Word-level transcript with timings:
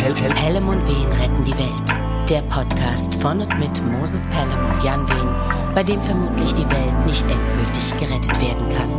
Pelham 0.00 0.68
und 0.68 0.86
Wehen 0.86 1.12
retten 1.12 1.44
die 1.44 1.58
Welt. 1.58 2.30
Der 2.30 2.42
Podcast 2.42 3.16
von 3.16 3.40
und 3.40 3.58
mit 3.58 3.82
Moses 3.84 4.28
Pelham 4.28 4.70
und 4.70 4.84
Jan 4.84 5.08
Wehen, 5.08 5.74
bei 5.74 5.82
dem 5.82 6.00
vermutlich 6.00 6.54
die 6.54 6.70
Welt 6.70 7.04
nicht 7.04 7.26
endgültig 7.28 7.96
gerettet 7.98 8.40
werden 8.40 8.68
kann. 8.76 8.90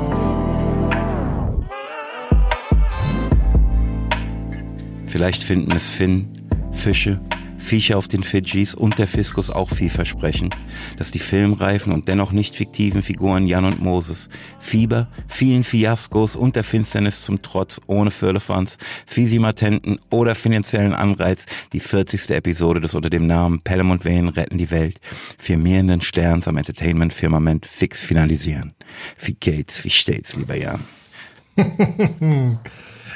Vielleicht 5.07 5.41
finden 5.41 5.71
es 5.71 5.89
Finn, 5.89 6.49
Fische, 6.73 7.21
Viecher 7.59 7.97
auf 7.97 8.07
den 8.07 8.23
Fidschis 8.23 8.73
und 8.73 8.97
der 8.97 9.05
Fiskus 9.05 9.49
auch 9.49 9.69
vielversprechen, 9.69 10.49
dass 10.97 11.11
die 11.11 11.19
filmreifen 11.19 11.93
und 11.93 12.07
dennoch 12.07 12.31
nicht 12.31 12.55
fiktiven 12.55 13.03
Figuren 13.03 13.45
Jan 13.45 13.65
und 13.65 13.81
Moses, 13.81 14.29
Fieber, 14.59 15.07
vielen 15.27 15.63
Fiaskos 15.63 16.35
und 16.35 16.55
der 16.55 16.63
Finsternis 16.63 17.21
zum 17.21 17.41
Trotz 17.41 17.79
ohne 17.85 18.11
Firlefanz, 18.11 18.77
Fisimatenten 19.05 19.99
oder 20.09 20.33
finanziellen 20.33 20.93
Anreiz 20.93 21.45
die 21.73 21.79
40. 21.79 22.31
Episode 22.31 22.81
des 22.81 22.95
unter 22.95 23.09
dem 23.09 23.27
Namen 23.27 23.61
Pelham 23.61 23.91
und 23.91 24.05
Wayne 24.05 24.35
retten 24.35 24.57
die 24.57 24.71
Welt 24.71 24.99
firmierenden 25.37 26.01
Sterns 26.01 26.47
am 26.47 26.57
Entertainment-Firmament 26.57 27.65
fix 27.65 28.01
finalisieren. 28.01 28.73
Wie 29.23 29.33
geht's, 29.33 29.83
wie 29.83 29.89
steht's, 29.89 30.35
lieber 30.35 30.55
Jan? 30.55 30.81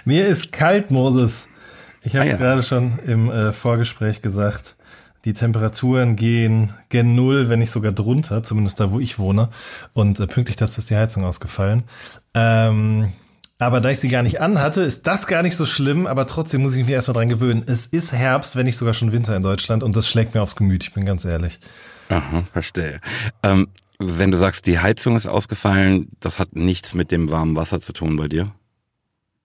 Mir 0.05 0.27
ist 0.27 0.51
kalt, 0.51 0.91
Moses. 0.91 1.47
Ich 2.03 2.15
habe 2.15 2.25
es 2.25 2.31
Ah, 2.33 2.37
ja. 2.37 2.37
gerade 2.37 2.63
schon 2.63 2.99
im 3.05 3.29
äh, 3.31 3.51
Vorgespräch 3.51 4.21
gesagt. 4.21 4.75
Die 5.25 5.33
Temperaturen 5.33 6.17
gehen 6.17 6.73
gen 6.89 7.15
Null, 7.15 7.47
wenn 7.47 7.59
nicht 7.59 7.71
sogar 7.71 7.93
drunter, 7.93 8.43
zumindest 8.43 8.79
da, 8.81 8.91
wo 8.91 8.99
ich 8.99 9.19
wohne. 9.19 9.49
Und 9.93 10.19
äh, 10.19 10.27
pünktlich 10.27 10.57
dazu 10.57 10.79
ist 10.81 10.89
die 10.89 10.97
Heizung 10.97 11.23
ausgefallen. 11.23 11.83
Ähm, 12.33 13.13
aber 13.57 13.79
da 13.79 13.89
ich 13.89 13.99
sie 13.99 14.09
gar 14.09 14.23
nicht 14.23 14.41
anhatte, 14.41 14.81
ist 14.81 15.07
das 15.07 15.25
gar 15.27 15.41
nicht 15.41 15.55
so 15.55 15.65
schlimm, 15.65 16.07
aber 16.07 16.27
trotzdem 16.27 16.61
muss 16.61 16.75
ich 16.75 16.83
mich 16.83 16.93
erstmal 16.93 17.13
dran 17.15 17.29
gewöhnen. 17.29 17.63
Es 17.65 17.85
ist 17.85 18.11
Herbst, 18.11 18.57
wenn 18.57 18.65
nicht 18.65 18.75
sogar 18.75 18.93
schon 18.93 19.13
Winter 19.13 19.35
in 19.37 19.41
Deutschland 19.43 19.83
und 19.83 19.95
das 19.95 20.09
schlägt 20.09 20.33
mir 20.35 20.41
aufs 20.41 20.57
Gemüt, 20.57 20.83
ich 20.83 20.91
bin 20.93 21.05
ganz 21.05 21.23
ehrlich. 21.23 21.59
Aha, 22.09 22.43
verstehe. 22.51 22.99
Ähm, 23.43 23.69
wenn 23.99 24.31
du 24.31 24.37
sagst, 24.37 24.67
die 24.67 24.79
Heizung 24.79 25.15
ist 25.15 25.27
ausgefallen, 25.27 26.09
das 26.19 26.39
hat 26.39 26.53
nichts 26.57 26.93
mit 26.93 27.11
dem 27.11 27.31
warmen 27.31 27.55
Wasser 27.55 27.79
zu 27.79 27.93
tun 27.93 28.17
bei 28.17 28.27
dir? 28.27 28.51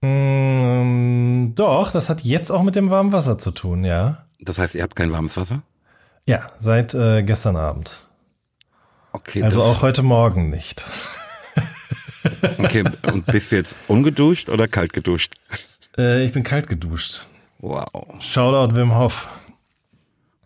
Mm, 0.00 1.54
doch, 1.54 1.91
das 1.91 2.08
hat 2.08 2.22
jetzt 2.22 2.50
auch 2.50 2.62
mit 2.62 2.77
dem 2.77 2.91
warmen 2.91 3.12
Wasser 3.12 3.38
zu 3.38 3.50
tun, 3.50 3.84
ja. 3.84 4.24
Das 4.40 4.58
heißt, 4.58 4.74
ihr 4.74 4.82
habt 4.82 4.94
kein 4.96 5.10
warmes 5.12 5.36
Wasser? 5.36 5.62
Ja, 6.27 6.46
seit 6.58 6.94
äh, 6.94 7.22
gestern 7.22 7.56
Abend. 7.56 8.02
Okay, 9.12 9.42
Also 9.42 9.62
auch 9.62 9.82
heute 9.82 10.02
Morgen 10.02 10.50
nicht. 10.50 10.84
okay. 12.58 12.84
Und 13.10 13.27
bist 13.27 13.50
du 13.50 13.56
jetzt 13.56 13.77
ungeduscht 13.88 14.48
oder 14.50 14.68
kalt 14.68 14.92
geduscht? 14.92 15.34
Äh, 15.96 16.24
ich 16.24 16.33
bin 16.33 16.42
kalt 16.44 16.68
geduscht. 16.68 17.27
Wow, 17.60 17.88
Shoutout 18.20 18.77
Wim 18.77 18.94
Hof, 18.94 19.28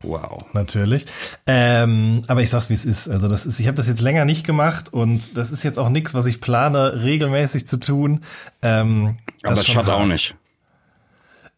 wow. 0.03 0.45
natürlich. 0.53 1.07
Ähm, 1.47 2.23
aber 2.29 2.43
ich 2.43 2.51
sag's, 2.51 2.71
wie 2.71 2.75
es 2.75 2.85
ist. 2.85 3.09
Also 3.09 3.29
das 3.29 3.47
ist, 3.47 3.61
ich 3.61 3.67
habe 3.67 3.77
das 3.77 3.89
jetzt 3.89 4.01
länger 4.01 4.25
nicht 4.25 4.47
gemacht 4.47 4.93
und 4.93 5.37
das 5.37 5.51
ist 5.51 5.63
jetzt 5.63 5.79
auch 5.79 5.89
nichts, 5.89 6.15
was 6.15 6.27
ich 6.27 6.41
plane, 6.41 7.03
regelmäßig 7.03 7.67
zu 7.67 7.79
tun. 7.79 8.21
Ähm, 8.63 9.19
Aber 9.43 9.55
das 9.55 9.67
schadet 9.67 9.91
auch 9.91 10.07
nicht. 10.07 10.37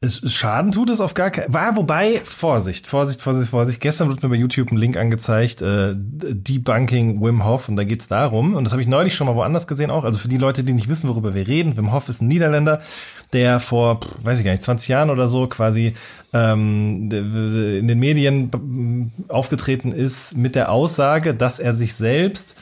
Es, 0.05 0.33
Schaden 0.33 0.71
tut 0.71 0.91
es 0.91 1.01
auf 1.01 1.15
gar 1.15 1.31
keinen 1.31 1.53
War, 1.53 1.77
wobei, 1.77 2.21
Vorsicht, 2.25 2.87
Vorsicht, 2.87 3.23
Vorsicht, 3.23 3.51
Vorsicht. 3.51 3.81
Gestern 3.81 4.09
wird 4.09 4.23
mir 4.23 4.29
bei 4.29 4.37
YouTube 4.37 4.71
ein 4.71 4.77
Link 4.77 4.97
angezeigt, 4.97 5.63
äh, 5.63 5.95
Debunking 5.97 7.23
Wim 7.23 7.45
Hof, 7.45 7.69
und 7.69 7.77
da 7.77 7.85
geht's 7.85 8.09
darum, 8.09 8.55
und 8.55 8.65
das 8.65 8.73
habe 8.73 8.83
ich 8.83 8.89
neulich 8.89 9.15
schon 9.15 9.27
mal 9.27 9.35
woanders 9.35 9.67
gesehen 9.67 9.91
auch, 9.91 10.05
also 10.05 10.19
für 10.19 10.29
die 10.29 10.37
Leute, 10.37 10.63
die 10.63 10.73
nicht 10.73 10.89
wissen, 10.89 11.09
worüber 11.09 11.35
wir 11.35 11.49
reden, 11.49 11.77
Wim 11.77 11.93
Hof 11.93 12.09
ist 12.09 12.21
ein 12.21 12.29
Niederländer, 12.29 12.83
der 13.33 13.61
vor, 13.61 14.01
weiß 14.23 14.39
ich 14.39 14.45
gar 14.45 14.53
nicht, 14.53 14.63
20 14.63 14.89
Jahren 14.89 15.11
oder 15.11 15.27
so 15.29 15.47
quasi 15.47 15.95
ähm, 16.33 17.11
in 17.11 17.89
den 17.89 17.99
Medien 17.99 19.13
aufgetreten 19.29 19.93
ist 19.93 20.37
mit 20.37 20.55
der 20.55 20.71
Aussage, 20.71 21.35
dass 21.35 21.59
er 21.59 21.73
sich 21.75 21.95
selbst, 21.95 22.55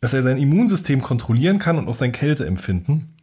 dass 0.00 0.12
er 0.12 0.22
sein 0.22 0.38
Immunsystem 0.38 1.02
kontrollieren 1.02 1.58
kann 1.58 1.78
und 1.78 1.88
auch 1.88 1.94
sein 1.94 2.12
Kälteempfinden. 2.12 3.17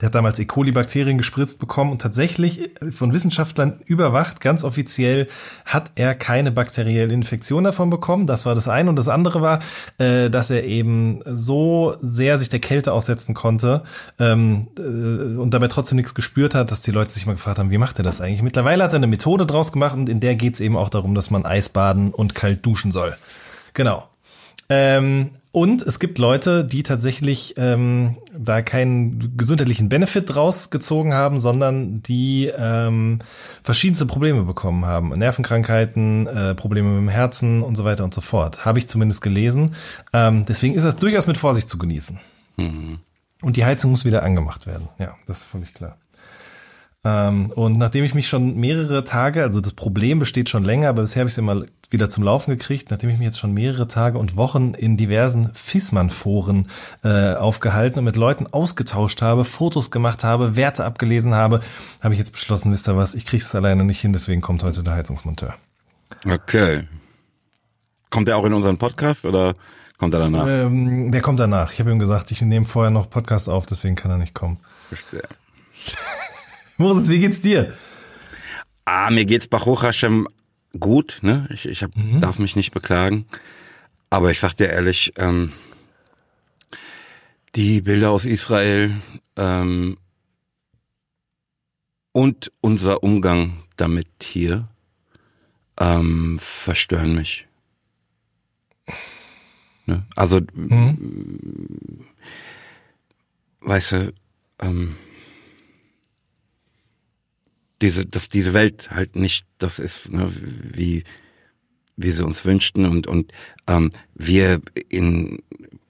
Der 0.00 0.06
hat 0.06 0.14
damals 0.14 0.38
E. 0.38 0.44
coli-Bakterien 0.44 1.18
gespritzt 1.18 1.58
bekommen 1.58 1.92
und 1.92 2.00
tatsächlich 2.00 2.70
von 2.90 3.12
Wissenschaftlern 3.12 3.80
überwacht, 3.84 4.40
ganz 4.40 4.64
offiziell 4.64 5.28
hat 5.64 5.90
er 5.96 6.14
keine 6.14 6.52
bakterielle 6.52 7.12
Infektion 7.12 7.64
davon 7.64 7.90
bekommen. 7.90 8.26
Das 8.26 8.46
war 8.46 8.54
das 8.54 8.68
eine. 8.68 8.90
Und 8.90 8.96
das 8.96 9.08
andere 9.08 9.42
war, 9.42 9.60
äh, 9.98 10.30
dass 10.30 10.50
er 10.50 10.64
eben 10.64 11.20
so 11.26 11.96
sehr 12.00 12.38
sich 12.38 12.48
der 12.48 12.60
Kälte 12.60 12.92
aussetzen 12.92 13.34
konnte 13.34 13.82
ähm, 14.18 14.68
äh, 14.78 14.82
und 14.82 15.50
dabei 15.52 15.68
trotzdem 15.68 15.96
nichts 15.96 16.14
gespürt 16.14 16.54
hat, 16.54 16.70
dass 16.70 16.82
die 16.82 16.90
Leute 16.90 17.12
sich 17.12 17.26
mal 17.26 17.32
gefragt 17.32 17.58
haben, 17.58 17.70
wie 17.70 17.78
macht 17.78 17.98
er 17.98 18.04
das 18.04 18.20
eigentlich? 18.20 18.42
Mittlerweile 18.42 18.84
hat 18.84 18.92
er 18.92 18.96
eine 18.96 19.06
Methode 19.06 19.46
draus 19.46 19.72
gemacht 19.72 19.96
und 19.96 20.08
in 20.08 20.20
der 20.20 20.36
geht 20.36 20.54
es 20.54 20.60
eben 20.60 20.76
auch 20.76 20.90
darum, 20.90 21.14
dass 21.14 21.30
man 21.30 21.44
Eisbaden 21.44 22.12
und 22.12 22.34
kalt 22.34 22.64
duschen 22.64 22.92
soll. 22.92 23.16
Genau. 23.74 24.08
Ähm, 24.70 25.30
und 25.50 25.82
es 25.82 25.98
gibt 25.98 26.18
Leute, 26.18 26.64
die 26.64 26.82
tatsächlich 26.82 27.54
ähm, 27.56 28.18
da 28.36 28.60
keinen 28.60 29.36
gesundheitlichen 29.36 29.88
Benefit 29.88 30.34
draus 30.34 30.70
gezogen 30.70 31.14
haben, 31.14 31.40
sondern 31.40 32.02
die 32.02 32.52
ähm, 32.54 33.20
verschiedenste 33.62 34.06
Probleme 34.06 34.42
bekommen 34.42 34.84
haben. 34.84 35.08
Nervenkrankheiten, 35.18 36.26
äh, 36.26 36.54
Probleme 36.54 36.90
mit 36.90 36.98
dem 36.98 37.08
Herzen 37.08 37.62
und 37.62 37.76
so 37.76 37.84
weiter 37.84 38.04
und 38.04 38.12
so 38.12 38.20
fort. 38.20 38.64
Habe 38.64 38.78
ich 38.78 38.88
zumindest 38.88 39.22
gelesen. 39.22 39.74
Ähm, 40.12 40.44
deswegen 40.46 40.74
ist 40.74 40.84
das 40.84 40.96
durchaus 40.96 41.26
mit 41.26 41.38
Vorsicht 41.38 41.68
zu 41.68 41.78
genießen. 41.78 42.20
Und 43.42 43.56
die 43.56 43.64
Heizung 43.64 43.90
muss 43.90 44.04
wieder 44.04 44.22
angemacht 44.22 44.66
werden. 44.66 44.88
Ja, 44.98 45.16
das 45.26 45.38
ist 45.38 45.46
völlig 45.46 45.72
klar. 45.72 45.96
Ähm, 47.04 47.52
und 47.52 47.78
nachdem 47.78 48.04
ich 48.04 48.14
mich 48.14 48.28
schon 48.28 48.56
mehrere 48.56 49.04
Tage, 49.04 49.42
also 49.42 49.60
das 49.60 49.72
Problem 49.72 50.18
besteht 50.18 50.48
schon 50.48 50.64
länger, 50.64 50.88
aber 50.88 51.02
bisher 51.02 51.20
habe 51.20 51.28
ich 51.28 51.34
es 51.34 51.38
immer 51.38 51.64
wieder 51.90 52.10
zum 52.10 52.24
Laufen 52.24 52.50
gekriegt, 52.50 52.90
nachdem 52.90 53.10
ich 53.10 53.18
mich 53.18 53.26
jetzt 53.26 53.38
schon 53.38 53.54
mehrere 53.54 53.86
Tage 53.86 54.18
und 54.18 54.36
Wochen 54.36 54.74
in 54.74 54.96
diversen 54.96 55.50
Fissmann-Foren 55.54 56.66
äh, 57.04 57.34
aufgehalten 57.34 58.00
und 58.00 58.04
mit 58.04 58.16
Leuten 58.16 58.46
ausgetauscht 58.48 59.22
habe, 59.22 59.44
Fotos 59.44 59.90
gemacht 59.90 60.24
habe, 60.24 60.56
Werte 60.56 60.84
abgelesen 60.84 61.34
habe, 61.34 61.60
habe 62.02 62.14
ich 62.14 62.18
jetzt 62.18 62.32
beschlossen, 62.32 62.72
wisst 62.72 62.88
ihr 62.88 62.96
was, 62.96 63.14
ich 63.14 63.24
kriege 63.24 63.42
es 63.42 63.54
alleine 63.54 63.84
nicht 63.84 64.00
hin, 64.00 64.12
deswegen 64.12 64.40
kommt 64.40 64.64
heute 64.64 64.82
der 64.82 64.94
Heizungsmonteur. 64.94 65.54
Okay. 66.26 66.82
Kommt 68.10 68.28
er 68.28 68.36
auch 68.38 68.44
in 68.44 68.54
unseren 68.54 68.76
Podcast 68.76 69.24
oder 69.24 69.54
kommt 69.98 70.14
er 70.14 70.20
danach? 70.20 70.46
Ähm, 70.48 71.12
der 71.12 71.20
kommt 71.20 71.38
danach. 71.38 71.72
Ich 71.72 71.78
habe 71.78 71.90
ihm 71.92 71.98
gesagt, 71.98 72.32
ich 72.32 72.42
nehme 72.42 72.66
vorher 72.66 72.90
noch 72.90 73.08
Podcast 73.08 73.48
auf, 73.48 73.66
deswegen 73.66 73.94
kann 73.94 74.10
er 74.10 74.18
nicht 74.18 74.34
kommen. 74.34 74.58
Verstehe. 74.88 75.22
Moses, 76.80 77.08
wie 77.08 77.18
geht's 77.18 77.40
dir? 77.40 77.76
Ah, 78.84 79.10
mir 79.10 79.24
geht's 79.24 79.48
Baruch 79.48 79.82
Hashem 79.82 80.28
gut, 80.78 81.18
ne? 81.22 81.48
Ich, 81.52 81.66
ich 81.66 81.82
hab, 81.82 81.90
darf 82.20 82.38
mich 82.38 82.54
nicht 82.54 82.70
beklagen. 82.70 83.26
Aber 84.10 84.30
ich 84.30 84.38
sag 84.38 84.54
dir 84.54 84.68
ehrlich, 84.68 85.12
ähm, 85.16 85.52
die 87.56 87.80
Bilder 87.80 88.12
aus 88.12 88.26
Israel 88.26 89.02
ähm, 89.36 89.98
und 92.12 92.52
unser 92.60 93.02
Umgang 93.02 93.64
damit 93.76 94.06
hier 94.22 94.68
ähm, 95.80 96.38
verstören 96.38 97.16
mich. 97.16 97.48
Ne? 99.86 100.06
Also, 100.14 100.40
weißt 103.62 103.92
du, 103.92 104.12
ähm, 104.60 104.96
diese, 107.82 108.06
dass 108.06 108.28
diese 108.28 108.54
Welt 108.54 108.90
halt 108.90 109.16
nicht 109.16 109.46
das 109.58 109.78
ist, 109.78 110.10
ne, 110.10 110.32
wie 110.72 111.04
wie 111.96 112.12
sie 112.12 112.24
uns 112.24 112.44
wünschten 112.44 112.86
und 112.86 113.06
und 113.06 113.32
ähm, 113.66 113.90
wir 114.14 114.60
in 114.88 115.42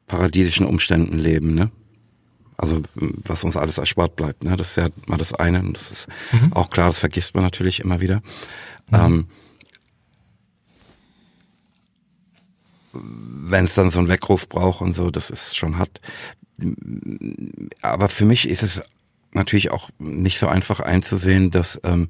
paradiesischen 0.07 0.67
Umständen 0.67 1.19
leben, 1.19 1.55
ne? 1.55 1.71
Also 2.57 2.83
was 2.95 3.45
uns 3.45 3.57
alles 3.57 3.79
erspart 3.79 4.17
bleibt, 4.17 4.43
ne? 4.43 4.57
Das 4.57 4.71
ist 4.71 4.77
ja 4.77 4.89
mal 5.07 5.19
das 5.19 5.33
eine 5.35 5.61
und 5.61 5.77
das 5.77 5.91
ist 5.91 6.09
auch 6.53 6.71
klar, 6.71 6.89
das 6.89 6.99
vergisst 6.99 7.35
man 7.35 7.45
natürlich 7.45 7.81
immer 7.81 8.01
wieder. 8.01 8.23
Ähm, 8.91 9.27
wenn 12.93 13.65
es 13.67 13.75
dann 13.75 13.91
so 13.91 13.99
einen 13.99 14.09
Weckruf 14.09 14.49
braucht 14.49 14.81
und 14.81 14.95
so, 14.95 15.11
das 15.11 15.31
ist 15.31 15.57
schon 15.57 15.79
hart. 15.79 16.01
Aber 17.83 18.09
für 18.09 18.25
mich 18.25 18.49
ist 18.49 18.63
es 18.63 18.83
natürlich 19.39 19.71
auch 19.71 19.91
nicht 19.99 20.39
so 20.39 20.49
einfach 20.49 20.81
einzusehen, 20.81 21.51
dass 21.51 21.81
ähm, 21.85 22.09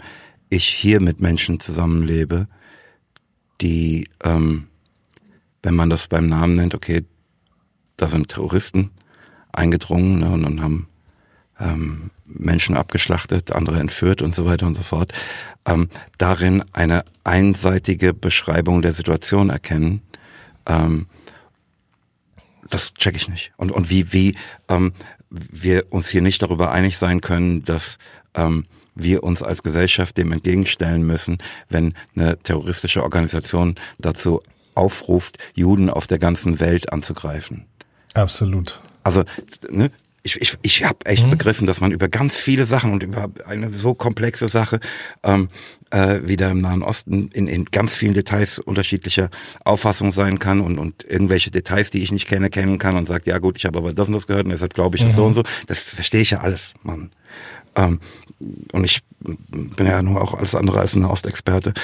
ich 0.48 0.66
hier 0.66 1.00
mit 1.00 1.20
Menschen 1.20 1.60
zusammenlebe, 1.60 2.48
die, 3.60 4.08
ähm, 4.24 4.68
wenn 5.62 5.74
man 5.74 5.90
das 5.90 6.08
beim 6.08 6.28
Namen 6.28 6.54
nennt, 6.54 6.74
okay, 6.74 7.04
da 7.96 8.08
sind 8.08 8.28
Terroristen 8.28 8.90
eingedrungen 9.52 10.20
ne, 10.20 10.30
und, 10.30 10.44
und 10.44 10.60
haben 10.60 10.88
ähm, 11.60 12.10
Menschen 12.24 12.76
abgeschlachtet, 12.76 13.52
andere 13.52 13.80
entführt 13.80 14.22
und 14.22 14.34
so 14.34 14.44
weiter 14.44 14.66
und 14.66 14.74
so 14.74 14.82
fort, 14.82 15.12
ähm, 15.66 15.88
darin 16.16 16.64
eine 16.72 17.04
einseitige 17.24 18.14
Beschreibung 18.14 18.82
der 18.82 18.92
Situation 18.92 19.50
erkennen, 19.50 20.02
ähm, 20.66 21.06
das 22.70 22.94
check 22.94 23.16
ich 23.16 23.28
nicht. 23.28 23.52
Und, 23.56 23.72
und 23.72 23.90
wie, 23.90 24.12
wie 24.12 24.36
ähm, 24.68 24.92
wir 25.30 25.86
uns 25.90 26.08
hier 26.08 26.22
nicht 26.22 26.42
darüber 26.42 26.70
einig 26.72 26.96
sein 26.98 27.20
können, 27.20 27.64
dass 27.64 27.98
ähm, 28.34 28.66
wir 28.94 29.22
uns 29.22 29.42
als 29.42 29.62
Gesellschaft 29.62 30.16
dem 30.18 30.32
entgegenstellen 30.32 31.06
müssen, 31.06 31.38
wenn 31.68 31.94
eine 32.16 32.38
terroristische 32.38 33.02
Organisation 33.02 33.76
dazu 33.98 34.42
aufruft, 34.74 35.38
Juden 35.54 35.90
auf 35.90 36.06
der 36.06 36.18
ganzen 36.18 36.60
Welt 36.60 36.92
anzugreifen. 36.92 37.66
Absolut. 38.14 38.80
Also, 39.02 39.24
ne, 39.70 39.90
ich, 40.22 40.40
ich, 40.40 40.58
ich 40.62 40.84
habe 40.84 41.06
echt 41.06 41.24
mhm. 41.24 41.30
begriffen, 41.30 41.66
dass 41.66 41.80
man 41.80 41.92
über 41.92 42.08
ganz 42.08 42.36
viele 42.36 42.64
Sachen 42.64 42.92
und 42.92 43.02
über 43.02 43.30
eine 43.46 43.72
so 43.72 43.94
komplexe 43.94 44.48
Sache 44.48 44.80
ähm, 45.22 45.48
äh, 45.90 46.20
wie 46.24 46.36
da 46.36 46.50
im 46.50 46.60
Nahen 46.60 46.82
Osten 46.82 47.30
in, 47.32 47.46
in 47.46 47.64
ganz 47.66 47.94
vielen 47.94 48.14
Details 48.14 48.58
unterschiedlicher 48.58 49.30
Auffassung 49.64 50.12
sein 50.12 50.38
kann 50.38 50.60
und, 50.60 50.78
und 50.78 51.04
irgendwelche 51.04 51.50
Details, 51.50 51.90
die 51.90 52.02
ich 52.02 52.12
nicht 52.12 52.28
kenne, 52.28 52.50
kennen 52.50 52.78
kann 52.78 52.96
und 52.96 53.06
sagt, 53.06 53.26
ja 53.26 53.38
gut, 53.38 53.56
ich 53.56 53.66
habe 53.66 53.78
aber 53.78 53.92
das 53.92 54.08
und 54.08 54.14
das 54.14 54.26
gehört 54.26 54.46
und 54.46 54.52
deshalb 54.52 54.74
glaube 54.74 54.96
ich 54.96 55.02
mhm. 55.02 55.08
das 55.08 55.16
so 55.16 55.24
und 55.24 55.34
so. 55.34 55.42
Das 55.66 55.82
verstehe 55.84 56.20
ich 56.20 56.30
ja 56.30 56.40
alles, 56.40 56.74
Mann. 56.82 57.10
Ähm, 57.74 58.00
und 58.72 58.84
ich 58.84 59.00
bin 59.20 59.86
ja 59.86 60.02
nur 60.02 60.20
auch 60.20 60.34
alles 60.34 60.54
andere 60.54 60.80
als 60.80 60.94
ein 60.94 61.04
Ostexperte. 61.04 61.74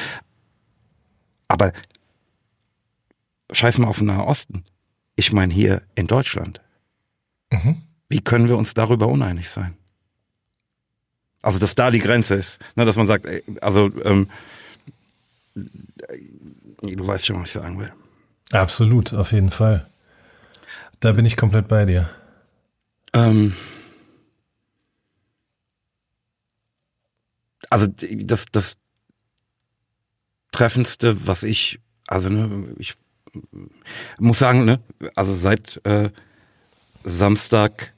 Aber 1.48 1.72
scheiß 3.52 3.78
mal 3.78 3.88
auf 3.88 3.98
den 3.98 4.06
Nahen 4.06 4.20
Osten. 4.20 4.64
Ich 5.16 5.32
meine 5.32 5.52
hier 5.52 5.82
in 5.94 6.06
Deutschland. 6.06 6.60
Mhm. 7.50 7.82
Wie 8.08 8.20
können 8.20 8.48
wir 8.48 8.56
uns 8.56 8.74
darüber 8.74 9.08
uneinig 9.08 9.48
sein? 9.48 9.76
Also, 11.44 11.58
dass 11.58 11.74
da 11.74 11.90
die 11.90 11.98
Grenze 11.98 12.36
ist, 12.36 12.58
ne, 12.74 12.86
dass 12.86 12.96
man 12.96 13.06
sagt, 13.06 13.26
ey, 13.26 13.44
also, 13.60 13.90
ähm, 14.02 14.30
du 15.54 17.06
weißt 17.06 17.26
schon, 17.26 17.36
was 17.36 17.48
ich 17.48 17.52
sagen 17.52 17.78
will. 17.78 17.92
Absolut, 18.50 19.12
auf 19.12 19.32
jeden 19.32 19.50
Fall. 19.50 19.86
Da 21.00 21.12
bin 21.12 21.26
ich 21.26 21.36
komplett 21.36 21.68
bei 21.68 21.84
dir. 21.84 22.08
Ähm, 23.12 23.54
also 27.68 27.88
das, 27.88 28.46
das 28.50 28.78
Treffendste, 30.50 31.26
was 31.26 31.42
ich, 31.42 31.78
also 32.06 32.30
ne, 32.30 32.74
ich 32.78 32.94
muss 34.18 34.38
sagen, 34.38 34.64
ne, 34.64 34.80
also 35.14 35.34
seit 35.34 35.78
äh, 35.84 36.08
Samstag 37.02 37.93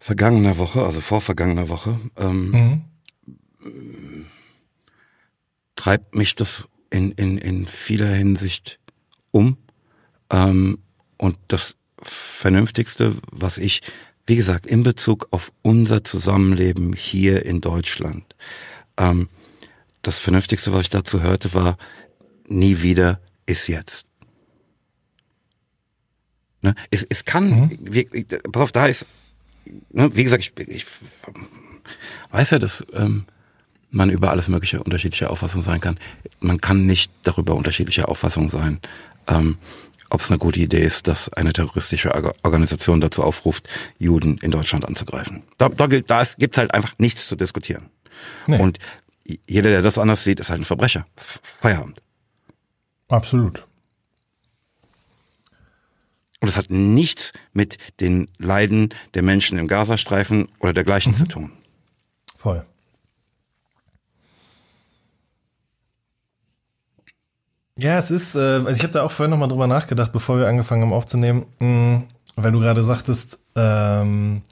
vergangener 0.00 0.56
Woche, 0.56 0.82
also 0.82 1.00
vor 1.00 1.20
vergangener 1.20 1.68
Woche, 1.68 2.00
ähm, 2.16 2.82
mhm. 3.62 4.26
treibt 5.76 6.14
mich 6.14 6.34
das 6.34 6.66
in, 6.88 7.12
in, 7.12 7.38
in 7.38 7.66
vieler 7.66 8.08
Hinsicht 8.08 8.80
um. 9.30 9.58
Ähm, 10.30 10.78
und 11.18 11.38
das 11.48 11.76
Vernünftigste, 12.02 13.14
was 13.30 13.58
ich, 13.58 13.82
wie 14.26 14.36
gesagt, 14.36 14.66
in 14.66 14.82
Bezug 14.82 15.28
auf 15.32 15.52
unser 15.60 16.02
Zusammenleben 16.02 16.94
hier 16.94 17.44
in 17.44 17.60
Deutschland, 17.60 18.34
ähm, 18.96 19.28
das 20.00 20.18
Vernünftigste, 20.18 20.72
was 20.72 20.82
ich 20.82 20.90
dazu 20.90 21.20
hörte, 21.20 21.52
war, 21.52 21.76
nie 22.48 22.80
wieder 22.80 23.20
ist 23.44 23.68
jetzt. 23.68 24.06
Ne? 26.62 26.74
Es, 26.90 27.04
es 27.06 27.26
kann, 27.26 27.50
mhm. 27.50 27.78
wie, 27.82 28.04
pass 28.24 28.62
auf, 28.62 28.72
da 28.72 28.86
ist 28.86 29.06
ne, 29.90 30.14
wie 30.14 30.24
gesagt, 30.24 30.52
ich, 30.56 30.68
ich 30.68 30.86
weiß 32.30 32.50
ja, 32.50 32.58
dass 32.58 32.84
ähm, 32.92 33.24
man 33.90 34.10
über 34.10 34.30
alles 34.30 34.48
mögliche 34.48 34.82
unterschiedliche 34.82 35.30
Auffassung 35.30 35.62
sein 35.62 35.80
kann. 35.80 35.98
Man 36.40 36.60
kann 36.60 36.86
nicht 36.86 37.12
darüber 37.22 37.54
unterschiedliche 37.54 38.08
Auffassung 38.08 38.48
sein, 38.48 38.80
ähm, 39.26 39.58
ob 40.10 40.20
es 40.20 40.30
eine 40.30 40.38
gute 40.38 40.60
Idee 40.60 40.82
ist, 40.82 41.06
dass 41.06 41.32
eine 41.32 41.52
terroristische 41.52 42.12
Organisation 42.42 43.00
dazu 43.00 43.22
aufruft, 43.22 43.68
Juden 43.98 44.38
in 44.38 44.50
Deutschland 44.50 44.84
anzugreifen. 44.84 45.44
Da, 45.58 45.68
da, 45.68 45.86
da 45.86 46.24
gibt 46.36 46.54
es 46.54 46.58
halt 46.58 46.74
einfach 46.74 46.94
nichts 46.98 47.28
zu 47.28 47.36
diskutieren. 47.36 47.90
Nee. 48.46 48.58
Und 48.58 48.78
jeder, 49.46 49.70
der 49.70 49.82
das 49.82 49.98
anders 49.98 50.24
sieht, 50.24 50.40
ist 50.40 50.50
halt 50.50 50.60
ein 50.60 50.64
Verbrecher. 50.64 51.06
Feierabend. 51.16 52.02
Absolut. 53.08 53.66
Und 56.40 56.48
es 56.48 56.56
hat 56.56 56.70
nichts 56.70 57.32
mit 57.52 57.78
den 58.00 58.28
Leiden 58.38 58.94
der 59.14 59.22
Menschen 59.22 59.58
im 59.58 59.68
Gazastreifen 59.68 60.48
oder 60.58 60.72
dergleichen 60.72 61.12
mhm. 61.12 61.16
zu 61.16 61.26
tun. 61.26 61.52
Voll. 62.36 62.64
Ja, 67.76 67.98
es 67.98 68.10
ist, 68.10 68.34
äh, 68.34 68.38
also 68.38 68.70
ich 68.70 68.82
habe 68.82 68.92
da 68.92 69.02
auch 69.02 69.10
vorhin 69.10 69.30
nochmal 69.30 69.48
drüber 69.48 69.66
nachgedacht, 69.66 70.12
bevor 70.12 70.38
wir 70.38 70.48
angefangen 70.48 70.82
haben 70.82 70.92
aufzunehmen, 70.92 71.46
mh, 71.60 71.66
mm, 71.66 72.04
weil 72.36 72.52
du 72.52 72.60
gerade 72.60 72.84
sagtest, 72.84 73.38
ähm, 73.56 74.42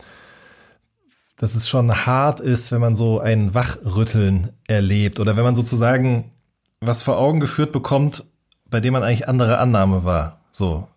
dass 1.36 1.54
es 1.54 1.68
schon 1.68 2.06
hart 2.06 2.40
ist, 2.40 2.72
wenn 2.72 2.80
man 2.80 2.96
so 2.96 3.20
ein 3.20 3.54
Wachrütteln 3.54 4.52
erlebt 4.66 5.20
oder 5.20 5.36
wenn 5.36 5.44
man 5.44 5.54
sozusagen 5.54 6.32
was 6.80 7.02
vor 7.02 7.18
Augen 7.18 7.40
geführt 7.40 7.72
bekommt, 7.72 8.24
bei 8.68 8.80
dem 8.80 8.92
man 8.92 9.02
eigentlich 9.02 9.28
andere 9.28 9.58
Annahme 9.58 10.04
war. 10.04 10.40
So, 10.52 10.88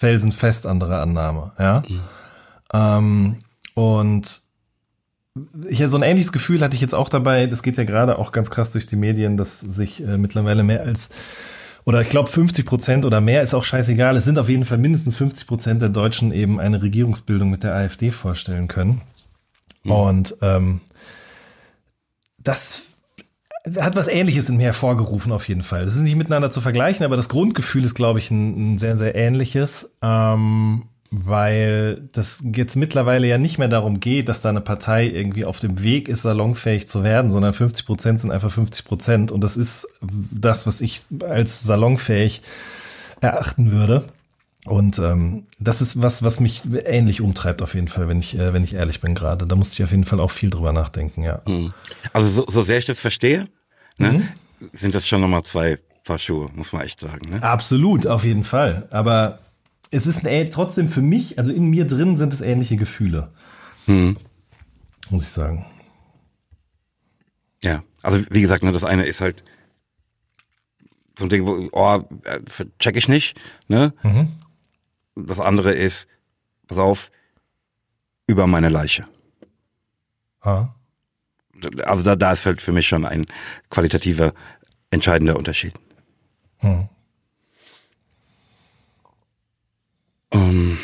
felsenfest 0.00 0.66
andere 0.66 0.98
Annahme, 1.02 1.52
ja. 1.58 1.82
Mhm. 1.86 2.00
Ähm, 2.72 3.36
und 3.74 4.40
ich 5.68 5.86
so 5.86 5.96
ein 5.98 6.02
ähnliches 6.02 6.32
Gefühl 6.32 6.62
hatte 6.62 6.74
ich 6.74 6.80
jetzt 6.80 6.94
auch 6.94 7.10
dabei, 7.10 7.46
das 7.46 7.62
geht 7.62 7.76
ja 7.76 7.84
gerade 7.84 8.18
auch 8.18 8.32
ganz 8.32 8.48
krass 8.48 8.72
durch 8.72 8.86
die 8.86 8.96
Medien, 8.96 9.36
dass 9.36 9.60
sich 9.60 10.02
äh, 10.02 10.16
mittlerweile 10.16 10.62
mehr 10.62 10.80
als 10.80 11.10
oder 11.84 12.00
ich 12.00 12.08
glaube 12.08 12.30
50 12.30 12.64
Prozent 12.64 13.04
oder 13.04 13.20
mehr 13.20 13.42
ist 13.42 13.52
auch 13.52 13.64
scheißegal. 13.64 14.16
Es 14.16 14.24
sind 14.24 14.38
auf 14.38 14.48
jeden 14.48 14.64
Fall 14.64 14.78
mindestens 14.78 15.16
50 15.16 15.46
Prozent 15.46 15.82
der 15.82 15.88
Deutschen 15.90 16.32
eben 16.32 16.60
eine 16.60 16.82
Regierungsbildung 16.82 17.50
mit 17.50 17.62
der 17.62 17.74
AfD 17.74 18.10
vorstellen 18.10 18.68
können. 18.68 19.02
Mhm. 19.82 19.92
Und 19.92 20.36
ähm, 20.40 20.80
das 22.38 22.89
hat 23.78 23.96
was 23.96 24.08
Ähnliches 24.08 24.48
in 24.48 24.56
mir 24.56 24.64
hervorgerufen 24.66 25.32
auf 25.32 25.48
jeden 25.48 25.62
Fall. 25.62 25.84
Das 25.84 25.94
ist 25.94 26.02
nicht 26.02 26.16
miteinander 26.16 26.50
zu 26.50 26.60
vergleichen, 26.60 27.04
aber 27.04 27.16
das 27.16 27.28
Grundgefühl 27.28 27.84
ist, 27.84 27.94
glaube 27.94 28.18
ich, 28.18 28.30
ein, 28.30 28.72
ein 28.72 28.78
sehr, 28.78 28.96
sehr 28.98 29.14
ähnliches, 29.14 29.90
ähm, 30.02 30.84
weil 31.10 32.08
das 32.12 32.42
jetzt 32.54 32.76
mittlerweile 32.76 33.26
ja 33.26 33.36
nicht 33.36 33.58
mehr 33.58 33.68
darum 33.68 34.00
geht, 34.00 34.28
dass 34.28 34.40
da 34.40 34.48
eine 34.48 34.60
Partei 34.60 35.06
irgendwie 35.08 35.44
auf 35.44 35.58
dem 35.58 35.82
Weg 35.82 36.08
ist, 36.08 36.22
salonfähig 36.22 36.88
zu 36.88 37.02
werden, 37.02 37.30
sondern 37.30 37.52
50 37.52 37.84
Prozent 37.84 38.20
sind 38.20 38.30
einfach 38.30 38.50
50 38.50 38.84
Prozent 38.84 39.32
und 39.32 39.42
das 39.42 39.56
ist 39.56 39.88
das, 40.00 40.66
was 40.66 40.80
ich 40.80 41.02
als 41.28 41.62
salonfähig 41.62 42.42
erachten 43.20 43.72
würde. 43.72 44.04
Und 44.66 44.98
ähm, 44.98 45.46
das 45.58 45.80
ist 45.80 46.02
was, 46.02 46.22
was 46.22 46.38
mich 46.38 46.62
ähnlich 46.84 47.22
umtreibt 47.22 47.62
auf 47.62 47.74
jeden 47.74 47.88
Fall, 47.88 48.08
wenn 48.08 48.18
ich, 48.20 48.38
äh, 48.38 48.52
wenn 48.52 48.62
ich 48.62 48.74
ehrlich 48.74 49.00
bin 49.00 49.14
gerade. 49.14 49.46
Da 49.46 49.56
musste 49.56 49.74
ich 49.74 49.84
auf 49.84 49.90
jeden 49.90 50.04
Fall 50.04 50.20
auch 50.20 50.30
viel 50.30 50.50
drüber 50.50 50.72
nachdenken, 50.72 51.22
ja. 51.22 51.40
Mhm. 51.46 51.72
Also 52.12 52.28
so, 52.28 52.46
so 52.48 52.62
sehr 52.62 52.78
ich 52.78 52.84
das 52.84 53.00
verstehe, 53.00 53.48
ne, 53.96 54.12
mhm. 54.12 54.28
sind 54.72 54.94
das 54.94 55.08
schon 55.08 55.22
nochmal 55.22 55.44
zwei 55.44 55.78
Paar 56.04 56.18
Schuhe, 56.18 56.50
muss 56.54 56.72
man 56.72 56.82
echt 56.82 57.00
sagen. 57.00 57.30
Ne? 57.30 57.42
Absolut, 57.42 58.06
auf 58.06 58.24
jeden 58.24 58.44
Fall. 58.44 58.86
Aber 58.90 59.38
es 59.90 60.06
ist 60.06 60.26
ein, 60.26 60.50
trotzdem 60.50 60.88
für 60.88 61.02
mich, 61.02 61.38
also 61.38 61.52
in 61.52 61.64
mir 61.66 61.86
drin 61.86 62.16
sind 62.16 62.32
es 62.32 62.40
ähnliche 62.40 62.76
Gefühle. 62.76 63.30
Mhm. 63.86 64.16
Muss 65.08 65.22
ich 65.22 65.28
sagen. 65.28 65.66
Ja, 67.62 67.82
also 68.02 68.22
wie 68.30 68.40
gesagt, 68.40 68.62
ne, 68.62 68.72
das 68.72 68.84
eine 68.84 69.04
ist 69.04 69.20
halt 69.20 69.42
so 71.18 71.26
ein 71.26 71.28
Ding, 71.28 71.46
wo, 71.46 71.68
oh, 71.72 72.04
äh, 72.24 72.40
check 72.78 72.96
ich 72.96 73.08
nicht, 73.08 73.38
ne? 73.68 73.92
Mhm. 74.02 74.28
Das 75.16 75.40
andere 75.40 75.72
ist, 75.72 76.08
pass 76.66 76.78
auf, 76.78 77.10
über 78.26 78.46
meine 78.46 78.68
Leiche. 78.68 79.06
Ah. 80.40 80.68
Also 81.84 82.02
da, 82.02 82.16
da 82.16 82.32
ist 82.32 82.46
halt 82.46 82.60
für 82.60 82.72
mich 82.72 82.88
schon 82.88 83.04
ein 83.04 83.26
qualitativer, 83.68 84.32
entscheidender 84.90 85.36
Unterschied. 85.36 85.74
Hm. 86.58 86.88
Um, 90.32 90.40
ähm, 90.40 90.78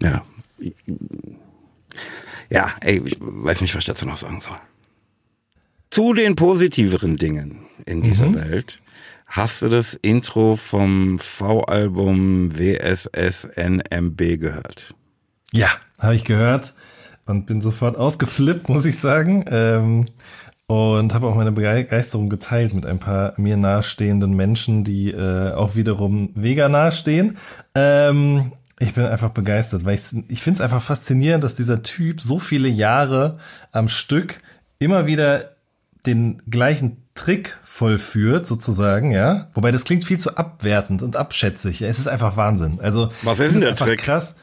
ja. 0.00 0.24
Ja, 2.50 2.74
ey, 2.80 3.02
ich 3.04 3.16
weiß 3.20 3.60
nicht, 3.60 3.74
was 3.74 3.80
ich 3.80 3.86
dazu 3.86 4.06
noch 4.06 4.16
sagen 4.16 4.40
soll. 4.40 4.58
Zu 5.90 6.14
den 6.14 6.36
positiveren 6.36 7.16
Dingen 7.16 7.66
in 7.84 8.02
dieser 8.02 8.26
mhm. 8.26 8.34
Welt 8.36 8.80
Hast 9.28 9.60
du 9.60 9.68
das 9.68 9.92
Intro 9.92 10.56
vom 10.56 11.18
V-Album 11.18 12.58
WSSNMB 12.58 14.40
gehört? 14.40 14.94
Ja, 15.52 15.68
habe 15.98 16.14
ich 16.14 16.24
gehört 16.24 16.72
und 17.26 17.44
bin 17.44 17.60
sofort 17.60 17.98
ausgeflippt, 17.98 18.70
muss 18.70 18.86
ich 18.86 18.98
sagen. 18.98 19.44
Ähm, 19.50 20.06
und 20.66 21.12
habe 21.12 21.26
auch 21.26 21.34
meine 21.34 21.52
Begeisterung 21.52 22.30
geteilt 22.30 22.72
mit 22.72 22.86
ein 22.86 22.98
paar 22.98 23.34
mir 23.36 23.58
nahestehenden 23.58 24.34
Menschen, 24.34 24.82
die 24.82 25.10
äh, 25.10 25.52
auch 25.52 25.76
wiederum 25.76 26.30
Vega 26.34 26.70
nahestehen. 26.70 27.36
Ähm, 27.74 28.52
ich 28.80 28.94
bin 28.94 29.04
einfach 29.04 29.30
begeistert, 29.30 29.84
weil 29.84 29.94
ich, 29.94 30.02
ich 30.28 30.42
finde 30.42 30.58
es 30.58 30.60
einfach 30.62 30.82
faszinierend, 30.82 31.44
dass 31.44 31.54
dieser 31.54 31.82
Typ 31.82 32.20
so 32.20 32.38
viele 32.38 32.68
Jahre 32.68 33.38
am 33.72 33.88
Stück 33.88 34.40
immer 34.78 35.06
wieder 35.06 35.57
den 36.06 36.42
gleichen 36.48 37.02
Trick 37.14 37.58
vollführt, 37.64 38.46
sozusagen, 38.46 39.10
ja. 39.10 39.48
Wobei 39.54 39.70
das 39.70 39.84
klingt 39.84 40.04
viel 40.04 40.18
zu 40.18 40.36
abwertend 40.36 41.02
und 41.02 41.16
abschätzig. 41.16 41.82
Es 41.82 41.98
ist 41.98 42.08
einfach 42.08 42.36
Wahnsinn. 42.36 42.78
Also 42.80 43.10
was 43.22 43.40
ist 43.40 43.54
denn 43.54 43.60
der 43.60 43.76
Trick? 43.76 44.00
Krass. 44.00 44.34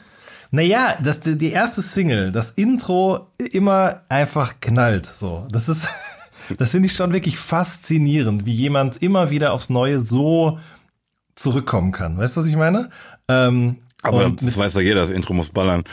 Naja, 0.51 0.95
das, 1.01 1.19
die 1.21 1.51
erste 1.51 1.81
Single, 1.81 2.31
das 2.31 2.51
Intro 2.51 3.27
immer 3.37 4.01
einfach 4.09 4.55
knallt. 4.61 5.05
So, 5.05 5.47
das 5.51 5.69
ist, 5.69 5.89
das 6.57 6.71
finde 6.71 6.87
ich 6.87 6.93
schon 6.93 7.13
wirklich 7.13 7.37
faszinierend, 7.37 8.45
wie 8.45 8.53
jemand 8.53 9.01
immer 9.01 9.29
wieder 9.29 9.53
aufs 9.53 9.69
Neue 9.69 10.01
so 10.01 10.59
zurückkommen 11.35 11.91
kann. 11.91 12.17
Weißt 12.17 12.35
du, 12.37 12.41
was 12.41 12.47
ich 12.47 12.55
meine? 12.55 12.89
Ähm, 13.27 13.77
aber 14.01 14.29
das 14.29 14.55
weiß 14.55 14.73
doch 14.73 14.81
jeder, 14.81 15.01
das 15.01 15.09
Intro 15.09 15.33
muss 15.33 15.49
ballern. 15.49 15.83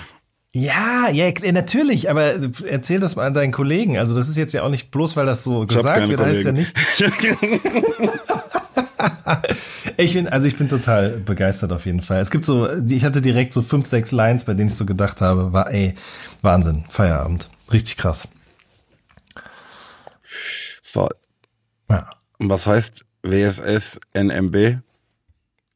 Ja, 0.55 1.09
ja, 1.09 1.33
natürlich, 1.53 2.11
aber 2.11 2.35
erzähl 2.67 3.01
das 3.01 3.17
mal 3.17 3.27
an 3.27 3.33
deinen 3.33 3.53
Kollegen. 3.53 3.99
Also 3.99 4.15
das 4.15 4.29
ist 4.29 4.37
jetzt 4.37 4.53
ja 4.53 4.63
auch 4.63 4.69
nicht 4.69 4.91
bloß, 4.91 5.17
weil 5.17 5.25
das 5.25 5.45
so 5.45 5.63
ich 5.63 5.69
gesagt 5.69 6.07
wird, 6.07 6.21
heißt 6.21 6.45
ja 6.45 6.53
nicht. 6.53 6.75
ich 9.97 10.13
bin, 10.13 10.29
also 10.29 10.47
ich 10.47 10.59
bin 10.59 10.69
total 10.69 11.19
begeistert 11.19 11.73
auf 11.73 11.87
jeden 11.87 12.03
Fall. 12.03 12.21
Es 12.21 12.31
gibt 12.31 12.45
so, 12.45 12.71
ich 12.71 13.03
hatte 13.03 13.23
direkt 13.23 13.55
so 13.55 13.63
fünf, 13.63 13.87
sechs 13.87 14.13
Lines, 14.13 14.45
bei 14.45 14.53
denen 14.53 14.69
ich 14.69 14.77
so 14.77 14.85
gedacht 14.85 15.23
habe, 15.23 15.55
war 15.55 15.73
ey, 15.73 15.95
Wahnsinn, 16.43 16.85
Feierabend. 16.91 17.49
Richtig 17.73 17.97
krass. 17.97 18.29
Voll. 20.83 21.15
Ja. 21.89 22.11
Was 22.39 22.67
heißt 22.67 23.07
WSS 23.23 24.01
NMB? 24.13 24.81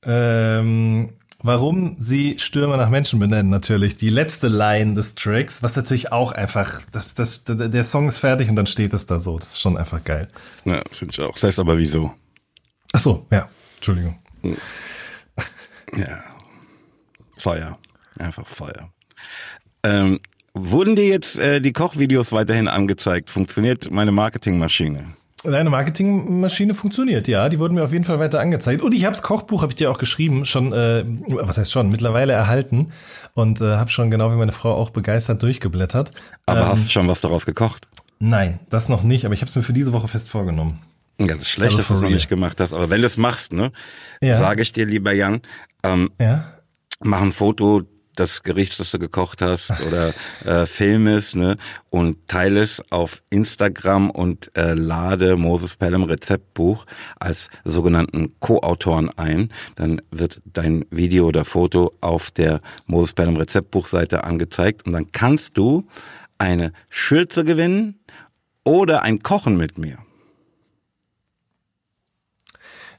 Ähm, 0.03 1.15
warum 1.47 1.97
sie 1.99 2.39
Stürmer 2.39 2.77
nach 2.77 2.91
Menschen 2.91 3.19
benennen, 3.19 3.51
natürlich. 3.51 3.97
Die 3.97 4.11
letzte 4.11 4.49
Line 4.49 4.95
des 4.95 5.15
Tracks, 5.15 5.63
was 5.63 5.77
natürlich 5.77 6.13
auch 6.13 6.33
einfach, 6.33 6.83
das, 6.93 7.15
das, 7.15 7.45
der 7.45 7.85
Song 7.85 8.09
ist 8.09 8.19
fertig 8.19 8.49
und 8.49 8.57
dann 8.57 8.67
steht 8.67 8.93
es 8.95 9.07
da 9.07 9.21
so. 9.21 9.39
Das 9.39 9.53
ist 9.53 9.61
schon 9.61 9.77
einfach 9.77 10.03
geil. 10.05 10.29
Ja, 10.65 10.83
finde 10.93 11.13
ich 11.13 11.21
auch. 11.21 11.35
Das 11.35 11.45
heißt 11.45 11.59
aber 11.59 11.79
wieso? 11.79 12.13
Ach 12.93 13.01
so, 13.01 13.27
ja. 13.31 13.49
Entschuldigung. 13.77 14.19
Ja. 15.97 16.25
Feuer. 17.39 17.79
Einfach 18.19 18.47
Feuer. 18.47 18.91
Ähm, 19.83 20.21
wurden 20.55 20.97
dir 20.97 21.07
jetzt 21.07 21.39
äh, 21.39 21.61
die 21.61 21.73
Kochvideos 21.73 22.33
weiterhin 22.33 22.69
angezeigt? 22.69 23.31
Funktioniert 23.31 23.91
meine 23.91 24.13
Marketingmaschine? 24.13 25.15
Deine 25.51 25.71
Marketingmaschine 25.71 26.75
funktioniert, 26.75 27.29
ja. 27.29 27.49
Die 27.49 27.59
wurden 27.59 27.75
mir 27.75 27.85
auf 27.85 27.93
jeden 27.93 28.05
Fall 28.05 28.19
weiter 28.19 28.41
angezeigt. 28.41 28.83
Und 28.83 28.93
ich 28.93 29.05
habe 29.05 29.15
das 29.15 29.23
Kochbuch, 29.23 29.63
habe 29.63 29.73
ich 29.73 29.77
dir 29.77 29.91
auch 29.91 29.99
geschrieben, 29.99 30.45
schon, 30.45 30.73
äh, 30.73 31.05
was 31.27 31.59
heißt 31.59 31.71
schon, 31.71 31.89
mittlerweile 31.89 32.33
erhalten. 32.33 32.93
Und 33.35 33.61
äh, 33.61 33.77
habe 33.77 33.91
schon 33.91 34.11
genau 34.11 34.31
wie 34.33 34.37
meine 34.37 34.53
Frau 34.53 34.75
auch 34.75 34.91
begeistert 34.91 35.43
durchgeblättert. 35.43 36.11
Aber 36.47 36.61
ähm, 36.61 36.69
hast 36.69 36.87
du 36.87 36.91
schon 36.91 37.09
was 37.09 37.21
daraus 37.21 37.47
gekocht? 37.47 37.87
Nein, 38.19 38.61
das 38.71 38.89
noch 38.89 39.03
nicht. 39.03 39.25
Aber 39.25 39.35
ich 39.35 39.41
habe 39.41 39.51
es 39.51 39.57
mir 39.57 39.63
für 39.63 39.73
diese 39.73 39.93
Woche 39.93 40.09
fest 40.09 40.31
vorgenommen. 40.31 40.81
Ganz 41.19 41.49
schlecht, 41.49 41.73
also 41.73 41.79
dass 41.79 41.89
du 41.89 41.95
es 41.95 42.01
noch 42.03 42.11
nicht 42.11 42.29
gemacht 42.29 42.61
hast. 42.61 42.73
Aber 42.73 42.91
wenn 42.91 43.01
du 43.01 43.07
es 43.07 43.17
machst, 43.17 43.53
ne, 43.53 43.73
ja. 44.21 44.39
sage 44.39 44.63
ich 44.63 44.73
dir, 44.73 44.85
lieber 44.85 45.13
Jan, 45.13 45.41
ähm, 45.83 46.11
ja. 46.21 46.45
mach 47.01 47.23
ein 47.23 47.33
Foto 47.33 47.83
das 48.17 48.43
Gericht, 48.43 48.79
das 48.81 48.91
du 48.91 48.99
gekocht 48.99 49.43
hast 49.43 49.71
oder 49.87 50.15
äh, 50.45 50.67
filmest 50.67 51.37
ne, 51.37 51.57
und 51.91 52.29
teile 52.29 52.61
es 52.61 52.83
auf 52.91 53.23
Instagram 53.31 54.11
und 54.11 54.51
äh, 54.57 54.75
lade 54.75 55.37
Moses 55.37 55.77
Pelham 55.77 56.05
Rezeptbuch 56.05 56.87
als 57.21 57.51
sogenannten 57.65 58.35
Co-Autoren 58.41 59.11
ein. 59.17 59.53
Dann 59.77 60.03
wird 60.11 60.41
dein 60.45 60.85
Video 60.91 61.27
oder 61.27 61.45
Foto 61.45 61.93
auf 62.01 62.31
der 62.31 62.61
Moses 62.87 63.13
Pelham 63.13 63.37
Rezeptbuchseite 63.37 64.25
angezeigt 64.25 64.87
und 64.87 64.93
dann 64.93 65.13
kannst 65.13 65.57
du 65.57 65.87
eine 66.39 66.73
Schürze 66.89 67.45
gewinnen 67.45 68.01
oder 68.65 69.03
ein 69.03 69.23
Kochen 69.23 69.57
mit 69.57 69.79
mir. 69.79 70.06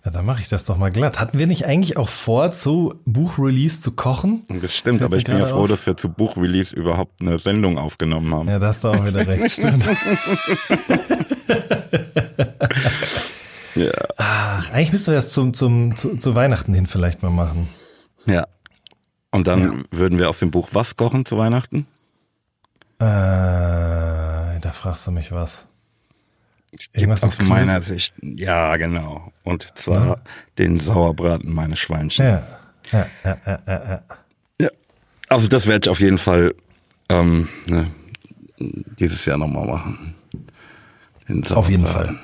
Ja, 0.08 0.12
dann 0.12 0.26
mache 0.26 0.40
ich 0.40 0.48
das 0.48 0.64
doch 0.64 0.78
mal 0.78 0.90
glatt. 0.90 1.20
Hatten 1.20 1.38
wir 1.38 1.48
nicht 1.48 1.66
eigentlich 1.66 1.98
auch 1.98 2.08
vor, 2.08 2.54
zu 2.54 2.96
Buchrelease 3.04 3.82
zu 3.82 3.92
kochen? 3.92 4.46
Das 4.62 4.74
stimmt, 4.74 5.04
aber 5.04 5.18
ich 5.18 5.26
bin 5.26 5.38
ja 5.38 5.46
froh, 5.48 5.64
auf. 5.64 5.68
dass 5.68 5.86
wir 5.86 5.98
zu 5.98 6.08
Buchrelease 6.08 6.74
überhaupt 6.74 7.22
eine 7.22 7.40
Sendung 7.40 7.78
aufgenommen 7.78 8.34
haben. 8.34 8.48
Ja, 8.48 8.58
da 8.58 8.68
hast 8.68 8.86
du 8.86 8.88
auch 8.88 9.06
wieder 9.06 9.28
recht, 9.28 9.52
stimmt. 9.60 9.86
ja. 13.76 13.92
Ach, 14.16 14.72
eigentlich 14.72 14.94
müssten 14.94 15.08
wir 15.08 15.16
das 15.16 15.34
zum, 15.34 15.54
zum, 15.54 15.98
zu, 15.98 16.16
zu 16.16 16.36
Weihnachten 16.36 16.74
hin 16.74 16.88
vielleicht 16.88 17.22
mal 17.22 17.30
machen. 17.30 17.68
Ja. 18.28 18.48
Und 19.32 19.48
dann 19.48 19.62
ja. 19.62 19.74
würden 19.92 20.20
wir 20.20 20.30
aus 20.30 20.40
dem 20.40 20.52
Buch 20.52 20.70
was 20.72 20.96
kochen 20.96 21.26
zu 21.26 21.38
Weihnachten? 21.38 21.86
Äh, 23.00 23.04
da 24.62 24.72
fragst 24.72 25.06
du 25.06 25.12
mich 25.12 25.34
was. 25.34 25.68
Irgendwas 26.94 27.24
aus 27.24 27.42
meiner 27.42 27.82
Sicht, 27.82 28.14
ja, 28.22 28.76
genau. 28.78 29.32
Und 29.44 29.72
zwar 29.76 30.08
ja. 30.08 30.16
den 30.58 30.80
Sauerbraten 30.80 31.54
meines 31.54 31.80
Schweinchen. 31.80 32.26
Ja. 32.26 32.48
Ja, 32.92 33.08
ja, 33.24 33.38
ja, 33.46 33.60
ja, 33.68 34.04
ja. 34.62 34.70
Also 35.28 35.48
das 35.48 35.68
werde 35.68 35.86
ich 35.86 35.90
auf 35.90 36.00
jeden 36.00 36.18
Fall 36.18 36.56
ähm, 37.10 37.50
ne, 37.66 37.92
dieses 38.60 39.26
Jahr 39.26 39.38
nochmal 39.38 39.68
machen. 39.68 40.16
auf 41.52 41.70
jeden 41.70 41.86
Fall. 41.86 42.18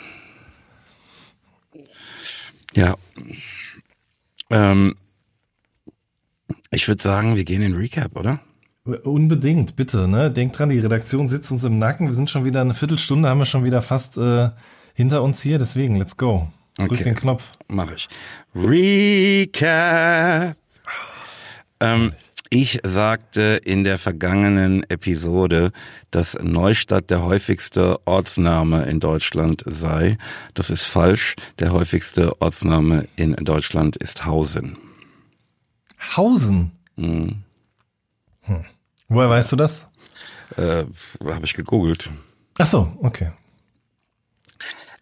Ja. 2.74 2.96
Ähm, 4.50 4.96
ich 6.72 6.88
würde 6.88 7.02
sagen, 7.02 7.36
wir 7.36 7.44
gehen 7.44 7.62
in 7.62 7.76
Recap, 7.76 8.16
oder? 8.16 8.40
Unbedingt, 8.86 9.78
bitte. 9.78 10.10
Ne? 10.10 10.30
Denkt 10.30 10.60
dran, 10.60 10.70
die 10.70 10.80
Redaktion 10.80 11.30
sitzt 11.30 11.52
uns 11.52 11.64
im 11.64 11.78
Nacken. 11.78 12.08
Wir 12.08 12.16
sind 12.16 12.30
schon 12.30 12.44
wieder 12.44 12.62
eine 12.62 12.74
Viertelstunde, 12.74 13.30
haben 13.30 13.38
wir 13.38 13.46
schon 13.46 13.64
wieder 13.64 13.82
fast 13.82 14.18
äh, 14.18 14.50
hinter 14.94 15.24
uns 15.24 15.42
hier. 15.42 15.58
Deswegen, 15.58 15.96
let's 15.96 16.18
go. 16.18 16.50
Drück 16.76 16.92
okay. 16.92 17.04
den 17.04 17.16
Knopf. 17.16 17.54
Mach 17.70 17.90
ich. 17.92 18.10
Recap. 18.54 19.58
Ähm, 21.80 22.12
ich 22.50 22.82
sagte 22.84 23.62
in 23.64 23.86
der 23.86 23.98
vergangenen 23.98 24.84
Episode, 24.90 25.72
dass 26.12 26.38
Neustadt 26.42 27.10
der 27.10 27.24
häufigste 27.24 28.06
Ortsname 28.06 28.84
in 28.84 29.00
Deutschland 29.00 29.64
sei. 29.66 30.18
Das 30.56 30.70
ist 30.70 30.86
falsch. 30.86 31.36
Der 31.60 31.72
häufigste 31.72 32.42
Ortsname 32.42 33.08
in 33.16 33.34
Deutschland 33.36 33.96
ist 33.96 34.26
Hausen. 34.26 34.78
Hausen? 36.16 36.72
Mhm. 36.98 37.44
Hm. 38.44 38.66
Woher 39.14 39.30
weißt 39.30 39.52
du 39.52 39.56
das? 39.56 39.92
Äh, 40.58 40.86
Habe 41.24 41.46
ich 41.46 41.54
gegoogelt. 41.54 42.10
Ach 42.58 42.66
so, 42.66 42.92
okay. 43.02 43.32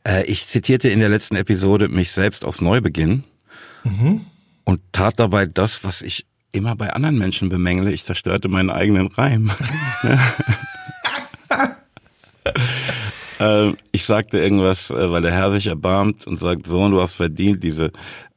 Äh, 0.06 0.26
ich 0.26 0.48
zitierte 0.48 0.90
in 0.90 1.00
der 1.00 1.08
letzten 1.08 1.38
Episode 1.38 1.88
mich 1.88 2.12
selbst 2.12 2.44
aus 2.44 2.60
Neubeginn 2.60 3.24
mhm. 3.86 4.26
und 4.66 4.82
tat 4.92 5.18
dabei 5.20 5.46
das, 5.46 5.86
was 5.86 6.02
ich 6.02 6.26
immer 6.52 6.76
bei 6.76 6.92
anderen 6.92 7.18
Menschen 7.18 7.48
bemängle. 7.48 7.94
Ich 7.94 8.04
zerstörte 8.04 8.50
meinen 8.50 8.70
eigenen 8.70 9.08
Reim. 9.08 9.50
äh, 13.40 13.72
ich 13.94 14.04
sagte 14.04 14.40
irgendwas, 14.40 14.90
äh, 14.90 15.10
weil 15.10 15.22
der 15.22 15.32
Herr 15.32 15.54
sich 15.54 15.68
erbarmt 15.68 16.28
und 16.28 16.38
sagt, 16.38 16.68
Sohn, 16.68 16.92
du 16.92 17.02
hast 17.02 17.14
verdient, 17.14 17.64
diese 17.64 17.94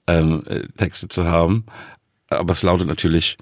ähm, 0.06 0.44
äh, 0.46 0.68
Texte 0.76 1.08
zu 1.08 1.26
haben. 1.26 1.66
Aber 2.28 2.52
es 2.52 2.62
lautet 2.62 2.86
natürlich, 2.86 3.38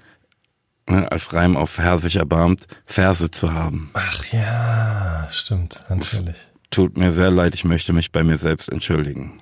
ne, 0.87 1.11
als 1.11 1.33
Reim 1.33 1.57
auf 1.57 1.77
Herr 1.77 1.99
sich 1.99 2.15
erbarmt, 2.15 2.67
Verse 2.85 3.31
zu 3.31 3.53
haben. 3.53 3.89
Ach 3.93 4.25
ja, 4.31 5.27
stimmt, 5.31 5.83
natürlich. 5.89 6.35
Es 6.35 6.47
tut 6.69 6.97
mir 6.97 7.13
sehr 7.13 7.31
leid, 7.31 7.55
ich 7.55 7.65
möchte 7.65 7.93
mich 7.93 8.11
bei 8.11 8.23
mir 8.23 8.37
selbst 8.37 8.69
entschuldigen. 8.69 9.39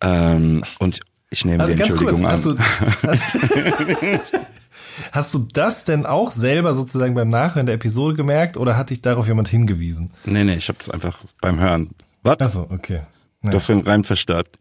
Ähm, 0.00 0.62
und 0.78 1.00
ich 1.30 1.44
nehme 1.44 1.64
also 1.64 1.74
die 1.74 1.82
Entschuldigung 1.82 2.22
kurz, 2.22 2.46
an. 2.46 2.58
Hast 2.58 3.12
du, 3.92 4.20
hast 5.12 5.34
du 5.34 5.38
das 5.52 5.84
denn 5.84 6.06
auch 6.06 6.30
selber 6.30 6.74
sozusagen 6.74 7.14
beim 7.14 7.28
Nachhören 7.28 7.66
der 7.66 7.74
Episode 7.74 8.14
gemerkt 8.16 8.56
oder 8.56 8.76
hat 8.76 8.90
dich 8.90 9.02
darauf 9.02 9.26
jemand 9.26 9.48
hingewiesen? 9.48 10.12
Nee, 10.24 10.44
nee, 10.44 10.54
ich 10.54 10.68
habe 10.68 10.78
das 10.78 10.90
einfach 10.90 11.18
beim 11.40 11.60
Hören. 11.60 11.90
Was? 12.22 12.40
Achso, 12.40 12.66
okay. 12.70 13.02
Ja. 13.42 13.50
Du 13.50 13.56
hast 13.56 13.68
den 13.68 13.80
Reim 13.80 14.04
zerstört. 14.04 14.58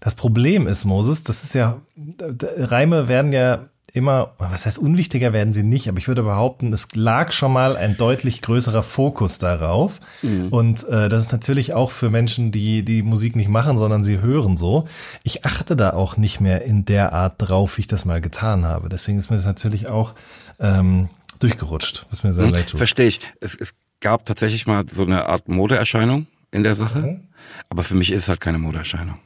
Das 0.00 0.14
Problem 0.14 0.66
ist, 0.66 0.84
Moses, 0.84 1.24
das 1.24 1.44
ist 1.44 1.54
ja, 1.54 1.80
Reime 2.28 3.08
werden 3.08 3.32
ja 3.32 3.70
immer, 3.94 4.32
was 4.38 4.66
heißt 4.66 4.76
unwichtiger 4.76 5.32
werden 5.32 5.54
sie 5.54 5.62
nicht, 5.62 5.88
aber 5.88 5.98
ich 5.98 6.08
würde 6.08 6.24
behaupten, 6.24 6.72
es 6.72 6.94
lag 6.96 7.30
schon 7.30 7.52
mal 7.52 7.76
ein 7.76 7.96
deutlich 7.96 8.42
größerer 8.42 8.82
Fokus 8.82 9.38
darauf. 9.38 10.00
Mhm. 10.22 10.48
Und 10.48 10.86
äh, 10.88 11.08
das 11.08 11.22
ist 11.22 11.32
natürlich 11.32 11.74
auch 11.74 11.92
für 11.92 12.10
Menschen, 12.10 12.50
die 12.50 12.84
die 12.84 13.04
Musik 13.04 13.36
nicht 13.36 13.48
machen, 13.48 13.78
sondern 13.78 14.02
sie 14.02 14.20
hören 14.20 14.56
so. 14.56 14.88
Ich 15.22 15.46
achte 15.46 15.76
da 15.76 15.90
auch 15.90 16.16
nicht 16.16 16.40
mehr 16.40 16.64
in 16.64 16.84
der 16.84 17.12
Art 17.12 17.34
drauf, 17.38 17.78
wie 17.78 17.82
ich 17.82 17.86
das 17.86 18.04
mal 18.04 18.20
getan 18.20 18.66
habe. 18.66 18.88
Deswegen 18.88 19.20
ist 19.20 19.30
mir 19.30 19.36
das 19.36 19.46
natürlich 19.46 19.88
auch 19.88 20.14
ähm, 20.58 21.08
durchgerutscht, 21.38 22.06
was 22.10 22.24
mir 22.24 22.32
sehr 22.32 22.46
mhm. 22.46 22.52
leid 22.52 22.70
tut. 22.70 22.78
Verstehe 22.78 23.06
ich. 23.06 23.20
Es, 23.40 23.54
es 23.54 23.76
gab 24.00 24.24
tatsächlich 24.24 24.66
mal 24.66 24.84
so 24.90 25.04
eine 25.04 25.28
Art 25.28 25.48
Modeerscheinung 25.48 26.26
in 26.50 26.64
der 26.64 26.74
Sache, 26.74 26.98
mhm. 26.98 27.20
aber 27.68 27.84
für 27.84 27.94
mich 27.94 28.10
ist 28.10 28.24
es 28.24 28.28
halt 28.28 28.40
keine 28.40 28.58
Modeerscheinung. 28.58 29.18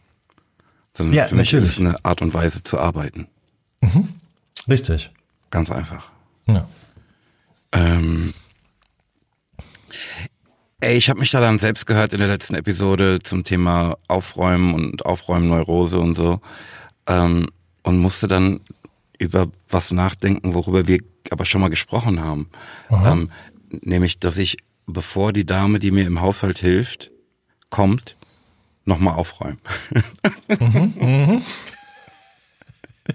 Sondern 0.94 1.14
ja, 1.14 1.26
für 1.26 1.36
mich 1.36 1.52
natürlich. 1.52 1.70
ist 1.70 1.80
es 1.80 1.86
eine 1.86 2.04
Art 2.04 2.20
und 2.20 2.34
Weise 2.34 2.62
zu 2.62 2.78
arbeiten. 2.78 3.28
Mhm. 3.80 4.08
Richtig. 4.68 5.10
Ganz 5.50 5.70
einfach. 5.70 6.06
Ja. 6.46 6.68
Ähm, 7.72 8.34
ey, 10.80 10.96
ich 10.96 11.08
habe 11.08 11.20
mich 11.20 11.30
da 11.30 11.40
dann 11.40 11.58
selbst 11.58 11.86
gehört 11.86 12.12
in 12.12 12.18
der 12.18 12.28
letzten 12.28 12.54
Episode 12.54 13.20
zum 13.22 13.44
Thema 13.44 13.96
Aufräumen 14.08 14.74
und 14.74 15.06
Aufräumen 15.06 15.48
Neurose 15.48 15.98
und 15.98 16.14
so 16.14 16.40
ähm, 17.06 17.46
und 17.82 17.98
musste 17.98 18.28
dann 18.28 18.60
über 19.18 19.48
was 19.68 19.90
nachdenken, 19.90 20.54
worüber 20.54 20.86
wir 20.86 21.00
aber 21.30 21.44
schon 21.44 21.60
mal 21.60 21.68
gesprochen 21.68 22.20
haben. 22.22 22.48
Ähm, 22.90 23.30
nämlich, 23.82 24.20
dass 24.20 24.36
ich, 24.38 24.58
bevor 24.86 25.32
die 25.32 25.44
Dame, 25.44 25.78
die 25.78 25.90
mir 25.90 26.06
im 26.06 26.20
Haushalt 26.20 26.58
hilft, 26.58 27.10
kommt, 27.70 28.16
nochmal 28.84 29.14
aufräumen. 29.14 29.58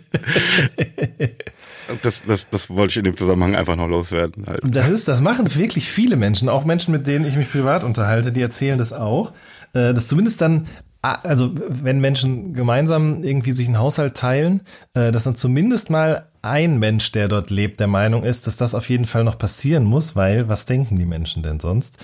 das, 2.02 2.22
das, 2.28 2.48
das 2.50 2.70
wollte 2.70 2.92
ich 2.92 2.98
in 2.98 3.04
dem 3.04 3.18
Zusammenhang 3.18 3.56
einfach 3.56 3.76
noch 3.76 3.88
loswerden. 3.88 4.46
Halt. 4.48 4.62
Das 4.64 4.90
ist, 4.90 5.08
das 5.08 5.22
machen 5.22 5.54
wirklich 5.56 5.90
viele 5.90 6.16
Menschen, 6.16 6.50
auch 6.50 6.66
Menschen, 6.66 6.92
mit 6.92 7.08
denen 7.08 7.26
ich 7.26 7.36
mich 7.36 7.52
privat 7.52 7.84
unterhalte, 7.84 8.32
die 8.32 8.42
erzählen 8.42 8.78
das 8.78 8.94
auch, 8.94 9.32
äh, 9.74 9.94
dass 9.94 10.08
zumindest 10.08 10.42
dann 10.42 10.68
also 11.04 11.52
wenn 11.68 12.00
Menschen 12.00 12.54
gemeinsam 12.54 13.26
irgendwie 13.26 13.52
sich 13.52 13.68
einen 13.68 13.78
Haushalt 13.78 14.16
teilen, 14.16 14.62
äh, 14.94 15.12
dass 15.12 15.24
dann 15.24 15.36
zumindest 15.36 15.90
mal 15.90 16.30
ein 16.42 16.80
Mensch, 16.80 17.12
der 17.12 17.28
dort 17.28 17.50
lebt, 17.50 17.82
der 17.82 17.88
Meinung 17.88 18.24
ist, 18.24 18.48
dass 18.48 18.56
das 18.56 18.74
auf 18.74 18.90
jeden 18.90 19.04
Fall 19.04 19.26
noch 19.26 19.38
passieren 19.38 19.84
muss, 19.84 20.16
weil 20.16 20.48
was 20.48 20.66
denken 20.66 20.96
die 20.96 21.06
Menschen 21.06 21.44
denn 21.44 21.60
sonst? 21.60 21.98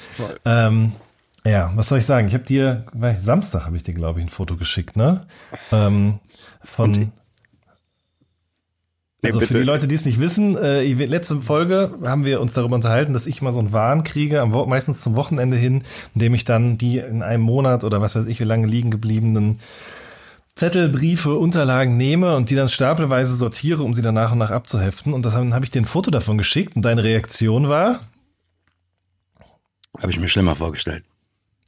Ähm, 0.43 0.91
ja, 1.45 1.71
was 1.75 1.87
soll 1.87 1.99
ich 1.99 2.05
sagen? 2.05 2.27
Ich 2.27 2.33
habe 2.33 2.43
dir, 2.43 2.85
Samstag 3.17 3.65
habe 3.65 3.77
ich 3.77 3.83
dir, 3.83 3.93
glaube 3.93 4.19
ich, 4.19 4.25
ein 4.25 4.29
Foto 4.29 4.57
geschickt, 4.57 4.97
ne? 4.97 5.21
Ähm, 5.71 6.19
von. 6.63 6.93
Und 6.93 7.11
also 9.23 9.41
für 9.41 9.53
die 9.53 9.63
Leute, 9.63 9.87
die 9.87 9.95
es 9.95 10.05
nicht 10.05 10.19
wissen, 10.19 10.57
äh, 10.57 10.83
letzte 10.93 11.41
Folge 11.41 11.91
haben 12.03 12.25
wir 12.25 12.39
uns 12.39 12.53
darüber 12.53 12.75
unterhalten, 12.75 13.13
dass 13.13 13.27
ich 13.27 13.41
mal 13.41 13.51
so 13.51 13.59
einen 13.59 13.73
Wahn 13.73 14.03
kriege, 14.03 14.41
am, 14.41 14.51
meistens 14.69 15.01
zum 15.01 15.15
Wochenende 15.15 15.57
hin, 15.57 15.83
indem 16.13 16.33
ich 16.33 16.45
dann 16.45 16.77
die 16.77 16.99
in 16.99 17.21
einem 17.21 17.43
Monat 17.43 17.83
oder 17.83 18.01
was 18.01 18.15
weiß 18.15 18.27
ich, 18.27 18.39
wie 18.39 18.45
lange 18.45 18.67
liegen 18.67 18.91
gebliebenen 18.91 19.59
Zettel, 20.55 20.89
Briefe, 20.89 21.35
Unterlagen 21.35 21.97
nehme 21.97 22.35
und 22.35 22.49
die 22.49 22.55
dann 22.55 22.67
stapelweise 22.67 23.35
sortiere, 23.35 23.83
um 23.83 23.93
sie 23.93 24.01
dann 24.01 24.15
nach 24.15 24.31
und 24.31 24.39
nach 24.39 24.51
abzuheften. 24.51 25.13
Und 25.13 25.23
dann 25.23 25.53
habe 25.53 25.63
ich 25.63 25.71
dir 25.71 25.81
ein 25.81 25.85
Foto 25.85 26.11
davon 26.11 26.37
geschickt 26.37 26.75
und 26.75 26.83
deine 26.83 27.03
Reaktion 27.03 27.69
war? 27.69 28.01
Habe 29.97 30.11
ich 30.11 30.19
mir 30.19 30.27
schlimmer 30.29 30.55
vorgestellt. 30.55 31.03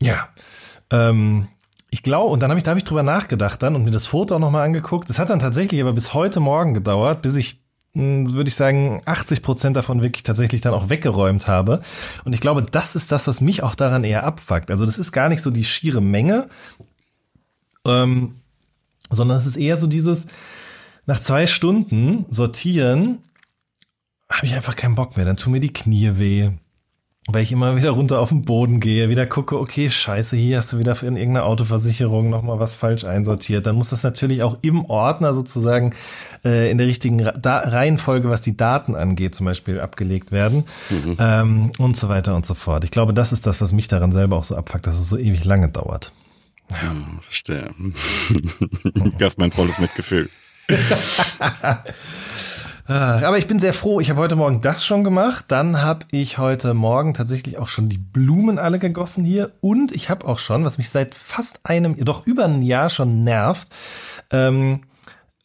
Ja. 0.02 0.30
Ähm, 0.90 1.48
ich 1.94 2.04
glaube, 2.04 2.32
und 2.32 2.42
dann 2.42 2.50
habe 2.50 2.58
ich, 2.58 2.64
da 2.64 2.72
habe 2.72 2.80
ich 2.80 2.86
drüber 2.86 3.04
nachgedacht 3.04 3.62
dann 3.62 3.76
und 3.76 3.84
mir 3.84 3.92
das 3.92 4.08
Foto 4.08 4.36
auch 4.36 4.40
nochmal 4.40 4.66
angeguckt. 4.66 5.10
Es 5.10 5.20
hat 5.20 5.30
dann 5.30 5.40
tatsächlich 5.40 5.82
aber 5.82 5.92
bis 5.92 6.14
heute 6.14 6.40
Morgen 6.40 6.74
gedauert, 6.74 7.22
bis 7.22 7.36
ich 7.36 7.60
hm, 7.94 8.34
würde 8.34 8.48
ich 8.48 8.56
sagen, 8.56 9.02
80 9.04 9.42
Prozent 9.42 9.76
davon 9.76 10.02
wirklich 10.02 10.24
tatsächlich 10.24 10.62
dann 10.62 10.74
auch 10.74 10.90
weggeräumt 10.90 11.48
habe. 11.48 11.82
Und 12.24 12.34
ich 12.34 12.40
glaube, 12.40 12.64
das 12.64 12.96
ist 12.96 13.12
das, 13.12 13.28
was 13.28 13.42
mich 13.42 13.62
auch 13.62 13.76
daran 13.76 14.06
eher 14.06 14.24
abfuckt. 14.24 14.72
Also 14.72 14.86
das 14.86 14.98
ist 14.98 15.12
gar 15.12 15.28
nicht 15.28 15.42
so 15.42 15.52
die 15.52 15.66
schiere 15.66 16.02
Menge, 16.02 16.48
ähm, 17.86 18.36
sondern 19.10 19.36
es 19.36 19.46
ist 19.46 19.58
eher 19.58 19.78
so 19.78 19.88
dieses, 19.88 20.28
nach 21.06 21.20
zwei 21.20 21.46
Stunden 21.46 22.26
sortieren, 22.30 23.18
habe 24.30 24.46
ich 24.46 24.56
einfach 24.56 24.78
keinen 24.78 24.96
Bock 24.96 25.18
mehr. 25.18 25.26
Dann 25.26 25.36
tun 25.36 25.52
mir 25.52 25.60
die 25.60 25.74
Knie 25.74 26.12
weh 26.14 26.52
weil 27.28 27.44
ich 27.44 27.52
immer 27.52 27.76
wieder 27.76 27.92
runter 27.92 28.20
auf 28.20 28.30
den 28.30 28.44
Boden 28.44 28.80
gehe, 28.80 29.10
wieder 29.10 29.28
gucke, 29.28 29.60
okay, 29.60 29.92
scheiße, 29.92 30.36
hier 30.36 30.58
hast 30.58 30.74
du 30.74 30.80
wieder 30.80 30.96
für 30.96 31.06
irgendeine 31.06 31.44
Autoversicherung 31.44 32.32
nochmal 32.32 32.60
was 32.60 32.74
falsch 32.74 33.04
einsortiert. 33.04 33.68
Dann 33.68 33.76
muss 33.76 33.90
das 33.90 34.02
natürlich 34.02 34.42
auch 34.44 34.58
im 34.64 34.86
Ordner 34.86 35.36
sozusagen 35.36 35.94
äh, 36.44 36.72
in 36.72 36.80
der 36.80 36.88
richtigen 36.88 37.18
da 37.40 37.60
Reihenfolge, 37.60 38.30
was 38.30 38.42
die 38.42 38.58
Daten 38.58 38.96
angeht, 38.96 39.36
zum 39.36 39.46
Beispiel 39.46 39.80
abgelegt 39.80 40.32
werden 40.32 40.66
mhm. 40.90 41.18
ähm, 41.20 41.72
und 41.78 41.96
so 41.96 42.10
weiter 42.10 42.36
und 42.36 42.46
so 42.46 42.56
fort. 42.56 42.84
Ich 42.84 42.92
glaube, 42.92 43.14
das 43.14 43.32
ist 43.32 43.46
das, 43.46 43.62
was 43.62 43.72
mich 43.72 43.88
daran 43.88 44.12
selber 44.12 44.38
auch 44.38 44.44
so 44.44 44.56
abfuckt, 44.56 44.88
dass 44.88 45.00
es 45.00 45.08
so 45.08 45.18
ewig 45.18 45.46
lange 45.46 45.70
dauert. 45.70 46.12
Ja, 46.72 46.96
verstehe. 47.22 47.70
du 48.84 49.26
hast 49.26 49.38
mein 49.38 49.52
volles 49.52 49.78
Mitgefühl. 49.78 50.28
Ah, 52.86 53.22
aber 53.26 53.38
ich 53.38 53.48
bin 53.48 53.60
sehr 53.60 53.74
froh. 53.74 54.00
Ich 54.00 54.10
habe 54.10 54.20
heute 54.20 54.36
Morgen 54.36 54.62
das 54.62 54.86
schon 54.86 55.04
gemacht. 55.04 55.46
Dann 55.50 55.82
habe 55.82 56.06
ich 56.12 56.38
heute 56.38 56.74
Morgen 56.74 57.14
tatsächlich 57.14 57.58
auch 57.58 57.68
schon 57.68 57.90
die 57.90 58.00
Blumen 58.00 58.58
alle 58.58 58.80
gegossen 58.80 59.24
hier. 59.24 59.52
Und 59.62 59.92
ich 59.92 60.10
habe 60.10 60.28
auch 60.28 60.40
schon, 60.40 60.66
was 60.66 60.78
mich 60.78 60.90
seit 60.90 61.14
fast 61.14 61.60
einem, 61.64 61.96
doch 62.04 62.26
über 62.26 62.46
ein 62.46 62.64
Jahr 62.64 62.90
schon 62.90 63.22
nervt, 63.22 63.68
ähm, 64.32 64.82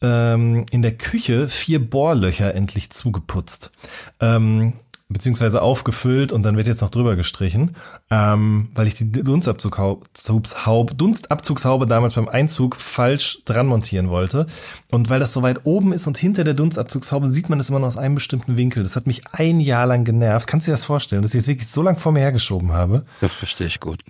ähm, 0.01 0.65
in 0.71 0.81
der 0.81 0.97
Küche 0.97 1.47
vier 1.47 1.79
Bohrlöcher 1.87 2.55
endlich 2.55 2.89
zugeputzt. 2.89 3.71
Ähm, 4.19 4.73
beziehungsweise 5.09 5.61
aufgefüllt 5.61 6.33
und 6.33 6.43
dann 6.43 6.57
wird 6.57 6.67
jetzt 6.67 6.81
noch 6.81 6.89
drüber 6.89 7.15
gestrichen, 7.15 7.75
ähm, 8.09 8.69
weil 8.75 8.87
ich 8.87 8.95
die 8.95 9.09
Dunstabzugshaube, 9.09 10.95
Dunstabzugshaube 10.95 11.87
damals 11.87 12.15
beim 12.15 12.27
Einzug 12.27 12.75
falsch 12.75 13.39
dran 13.45 13.67
montieren 13.67 14.09
wollte. 14.09 14.47
Und 14.91 15.09
weil 15.09 15.19
das 15.21 15.31
so 15.31 15.41
weit 15.43 15.61
oben 15.65 15.93
ist 15.93 16.07
und 16.07 16.17
hinter 16.17 16.43
der 16.43 16.55
Dunstabzugshaube 16.55 17.29
sieht 17.29 17.47
man 17.47 17.57
das 17.57 17.69
immer 17.69 17.79
noch 17.79 17.87
aus 17.87 17.97
einem 17.97 18.15
bestimmten 18.15 18.57
Winkel. 18.57 18.83
Das 18.83 18.97
hat 18.97 19.07
mich 19.07 19.21
ein 19.31 19.61
Jahr 19.61 19.85
lang 19.85 20.03
genervt. 20.03 20.47
Kannst 20.47 20.67
du 20.67 20.71
dir 20.71 20.73
das 20.73 20.85
vorstellen, 20.85 21.21
dass 21.21 21.33
ich 21.33 21.39
es 21.39 21.47
wirklich 21.47 21.69
so 21.69 21.81
lang 21.81 21.97
vor 21.97 22.11
mir 22.11 22.19
hergeschoben 22.19 22.73
habe? 22.73 23.05
Das 23.21 23.33
verstehe 23.33 23.67
ich 23.67 23.79
gut. 23.79 24.03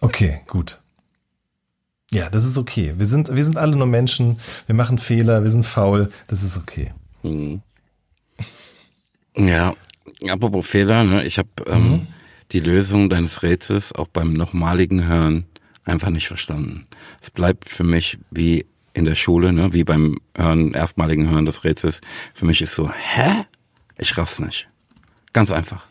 Okay, 0.00 0.42
gut. 0.46 0.80
Ja, 2.12 2.30
das 2.30 2.44
ist 2.44 2.56
okay. 2.56 2.94
Wir 2.96 3.06
sind, 3.06 3.34
wir 3.34 3.44
sind 3.44 3.56
alle 3.56 3.74
nur 3.74 3.88
Menschen. 3.88 4.38
Wir 4.66 4.76
machen 4.76 4.98
Fehler. 4.98 5.42
Wir 5.42 5.50
sind 5.50 5.66
faul. 5.66 6.12
Das 6.28 6.44
ist 6.44 6.56
okay. 6.56 6.92
Mhm. 7.24 7.62
Ja, 9.36 9.74
Apropos 10.30 10.66
Fehler, 10.66 11.04
ne? 11.04 11.24
ich 11.24 11.38
habe 11.38 11.48
ähm, 11.66 11.90
mhm. 11.90 12.06
die 12.52 12.60
Lösung 12.60 13.10
deines 13.10 13.42
Rätsels 13.42 13.94
auch 13.94 14.08
beim 14.08 14.32
nochmaligen 14.32 15.06
Hören 15.06 15.46
einfach 15.84 16.10
nicht 16.10 16.28
verstanden. 16.28 16.86
Es 17.20 17.30
bleibt 17.30 17.68
für 17.68 17.84
mich 17.84 18.18
wie 18.30 18.66
in 18.94 19.04
der 19.04 19.16
Schule, 19.16 19.52
ne? 19.52 19.72
wie 19.72 19.84
beim 19.84 20.18
Hören, 20.36 20.72
erstmaligen 20.72 21.28
Hören 21.28 21.46
des 21.46 21.64
Rätsels. 21.64 22.00
Für 22.32 22.46
mich 22.46 22.62
ist 22.62 22.74
so, 22.74 22.90
hä? 22.90 23.44
Ich 23.98 24.16
raff's 24.16 24.40
nicht. 24.40 24.68
Ganz 25.32 25.50
einfach. 25.50 25.84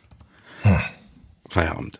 Hm. 0.63 0.79
Feierabend. 1.49 1.99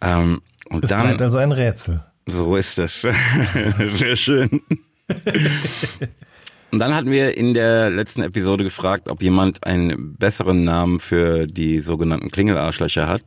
Ähm, 0.00 0.40
und 0.70 0.84
es 0.84 0.90
dann, 0.90 1.02
bleibt 1.02 1.22
also 1.22 1.38
ein 1.38 1.52
Rätsel. 1.52 2.02
So 2.26 2.56
ist 2.56 2.78
es. 2.78 3.02
Sehr 3.92 4.16
schön. 4.16 4.62
Und 6.72 6.78
dann 6.78 6.94
hatten 6.94 7.10
wir 7.10 7.36
in 7.36 7.52
der 7.52 7.90
letzten 7.90 8.22
Episode 8.22 8.64
gefragt, 8.64 9.08
ob 9.08 9.22
jemand 9.22 9.66
einen 9.66 10.14
besseren 10.14 10.64
Namen 10.64 11.00
für 11.00 11.46
die 11.46 11.80
sogenannten 11.80 12.30
Klingelarschlöcher 12.30 13.06
hat. 13.06 13.22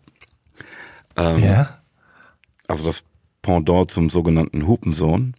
Ähm, 1.16 1.44
ja. 1.44 1.80
Also 2.68 2.86
das 2.86 3.04
Pendant 3.44 3.92
zum 3.92 4.10
sogenannten 4.10 4.66
Hupensohn. 4.66 5.36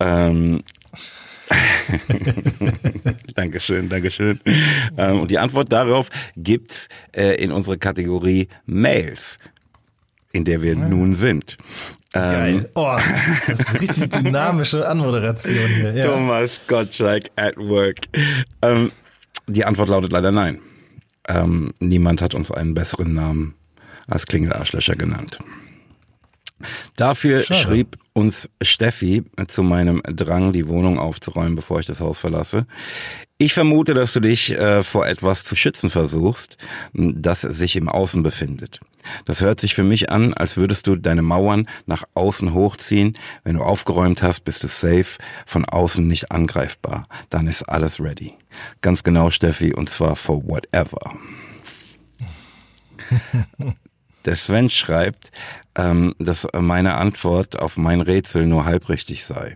Ähm, 0.00 0.62
Dankeschön, 3.34 3.90
Dankeschön. 3.90 4.40
Ähm, 4.96 5.20
und 5.20 5.30
die 5.30 5.38
Antwort 5.38 5.70
darauf 5.70 6.08
gibt's 6.38 6.88
äh, 7.12 7.34
in 7.34 7.52
unserer 7.52 7.76
Kategorie 7.76 8.48
Mails, 8.64 9.38
in 10.32 10.46
der 10.46 10.62
wir 10.62 10.72
ja. 10.72 10.88
nun 10.88 11.14
sind. 11.14 11.58
Geil. 12.16 12.54
Ähm, 12.54 12.66
oh, 12.74 12.96
das 13.46 13.60
ist 13.60 13.68
eine 13.68 13.80
richtig 13.80 14.10
dynamische 14.22 14.88
Anmoderation 14.88 15.68
hier. 15.68 15.92
Ja. 15.92 16.06
Thomas 16.06 16.60
Gottschalk 16.66 17.24
at 17.36 17.56
work. 17.56 17.96
Ähm, 18.62 18.92
die 19.46 19.64
Antwort 19.64 19.88
lautet 19.88 20.12
leider 20.12 20.32
nein. 20.32 20.58
Ähm, 21.28 21.72
niemand 21.80 22.22
hat 22.22 22.34
uns 22.34 22.50
einen 22.50 22.74
besseren 22.74 23.14
Namen 23.14 23.54
als 24.06 24.26
Klingelarschlöcher 24.26 24.94
genannt. 24.94 25.38
Dafür 26.96 27.42
Schade. 27.42 27.60
schrieb 27.60 27.98
uns 28.14 28.48
Steffi 28.62 29.24
zu 29.46 29.62
meinem 29.62 30.02
Drang, 30.06 30.52
die 30.52 30.68
Wohnung 30.68 30.98
aufzuräumen, 30.98 31.54
bevor 31.54 31.80
ich 31.80 31.86
das 31.86 32.00
Haus 32.00 32.18
verlasse. 32.18 32.66
Ich 33.38 33.52
vermute, 33.52 33.92
dass 33.92 34.14
du 34.14 34.20
dich 34.20 34.52
äh, 34.52 34.82
vor 34.82 35.06
etwas 35.06 35.44
zu 35.44 35.54
schützen 35.54 35.90
versuchst, 35.90 36.56
das 36.94 37.42
sich 37.42 37.76
im 37.76 37.90
Außen 37.90 38.22
befindet. 38.22 38.80
Das 39.24 39.40
hört 39.40 39.60
sich 39.60 39.74
für 39.74 39.84
mich 39.84 40.10
an, 40.10 40.34
als 40.34 40.56
würdest 40.56 40.86
du 40.86 40.96
deine 40.96 41.22
Mauern 41.22 41.68
nach 41.86 42.04
außen 42.14 42.52
hochziehen. 42.54 43.18
Wenn 43.44 43.56
du 43.56 43.62
aufgeräumt 43.62 44.22
hast, 44.22 44.44
bist 44.44 44.64
du 44.64 44.68
safe, 44.68 45.18
von 45.44 45.64
außen 45.64 46.06
nicht 46.06 46.30
angreifbar. 46.30 47.08
Dann 47.30 47.46
ist 47.46 47.62
alles 47.62 48.00
ready. 48.00 48.34
Ganz 48.80 49.02
genau, 49.02 49.30
Steffi, 49.30 49.74
und 49.74 49.88
zwar 49.88 50.16
for 50.16 50.46
whatever. 50.46 51.16
Der 54.24 54.34
Sven 54.34 54.70
schreibt, 54.70 55.30
ähm, 55.76 56.14
dass 56.18 56.48
meine 56.52 56.96
Antwort 56.96 57.58
auf 57.58 57.76
mein 57.76 58.00
Rätsel 58.00 58.46
nur 58.46 58.64
halbrichtig 58.64 59.24
sei. 59.24 59.54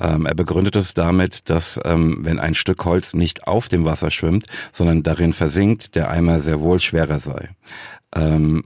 Ähm, 0.00 0.26
er 0.26 0.34
begründet 0.34 0.76
es 0.76 0.94
damit, 0.94 1.50
dass 1.50 1.80
ähm, 1.84 2.18
wenn 2.22 2.38
ein 2.38 2.54
Stück 2.54 2.84
Holz 2.84 3.14
nicht 3.14 3.46
auf 3.46 3.68
dem 3.68 3.84
Wasser 3.84 4.10
schwimmt, 4.10 4.46
sondern 4.72 5.02
darin 5.02 5.32
versinkt, 5.32 5.94
der 5.94 6.10
Eimer 6.10 6.40
sehr 6.40 6.60
wohl 6.60 6.78
schwerer 6.78 7.20
sei. 7.20 7.50
Ähm, 8.14 8.64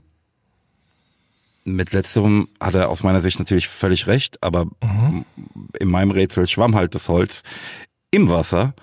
mit 1.65 1.93
letzterem 1.93 2.47
hat 2.59 2.75
er 2.75 2.89
aus 2.89 3.03
meiner 3.03 3.21
Sicht 3.21 3.39
natürlich 3.39 3.67
völlig 3.67 4.07
recht, 4.07 4.41
aber 4.41 4.65
mhm. 4.65 5.25
in 5.79 5.89
meinem 5.89 6.11
Rätsel 6.11 6.47
schwamm 6.47 6.75
halt 6.75 6.95
das 6.95 7.09
Holz 7.09 7.43
im 8.11 8.29
Wasser, 8.29 8.73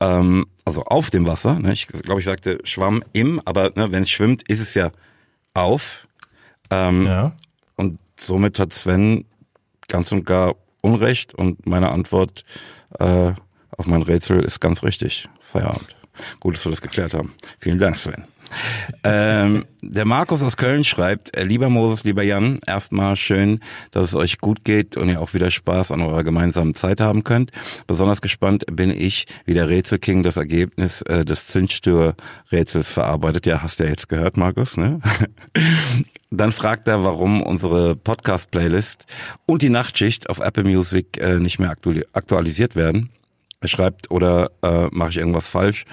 ähm, 0.00 0.46
also 0.64 0.82
auf 0.84 1.10
dem 1.10 1.26
Wasser. 1.26 1.58
Ne? 1.58 1.72
Ich 1.72 1.86
glaube, 1.86 2.20
ich 2.20 2.26
sagte 2.26 2.58
schwamm 2.64 3.02
im, 3.12 3.40
aber 3.44 3.72
ne, 3.74 3.90
wenn 3.92 4.02
es 4.02 4.10
schwimmt, 4.10 4.42
ist 4.48 4.60
es 4.60 4.74
ja 4.74 4.90
auf. 5.54 6.06
Ähm, 6.70 7.06
ja. 7.06 7.32
Und 7.76 7.98
somit 8.18 8.58
hat 8.58 8.72
Sven 8.72 9.24
ganz 9.88 10.12
und 10.12 10.26
gar 10.26 10.56
Unrecht 10.82 11.34
und 11.34 11.66
meine 11.66 11.90
Antwort 11.90 12.44
äh, 12.98 13.32
auf 13.76 13.86
mein 13.86 14.02
Rätsel 14.02 14.42
ist 14.42 14.60
ganz 14.60 14.82
richtig. 14.82 15.28
Feierabend. 15.40 15.96
Gut, 16.40 16.54
dass 16.54 16.64
wir 16.64 16.70
das 16.70 16.80
geklärt 16.80 17.14
haben. 17.14 17.34
Vielen 17.58 17.78
Dank, 17.78 17.96
Sven. 17.96 18.24
Ähm, 19.04 19.64
der 19.82 20.04
Markus 20.04 20.42
aus 20.42 20.56
Köln 20.56 20.84
schreibt, 20.84 21.36
äh, 21.36 21.44
lieber 21.44 21.68
Moses, 21.68 22.04
lieber 22.04 22.22
Jan, 22.22 22.58
erstmal 22.66 23.16
schön, 23.16 23.60
dass 23.90 24.08
es 24.08 24.14
euch 24.14 24.38
gut 24.38 24.64
geht 24.64 24.96
und 24.96 25.08
ihr 25.08 25.20
auch 25.20 25.34
wieder 25.34 25.50
Spaß 25.50 25.92
an 25.92 26.00
eurer 26.00 26.24
gemeinsamen 26.24 26.74
Zeit 26.74 27.00
haben 27.00 27.24
könnt. 27.24 27.52
Besonders 27.86 28.20
gespannt 28.20 28.64
bin 28.70 28.90
ich, 28.90 29.26
wie 29.44 29.54
der 29.54 29.68
Rätselking 29.68 30.22
das 30.22 30.36
Ergebnis 30.36 31.02
äh, 31.02 31.24
des 31.24 31.46
Zündstör-Rätsels 31.48 32.90
verarbeitet. 32.90 33.46
Ja, 33.46 33.62
hast 33.62 33.80
du 33.80 33.84
ja 33.84 33.90
jetzt 33.90 34.08
gehört, 34.08 34.36
Markus, 34.36 34.76
ne? 34.76 35.00
Dann 36.30 36.50
fragt 36.50 36.88
er, 36.88 37.04
warum 37.04 37.40
unsere 37.40 37.94
Podcast-Playlist 37.94 39.06
und 39.46 39.62
die 39.62 39.70
Nachtschicht 39.70 40.28
auf 40.28 40.40
Apple 40.40 40.64
Music 40.64 41.18
äh, 41.18 41.38
nicht 41.38 41.60
mehr 41.60 41.70
aktualisiert 41.70 42.74
werden. 42.74 43.10
Schreibt, 43.68 44.10
oder 44.10 44.50
äh, 44.62 44.88
mache 44.90 45.10
ich 45.10 45.16
irgendwas 45.16 45.48
falsch? 45.48 45.84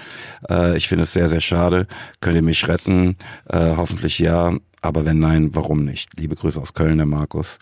Äh, 0.48 0.76
ich 0.76 0.88
finde 0.88 1.04
es 1.04 1.12
sehr, 1.12 1.28
sehr 1.28 1.40
schade. 1.40 1.86
Könnt 2.20 2.36
ihr 2.36 2.42
mich 2.42 2.66
retten? 2.68 3.16
Äh, 3.48 3.76
hoffentlich 3.76 4.18
ja. 4.18 4.56
Aber 4.80 5.06
wenn 5.06 5.18
nein, 5.18 5.54
warum 5.54 5.84
nicht? 5.84 6.10
Liebe 6.18 6.36
Grüße 6.36 6.60
aus 6.60 6.74
Köln, 6.74 6.98
der 6.98 7.06
Markus. 7.06 7.58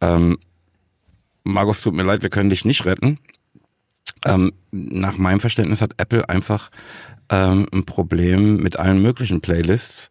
Ähm, 0.00 0.38
Markus, 1.42 1.80
tut 1.80 1.94
mir 1.94 2.04
leid, 2.04 2.22
wir 2.22 2.30
können 2.30 2.50
dich 2.50 2.64
nicht 2.64 2.84
retten. 2.84 3.18
Ähm, 4.24 4.52
nach 4.70 5.18
meinem 5.18 5.40
Verständnis 5.40 5.80
hat 5.80 5.94
Apple 5.96 6.28
einfach 6.28 6.70
ähm, 7.30 7.66
ein 7.72 7.84
Problem 7.84 8.58
mit 8.58 8.78
allen 8.78 9.02
möglichen 9.02 9.40
Playlists. 9.40 10.10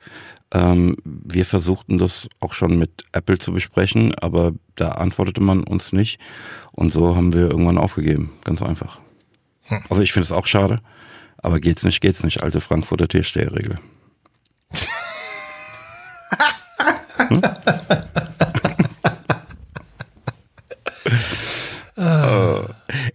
Ähm, 0.52 0.96
wir 1.04 1.46
versuchten 1.46 1.98
das 1.98 2.28
auch 2.40 2.54
schon 2.54 2.80
mit 2.80 3.06
Apple 3.12 3.38
zu 3.38 3.54
besprechen, 3.54 4.16
aber 4.16 4.54
da 4.76 4.90
antwortete 4.90 5.42
man 5.42 5.64
uns 5.64 5.94
nicht. 5.94 6.20
Und 6.72 6.92
so 6.92 7.16
haben 7.16 7.34
wir 7.34 7.52
irgendwann 7.52 7.78
aufgegeben. 7.78 8.32
Ganz 8.44 8.62
einfach. 8.62 9.00
Hm. 9.70 9.84
Also 9.90 10.04
ich 10.04 10.12
finde 10.14 10.26
es 10.26 10.32
auch 10.32 10.48
schade, 10.48 10.82
aber 11.38 11.60
geht's 11.60 11.84
nicht, 11.84 12.02
geht's 12.02 12.24
nicht, 12.24 12.44
alte 12.44 12.62
Frankfurter 12.62 13.08
Türsteherregel. 13.08 13.78
hm? 17.28 17.42
oh. 21.98 22.66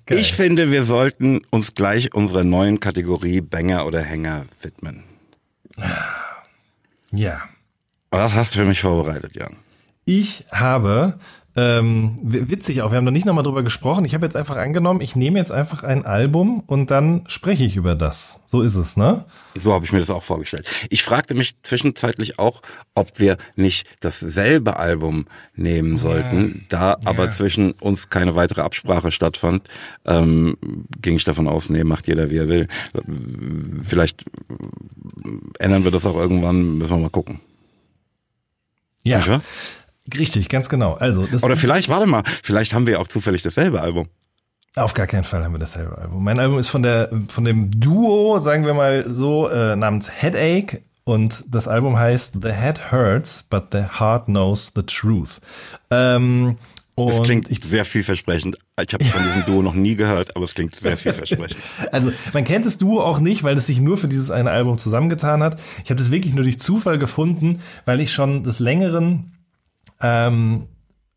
Ich 0.08 0.32
finde, 0.34 0.70
wir 0.70 0.84
sollten 0.84 1.42
uns 1.50 1.74
gleich 1.74 2.14
unserer 2.14 2.44
neuen 2.44 2.80
Kategorie 2.80 3.40
Banger 3.40 3.86
oder 3.86 4.00
Hänger 4.00 4.46
widmen. 4.62 5.04
Ja. 7.10 7.42
Was 8.10 8.34
hast 8.34 8.54
du 8.54 8.60
für 8.60 8.64
mich 8.64 8.80
vorbereitet, 8.80 9.34
Jan? 9.36 9.56
Ich 10.04 10.44
habe 10.52 11.18
ähm, 11.56 12.18
witzig 12.22 12.82
auch, 12.82 12.90
wir 12.90 12.96
haben 12.96 13.04
noch 13.04 13.12
nicht 13.12 13.26
nochmal 13.26 13.44
drüber 13.44 13.62
gesprochen. 13.62 14.04
Ich 14.04 14.14
habe 14.14 14.26
jetzt 14.26 14.34
einfach 14.34 14.56
angenommen, 14.56 15.00
ich 15.00 15.14
nehme 15.14 15.38
jetzt 15.38 15.52
einfach 15.52 15.84
ein 15.84 16.04
Album 16.04 16.64
und 16.66 16.90
dann 16.90 17.22
spreche 17.28 17.64
ich 17.64 17.76
über 17.76 17.94
das. 17.94 18.40
So 18.48 18.60
ist 18.60 18.74
es, 18.74 18.96
ne? 18.96 19.24
So 19.54 19.72
habe 19.72 19.84
ich 19.84 19.92
mir 19.92 20.00
das 20.00 20.10
auch 20.10 20.22
vorgestellt. 20.24 20.66
Ich 20.90 21.04
fragte 21.04 21.34
mich 21.34 21.62
zwischenzeitlich 21.62 22.40
auch, 22.40 22.60
ob 22.96 23.20
wir 23.20 23.36
nicht 23.54 23.86
dasselbe 24.00 24.78
Album 24.78 25.26
nehmen 25.54 25.96
sollten. 25.96 26.66
Ja. 26.70 26.94
Da 26.96 26.96
aber 27.04 27.26
ja. 27.26 27.30
zwischen 27.30 27.70
uns 27.72 28.10
keine 28.10 28.34
weitere 28.34 28.62
Absprache 28.62 29.12
stattfand, 29.12 29.68
ähm, 30.06 30.56
ging 31.00 31.16
ich 31.16 31.24
davon 31.24 31.46
aus, 31.46 31.70
nee, 31.70 31.84
macht 31.84 32.08
jeder 32.08 32.30
wie 32.30 32.38
er 32.38 32.48
will. 32.48 32.66
Vielleicht 33.84 34.24
ändern 35.60 35.84
wir 35.84 35.92
das 35.92 36.04
auch 36.04 36.16
irgendwann, 36.16 36.78
müssen 36.78 36.96
wir 36.96 36.98
mal 36.98 37.10
gucken. 37.10 37.40
Ja. 39.04 39.40
Richtig, 40.12 40.48
ganz 40.48 40.68
genau. 40.68 40.94
Also 40.94 41.26
das 41.26 41.42
Oder 41.42 41.56
vielleicht, 41.56 41.88
warte 41.88 42.06
mal, 42.06 42.22
vielleicht 42.42 42.74
haben 42.74 42.86
wir 42.86 43.00
auch 43.00 43.08
zufällig 43.08 43.42
dasselbe 43.42 43.80
Album. 43.80 44.08
Auf 44.76 44.92
gar 44.92 45.06
keinen 45.06 45.24
Fall 45.24 45.44
haben 45.44 45.52
wir 45.52 45.60
dasselbe 45.60 45.96
Album. 45.96 46.24
Mein 46.24 46.40
Album 46.40 46.58
ist 46.58 46.68
von 46.68 46.82
der 46.82 47.08
von 47.28 47.44
dem 47.44 47.70
Duo, 47.80 48.38
sagen 48.40 48.66
wir 48.66 48.74
mal 48.74 49.04
so, 49.08 49.48
äh, 49.48 49.76
namens 49.76 50.10
Headache 50.10 50.82
und 51.04 51.44
das 51.48 51.68
Album 51.68 51.98
heißt 51.98 52.38
The 52.42 52.52
Head 52.52 52.90
Hurts, 52.90 53.44
but 53.44 53.68
the 53.72 53.84
Heart 53.98 54.26
Knows 54.26 54.72
the 54.74 54.82
Truth. 54.82 55.40
Ähm, 55.90 56.56
das 56.96 57.22
klingt 57.22 57.50
ich, 57.50 57.62
sehr 57.64 57.84
vielversprechend. 57.84 58.56
Ich 58.80 58.94
habe 58.94 59.04
von 59.04 59.22
diesem 59.22 59.44
Duo 59.44 59.62
noch 59.62 59.74
nie 59.74 59.96
gehört, 59.96 60.36
aber 60.36 60.44
es 60.44 60.54
klingt 60.54 60.76
sehr 60.76 60.96
vielversprechend. 60.96 61.56
also 61.92 62.12
man 62.32 62.44
kennt 62.44 62.66
das 62.66 62.78
Duo 62.78 63.00
auch 63.02 63.18
nicht, 63.18 63.42
weil 63.42 63.56
es 63.56 63.66
sich 63.66 63.80
nur 63.80 63.96
für 63.96 64.08
dieses 64.08 64.30
eine 64.30 64.50
Album 64.50 64.78
zusammengetan 64.78 65.42
hat. 65.42 65.60
Ich 65.82 65.90
habe 65.90 65.98
das 65.98 66.10
wirklich 66.10 66.34
nur 66.34 66.44
durch 66.44 66.58
Zufall 66.58 66.98
gefunden, 66.98 67.58
weil 67.84 68.00
ich 68.00 68.12
schon 68.12 68.44
des 68.44 68.60
Längeren 68.60 69.33
ähm, 70.04 70.68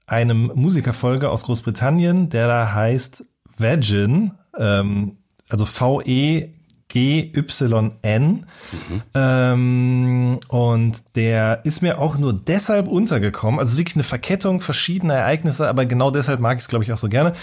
einem 0.07 0.51
Musiker 0.55 0.93
folge 0.93 1.29
aus 1.29 1.43
Großbritannien, 1.43 2.29
der 2.29 2.47
da 2.47 2.73
heißt 2.73 3.25
Vagin, 3.57 4.31
ähm, 4.57 5.17
also 5.49 5.65
V-E 5.65 6.53
G-Y-N. 6.89 8.45
Mhm. 8.71 9.01
Ähm, 9.13 10.39
und 10.47 11.03
der 11.15 11.65
ist 11.65 11.81
mir 11.81 11.99
auch 11.99 12.17
nur 12.17 12.33
deshalb 12.33 12.87
untergekommen. 12.87 13.59
Also 13.59 13.77
wirklich 13.77 13.97
eine 13.97 14.05
Verkettung 14.05 14.61
verschiedener 14.61 15.15
Ereignisse, 15.15 15.67
aber 15.67 15.85
genau 15.85 16.11
deshalb 16.11 16.39
mag 16.39 16.55
ich 16.57 16.63
es, 16.63 16.69
glaube 16.69 16.85
ich, 16.85 16.93
auch 16.93 16.97
so 16.97 17.09
gerne. 17.09 17.33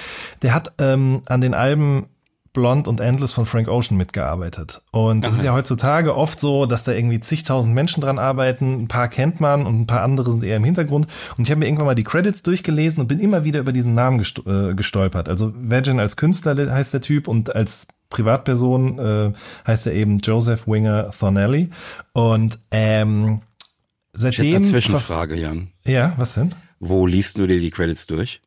Der 0.40 0.54
hat 0.54 0.72
ähm, 0.78 1.22
an 1.26 1.42
den 1.42 1.52
Alben 1.52 2.06
Blond 2.54 2.88
und 2.88 3.00
Endless 3.00 3.32
von 3.32 3.44
Frank 3.44 3.68
Ocean 3.68 3.98
mitgearbeitet. 3.98 4.80
Und 4.92 5.26
es 5.26 5.34
ist 5.34 5.42
ja 5.42 5.52
heutzutage 5.52 6.16
oft 6.16 6.40
so, 6.40 6.64
dass 6.64 6.84
da 6.84 6.92
irgendwie 6.92 7.20
zigtausend 7.20 7.74
Menschen 7.74 8.00
dran 8.00 8.18
arbeiten. 8.18 8.80
Ein 8.80 8.88
paar 8.88 9.08
kennt 9.08 9.40
man 9.40 9.66
und 9.66 9.80
ein 9.80 9.86
paar 9.86 10.02
andere 10.02 10.30
sind 10.30 10.42
eher 10.42 10.56
im 10.56 10.64
Hintergrund. 10.64 11.08
Und 11.36 11.44
ich 11.44 11.50
habe 11.50 11.58
mir 11.58 11.66
irgendwann 11.66 11.86
mal 11.86 11.94
die 11.94 12.04
Credits 12.04 12.42
durchgelesen 12.42 13.00
und 13.00 13.08
bin 13.08 13.18
immer 13.18 13.44
wieder 13.44 13.60
über 13.60 13.72
diesen 13.72 13.92
Namen 13.94 14.24
äh, 14.46 14.72
gestolpert. 14.74 15.28
Also 15.28 15.52
Virgin 15.54 16.00
als 16.00 16.16
Künstler 16.16 16.72
heißt 16.72 16.94
der 16.94 17.00
Typ 17.02 17.28
und 17.28 17.54
als 17.54 17.88
Privatperson 18.08 18.98
äh, 18.98 19.32
heißt 19.66 19.88
er 19.88 19.92
eben 19.92 20.18
Joseph 20.18 20.66
Winger 20.68 21.10
Thornelly. 21.10 21.70
Und 22.12 22.60
ähm, 22.70 23.42
seitdem. 24.12 24.46
Ich 24.46 24.54
eine 24.54 24.66
Zwischenfrage, 24.66 25.34
Jan. 25.34 25.72
Ja, 25.84 26.14
was 26.16 26.34
denn? 26.34 26.54
Wo 26.78 27.06
liest 27.06 27.36
du 27.36 27.46
dir 27.48 27.58
die 27.58 27.70
Credits 27.70 28.06
durch? 28.06 28.40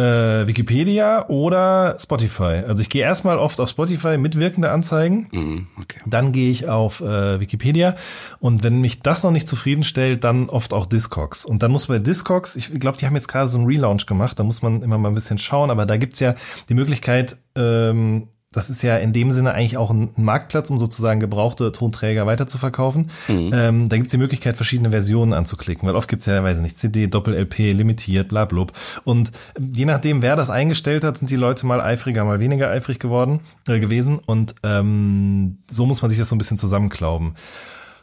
Äh, 0.00 0.46
Wikipedia 0.46 1.28
oder 1.28 1.96
Spotify. 1.98 2.62
Also 2.66 2.80
ich 2.82 2.88
gehe 2.88 3.02
erstmal 3.02 3.38
oft 3.38 3.60
auf 3.60 3.68
Spotify 3.68 4.16
mitwirkende 4.16 4.70
Anzeigen, 4.70 5.28
mm, 5.30 5.80
okay. 5.80 6.00
dann 6.06 6.32
gehe 6.32 6.50
ich 6.50 6.68
auf 6.68 7.00
äh, 7.00 7.40
Wikipedia 7.40 7.96
und 8.38 8.64
wenn 8.64 8.80
mich 8.80 9.00
das 9.00 9.22
noch 9.22 9.30
nicht 9.30 9.46
zufriedenstellt, 9.46 10.24
dann 10.24 10.48
oft 10.48 10.72
auch 10.72 10.86
Discogs. 10.86 11.44
Und 11.44 11.62
dann 11.62 11.70
muss 11.70 11.86
bei 11.86 11.98
Discogs, 11.98 12.56
ich 12.56 12.72
glaube, 12.72 12.96
die 12.96 13.06
haben 13.06 13.14
jetzt 13.14 13.28
gerade 13.28 13.48
so 13.48 13.58
einen 13.58 13.66
Relaunch 13.66 14.06
gemacht, 14.06 14.38
da 14.38 14.42
muss 14.42 14.62
man 14.62 14.82
immer 14.82 14.96
mal 14.96 15.10
ein 15.10 15.14
bisschen 15.14 15.38
schauen, 15.38 15.70
aber 15.70 15.84
da 15.84 15.96
gibt's 15.96 16.20
ja 16.20 16.34
die 16.68 16.74
Möglichkeit, 16.74 17.36
ähm, 17.56 18.28
das 18.52 18.68
ist 18.68 18.82
ja 18.82 18.96
in 18.96 19.12
dem 19.12 19.30
Sinne 19.30 19.54
eigentlich 19.54 19.76
auch 19.76 19.90
ein 19.90 20.10
Marktplatz, 20.16 20.70
um 20.70 20.78
sozusagen 20.78 21.20
gebrauchte 21.20 21.70
Tonträger 21.70 22.26
weiterzuverkaufen. 22.26 23.10
Mhm. 23.28 23.50
Ähm, 23.54 23.88
da 23.88 23.96
gibt's 23.96 24.10
die 24.10 24.18
Möglichkeit, 24.18 24.56
verschiedene 24.56 24.90
Versionen 24.90 25.32
anzuklicken, 25.32 25.86
weil 25.86 25.94
oft 25.94 26.08
gibt's 26.08 26.26
ja, 26.26 26.42
weiß 26.42 26.56
ich 26.56 26.62
nicht, 26.62 26.78
CD, 26.78 27.06
Doppel-LP, 27.06 27.72
limitiert, 27.72 28.28
bla, 28.28 28.46
bla. 28.46 28.66
Und 29.04 29.30
je 29.58 29.84
nachdem, 29.84 30.20
wer 30.20 30.34
das 30.34 30.50
eingestellt 30.50 31.04
hat, 31.04 31.18
sind 31.18 31.30
die 31.30 31.36
Leute 31.36 31.64
mal 31.64 31.80
eifriger, 31.80 32.24
mal 32.24 32.40
weniger 32.40 32.68
eifrig 32.68 32.98
geworden, 32.98 33.40
äh, 33.68 33.78
gewesen. 33.78 34.18
Und 34.18 34.56
ähm, 34.64 35.58
so 35.70 35.86
muss 35.86 36.02
man 36.02 36.10
sich 36.10 36.18
das 36.18 36.28
so 36.28 36.34
ein 36.34 36.38
bisschen 36.38 36.58
zusammenklauben. 36.58 37.36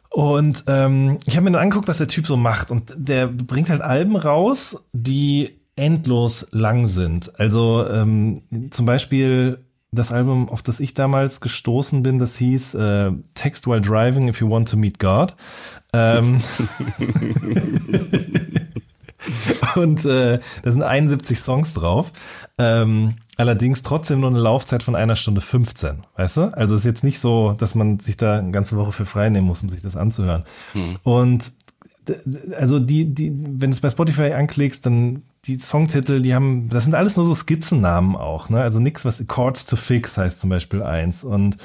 Und 0.10 0.64
ähm, 0.68 1.18
ich 1.26 1.36
habe 1.36 1.44
mir 1.44 1.52
dann 1.52 1.62
angeguckt, 1.62 1.90
was 1.90 1.98
der 1.98 2.08
Typ 2.08 2.26
so 2.26 2.38
macht. 2.38 2.72
Und 2.72 2.94
der 2.96 3.28
bringt 3.28 3.70
halt 3.70 3.82
Alben 3.82 4.16
raus, 4.16 4.78
die 4.94 5.60
endlos 5.76 6.48
lang 6.52 6.88
sind. 6.88 7.38
Also 7.38 7.86
ähm, 7.88 8.42
zum 8.72 8.86
Beispiel 8.86 9.60
das 9.98 10.12
Album, 10.12 10.50
auf 10.50 10.62
das 10.62 10.80
ich 10.80 10.94
damals 10.94 11.42
gestoßen 11.42 12.04
bin, 12.04 12.20
das 12.20 12.38
hieß 12.38 12.76
äh, 12.76 13.12
Text 13.34 13.68
While 13.68 13.82
Driving 13.82 14.30
If 14.30 14.42
You 14.42 14.50
Want 14.50 14.70
to 14.70 14.78
Meet 14.78 15.00
God. 15.00 15.36
Ähm 15.94 16.42
und 19.76 20.06
äh, 20.06 20.40
da 20.64 20.72
sind 20.72 20.84
71 20.84 21.40
Songs 21.40 21.74
drauf. 21.74 22.12
Ähm, 22.58 23.16
allerdings 23.36 23.82
trotzdem 23.82 24.22
nur 24.22 24.30
eine 24.30 24.40
Laufzeit 24.40 24.84
von 24.84 24.96
einer 24.96 25.16
Stunde 25.16 25.42
15, 25.42 26.04
weißt 26.16 26.38
du? 26.38 26.58
Also 26.58 26.76
ist 26.76 26.86
jetzt 26.86 27.04
nicht 27.04 27.20
so, 27.20 27.56
dass 27.58 27.76
man 27.76 28.00
sich 28.00 28.18
da 28.18 28.40
eine 28.40 28.52
ganze 28.52 28.78
Woche 28.78 28.92
für 28.92 29.06
frei 29.06 29.30
nehmen 29.30 29.48
muss, 29.48 29.62
um 29.62 29.70
sich 29.70 29.82
das 29.82 29.96
anzuhören. 29.96 30.44
Hm. 30.74 30.98
Und 31.04 31.52
also 32.56 32.80
die, 32.80 33.14
die, 33.14 33.32
wenn 33.32 33.72
du 33.72 33.76
es 33.76 33.82
bei 33.82 33.90
Spotify 33.90 34.34
anklickst, 34.34 34.86
dann 34.86 35.24
die 35.48 35.58
Songtitel, 35.58 36.22
die 36.22 36.36
haben, 36.36 36.68
das 36.70 36.84
sind 36.84 36.96
alles 36.96 37.16
nur 37.16 37.26
so 37.26 37.34
Skizzennamen 37.34 38.16
auch, 38.16 38.50
ne? 38.50 38.62
Also 38.62 38.80
nichts, 38.80 39.06
was 39.06 39.26
Chords 39.28 39.66
to 39.66 39.76
Fix 39.76 40.18
heißt 40.18 40.40
zum 40.42 40.50
Beispiel 40.50 40.84
eins 40.84 41.24
und 41.24 41.58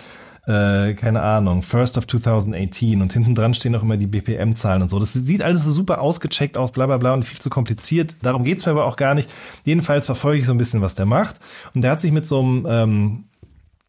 äh, 0.47 0.95
keine 0.95 1.23
Ahnung, 1.23 1.63
First 1.63 1.99
of 1.99 2.07
2018 2.07 3.01
und 3.01 3.13
hinten 3.13 3.35
dran 3.35 3.55
stehen 3.55 3.77
auch 3.77 3.83
immer 3.83 3.97
die 3.97 4.07
BPM-Zahlen 4.07 4.83
und 4.83 4.89
so. 4.89 4.99
Das 4.99 5.13
sieht 5.13 5.43
alles 5.43 5.65
so 5.65 5.73
super 5.73 6.01
ausgecheckt 6.01 6.57
aus, 6.57 6.73
bla 6.73 6.87
bla 6.87 6.99
bla 6.99 7.15
und 7.15 7.25
viel 7.25 7.39
zu 7.39 7.51
kompliziert. 7.51 8.17
Darum 8.23 8.45
geht's 8.45 8.67
mir 8.67 8.73
aber 8.73 8.87
auch 8.87 8.97
gar 8.97 9.15
nicht. 9.15 9.31
Jedenfalls 9.65 10.07
verfolge 10.07 10.41
ich 10.41 10.47
so 10.47 10.53
ein 10.53 10.59
bisschen, 10.59 10.81
was 10.81 10.95
der 10.95 11.07
macht. 11.07 11.37
Und 11.75 11.83
der 11.83 11.93
hat 11.93 12.01
sich 12.01 12.13
mit 12.13 12.27
so 12.27 12.41
einem 12.41 12.67
ähm, 12.69 13.25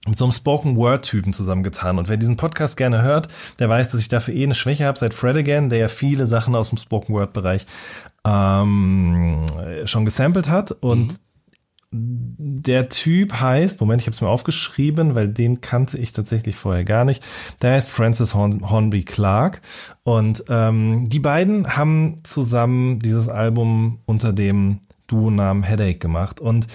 mit 0.06 0.17
so 0.17 0.25
einem 0.25 0.34
Spoken 0.34 0.75
Word 0.75 1.06
Typen 1.06 1.32
zusammengetan. 1.32 1.97
Und 1.97 2.10
wer 2.10 2.17
diesen 2.17 2.36
Podcast 2.36 2.75
gerne 2.75 3.03
hört, 3.03 3.29
der 3.60 3.69
weiß, 3.69 3.91
dass 3.91 4.01
ich 4.01 4.10
dafür 4.10 4.34
eh 4.34 4.43
eine 4.43 4.53
Schwäche 4.53 4.86
habe 4.86 4.99
seit 4.99 5.13
Fred 5.13 5.38
Again, 5.38 5.69
der 5.69 5.79
ja 5.79 5.88
viele 5.88 6.25
Sachen 6.25 6.56
aus 6.56 6.69
dem 6.69 6.77
Spoken 6.77 7.15
Word 7.15 7.32
Bereich 7.32 7.65
ähm, 8.25 9.45
schon 9.86 10.05
gesampelt 10.05 10.49
hat 10.49 10.71
und 10.71 11.13
mhm 11.13 11.17
der 11.95 12.89
Typ 12.89 13.33
heißt, 13.33 13.79
Moment, 13.79 14.01
ich 14.01 14.07
habe 14.07 14.15
es 14.15 14.21
mir 14.21 14.29
aufgeschrieben, 14.29 15.13
weil 15.13 15.27
den 15.27 15.62
kannte 15.62 15.99
ich 15.99 16.12
tatsächlich 16.12 16.55
vorher 16.55 16.83
gar 16.83 17.05
nicht. 17.05 17.23
Der 17.62 17.73
heißt 17.73 17.89
Francis 17.89 18.33
Horn 18.33 18.67
Hornby 18.69 19.03
Clark. 19.03 19.62
Und 20.03 20.43
ähm, 20.49 21.07
die 21.07 21.19
beiden 21.19 21.77
haben 21.77 22.17
zusammen 22.23 22.99
dieses 22.99 23.29
Album 23.29 23.99
unter 24.05 24.33
dem 24.33 24.79
Duo-Namen 25.05 25.62
Headache 25.62 25.99
gemacht. 25.99 26.39
Und 26.39 26.65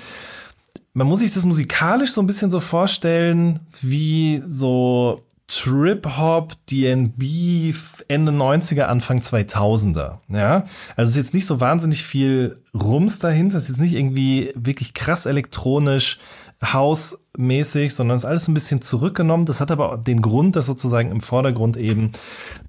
man 0.92 1.08
muss 1.08 1.18
sich 1.18 1.34
das 1.34 1.44
musikalisch 1.44 2.12
so 2.12 2.20
ein 2.20 2.26
bisschen 2.28 2.50
so 2.50 2.60
vorstellen, 2.60 3.60
wie 3.82 4.42
so 4.46 5.24
Trip-Hop, 5.48 6.54
DNB, 6.70 7.74
Ende 8.08 8.32
90er, 8.32 8.82
Anfang 8.82 9.20
2000er. 9.20 10.18
Ja, 10.28 10.64
also 10.94 11.08
es 11.08 11.10
ist 11.10 11.16
jetzt 11.16 11.34
nicht 11.34 11.46
so 11.46 11.58
wahnsinnig 11.58 12.04
viel 12.04 12.62
Rums 12.74 13.18
dahinter, 13.18 13.56
es 13.56 13.64
ist 13.64 13.70
jetzt 13.70 13.80
nicht 13.80 13.94
irgendwie 13.94 14.52
wirklich 14.54 14.92
krass 14.92 15.24
elektronisch, 15.24 16.18
hausmäßig, 16.62 17.94
sondern 17.94 18.16
es 18.16 18.24
ist 18.24 18.28
alles 18.28 18.48
ein 18.48 18.54
bisschen 18.54 18.82
zurückgenommen. 18.82 19.46
Das 19.46 19.60
hat 19.60 19.70
aber 19.70 19.96
den 19.96 20.20
Grund, 20.22 20.56
dass 20.56 20.66
sozusagen 20.66 21.10
im 21.12 21.20
Vordergrund 21.20 21.76
eben 21.76 22.12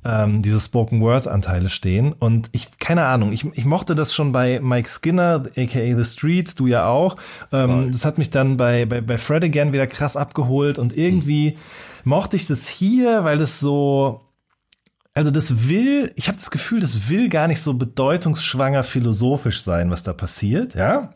ähm, 0.05 0.41
diese 0.41 0.59
Spoken 0.59 1.01
Word 1.01 1.27
Anteile 1.27 1.69
stehen. 1.69 2.13
Und 2.13 2.49
ich, 2.51 2.77
keine 2.79 3.05
Ahnung, 3.05 3.33
ich, 3.33 3.45
ich 3.55 3.65
mochte 3.65 3.95
das 3.95 4.13
schon 4.13 4.31
bei 4.31 4.59
Mike 4.61 4.87
Skinner, 4.87 5.43
aka 5.57 5.95
The 5.97 6.05
Streets, 6.05 6.55
du 6.55 6.67
ja 6.67 6.87
auch. 6.87 7.17
Ähm, 7.51 7.91
das 7.91 8.05
hat 8.05 8.19
mich 8.19 8.29
dann 8.29 8.57
bei, 8.57 8.85
bei, 8.85 9.01
bei 9.01 9.17
Fred 9.17 9.43
Again 9.43 9.73
wieder 9.73 9.87
krass 9.87 10.15
abgeholt 10.15 10.79
und 10.79 10.95
irgendwie. 10.95 11.51
Mhm 11.51 11.88
mochte 12.09 12.35
ich 12.35 12.47
das 12.47 12.67
hier, 12.67 13.23
weil 13.23 13.39
es 13.39 13.59
so, 13.59 14.21
also 15.13 15.31
das 15.31 15.69
will, 15.69 16.11
ich 16.15 16.27
habe 16.27 16.37
das 16.37 16.51
Gefühl, 16.51 16.81
das 16.81 17.07
will 17.07 17.29
gar 17.29 17.47
nicht 17.47 17.61
so 17.61 17.75
bedeutungsschwanger 17.75 18.83
philosophisch 18.83 19.61
sein, 19.61 19.91
was 19.91 20.03
da 20.03 20.11
passiert, 20.11 20.75
ja. 20.75 21.13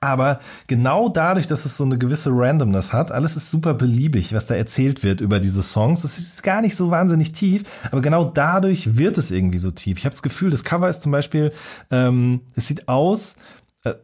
Aber 0.00 0.40
genau 0.66 1.08
dadurch, 1.08 1.46
dass 1.46 1.64
es 1.64 1.76
so 1.76 1.84
eine 1.84 1.96
gewisse 1.96 2.30
Randomness 2.32 2.92
hat, 2.92 3.12
alles 3.12 3.36
ist 3.36 3.52
super 3.52 3.72
beliebig, 3.74 4.34
was 4.34 4.46
da 4.46 4.56
erzählt 4.56 5.04
wird 5.04 5.20
über 5.20 5.38
diese 5.38 5.62
Songs. 5.62 6.02
Das 6.02 6.18
ist 6.18 6.42
gar 6.42 6.60
nicht 6.60 6.74
so 6.74 6.90
wahnsinnig 6.90 7.30
tief, 7.30 7.62
aber 7.92 8.00
genau 8.00 8.24
dadurch 8.24 8.96
wird 8.96 9.16
es 9.16 9.30
irgendwie 9.30 9.58
so 9.58 9.70
tief. 9.70 9.98
Ich 9.98 10.04
habe 10.04 10.14
das 10.14 10.22
Gefühl, 10.22 10.50
das 10.50 10.64
Cover 10.64 10.88
ist 10.88 11.02
zum 11.02 11.12
Beispiel, 11.12 11.52
ähm, 11.92 12.40
es 12.56 12.66
sieht 12.66 12.88
aus 12.88 13.36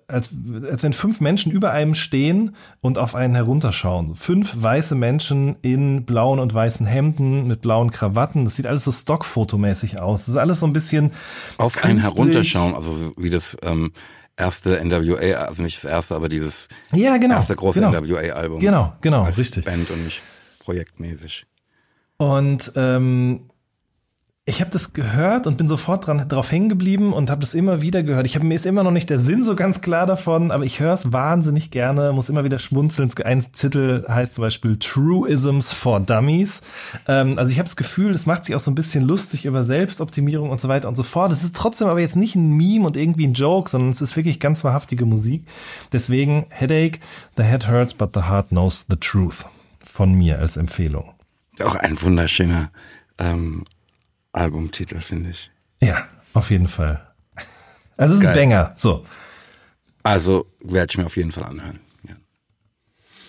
als, 0.09 0.31
als 0.69 0.83
wenn 0.83 0.93
fünf 0.93 1.21
Menschen 1.21 1.53
über 1.53 1.71
einem 1.71 1.95
stehen 1.95 2.57
und 2.81 2.99
auf 2.99 3.15
einen 3.15 3.35
herunterschauen. 3.35 4.17
Fünf 4.17 4.55
weiße 4.57 4.95
Menschen 4.95 5.57
in 5.63 6.05
blauen 6.05 6.41
und 6.41 6.53
weißen 6.53 6.85
Hemden 6.85 7.47
mit 7.47 7.61
blauen 7.61 7.91
Krawatten. 7.91 8.45
Das 8.45 8.57
sieht 8.57 8.67
alles 8.67 8.85
so 8.85 8.93
stockfotomäßig 8.93 10.01
aus. 10.01 10.23
Das 10.23 10.31
ist 10.31 10.37
alles 10.37 10.61
so 10.61 10.67
ein 10.67 10.73
bisschen 10.73 11.13
auf 11.59 11.75
künstlich. 11.75 11.91
einen 11.91 12.01
herunterschauen, 12.01 12.75
also 12.75 13.13
wie 13.17 13.31
das 13.31 13.57
ähm, 13.63 13.93
erste 14.37 14.85
NWA, 14.85 15.47
also 15.47 15.63
nicht 15.63 15.83
das 15.83 15.91
erste, 15.91 16.17
aber 16.17 16.29
dieses 16.29 16.69
ja, 16.93 17.17
genau, 17.19 17.37
erste 17.37 17.55
große 17.55 17.81
genau. 17.81 17.93
NWA-Album. 18.01 18.61
Genau, 18.61 18.95
genau, 19.01 19.25
richtig. 19.25 19.65
Band 19.65 19.91
und 19.91 20.05
nicht 20.05 20.23
projektmäßig. 20.61 21.47
Und 22.17 22.73
ähm, 22.75 23.48
ich 24.49 24.63
habe 24.63 24.71
das 24.71 24.95
gehört 24.95 25.47
und 25.47 25.59
bin 25.59 25.69
sofort 25.69 26.07
dran 26.07 26.27
drauf 26.27 26.51
hängen 26.51 26.71
geblieben 26.71 27.13
und 27.13 27.29
habe 27.29 27.43
das 27.43 27.55
immer 27.55 27.83
wieder 27.83 28.03
gehört. 28.03 28.25
Ich 28.25 28.35
habe 28.35 28.47
mir 28.47 28.55
ist 28.55 28.65
immer 28.65 28.83
noch 28.83 28.91
nicht 28.91 29.11
der 29.11 29.19
Sinn 29.19 29.43
so 29.43 29.55
ganz 29.55 29.83
klar 29.83 30.07
davon, 30.07 30.51
aber 30.51 30.65
ich 30.65 30.81
höre 30.81 30.95
es 30.95 31.13
wahnsinnig 31.13 31.71
gerne, 31.71 32.15
muss 32.15 32.31
immer 32.31 32.45
wieder 32.45 32.59
schmunzeln. 32.59 33.11
Ein 33.27 33.45
Titel 33.53 34.07
heißt 34.09 34.33
zum 34.33 34.43
Beispiel 34.43 34.79
Truisms 34.79 35.75
for 35.75 36.01
Dummies. 36.01 36.63
Ähm, 37.07 37.39
also 37.39 37.51
ich 37.51 37.59
habe 37.59 37.67
das 37.67 37.77
Gefühl, 37.77 38.13
es 38.13 38.25
macht 38.25 38.47
sich 38.47 38.55
auch 38.55 38.61
so 38.61 38.71
ein 38.71 38.75
bisschen 38.75 39.05
lustig 39.05 39.45
über 39.45 39.63
Selbstoptimierung 39.65 40.49
und 40.49 40.63
so 40.63 40.69
weiter 40.69 40.89
und 40.89 40.95
so 40.95 41.03
fort. 41.03 41.31
Es 41.31 41.45
ist 41.45 41.55
trotzdem 41.55 41.89
aber 41.89 42.01
jetzt 42.01 42.17
nicht 42.17 42.35
ein 42.35 42.57
Meme 42.57 42.87
und 42.87 42.97
irgendwie 42.97 43.27
ein 43.27 43.35
Joke, 43.35 43.69
sondern 43.69 43.91
es 43.91 44.01
ist 44.01 44.17
wirklich 44.17 44.41
ganz 44.41 44.65
wahrhaftige 44.65 45.05
Musik. 45.05 45.45
Deswegen 45.93 46.47
Headache, 46.49 47.01
The 47.37 47.43
Head 47.43 47.69
Hurts, 47.69 47.93
but 47.93 48.15
the 48.15 48.23
Heart 48.23 48.49
Knows 48.49 48.87
the 48.89 48.97
Truth. 48.97 49.45
Von 49.79 50.15
mir 50.15 50.39
als 50.39 50.57
Empfehlung. 50.57 51.11
Auch 51.63 51.75
ein 51.75 52.01
wunderschöner 52.01 52.71
ähm, 53.19 53.65
Albumtitel, 54.33 55.01
finde 55.01 55.31
ich. 55.31 55.51
Ja, 55.81 56.07
auf 56.35 56.51
jeden 56.51 56.69
Fall. 56.69 57.07
Also 57.97 58.13
es 58.13 58.19
ist 58.19 58.25
Geil. 58.25 58.31
ein 58.31 58.35
Banger. 58.51 58.73
So. 58.77 59.05
Also 60.03 60.47
werde 60.63 60.91
ich 60.91 60.99
mir 60.99 61.07
auf 61.07 61.17
jeden 61.17 61.33
Fall 61.33 61.45
anhören. 61.45 61.81
Ja. 62.09 62.15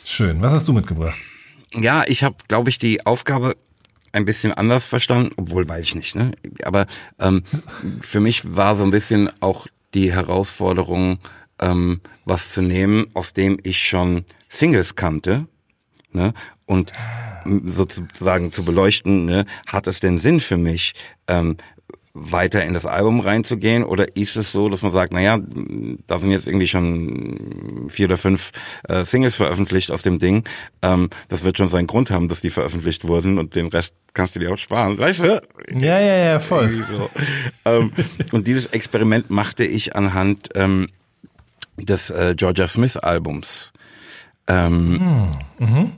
Schön. 0.06 0.42
Was 0.42 0.54
hast 0.54 0.68
du 0.68 0.74
mitgebracht? 0.74 1.18
Ja, 1.74 2.04
ich 2.08 2.24
habe, 2.24 2.36
glaube 2.48 2.70
ich, 2.70 2.78
die 2.78 3.06
Aufgabe 3.06 3.56
ein 4.12 4.26
bisschen 4.26 4.54
anders 4.54 4.86
verstanden, 4.86 5.32
obwohl 5.38 5.68
weiß 5.68 5.82
ich 5.86 5.96
nicht. 5.96 6.16
Ne? 6.16 6.32
Aber 6.64 6.88
ähm, 7.20 7.44
für 8.02 8.20
mich 8.20 8.56
war 8.56 8.76
so 8.76 8.84
ein 8.84 8.92
bisschen 8.92 9.30
auch 9.42 9.68
die 9.94 10.12
Herausforderung, 10.12 11.20
ähm, 11.60 12.02
was 12.26 12.52
zu 12.54 12.62
nehmen, 12.62 13.08
aus 13.14 13.34
dem 13.34 13.60
ich 13.64 13.82
schon 13.82 14.26
Singles 14.50 14.96
kannte. 14.96 15.48
Ne? 16.12 16.34
Und 16.66 16.92
sozusagen 17.66 18.52
zu 18.52 18.64
beleuchten, 18.64 19.26
ne, 19.26 19.46
hat 19.68 19.88
es 19.88 20.00
denn 20.00 20.20
Sinn 20.20 20.40
für 20.40 20.58
mich, 20.58 20.94
ähm, 21.28 21.58
weiter 22.14 22.66
in 22.66 22.74
das 22.74 22.86
Album 22.86 23.20
reinzugehen 23.20 23.84
oder 23.84 24.16
ist 24.16 24.36
es 24.36 24.52
so, 24.52 24.70
dass 24.70 24.82
man 24.82 24.92
sagt, 24.92 25.14
naja, 25.14 25.40
da 26.08 26.20
sind 26.20 26.32
jetzt 26.32 26.48
irgendwie 26.48 26.68
schon 26.68 27.88
vier 27.90 28.08
oder 28.08 28.18
fünf 28.18 28.52
äh, 28.88 29.04
Singles 29.06 29.36
veröffentlicht 29.36 29.92
aus 29.92 30.02
dem 30.02 30.20
Ding, 30.20 30.44
ähm, 30.82 31.10
das 31.28 31.44
wird 31.44 31.58
schon 31.58 31.70
seinen 31.70 31.88
Grund 31.88 32.12
haben, 32.12 32.28
dass 32.28 32.42
die 32.42 32.50
veröffentlicht 32.50 33.08
wurden 33.08 33.38
und 33.38 33.56
den 33.56 33.68
Rest 33.68 33.94
kannst 34.14 34.36
du 34.36 34.40
dir 34.40 34.52
auch 34.52 34.58
sparen, 34.58 34.98
weißt 34.98 35.20
du? 35.20 35.42
Ja, 35.72 36.00
ja, 36.00 36.18
ja, 36.18 36.40
voll. 36.40 36.86
So. 36.90 37.10
ähm, 37.66 37.92
und 38.32 38.48
dieses 38.48 38.68
Experiment 38.68 39.30
machte 39.30 39.64
ich 39.64 39.96
anhand 39.96 40.50
ähm, 40.56 40.90
des 41.78 42.10
äh, 42.10 42.34
Georgia 42.36 42.68
Smith 42.68 42.98
Albums. 42.98 43.72
Ähm, 44.48 45.30
hm. 45.60 45.68
mhm 45.68 45.92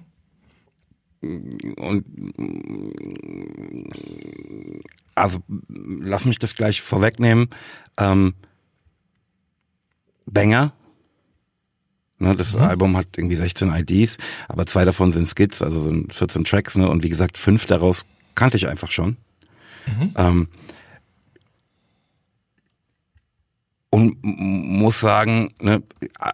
und 1.22 2.04
also 5.16 5.40
lass 5.68 6.26
mich 6.26 6.40
das 6.40 6.56
gleich 6.56 6.82
vorwegnehmen. 6.82 7.50
Ähm, 7.98 8.34
Banger. 10.26 10.74
Ne, 12.18 12.36
das 12.36 12.56
mhm. 12.56 12.62
Album 12.62 12.98
hat 12.98 13.18
irgendwie 13.18 13.36
16 13.36 13.74
IDs, 13.74 14.18
aber 14.48 14.68
zwei 14.68 14.86
davon 14.86 15.12
sind 15.12 15.28
Skits, 15.28 15.64
also 15.64 15.82
sind 15.82 16.14
14 16.14 16.44
Tracks, 16.44 16.78
ne? 16.78 16.88
Und 16.88 17.02
wie 17.04 17.10
gesagt, 17.10 17.38
fünf 17.40 17.66
daraus 17.66 18.06
kannte 18.36 18.58
ich 18.58 18.68
einfach 18.68 18.92
schon. 18.92 19.18
Mhm. 19.88 20.14
Ähm, 20.16 20.48
und 23.90 24.18
muss 24.22 25.00
sagen, 25.00 25.54
ne, 25.60 25.82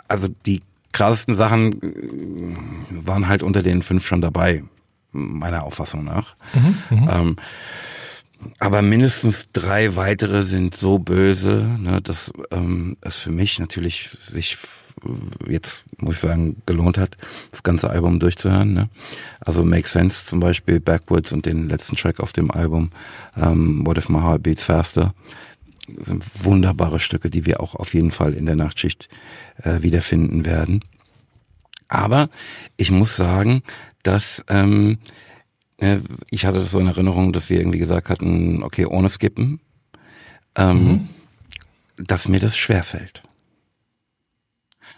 also 0.09 0.27
die 0.45 0.61
krassesten 0.91 1.35
Sachen 1.35 1.79
waren 2.89 3.29
halt 3.29 3.41
unter 3.41 3.63
den 3.63 3.81
fünf 3.81 4.05
schon 4.05 4.21
dabei 4.21 4.63
meiner 5.17 5.63
Auffassung 5.63 6.03
nach. 6.03 6.35
Mhm, 6.53 6.77
mhm, 6.89 7.09
ähm, 7.11 7.35
aber 8.59 8.81
mindestens 8.81 9.51
drei 9.51 9.95
weitere 9.95 10.43
sind 10.43 10.75
so 10.75 10.99
böse, 10.99 11.77
ne, 11.79 12.01
dass 12.01 12.31
ähm, 12.51 12.97
es 13.01 13.17
für 13.17 13.31
mich 13.31 13.59
natürlich 13.59 14.09
sich 14.09 14.57
jetzt, 15.47 15.85
muss 15.97 16.15
ich 16.15 16.21
sagen, 16.21 16.61
gelohnt 16.65 16.97
hat, 16.97 17.17
das 17.51 17.63
ganze 17.63 17.89
Album 17.89 18.19
durchzuhören. 18.19 18.73
Ne? 18.73 18.89
Also 19.39 19.63
Make 19.63 19.87
Sense 19.87 20.25
zum 20.25 20.39
Beispiel, 20.39 20.79
Backwoods 20.79 21.31
und 21.31 21.45
den 21.45 21.69
letzten 21.69 21.95
Track 21.95 22.19
auf 22.19 22.33
dem 22.33 22.51
Album, 22.51 22.91
ähm, 23.35 23.85
What 23.85 23.97
If 23.97 24.09
My 24.09 24.19
Heart 24.19 24.43
Beats 24.43 24.63
Faster, 24.63 25.13
sind 26.01 26.23
wunderbare 26.43 26.99
Stücke, 26.99 27.29
die 27.29 27.45
wir 27.45 27.61
auch 27.61 27.75
auf 27.75 27.93
jeden 27.93 28.11
Fall 28.11 28.33
in 28.33 28.45
der 28.45 28.55
Nachtschicht 28.55 29.07
äh, 29.63 29.81
wiederfinden 29.81 30.45
werden. 30.45 30.83
Aber 31.87 32.29
ich 32.75 32.91
muss 32.91 33.15
sagen, 33.15 33.63
dass 34.07 34.43
ähm, 34.47 34.99
äh, 35.77 35.99
ich 36.29 36.45
hatte 36.45 36.59
das 36.59 36.71
so 36.71 36.79
in 36.79 36.87
Erinnerung, 36.87 37.33
dass 37.33 37.49
wir 37.49 37.59
irgendwie 37.59 37.79
gesagt 37.79 38.09
hatten, 38.09 38.63
okay, 38.63 38.85
ohne 38.85 39.09
Skippen, 39.09 39.59
ähm, 40.55 40.87
mhm. 40.87 41.09
dass 41.97 42.27
mir 42.27 42.39
das 42.39 42.57
schwerfällt. 42.57 43.23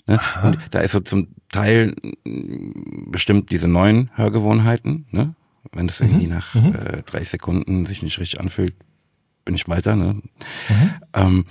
Ne? 0.05 0.19
Und 0.43 0.57
da 0.71 0.79
ist 0.79 0.91
so 0.91 0.99
zum 0.99 1.29
Teil 1.51 1.95
mm, 2.23 3.11
bestimmt 3.11 3.51
diese 3.51 3.67
neuen 3.67 4.11
Hörgewohnheiten, 4.15 5.07
ne? 5.11 5.35
wenn 5.71 5.87
es 5.87 5.99
irgendwie 6.01 6.27
mhm. 6.27 6.33
nach 6.33 6.55
mhm. 6.55 6.75
äh, 6.75 7.01
drei 7.03 7.23
Sekunden 7.23 7.85
sich 7.85 8.01
nicht 8.01 8.19
richtig 8.19 8.39
anfühlt, 8.39 8.75
bin 9.43 9.55
ich 9.55 9.67
weiter. 9.67 9.95
Ne? 9.95 10.21
Mhm. 10.69 10.91
Ähm, 11.13 11.45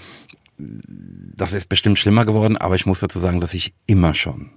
das 0.56 1.52
ist 1.52 1.68
bestimmt 1.68 1.98
schlimmer 1.98 2.24
geworden, 2.24 2.56
aber 2.56 2.76
ich 2.76 2.86
muss 2.86 3.00
dazu 3.00 3.18
sagen, 3.20 3.40
dass 3.40 3.54
ich 3.54 3.74
immer 3.86 4.14
schon 4.14 4.50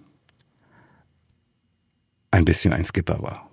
ein 2.32 2.46
bisschen 2.46 2.74
ein 2.74 2.86
Skipper 2.86 3.22
war. 3.22 3.50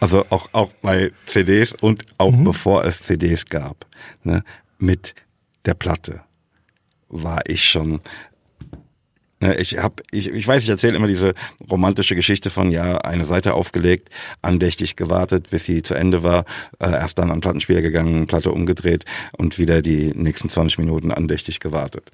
Also 0.00 0.26
auch, 0.30 0.48
auch 0.52 0.72
bei 0.82 1.12
CDs 1.26 1.72
und 1.72 2.04
auch 2.18 2.32
mhm. 2.32 2.44
bevor 2.44 2.84
es 2.84 3.02
CDs 3.02 3.46
gab, 3.46 3.86
ne, 4.24 4.44
mit 4.78 5.14
der 5.64 5.74
Platte 5.74 6.22
war 7.08 7.40
ich 7.46 7.64
schon 7.64 8.00
ne, 9.40 9.56
ich 9.56 9.78
hab, 9.78 10.02
ich, 10.10 10.28
ich 10.28 10.46
weiß, 10.46 10.62
ich 10.62 10.68
erzähle 10.68 10.96
immer 10.96 11.06
diese 11.06 11.34
romantische 11.70 12.14
Geschichte 12.14 12.50
von 12.50 12.70
ja, 12.70 12.98
eine 12.98 13.24
Seite 13.24 13.54
aufgelegt, 13.54 14.10
andächtig 14.42 14.96
gewartet, 14.96 15.50
bis 15.50 15.64
sie 15.64 15.82
zu 15.82 15.94
Ende 15.94 16.22
war, 16.22 16.44
äh, 16.78 16.90
erst 16.90 17.18
dann 17.18 17.30
am 17.30 17.40
Plattenspieler 17.40 17.82
gegangen, 17.82 18.26
Platte 18.26 18.50
umgedreht 18.50 19.04
und 19.38 19.58
wieder 19.58 19.82
die 19.82 20.12
nächsten 20.14 20.48
20 20.48 20.78
Minuten 20.78 21.12
andächtig 21.12 21.60
gewartet. 21.60 22.10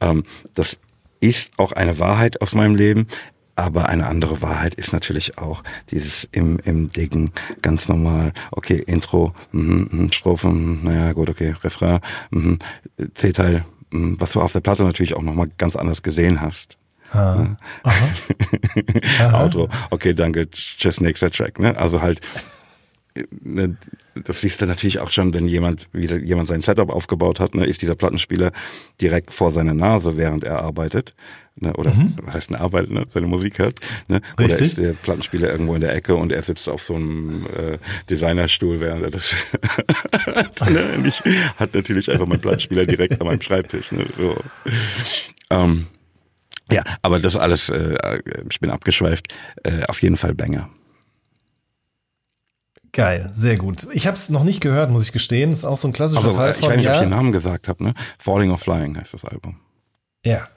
Ähm, 0.00 0.24
das 0.54 0.78
ist 1.20 1.52
auch 1.56 1.72
eine 1.72 1.98
Wahrheit 1.98 2.40
aus 2.42 2.54
meinem 2.54 2.76
Leben. 2.76 3.08
Aber 3.56 3.88
eine 3.88 4.06
andere 4.06 4.42
Wahrheit 4.42 4.74
ist 4.74 4.92
natürlich 4.92 5.38
auch 5.38 5.64
dieses 5.90 6.28
im, 6.30 6.58
im 6.60 6.90
Dicken 6.90 7.30
ganz 7.62 7.88
normal. 7.88 8.32
Okay, 8.50 8.82
Intro, 8.86 9.34
mh, 9.52 9.86
mh, 9.90 10.12
Strophe, 10.12 10.48
naja, 10.48 11.12
gut, 11.14 11.30
okay, 11.30 11.54
Refrain, 11.64 12.00
mh, 12.30 12.58
C-Teil, 13.14 13.64
mh, 13.90 14.16
was 14.18 14.32
du 14.32 14.42
auf 14.42 14.52
der 14.52 14.60
Platte 14.60 14.84
natürlich 14.84 15.14
auch 15.14 15.22
nochmal 15.22 15.48
ganz 15.56 15.74
anders 15.74 16.02
gesehen 16.02 16.42
hast. 16.42 16.76
Ah. 17.12 17.56
Outro, 19.32 19.70
okay, 19.90 20.12
danke, 20.12 20.50
tschüss, 20.50 21.00
nächster 21.00 21.30
Track. 21.30 21.58
Ne? 21.58 21.78
Also 21.78 22.02
halt, 22.02 22.20
ne, 23.30 23.76
das 24.14 24.42
siehst 24.42 24.60
du 24.60 24.66
natürlich 24.66 24.98
auch 25.00 25.10
schon, 25.10 25.32
wenn 25.32 25.48
jemand, 25.48 25.88
wie 25.92 26.06
jemand 26.06 26.48
sein 26.48 26.62
Setup 26.62 26.90
aufgebaut 26.90 27.40
hat, 27.40 27.54
ne, 27.54 27.64
ist 27.64 27.80
dieser 27.80 27.94
Plattenspieler 27.94 28.52
direkt 29.00 29.32
vor 29.32 29.50
seiner 29.50 29.74
Nase, 29.74 30.16
während 30.16 30.44
er 30.44 30.62
arbeitet. 30.62 31.14
Ne, 31.58 31.72
oder 31.72 31.90
mhm. 31.94 32.14
was 32.22 32.34
heißt 32.34 32.50
denn 32.50 32.56
arbeitet, 32.56 32.90
ne, 32.90 33.06
seine 33.14 33.26
Musik 33.26 33.58
hört. 33.58 33.80
Ne? 34.08 34.20
Oder 34.36 34.58
ist 34.58 34.76
der 34.76 34.92
Plattenspieler 34.92 35.50
irgendwo 35.50 35.74
in 35.74 35.80
der 35.80 35.94
Ecke 35.94 36.14
und 36.14 36.30
er 36.30 36.42
sitzt 36.42 36.68
auf 36.68 36.82
so 36.82 36.96
einem 36.96 37.46
äh, 37.46 37.78
Designerstuhl, 38.10 38.78
während 38.80 39.02
er 39.02 39.10
das 39.10 39.34
hat. 40.26 40.70
Ne? 40.70 40.84
Und 40.96 41.06
ich 41.06 41.22
hat 41.56 41.74
natürlich 41.74 42.10
einfach 42.10 42.26
meinen 42.26 42.40
Plattenspieler 42.40 42.84
direkt 42.84 43.20
an 43.20 43.26
meinem 43.26 43.40
Schreibtisch. 43.40 43.90
Ne? 43.92 44.04
So. 44.18 44.36
Ähm, 45.48 45.86
ja, 46.70 46.82
aber 47.00 47.20
das 47.20 47.36
alles, 47.36 47.70
äh, 47.70 48.20
ich 48.50 48.60
bin 48.60 48.70
abgeschweift, 48.70 49.32
äh, 49.62 49.84
auf 49.86 50.02
jeden 50.02 50.16
Fall 50.16 50.34
Banger. 50.34 50.68
Geil, 52.92 53.30
sehr 53.34 53.56
gut. 53.56 53.86
Ich 53.92 54.06
habe 54.06 54.16
es 54.16 54.28
noch 54.28 54.44
nicht 54.44 54.60
gehört, 54.60 54.90
muss 54.90 55.04
ich 55.04 55.12
gestehen. 55.12 55.52
Ist 55.52 55.64
auch 55.64 55.78
so 55.78 55.88
ein 55.88 55.92
klassischer 55.92 56.20
also, 56.20 56.34
Fall 56.34 56.54
von. 56.54 56.64
Ich 56.64 56.68
weiß 56.70 56.76
nicht, 56.78 56.88
ob 56.88 56.94
ich 56.94 57.00
den 57.00 57.10
Namen 57.10 57.32
gesagt 57.32 57.68
habe. 57.68 57.82
Ne? 57.82 57.94
Falling 58.18 58.50
or 58.50 58.58
Flying 58.58 58.98
heißt 58.98 59.14
das 59.14 59.24
Album. 59.24 59.60
Ja. 60.24 60.48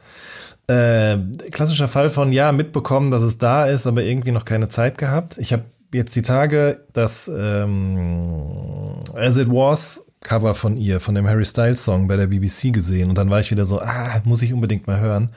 Äh, 0.69 1.17
klassischer 1.51 1.87
Fall 1.87 2.11
von 2.11 2.31
ja 2.31 2.51
mitbekommen, 2.51 3.09
dass 3.09 3.23
es 3.23 3.39
da 3.39 3.65
ist, 3.65 3.87
aber 3.87 4.03
irgendwie 4.03 4.31
noch 4.31 4.45
keine 4.45 4.69
Zeit 4.69 4.99
gehabt. 4.99 5.37
Ich 5.39 5.51
habe 5.51 5.63
jetzt 5.93 6.15
die 6.15 6.21
Tage 6.21 6.85
das 6.93 7.27
ähm, 7.27 8.99
As 9.15 9.37
It 9.37 9.49
Was 9.49 10.05
Cover 10.21 10.53
von 10.53 10.77
ihr, 10.77 10.99
von 10.99 11.15
dem 11.15 11.27
Harry 11.27 11.45
Styles 11.45 11.83
Song 11.83 12.07
bei 12.07 12.17
der 12.17 12.27
BBC 12.27 12.71
gesehen 12.71 13.09
und 13.09 13.17
dann 13.17 13.29
war 13.31 13.39
ich 13.39 13.49
wieder 13.49 13.65
so, 13.65 13.81
ah, 13.81 14.21
muss 14.25 14.43
ich 14.43 14.53
unbedingt 14.53 14.85
mal 14.85 14.99
hören. 14.99 15.29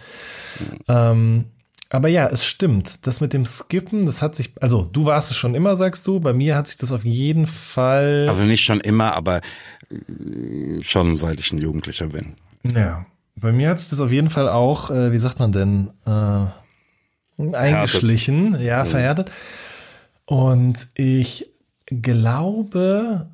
Mhm. 0.58 0.78
Ähm, 0.88 1.44
aber 1.88 2.08
ja, 2.08 2.26
es 2.26 2.44
stimmt. 2.44 3.06
Das 3.06 3.20
mit 3.20 3.32
dem 3.32 3.44
Skippen, 3.44 4.06
das 4.06 4.22
hat 4.22 4.34
sich, 4.34 4.52
also 4.60 4.88
du 4.90 5.04
warst 5.04 5.30
es 5.30 5.36
schon 5.36 5.54
immer, 5.54 5.76
sagst 5.76 6.06
du. 6.06 6.20
Bei 6.20 6.32
mir 6.32 6.56
hat 6.56 6.68
sich 6.68 6.78
das 6.78 6.90
auf 6.90 7.04
jeden 7.04 7.46
Fall. 7.46 8.26
Also 8.28 8.44
nicht 8.44 8.64
schon 8.64 8.80
immer, 8.80 9.14
aber 9.14 9.40
äh, 9.90 10.82
schon 10.82 11.16
seit 11.16 11.40
ich 11.40 11.52
ein 11.52 11.58
Jugendlicher 11.58 12.08
bin. 12.08 12.34
Ja. 12.64 13.06
Bei 13.34 13.52
mir 13.52 13.70
hat 13.70 13.80
sich 13.80 13.88
das 13.88 14.00
auf 14.00 14.12
jeden 14.12 14.30
Fall 14.30 14.48
auch, 14.48 14.90
äh, 14.90 15.12
wie 15.12 15.18
sagt 15.18 15.38
man 15.38 15.52
denn, 15.52 15.90
äh, 16.06 17.56
eingeschlichen, 17.56 18.50
verhärtet. 18.50 18.66
ja, 18.66 18.84
verhärtet. 18.84 19.30
Und 20.26 20.88
ich 20.94 21.50
glaube, 21.86 23.28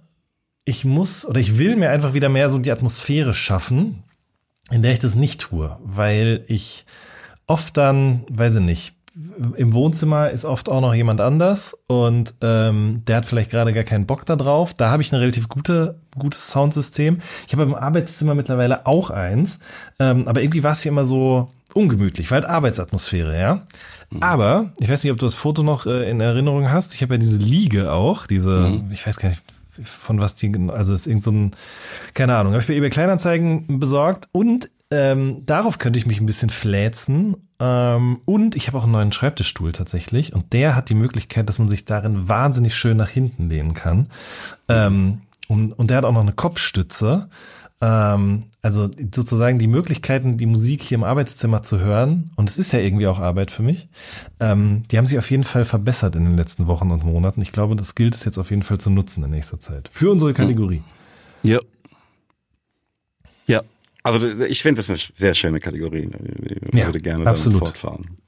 ich 0.64 0.84
muss 0.84 1.26
oder 1.26 1.40
ich 1.40 1.58
will 1.58 1.76
mir 1.76 1.90
einfach 1.90 2.14
wieder 2.14 2.28
mehr 2.28 2.50
so 2.50 2.58
die 2.58 2.72
Atmosphäre 2.72 3.34
schaffen, 3.34 4.02
in 4.70 4.82
der 4.82 4.92
ich 4.92 4.98
das 4.98 5.14
nicht 5.14 5.40
tue, 5.40 5.78
weil 5.82 6.44
ich 6.48 6.84
oft 7.46 7.76
dann, 7.76 8.24
weiß 8.28 8.56
ich 8.56 8.62
nicht, 8.62 8.94
im 9.56 9.72
Wohnzimmer 9.72 10.30
ist 10.30 10.44
oft 10.44 10.68
auch 10.68 10.80
noch 10.80 10.94
jemand 10.94 11.20
anders 11.20 11.76
und 11.88 12.34
ähm, 12.42 13.02
der 13.06 13.16
hat 13.16 13.26
vielleicht 13.26 13.50
gerade 13.50 13.72
gar 13.72 13.84
keinen 13.84 14.06
Bock 14.06 14.24
da 14.26 14.36
drauf. 14.36 14.74
Da 14.74 14.90
habe 14.90 15.02
ich 15.02 15.12
ein 15.12 15.18
relativ 15.18 15.48
gute, 15.48 15.98
gutes 16.16 16.48
Soundsystem. 16.48 17.18
Ich 17.46 17.52
habe 17.52 17.64
im 17.64 17.74
Arbeitszimmer 17.74 18.34
mittlerweile 18.34 18.86
auch 18.86 19.10
eins, 19.10 19.58
ähm, 19.98 20.28
aber 20.28 20.42
irgendwie 20.42 20.62
war 20.62 20.72
es 20.72 20.82
hier 20.82 20.92
immer 20.92 21.04
so 21.04 21.50
ungemütlich, 21.74 22.30
weil 22.30 22.42
halt 22.42 22.50
Arbeitsatmosphäre, 22.50 23.38
ja. 23.38 23.60
Mhm. 24.10 24.22
Aber 24.22 24.72
ich 24.78 24.88
weiß 24.88 25.02
nicht, 25.02 25.12
ob 25.12 25.18
du 25.18 25.26
das 25.26 25.34
Foto 25.34 25.62
noch 25.62 25.86
äh, 25.86 26.08
in 26.08 26.20
Erinnerung 26.20 26.70
hast. 26.70 26.94
Ich 26.94 27.02
habe 27.02 27.14
ja 27.14 27.18
diese 27.18 27.36
Liege 27.36 27.92
auch, 27.92 28.26
diese, 28.26 28.70
mhm. 28.70 28.90
ich 28.92 29.06
weiß 29.06 29.18
gar 29.18 29.30
nicht, 29.30 29.42
von 29.82 30.20
was 30.20 30.34
die, 30.34 30.52
also 30.68 30.94
ist 30.94 31.06
irgend 31.06 31.24
so 31.24 31.30
ein, 31.30 31.50
keine 32.14 32.36
Ahnung, 32.36 32.52
habe 32.52 32.62
ich 32.62 32.68
bei 32.68 32.74
eBay 32.74 32.90
Kleinanzeigen 32.90 33.78
besorgt 33.78 34.28
und 34.32 34.70
ähm, 34.90 35.42
darauf 35.44 35.78
könnte 35.78 35.98
ich 35.98 36.06
mich 36.06 36.20
ein 36.20 36.26
bisschen 36.26 36.50
fläzen. 36.50 37.47
Ähm, 37.60 38.20
und 38.24 38.56
ich 38.56 38.68
habe 38.68 38.78
auch 38.78 38.84
einen 38.84 38.92
neuen 38.92 39.12
Schreibtischstuhl 39.12 39.72
tatsächlich. 39.72 40.32
Und 40.32 40.52
der 40.52 40.76
hat 40.76 40.88
die 40.88 40.94
Möglichkeit, 40.94 41.48
dass 41.48 41.58
man 41.58 41.68
sich 41.68 41.84
darin 41.84 42.28
wahnsinnig 42.28 42.74
schön 42.74 42.96
nach 42.96 43.08
hinten 43.08 43.48
lehnen 43.48 43.74
kann. 43.74 44.08
Ähm, 44.68 45.22
und, 45.48 45.72
und 45.72 45.90
der 45.90 45.98
hat 45.98 46.04
auch 46.04 46.12
noch 46.12 46.20
eine 46.20 46.32
Kopfstütze. 46.32 47.28
Ähm, 47.80 48.40
also 48.60 48.88
sozusagen 49.14 49.58
die 49.58 49.68
Möglichkeiten, 49.68 50.36
die 50.36 50.46
Musik 50.46 50.82
hier 50.82 50.96
im 50.98 51.04
Arbeitszimmer 51.04 51.62
zu 51.62 51.78
hören, 51.78 52.30
und 52.36 52.48
es 52.48 52.58
ist 52.58 52.72
ja 52.72 52.80
irgendwie 52.80 53.06
auch 53.06 53.18
Arbeit 53.20 53.50
für 53.50 53.62
mich, 53.62 53.88
ähm, 54.40 54.82
die 54.90 54.98
haben 54.98 55.06
sich 55.06 55.18
auf 55.18 55.30
jeden 55.30 55.44
Fall 55.44 55.64
verbessert 55.64 56.16
in 56.16 56.24
den 56.24 56.36
letzten 56.36 56.66
Wochen 56.66 56.90
und 56.90 57.04
Monaten. 57.04 57.40
Ich 57.40 57.52
glaube, 57.52 57.76
das 57.76 57.94
gilt 57.94 58.14
es 58.14 58.24
jetzt 58.24 58.38
auf 58.38 58.50
jeden 58.50 58.62
Fall 58.62 58.78
zu 58.78 58.90
nutzen 58.90 59.22
in 59.24 59.30
nächster 59.30 59.60
Zeit. 59.60 59.88
Für 59.92 60.10
unsere 60.10 60.34
Kategorie. 60.34 60.82
Ja. 61.42 61.60
Ja, 64.04 64.12
also 64.12 64.44
ich 64.44 64.62
finde 64.62 64.80
das 64.80 64.90
eine 64.90 64.98
sehr 65.16 65.34
schöne 65.34 65.60
Kategorie. 65.60 66.10
Ich 66.70 66.74
ja, 66.74 66.86
würde 66.86 67.00
gerne 67.00 67.26
absolut. 67.26 67.62
damit 67.62 67.78
fortfahren. 67.78 68.18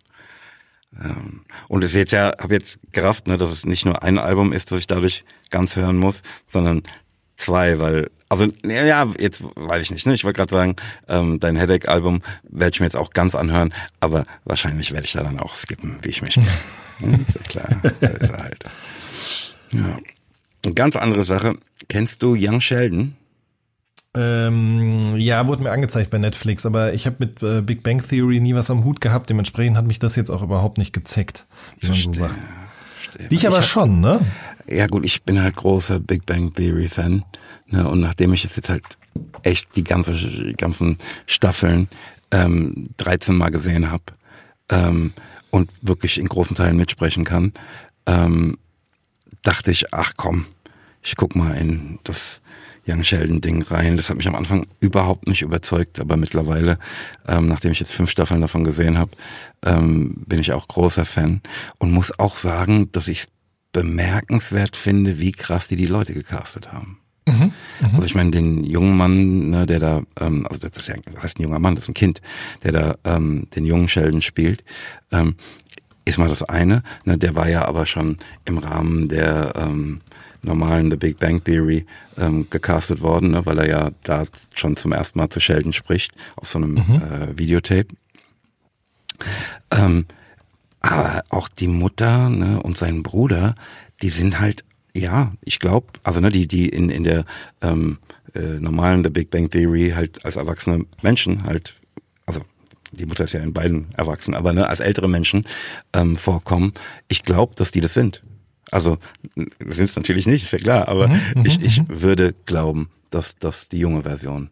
Ähm, 1.03 1.43
und 1.69 1.85
es 1.85 1.95
jetzt 1.95 2.13
ja, 2.13 2.35
habe 2.39 2.55
jetzt 2.55 2.81
gerafft, 2.93 3.29
ne, 3.29 3.37
dass 3.37 3.51
es 3.51 3.65
nicht 3.65 3.85
nur 3.85 4.03
ein 4.03 4.19
Album 4.19 4.53
ist, 4.53 4.73
das 4.73 4.81
ich 4.81 4.87
dadurch 4.87 5.25
ganz 5.51 5.77
hören 5.77 5.97
muss, 5.97 6.23
sondern 6.49 6.83
zwei, 7.37 7.79
weil 7.79 8.11
also 8.29 8.47
ja, 8.65 9.13
jetzt 9.19 9.43
weiß 9.43 9.83
ich 9.83 9.91
nicht. 9.91 10.07
Ne? 10.07 10.15
Ich 10.15 10.23
wollte 10.23 10.37
gerade 10.37 10.55
sagen, 10.55 10.77
ähm, 11.09 11.41
dein 11.41 11.57
Headache-Album 11.57 12.23
werde 12.49 12.73
ich 12.73 12.81
mir 12.81 12.87
jetzt 12.87 12.97
auch 12.97 13.11
ganz 13.11 13.35
anhören, 13.35 13.75
aber 13.99 14.25
wahrscheinlich 14.45 14.93
werde 14.93 15.05
ich 15.05 15.13
da 15.13 15.25
dann 15.25 15.41
auch 15.41 15.57
skippen, 15.57 15.99
wie 16.03 16.11
ich 16.11 16.23
mich. 16.23 16.37
hm, 16.99 17.27
klar, 17.49 17.69
halt. 17.83 18.65
Ja. 19.73 19.99
Eine 20.65 20.75
ganz 20.75 20.95
andere 20.95 21.25
Sache. 21.25 21.57
Kennst 21.89 22.23
du 22.23 22.37
Young 22.39 22.61
Sheldon? 22.61 23.17
Ähm, 24.13 25.17
ja, 25.17 25.47
wurde 25.47 25.63
mir 25.63 25.71
angezeigt 25.71 26.11
bei 26.11 26.19
Netflix, 26.19 26.67
aber 26.67 26.95
ich 26.95 27.07
habe 27.07 27.17
mit 27.21 27.43
äh, 27.43 27.63
Big 27.63 27.85
Bang 27.85 28.03
Theory 28.07 28.41
nie 28.41 28.55
was 28.55 28.71
am 28.71 28.85
Hut 28.85 29.01
gehabt. 29.01 29.31
Dementsprechend 29.31 29.77
hat 29.77 29.87
mich 29.87 30.01
das 30.01 30.17
jetzt 30.17 30.31
auch 30.31 30.43
überhaupt 30.43 30.79
nicht 30.79 30.93
gezeckt, 30.93 31.47
wie 31.79 31.89
man 31.89 31.97
so 31.97 32.13
sagt. 32.15 32.41
Verstehe. 32.93 33.29
Dich 33.29 33.47
aber 33.47 33.59
hab, 33.59 33.65
schon, 33.65 34.01
ne? 34.01 34.21
Ja 34.67 34.89
gut, 34.89 35.05
ich 35.05 35.23
bin 35.23 35.41
halt 35.41 35.57
großer 35.57 36.01
Big 36.01 36.27
Bang 36.27 36.53
Theory 36.53 36.89
Fan. 36.89 37.25
Ne? 37.69 37.89
Und 37.89 38.01
nachdem 38.01 38.33
ich 38.33 38.43
jetzt 38.43 38.69
halt 38.69 38.83
echt 39.43 39.69
die 39.77 39.85
ganze, 39.85 40.15
die 40.15 40.55
ganzen 40.55 40.99
Staffeln 41.27 41.89
ähm, 42.33 42.89
13 42.97 43.37
Mal 43.37 43.51
gesehen 43.51 43.91
habe 43.91 44.05
ähm, 44.71 45.13
und 45.51 45.71
wirklich 45.83 46.19
in 46.19 46.29
großen 46.29 46.57
Teilen 46.57 46.77
mitsprechen 46.77 47.25
kann, 47.25 47.53
ähm, 48.07 48.59
dachte 49.43 49.71
ich, 49.71 49.95
ach 49.95 50.15
komm, 50.17 50.47
ich 51.03 51.17
guck 51.17 51.35
mal 51.35 51.57
in 51.57 51.99
das 52.05 52.41
Young 52.87 53.03
Sheldon-Ding 53.05 53.63
rein. 53.65 53.97
Das 53.97 54.11
hat 54.11 54.17
mich 54.17 54.27
am 54.27 54.35
Anfang 54.35 54.67
überhaupt 54.81 55.27
nicht 55.27 55.43
überzeugt, 55.43 56.01
aber 56.01 56.17
mittlerweile, 56.17 56.79
ähm, 57.29 57.47
nachdem 57.47 57.73
ich 57.73 57.81
jetzt 57.81 57.93
fünf 57.93 58.11
Staffeln 58.11 58.41
davon 58.41 58.65
gesehen 58.65 58.99
habe, 58.99 59.13
ähm, 59.65 60.25
bin 60.27 60.41
ich 60.41 60.53
auch 60.53 60.69
großer 60.69 61.05
Fan 61.05 61.41
und 61.79 61.93
muss 61.93 62.19
auch 62.19 62.37
sagen, 62.37 62.91
dass 62.93 63.09
ich 63.09 63.21
es 63.21 63.29
bemerkenswert 63.73 64.77
finde, 64.77 65.19
wie 65.19 65.33
krass 65.33 65.69
die 65.69 65.77
die 65.77 65.87
Leute 65.87 66.13
gecastet 66.13 66.73
haben. 66.73 66.99
Mhm, 67.27 67.35
mhm. 67.35 67.53
also 67.93 68.03
ich 68.03 68.15
meine, 68.15 68.31
den 68.31 68.65
jungen 68.65 68.97
Mann, 68.97 69.51
ne, 69.51 69.67
der 69.67 69.79
da, 69.79 70.03
ähm, 70.19 70.47
also 70.49 70.67
das, 70.67 70.77
ist 70.77 70.89
ja, 70.89 70.97
das 71.13 71.23
heißt 71.23 71.39
ein 71.39 71.43
junger 71.43 71.59
Mann, 71.59 71.75
das 71.75 71.85
ist 71.85 71.91
ein 71.91 71.95
Kind, 71.95 72.21
der 72.65 72.73
da 72.73 72.95
ähm, 73.05 73.47
den 73.55 73.65
jungen 73.65 73.89
Sheldon 73.89 74.23
spielt, 74.23 74.65
ähm, 75.13 75.37
ist 76.05 76.19
mal 76.19 76.29
das 76.29 76.43
eine. 76.43 76.83
Ne, 77.05 77.19
der 77.19 77.37
war 77.37 77.49
ja 77.49 77.67
aber 77.67 77.87
schon 77.87 78.17
im 78.45 78.59
Rahmen 78.59 79.09
der 79.09 79.53
ähm, 79.55 80.01
normalen 80.43 80.91
The 80.91 80.97
Big 80.97 81.19
Bang 81.19 81.43
Theory 81.43 81.87
ähm, 82.19 82.49
gecastet 82.51 83.03
worden, 83.03 83.33
ne, 83.33 83.47
weil 83.47 83.59
er 83.59 83.69
ja 83.69 83.91
da 84.03 84.25
schon 84.55 84.77
zum 84.77 84.93
ersten 84.93 85.19
Mal 85.19 85.31
zu 85.31 85.41
Sheldon 85.41 85.73
spricht, 85.73 86.13
auf 86.37 86.49
so 86.49 86.59
einem 86.59 86.75
mhm. 86.75 87.03
äh, 87.03 87.39
Videotape. 87.39 87.89
Ähm, 89.71 90.07
aber 90.81 91.25
auch 91.29 91.49
die 91.49 91.69
Mutter 91.69 92.31
ne, 92.31 92.63
und 92.63 92.79
sein 92.79 93.03
Bruder, 93.03 93.55
die 94.03 94.09
sind 94.09 94.41
halt, 94.41 94.65
ja, 94.95 95.33
ich 95.43 95.59
glaube, 95.59 95.89
also 96.03 96.21
ne, 96.21 96.31
die, 96.31 96.49
die 96.49 96.69
in, 96.69 96.91
in 96.91 97.05
der 97.05 97.25
ähm, 97.61 97.99
äh, 98.35 98.59
normalen 98.59 99.05
The 99.05 99.11
Big 99.11 99.31
Bang 99.31 99.51
Theory 99.51 99.93
halt 99.95 100.25
als 100.25 100.37
erwachsene 100.37 100.87
Menschen 101.03 101.45
halt, 101.45 101.75
also 102.27 102.41
die 102.93 103.07
Mutter 103.07 103.25
ist 103.25 103.35
ja 103.35 103.41
in 103.41 103.53
beiden 103.53 103.93
erwachsen, 103.97 104.35
aber 104.35 104.53
ne, 104.53 104.69
als 104.69 104.81
ältere 104.81 105.09
Menschen 105.09 105.45
ähm, 105.93 106.17
vorkommen. 106.17 106.73
Ich 107.09 107.23
glaube, 107.23 107.55
dass 107.57 107.73
die 107.73 107.81
das 107.81 107.95
sind. 107.95 108.23
Also 108.71 108.99
sind 109.59 109.91
es 109.91 109.97
natürlich 109.97 110.27
nicht, 110.27 110.45
ist 110.45 110.53
ja 110.53 110.59
klar, 110.59 110.89
aber 110.89 111.09
mhm, 111.09 111.21
mhm 111.35 111.45
ich, 111.45 111.63
ich 111.63 111.83
mhm. 111.83 112.03
würde 112.03 112.35
glauben, 112.47 112.91
dass 113.11 113.37
das 113.37 113.69
die 113.69 113.79
junge 113.79 114.03
Version 114.03 114.51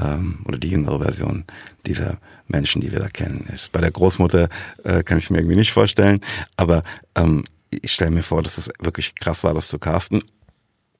ähm, 0.00 0.40
oder 0.46 0.58
die 0.58 0.68
jüngere 0.68 1.00
Version 1.00 1.44
dieser 1.86 2.18
Menschen, 2.46 2.80
die 2.80 2.92
wir 2.92 3.00
da 3.00 3.08
kennen, 3.08 3.46
ist. 3.52 3.72
Bei 3.72 3.80
der 3.80 3.90
Großmutter 3.90 4.48
äh, 4.84 5.02
kann 5.02 5.18
ich 5.18 5.24
es 5.24 5.30
mir 5.30 5.38
irgendwie 5.38 5.56
nicht 5.56 5.72
vorstellen, 5.72 6.20
aber 6.56 6.82
ähm, 7.14 7.44
ich 7.70 7.92
stelle 7.92 8.10
mir 8.10 8.22
vor, 8.22 8.42
dass 8.42 8.58
es 8.58 8.70
wirklich 8.78 9.14
krass 9.14 9.44
war, 9.44 9.54
das 9.54 9.68
zu 9.68 9.78
casten. 9.78 10.22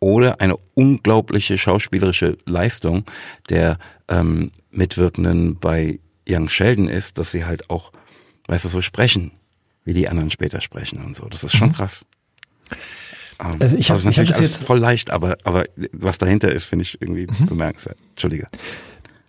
Oder 0.00 0.40
eine 0.40 0.56
unglaubliche 0.74 1.58
schauspielerische 1.58 2.38
Leistung 2.46 3.04
der 3.48 3.78
ähm, 4.08 4.52
Mitwirkenden 4.70 5.58
bei 5.58 5.98
Young 6.28 6.48
Sheldon 6.48 6.88
ist, 6.88 7.18
dass 7.18 7.32
sie 7.32 7.46
halt 7.46 7.68
auch, 7.68 7.90
weißt 8.46 8.64
du, 8.64 8.68
so 8.68 8.80
sprechen, 8.80 9.32
wie 9.84 9.94
die 9.94 10.08
anderen 10.08 10.30
später 10.30 10.60
sprechen 10.60 11.04
und 11.04 11.16
so. 11.16 11.26
Das 11.26 11.42
ist 11.42 11.56
schon 11.56 11.70
mhm. 11.70 11.74
krass. 11.74 12.04
Um, 13.40 13.56
also 13.60 13.76
ich 13.76 13.90
habe 13.90 14.02
natürlich 14.02 14.32
hab 14.32 14.40
jetzt 14.40 14.64
voll 14.64 14.80
leicht, 14.80 15.10
aber 15.10 15.38
aber 15.44 15.64
was 15.92 16.18
dahinter 16.18 16.50
ist, 16.50 16.64
finde 16.64 16.82
ich 16.82 17.00
irgendwie 17.00 17.28
mhm. 17.28 17.46
bemerkenswert. 17.46 17.96
Entschuldige. 18.10 18.48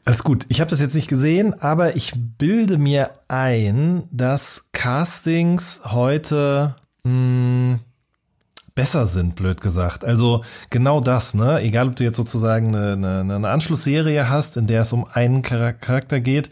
Alles 0.05 0.23
gut. 0.23 0.45
Ich 0.49 0.59
habe 0.59 0.71
das 0.71 0.79
jetzt 0.79 0.95
nicht 0.95 1.07
gesehen, 1.07 1.53
aber 1.61 1.95
ich 1.95 2.13
bilde 2.15 2.79
mir 2.79 3.11
ein, 3.27 4.03
dass 4.09 4.65
Castings 4.71 5.81
heute 5.85 6.75
mh, 7.03 7.11
hm, 7.11 7.79
besser 8.73 9.05
sind, 9.05 9.35
blöd 9.35 9.61
gesagt. 9.61 10.03
Also 10.03 10.43
genau 10.71 11.01
das, 11.01 11.35
ne? 11.35 11.59
Egal, 11.59 11.89
ob 11.89 11.95
du 11.95 12.03
jetzt 12.03 12.17
sozusagen 12.17 12.75
eine, 12.75 12.93
eine, 13.19 13.35
eine 13.35 13.49
Anschlussserie 13.49 14.29
hast, 14.29 14.57
in 14.57 14.65
der 14.65 14.81
es 14.81 14.93
um 14.93 15.05
einen 15.05 15.43
Charakter 15.43 16.19
geht, 16.19 16.49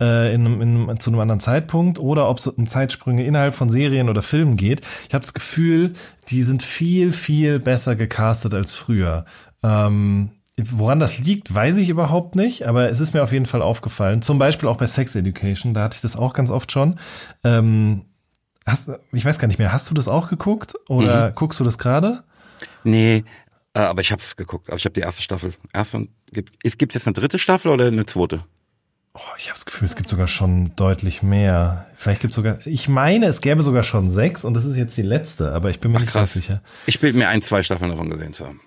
äh, 0.00 0.34
in, 0.34 0.60
in, 0.60 1.00
zu 1.00 1.10
einem 1.10 1.20
anderen 1.20 1.40
Zeitpunkt, 1.40 1.98
oder 1.98 2.28
ob 2.28 2.38
es 2.38 2.46
um 2.46 2.66
Zeitsprünge 2.66 3.24
innerhalb 3.24 3.54
von 3.54 3.70
Serien 3.70 4.08
oder 4.08 4.22
Filmen 4.22 4.56
geht. 4.56 4.82
Ich 5.08 5.14
habe 5.14 5.22
das 5.22 5.34
Gefühl, 5.34 5.92
die 6.28 6.42
sind 6.42 6.62
viel, 6.62 7.12
viel 7.12 7.58
besser 7.58 7.96
gecastet 7.96 8.54
als 8.54 8.74
früher. 8.74 9.24
Ähm, 9.62 10.30
Woran 10.60 10.98
das 10.98 11.18
liegt, 11.18 11.54
weiß 11.54 11.78
ich 11.78 11.88
überhaupt 11.88 12.34
nicht, 12.34 12.66
aber 12.66 12.90
es 12.90 12.98
ist 12.98 13.14
mir 13.14 13.22
auf 13.22 13.30
jeden 13.30 13.46
Fall 13.46 13.62
aufgefallen. 13.62 14.22
Zum 14.22 14.40
Beispiel 14.40 14.68
auch 14.68 14.76
bei 14.76 14.86
Sex 14.86 15.14
Education, 15.14 15.72
da 15.72 15.84
hatte 15.84 15.94
ich 15.94 16.00
das 16.00 16.16
auch 16.16 16.32
ganz 16.32 16.50
oft 16.50 16.72
schon. 16.72 16.98
Ähm, 17.44 18.06
hast, 18.66 18.90
ich 19.12 19.24
weiß 19.24 19.38
gar 19.38 19.46
nicht 19.46 19.60
mehr, 19.60 19.72
hast 19.72 19.88
du 19.88 19.94
das 19.94 20.08
auch 20.08 20.28
geguckt 20.28 20.74
oder 20.88 21.30
mhm. 21.30 21.34
guckst 21.36 21.60
du 21.60 21.64
das 21.64 21.78
gerade? 21.78 22.24
Nee, 22.82 23.24
äh, 23.74 23.80
aber 23.80 24.00
ich 24.00 24.10
habe 24.10 24.20
es 24.20 24.34
geguckt. 24.34 24.68
Also 24.68 24.78
ich 24.78 24.84
habe 24.84 24.94
die 24.94 25.00
erste 25.00 25.22
Staffel. 25.22 25.54
Erste 25.72 25.98
und 25.98 26.10
gibt 26.32 26.56
es 26.64 26.76
gibt 26.76 26.94
jetzt 26.94 27.06
eine 27.06 27.14
dritte 27.14 27.38
Staffel 27.38 27.70
oder 27.70 27.86
eine 27.86 28.06
zweite? 28.06 28.42
Oh, 29.18 29.34
ich 29.36 29.46
habe 29.46 29.54
das 29.54 29.66
Gefühl, 29.66 29.86
es 29.86 29.96
gibt 29.96 30.08
sogar 30.08 30.28
schon 30.28 30.76
deutlich 30.76 31.24
mehr. 31.24 31.86
Vielleicht 31.96 32.20
gibt 32.20 32.32
es 32.32 32.36
sogar, 32.36 32.64
ich 32.64 32.88
meine, 32.88 33.26
es 33.26 33.40
gäbe 33.40 33.64
sogar 33.64 33.82
schon 33.82 34.10
sechs 34.10 34.44
und 34.44 34.54
das 34.54 34.64
ist 34.64 34.76
jetzt 34.76 34.96
die 34.96 35.02
letzte, 35.02 35.52
aber 35.52 35.70
ich 35.70 35.80
bin 35.80 35.90
mir 35.90 35.96
Ach, 35.96 36.02
nicht 36.02 36.12
krass. 36.12 36.34
sicher. 36.34 36.62
Ich 36.86 37.00
bin 37.00 37.18
mir 37.18 37.28
ein, 37.28 37.42
zwei 37.42 37.64
Staffeln 37.64 37.90
davon 37.90 38.10
gesehen 38.10 38.32
zu 38.32 38.46
haben. 38.46 38.60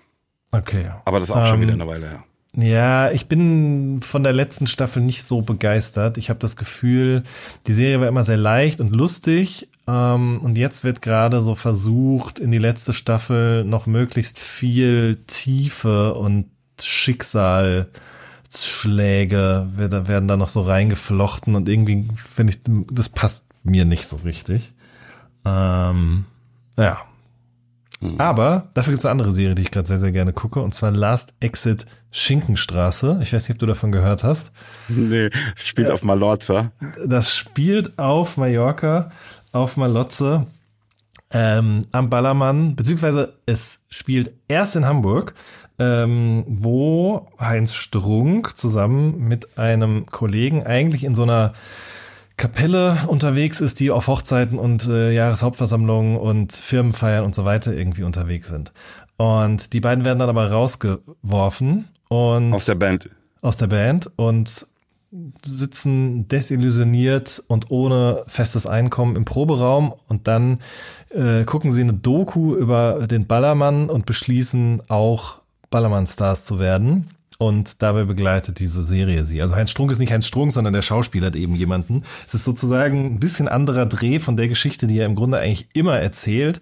Okay. 0.50 0.90
Aber 1.06 1.20
das 1.20 1.30
ist 1.30 1.34
auch 1.34 1.40
ähm, 1.40 1.46
schon 1.46 1.60
wieder 1.62 1.72
eine 1.72 1.86
Weile 1.86 2.06
her. 2.06 2.24
Ja, 2.54 3.10
ich 3.10 3.28
bin 3.28 4.02
von 4.02 4.22
der 4.22 4.34
letzten 4.34 4.66
Staffel 4.66 5.02
nicht 5.02 5.24
so 5.24 5.40
begeistert. 5.40 6.18
Ich 6.18 6.28
habe 6.28 6.38
das 6.38 6.56
Gefühl, 6.56 7.22
die 7.66 7.72
Serie 7.72 8.02
war 8.02 8.08
immer 8.08 8.24
sehr 8.24 8.36
leicht 8.36 8.82
und 8.82 8.94
lustig. 8.94 9.70
Ähm, 9.88 10.38
und 10.42 10.58
jetzt 10.58 10.84
wird 10.84 11.00
gerade 11.00 11.40
so 11.40 11.54
versucht, 11.54 12.38
in 12.38 12.50
die 12.50 12.58
letzte 12.58 12.92
Staffel 12.92 13.64
noch 13.64 13.86
möglichst 13.86 14.38
viel 14.38 15.16
Tiefe 15.26 16.12
und 16.12 16.50
Schicksalsschläge 16.78 18.11
werden, 18.52 20.08
werden 20.08 20.28
da 20.28 20.36
noch 20.36 20.48
so 20.48 20.62
reingeflochten. 20.62 21.54
Und 21.54 21.68
irgendwie 21.68 22.08
finde 22.14 22.52
ich, 22.52 22.60
das 22.90 23.08
passt 23.08 23.46
mir 23.62 23.84
nicht 23.84 24.06
so 24.06 24.16
richtig. 24.16 24.72
Ähm, 25.44 26.24
ja, 26.78 26.98
Mhm. 28.02 28.20
Aber 28.20 28.68
dafür 28.74 28.92
gibt 28.92 29.00
es 29.00 29.06
eine 29.06 29.12
andere 29.12 29.32
Serie, 29.32 29.54
die 29.54 29.62
ich 29.62 29.70
gerade 29.70 29.86
sehr, 29.86 30.00
sehr 30.00 30.10
gerne 30.10 30.32
gucke, 30.32 30.60
und 30.60 30.74
zwar 30.74 30.90
Last 30.90 31.34
Exit 31.40 31.86
Schinkenstraße. 32.10 33.20
Ich 33.22 33.32
weiß 33.32 33.48
nicht, 33.48 33.54
ob 33.54 33.60
du 33.60 33.66
davon 33.66 33.92
gehört 33.92 34.24
hast. 34.24 34.50
Nee, 34.88 35.30
das 35.30 35.66
spielt 35.66 35.88
äh, 35.88 35.92
auf 35.92 36.02
Malorza. 36.02 36.72
Das 37.06 37.34
spielt 37.34 37.98
auf 37.98 38.36
Mallorca, 38.36 39.12
auf 39.52 39.76
Malotze, 39.76 40.46
ähm, 41.30 41.86
am 41.92 42.10
Ballermann, 42.10 42.74
beziehungsweise 42.74 43.34
es 43.46 43.84
spielt 43.88 44.34
erst 44.48 44.76
in 44.76 44.84
Hamburg, 44.84 45.34
ähm, 45.82 46.44
wo 46.46 47.28
Heinz 47.40 47.74
Strunk 47.74 48.56
zusammen 48.56 49.28
mit 49.28 49.58
einem 49.58 50.06
Kollegen 50.06 50.64
eigentlich 50.64 51.04
in 51.04 51.14
so 51.14 51.24
einer 51.24 51.52
Kapelle 52.36 52.98
unterwegs 53.08 53.60
ist, 53.60 53.80
die 53.80 53.90
auf 53.90 54.06
Hochzeiten 54.06 54.58
und 54.58 54.88
äh, 54.88 55.12
Jahreshauptversammlungen 55.12 56.16
und 56.16 56.52
Firmenfeiern 56.52 57.24
und 57.24 57.34
so 57.34 57.44
weiter 57.44 57.72
irgendwie 57.72 58.02
unterwegs 58.04 58.48
sind. 58.48 58.72
Und 59.16 59.72
die 59.72 59.80
beiden 59.80 60.04
werden 60.04 60.18
dann 60.18 60.28
aber 60.28 60.50
rausgeworfen 60.50 61.88
und 62.08 62.52
aus 62.52 62.64
der 62.64 62.74
Band. 62.74 63.10
Aus 63.42 63.56
der 63.56 63.66
Band 63.66 64.10
und 64.16 64.66
sitzen 65.44 66.26
desillusioniert 66.28 67.42
und 67.46 67.70
ohne 67.70 68.24
festes 68.26 68.66
Einkommen 68.66 69.14
im 69.14 69.24
Proberaum 69.24 69.92
und 70.08 70.26
dann 70.26 70.60
äh, 71.10 71.44
gucken 71.44 71.70
sie 71.70 71.82
eine 71.82 71.92
Doku 71.92 72.54
über 72.54 73.06
den 73.06 73.26
Ballermann 73.26 73.90
und 73.90 74.06
beschließen 74.06 74.82
auch 74.88 75.41
Ballermann-Stars 75.72 76.44
zu 76.44 76.60
werden. 76.60 77.08
Und 77.38 77.82
dabei 77.82 78.04
begleitet 78.04 78.60
diese 78.60 78.84
Serie 78.84 79.26
sie. 79.26 79.42
Also 79.42 79.56
Heinz 79.56 79.72
Strunk 79.72 79.90
ist 79.90 79.98
nicht 79.98 80.12
Heinz 80.12 80.28
Strunk, 80.28 80.52
sondern 80.52 80.74
der 80.74 80.82
Schauspieler 80.82 81.26
hat 81.26 81.34
eben 81.34 81.56
jemanden. 81.56 82.04
Es 82.28 82.34
ist 82.34 82.44
sozusagen 82.44 83.06
ein 83.06 83.18
bisschen 83.18 83.48
anderer 83.48 83.86
Dreh 83.86 84.20
von 84.20 84.36
der 84.36 84.46
Geschichte, 84.46 84.86
die 84.86 85.00
er 85.00 85.06
im 85.06 85.16
Grunde 85.16 85.38
eigentlich 85.38 85.66
immer 85.72 85.98
erzählt, 85.98 86.60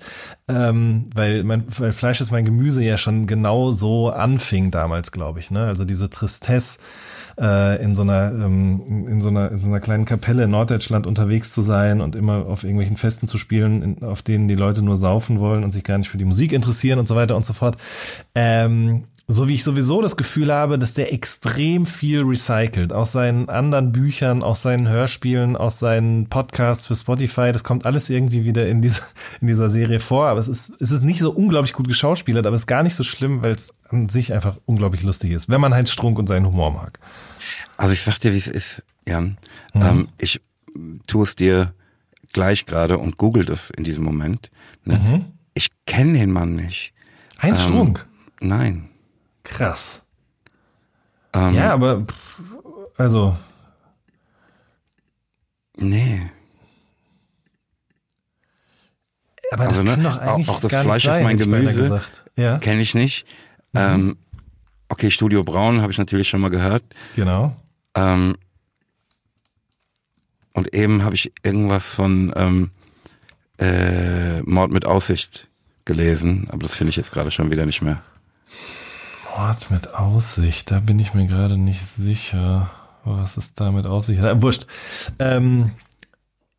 ähm, 0.49 1.11
weil, 1.15 1.45
mein, 1.45 1.65
weil 1.77 1.93
Fleisch 1.93 2.23
ist 2.23 2.31
mein 2.31 2.47
Gemüse 2.47 2.83
ja 2.83 2.97
schon 2.97 3.27
genau 3.27 3.73
so 3.73 4.09
anfing 4.09 4.71
damals, 4.71 5.13
glaube 5.13 5.41
ich. 5.41 5.51
Ne? 5.51 5.65
Also 5.65 5.85
diese 5.85 6.09
Tristesse 6.09 6.79
äh, 7.39 7.83
in 7.83 7.95
so 7.95 8.03
einer 8.03 8.33
ähm, 8.33 9.07
in 9.09 9.21
so 9.21 9.29
einer 9.29 9.51
in 9.51 9.61
so 9.61 9.69
einer 9.69 9.81
kleinen 9.81 10.05
Kapelle 10.05 10.45
in 10.45 10.51
Norddeutschland 10.51 11.07
unterwegs 11.07 11.51
zu 11.53 11.63
sein 11.63 12.01
und 12.01 12.17
immer 12.17 12.47
auf 12.47 12.65
irgendwelchen 12.65 12.97
Festen 12.97 13.27
zu 13.27 13.39
spielen, 13.39 13.83
in, 13.83 14.03
auf 14.03 14.23
denen 14.23 14.49
die 14.49 14.55
Leute 14.55 14.83
nur 14.83 14.97
saufen 14.97 15.41
wollen 15.41 15.65
und 15.65 15.73
sich 15.73 15.85
gar 15.85 15.99
nicht 15.99 16.09
für 16.09 16.19
die 16.19 16.25
Musik 16.25 16.53
interessieren 16.53 16.99
und 16.99 17.09
so 17.09 17.17
weiter 17.17 17.37
und 17.37 17.47
so 17.47 17.53
fort. 17.53 17.77
Ähm, 18.35 19.05
so 19.33 19.47
wie 19.47 19.55
ich 19.55 19.63
sowieso 19.63 20.03
das 20.03 20.17
Gefühl 20.17 20.53
habe, 20.53 20.79
dass 20.79 20.95
der 20.95 21.13
extrem 21.13 21.87
viel 21.87 22.23
recycelt. 22.23 22.93
Aus 22.93 23.13
seinen 23.13 23.49
anderen 23.49 23.93
Büchern, 23.93 24.43
aus 24.43 24.63
seinen 24.63 24.89
Hörspielen, 24.89 25.57
aus 25.57 25.79
seinen 25.79 26.29
Podcasts 26.29 26.87
für 26.87 26.97
Spotify. 26.97 27.53
Das 27.53 27.63
kommt 27.63 27.87
alles 27.87 28.11
irgendwie 28.11 28.45
wieder 28.45 28.67
in 28.67 28.83
dieser, 28.83 29.05
in 29.41 29.47
dieser 29.47 29.71
Serie 29.71 30.01
vor. 30.01 30.27
Aber 30.27 30.41
es 30.41 30.49
ist, 30.49 30.73
es 30.81 30.91
ist 30.91 31.03
nicht 31.03 31.21
so 31.21 31.31
unglaublich 31.31 31.73
gut 31.73 31.87
geschauspielert, 31.87 32.47
aber 32.47 32.57
es 32.57 32.63
ist 32.63 32.67
gar 32.67 32.83
nicht 32.83 32.97
so 32.97 33.05
schlimm, 33.05 33.43
weil 33.43 33.53
es 33.53 33.73
an 33.89 34.09
sich 34.09 34.35
einfach 34.35 34.57
unglaublich 34.67 35.03
lustig 35.05 35.31
ist, 35.33 35.49
wenn 35.49 35.61
man 35.61 35.75
Heinz 35.75 35.91
Strunk 35.91 36.19
und 36.19 36.29
seinen 36.29 36.47
Humor 36.47 36.73
mag. 36.73 36.99
Also 37.77 37.93
ich 37.93 38.03
sag 38.03 38.19
dir, 38.19 38.35
wie 38.35 38.39
es 38.39 38.49
ist, 38.49 38.83
Jan. 39.07 39.39
Mhm. 39.75 39.83
Ähm, 39.83 40.09
ich 40.19 40.41
tue 41.07 41.25
es 41.25 41.37
dir 41.37 41.73
gleich 42.33 42.67
gerade 42.67 42.99
und 42.99 43.17
google 43.17 43.45
das 43.45 43.71
in 43.71 43.85
diesem 43.85 44.05
Moment. 44.05 44.51
Ne? 44.85 44.99
Mhm. 44.99 45.25
Ich 45.55 45.71
kenne 45.87 46.19
den 46.19 46.33
Mann 46.33 46.57
nicht. 46.57 46.93
Heinz 47.41 47.61
ähm, 47.61 47.69
Strunk? 47.69 48.07
Nein. 48.41 48.90
Krass. 49.51 50.03
Ähm, 51.33 51.55
ja, 51.55 51.73
aber 51.73 52.07
also. 52.97 53.37
Nee. 55.77 56.31
Aber 59.53 59.65
das 59.65 59.79
also, 59.79 59.85
kann 59.85 60.03
ne, 60.03 60.09
doch 60.09 60.19
eigentlich 60.19 60.49
auch, 60.49 60.57
auch 60.57 60.61
das 60.61 60.77
Fleisch 60.83 61.05
sein, 61.05 61.19
ist 61.19 61.23
mein 61.25 61.39
Gemüse. 61.39 62.01
Ja. 62.37 62.59
Kenne 62.59 62.81
ich 62.81 62.95
nicht. 62.95 63.27
Mhm. 63.73 63.81
Ähm, 63.81 64.17
okay, 64.89 65.11
Studio 65.11 65.43
Braun 65.43 65.83
habe 65.83 65.93
ich 65.93 65.99
natürlich 65.99 66.29
schon 66.29 66.41
mal 66.41 66.51
gehört. 66.51 66.85
Genau. 67.17 67.57
Ähm, 67.95 68.37
und 70.53 70.75
eben 70.75 71.03
habe 71.03 71.15
ich 71.15 71.33
irgendwas 71.43 71.95
von 71.95 72.33
ähm, 72.37 72.71
äh, 73.59 74.43
Mord 74.43 74.71
mit 74.71 74.85
Aussicht 74.85 75.49
gelesen, 75.85 76.47
aber 76.51 76.63
das 76.63 76.75
finde 76.75 76.91
ich 76.91 76.97
jetzt 76.97 77.13
gerade 77.13 77.31
schon 77.31 77.51
wieder 77.51 77.67
nicht 77.67 77.83
mehr. 77.83 78.03
Ort 79.37 79.71
mit 79.71 79.95
Aussicht, 79.95 80.71
da 80.71 80.81
bin 80.81 80.99
ich 80.99 81.15
mir 81.15 81.27
gerade 81.27 81.57
nicht 81.57 81.83
sicher, 81.97 82.71
was 83.05 83.37
es 83.37 83.55
da 83.55 83.71
mit 83.71 83.87
Aussicht 83.87 84.21
hat. 84.21 84.43
Wurscht. 84.43 84.67
Ähm, 85.19 85.73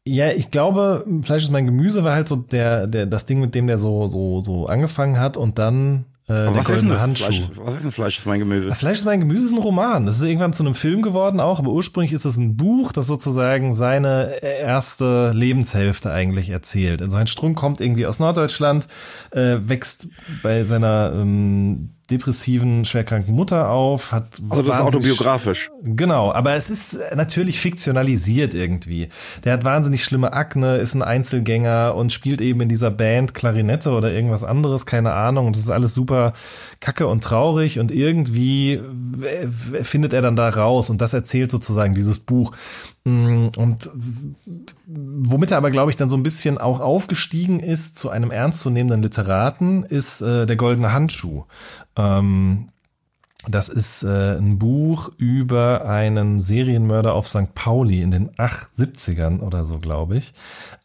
ja, 0.06 0.32
ich 0.32 0.50
glaube, 0.50 1.06
Fleisch 1.22 1.44
ist 1.44 1.52
mein 1.52 1.66
Gemüse 1.66 2.04
war 2.04 2.16
halt 2.16 2.28
so 2.28 2.36
der, 2.36 2.88
der, 2.88 3.06
das 3.06 3.26
Ding, 3.26 3.40
mit 3.40 3.54
dem 3.54 3.68
der 3.68 3.78
so, 3.78 4.08
so, 4.08 4.42
so 4.42 4.66
angefangen 4.66 5.20
hat 5.20 5.38
und 5.38 5.60
dann 5.60 6.06
äh, 6.28 6.52
der 6.52 6.64
goldene 6.64 7.00
Handschuh. 7.00 7.26
Fleisch, 7.26 7.50
was 7.56 7.76
ist 7.76 7.84
denn 7.84 7.92
Fleisch 7.92 8.18
ist 8.20 8.26
mein 8.26 8.40
Gemüse? 8.40 8.74
Fleisch 8.74 9.00
ist 9.00 9.06
mein 9.06 9.20
Gemüse 9.20 9.46
ist 9.46 9.52
ein 9.52 9.58
Roman. 9.58 10.06
Das 10.06 10.16
ist 10.16 10.22
irgendwann 10.22 10.54
zu 10.54 10.64
einem 10.64 10.76
Film 10.76 11.02
geworden 11.02 11.40
auch, 11.40 11.60
aber 11.60 11.72
ursprünglich 11.72 12.14
ist 12.14 12.26
das 12.26 12.38
ein 12.38 12.58
Buch, 12.58 12.92
das 12.92 13.08
sozusagen 13.08 13.74
seine 13.74 14.42
erste 14.42 15.32
Lebenshälfte 15.34 16.12
eigentlich 16.12 16.50
erzählt. 16.50 17.02
Also 17.02 17.18
ein 17.18 17.28
Strunk 17.28 17.58
kommt 17.58 17.82
irgendwie 17.82 18.06
aus 18.06 18.20
Norddeutschland, 18.20 18.88
äh, 19.32 19.58
wächst 19.62 20.08
bei 20.42 20.64
seiner 20.64 21.12
ähm, 21.14 21.92
depressiven, 22.12 22.86
schwerkranken 22.86 23.34
Mutter 23.34 23.70
auf, 23.70 24.12
hat. 24.12 24.42
Also 24.50 24.64
das 24.64 24.76
ist 24.76 24.82
autobiografisch. 24.82 25.72
Genau, 25.84 26.32
aber 26.32 26.56
es 26.56 26.70
ist 26.70 26.98
natürlich 27.16 27.60
fiktionalisiert 27.60 28.54
irgendwie. 28.54 29.10
Der 29.44 29.54
hat 29.54 29.64
wahnsinnig 29.64 30.04
schlimme 30.04 30.34
Akne, 30.34 30.78
ist 30.78 30.94
ein 30.94 31.02
Einzelgänger 31.02 31.96
und 31.96 32.12
spielt 32.12 32.42
eben 32.42 32.62
in 32.62 32.70
dieser 32.70 32.92
Band 32.92 33.34
Klarinette 33.34 33.92
oder 33.92 34.12
irgendwas 34.12 34.44
anderes, 34.44 34.86
keine 34.86 35.14
Ahnung. 35.14 35.48
Und 35.48 35.56
das 35.56 35.64
ist 35.64 35.70
alles 35.70 35.94
super 35.94 36.34
kacke 36.80 37.08
und 37.08 37.24
traurig 37.24 37.80
und 37.80 37.92
irgendwie 37.92 38.82
findet 39.82 40.14
er 40.14 40.22
dann 40.22 40.36
da 40.36 40.50
raus 40.50 40.90
und 40.90 41.00
das 41.00 41.14
erzählt 41.14 41.52
sozusagen 41.52 41.94
dieses 41.94 42.20
Buch. 42.20 42.52
Mm, 43.04 43.48
und 43.58 43.90
womit 44.86 45.52
er 45.52 45.58
aber, 45.58 45.72
glaube 45.72 45.90
ich, 45.90 45.98
dann 45.98 46.10
so 46.10 46.18
ein 46.18 46.24
bisschen 46.24 46.58
auch 46.60 46.80
aufgestiegen 46.80 47.60
ist 47.60 47.98
zu 47.98 48.10
einem 48.10 48.30
ernstzunehmenden 48.30 49.02
Literaten, 49.02 49.84
ist 49.84 50.22
äh, 50.22 50.46
der 50.46 50.56
goldene 50.56 50.94
Handschuh. 50.94 51.46
Ähm, 52.02 52.68
Das 53.48 53.70
ist 53.70 54.04
äh, 54.04 54.38
ein 54.38 54.60
Buch 54.60 55.12
über 55.18 55.86
einen 55.88 56.42
Serienmörder 56.42 57.16
auf 57.16 57.28
St. 57.28 57.56
Pauli 57.56 58.04
in 58.04 58.12
den 58.12 58.30
70ern 58.30 59.40
oder 59.40 59.66
so, 59.66 59.80
glaube 59.80 60.18
ich. 60.18 60.34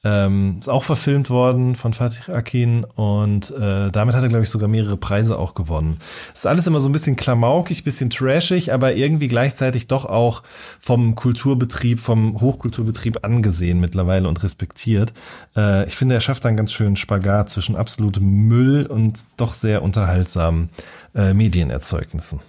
Ähm, 0.05 0.57
ist 0.61 0.69
auch 0.69 0.85
verfilmt 0.85 1.29
worden 1.29 1.75
von 1.75 1.93
Fatih 1.93 2.33
Akin 2.33 2.85
und 2.85 3.51
äh, 3.51 3.91
damit 3.91 4.15
hat 4.15 4.23
er, 4.23 4.29
glaube 4.29 4.45
ich, 4.45 4.51
sogar 4.51 4.69
mehrere 4.69 4.97
Preise 4.97 5.39
auch 5.39 5.53
gewonnen. 5.53 5.99
Ist 6.33 6.47
alles 6.47 6.67
immer 6.67 6.81
so 6.81 6.89
ein 6.89 6.93
bisschen 6.93 7.17
klamaukig, 7.17 7.85
bisschen 7.85 8.09
trashig, 8.09 8.73
aber 8.73 8.95
irgendwie 8.95 9.29
gleichzeitig 9.29 9.87
doch 9.87 10.07
auch 10.07 10.43
vom 10.81 11.15
Kulturbetrieb, 11.15 11.99
vom 11.99 12.41
Hochkulturbetrieb 12.41 13.23
angesehen 13.25 13.81
mittlerweile 13.81 14.29
und 14.29 14.43
respektiert. 14.43 15.13
Äh, 15.57 15.89
ich 15.89 15.97
finde, 15.97 16.15
er 16.15 16.21
schafft 16.23 16.47
einen 16.47 16.57
ganz 16.57 16.73
schönen 16.73 16.97
Spagat 16.97 17.51
zwischen 17.51 17.77
absolutem 17.77 18.25
Müll 18.25 18.87
und 18.87 19.19
doch 19.37 19.53
sehr 19.53 19.83
unterhaltsamen 19.83 20.71
äh, 21.17 21.35
Medienerzeugnissen. 21.35 22.41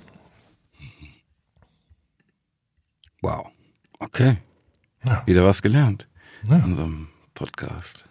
Wow. 3.22 3.48
Okay. 4.00 4.38
Ja. 5.04 5.24
Wieder 5.26 5.44
was 5.44 5.62
gelernt 5.62 6.08
ja. 6.48 6.58
in 6.58 6.64
unserem 6.64 7.08
Podcast. 7.34 8.06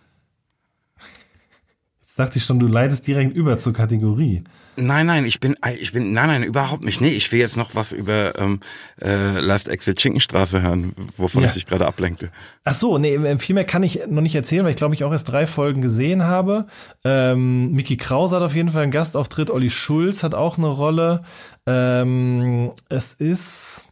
Jetzt 2.01 2.19
dachte 2.19 2.39
ich 2.39 2.45
schon, 2.45 2.59
du 2.59 2.67
leitest 2.67 3.07
direkt 3.07 3.35
über 3.35 3.59
zur 3.59 3.73
Kategorie. 3.73 4.43
Nein, 4.77 5.07
nein, 5.07 5.25
ich 5.25 5.41
bin, 5.41 5.57
ich 5.81 5.93
bin, 5.93 6.13
nein, 6.13 6.29
nein, 6.29 6.43
überhaupt 6.43 6.85
nicht. 6.85 7.01
Nee, 7.01 7.09
ich 7.09 7.33
will 7.33 7.39
jetzt 7.39 7.57
noch 7.57 7.75
was 7.75 7.93
über 7.93 8.39
ähm, 8.39 8.61
äh, 9.01 9.39
Last 9.41 9.69
Exit 9.69 10.01
Schinkenstraße 10.01 10.63
hören, 10.63 10.93
wovon 11.17 11.43
ja. 11.43 11.49
ich 11.49 11.55
dich 11.55 11.67
gerade 11.67 11.87
ablenkte. 11.87 12.31
Ach 12.65 12.75
so, 12.75 12.99
nee, 12.99 13.19
viel 13.39 13.55
mehr 13.55 13.65
kann 13.65 13.83
ich 13.83 14.01
noch 14.09 14.23
nicht 14.23 14.35
erzählen, 14.35 14.65
weil 14.65 14.73
ich 14.73 14.77
glaube 14.77 14.95
ich 14.95 15.05
auch 15.05 15.13
erst 15.13 15.31
drei 15.31 15.47
Folgen 15.47 15.81
gesehen 15.81 16.25
habe. 16.25 16.67
Ähm, 17.05 17.73
Mickey 17.73 17.97
Kraus 17.97 18.33
hat 18.33 18.43
auf 18.43 18.55
jeden 18.55 18.69
Fall 18.69 18.83
einen 18.83 18.93
Gastauftritt, 18.93 19.51
Olli 19.51 19.71
Schulz 19.71 20.23
hat 20.23 20.35
auch 20.35 20.59
eine 20.59 20.69
Rolle. 20.69 21.23
Ähm, 21.67 22.73
es 22.89 23.15
ist 23.15 23.87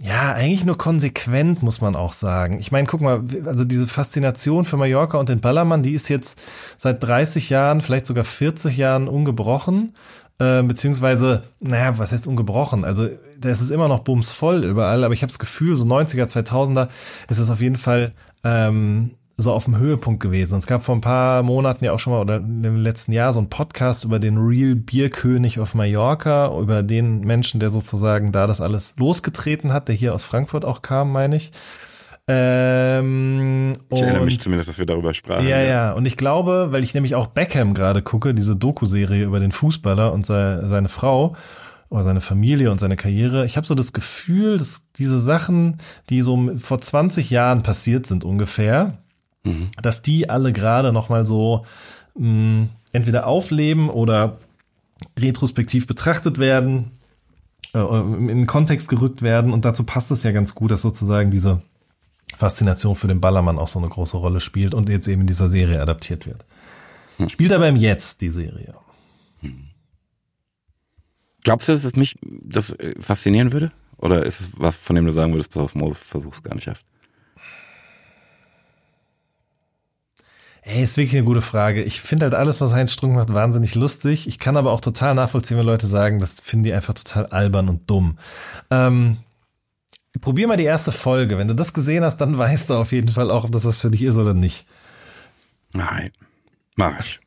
ja, 0.00 0.32
eigentlich 0.32 0.64
nur 0.64 0.78
konsequent, 0.78 1.62
muss 1.62 1.80
man 1.80 1.96
auch 1.96 2.12
sagen. 2.12 2.60
Ich 2.60 2.70
meine, 2.70 2.86
guck 2.86 3.00
mal, 3.00 3.24
also 3.46 3.64
diese 3.64 3.88
Faszination 3.88 4.64
für 4.64 4.76
Mallorca 4.76 5.18
und 5.18 5.28
den 5.28 5.40
Ballermann, 5.40 5.82
die 5.82 5.94
ist 5.94 6.08
jetzt 6.08 6.40
seit 6.76 7.02
30 7.02 7.50
Jahren, 7.50 7.80
vielleicht 7.80 8.06
sogar 8.06 8.24
40 8.24 8.76
Jahren 8.76 9.08
ungebrochen. 9.08 9.96
Äh, 10.38 10.62
beziehungsweise, 10.62 11.42
naja, 11.58 11.98
was 11.98 12.12
heißt 12.12 12.28
ungebrochen? 12.28 12.84
Also, 12.84 13.08
da 13.40 13.48
ist 13.48 13.60
es 13.60 13.70
immer 13.70 13.88
noch 13.88 14.00
bumsvoll 14.00 14.64
überall, 14.64 15.02
aber 15.02 15.14
ich 15.14 15.22
habe 15.22 15.32
das 15.32 15.40
Gefühl, 15.40 15.74
so 15.74 15.84
90er, 15.84 16.26
2000er 16.26 16.88
ist 17.28 17.38
es 17.38 17.50
auf 17.50 17.60
jeden 17.60 17.76
Fall 17.76 18.12
ähm, 18.44 19.10
so 19.40 19.52
auf 19.52 19.64
dem 19.64 19.78
Höhepunkt 19.78 20.20
gewesen. 20.20 20.54
Und 20.54 20.58
es 20.58 20.66
gab 20.66 20.82
vor 20.82 20.96
ein 20.96 21.00
paar 21.00 21.44
Monaten 21.44 21.84
ja 21.84 21.92
auch 21.92 22.00
schon 22.00 22.12
mal 22.12 22.20
oder 22.20 22.36
im 22.36 22.76
letzten 22.76 23.12
Jahr 23.12 23.32
so 23.32 23.40
ein 23.40 23.48
Podcast 23.48 24.04
über 24.04 24.18
den 24.18 24.36
Real 24.36 24.74
Bierkönig 24.74 25.60
auf 25.60 25.74
Mallorca, 25.74 26.52
über 26.58 26.82
den 26.82 27.20
Menschen, 27.20 27.60
der 27.60 27.70
sozusagen 27.70 28.32
da 28.32 28.48
das 28.48 28.60
alles 28.60 28.96
losgetreten 28.98 29.72
hat, 29.72 29.86
der 29.86 29.94
hier 29.94 30.12
aus 30.12 30.24
Frankfurt 30.24 30.64
auch 30.64 30.82
kam, 30.82 31.12
meine 31.12 31.36
ich. 31.36 31.52
Ähm, 32.26 33.74
ich 33.90 34.02
erinnere 34.02 34.24
mich 34.24 34.40
zumindest, 34.40 34.68
dass 34.68 34.78
wir 34.78 34.86
darüber 34.86 35.14
sprachen. 35.14 35.46
Ja, 35.46 35.60
ja, 35.60 35.62
ja. 35.62 35.92
Und 35.92 36.04
ich 36.04 36.16
glaube, 36.16 36.68
weil 36.72 36.82
ich 36.82 36.92
nämlich 36.92 37.14
auch 37.14 37.28
Beckham 37.28 37.74
gerade 37.74 38.02
gucke, 38.02 38.34
diese 38.34 38.56
Doku-Serie 38.56 39.24
über 39.24 39.38
den 39.38 39.52
Fußballer 39.52 40.12
und 40.12 40.26
seine, 40.26 40.68
seine 40.68 40.88
Frau 40.88 41.36
oder 41.90 42.02
seine 42.02 42.20
Familie 42.20 42.72
und 42.72 42.80
seine 42.80 42.96
Karriere. 42.96 43.46
Ich 43.46 43.56
habe 43.56 43.66
so 43.66 43.76
das 43.76 43.92
Gefühl, 43.92 44.58
dass 44.58 44.82
diese 44.96 45.20
Sachen, 45.20 45.78
die 46.10 46.22
so 46.22 46.50
vor 46.58 46.80
20 46.80 47.30
Jahren 47.30 47.62
passiert 47.62 48.06
sind 48.06 48.24
ungefähr, 48.24 48.98
mhm. 49.48 49.70
dass 49.82 50.02
die 50.02 50.30
alle 50.30 50.52
gerade 50.52 50.92
nochmal 50.92 51.26
so 51.26 51.64
mh, 52.14 52.28
mm, 52.28 52.68
entweder 52.92 53.26
aufleben 53.26 53.90
oder 53.90 54.38
retrospektiv 55.18 55.86
betrachtet 55.86 56.38
werden, 56.38 56.92
äh, 57.74 57.78
in 57.78 58.28
den 58.28 58.46
Kontext 58.46 58.88
gerückt 58.88 59.22
werden. 59.22 59.52
Und 59.52 59.64
dazu 59.64 59.84
passt 59.84 60.10
es 60.10 60.22
ja 60.22 60.32
ganz 60.32 60.54
gut, 60.54 60.70
dass 60.70 60.82
sozusagen 60.82 61.30
diese 61.30 61.62
Faszination 62.36 62.94
für 62.94 63.08
den 63.08 63.20
Ballermann 63.20 63.58
auch 63.58 63.68
so 63.68 63.78
eine 63.78 63.88
große 63.88 64.16
Rolle 64.16 64.40
spielt 64.40 64.74
und 64.74 64.88
jetzt 64.88 65.08
eben 65.08 65.22
in 65.22 65.26
dieser 65.26 65.48
Serie 65.48 65.80
adaptiert 65.80 66.26
wird. 66.26 66.44
Hm. 67.16 67.28
Spielt 67.28 67.52
aber 67.52 67.68
im 67.68 67.76
Jetzt 67.76 68.20
die 68.20 68.30
Serie. 68.30 68.74
Hm. 69.40 69.68
Glaubst 71.42 71.68
du, 71.68 71.72
dass 71.72 71.84
es 71.84 71.96
mich 71.96 72.18
das 72.22 72.70
äh, 72.72 72.94
faszinieren 73.00 73.52
würde? 73.52 73.72
Oder 73.96 74.24
ist 74.24 74.40
es 74.40 74.50
was, 74.56 74.76
von 74.76 74.94
dem 74.94 75.06
du 75.06 75.12
sagen 75.12 75.32
würdest, 75.32 75.52
pass 75.52 75.62
auf, 75.62 75.74
Moses, 75.74 75.98
versuch's 75.98 76.42
gar 76.42 76.54
nicht 76.54 76.68
erst? 76.68 76.84
Ey, 80.68 80.82
ist 80.82 80.98
wirklich 80.98 81.16
eine 81.16 81.24
gute 81.24 81.40
Frage. 81.40 81.82
Ich 81.82 82.02
finde 82.02 82.24
halt 82.26 82.34
alles, 82.34 82.60
was 82.60 82.74
Heinz 82.74 82.92
Strunk 82.92 83.14
macht, 83.14 83.32
wahnsinnig 83.32 83.74
lustig. 83.74 84.28
Ich 84.28 84.38
kann 84.38 84.58
aber 84.58 84.70
auch 84.70 84.82
total 84.82 85.14
nachvollziehen, 85.14 85.56
wenn 85.56 85.64
Leute 85.64 85.86
sagen, 85.86 86.18
das 86.18 86.40
finden 86.40 86.64
die 86.64 86.74
einfach 86.74 86.92
total 86.92 87.24
albern 87.24 87.70
und 87.70 87.88
dumm. 87.88 88.18
Ähm, 88.70 89.16
probier 90.20 90.46
mal 90.46 90.58
die 90.58 90.64
erste 90.64 90.92
Folge. 90.92 91.38
Wenn 91.38 91.48
du 91.48 91.54
das 91.54 91.72
gesehen 91.72 92.04
hast, 92.04 92.18
dann 92.18 92.36
weißt 92.38 92.68
du 92.68 92.74
auf 92.74 92.92
jeden 92.92 93.08
Fall 93.08 93.30
auch, 93.30 93.44
ob 93.44 93.52
das 93.52 93.64
was 93.64 93.80
für 93.80 93.90
dich 93.90 94.02
ist 94.02 94.16
oder 94.16 94.34
nicht. 94.34 94.66
Nein, 95.72 96.10
mach 96.76 97.00
ich. 97.00 97.18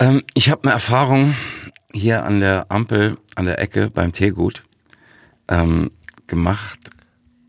Ähm, 0.00 0.22
ich 0.34 0.50
habe 0.50 0.64
eine 0.64 0.72
Erfahrung 0.72 1.34
hier 1.94 2.26
an 2.26 2.40
der 2.40 2.70
Ampel, 2.70 3.16
an 3.36 3.46
der 3.46 3.58
Ecke 3.58 3.88
beim 3.88 4.12
Teegut 4.12 4.64
ähm, 5.48 5.90
gemacht. 6.26 6.90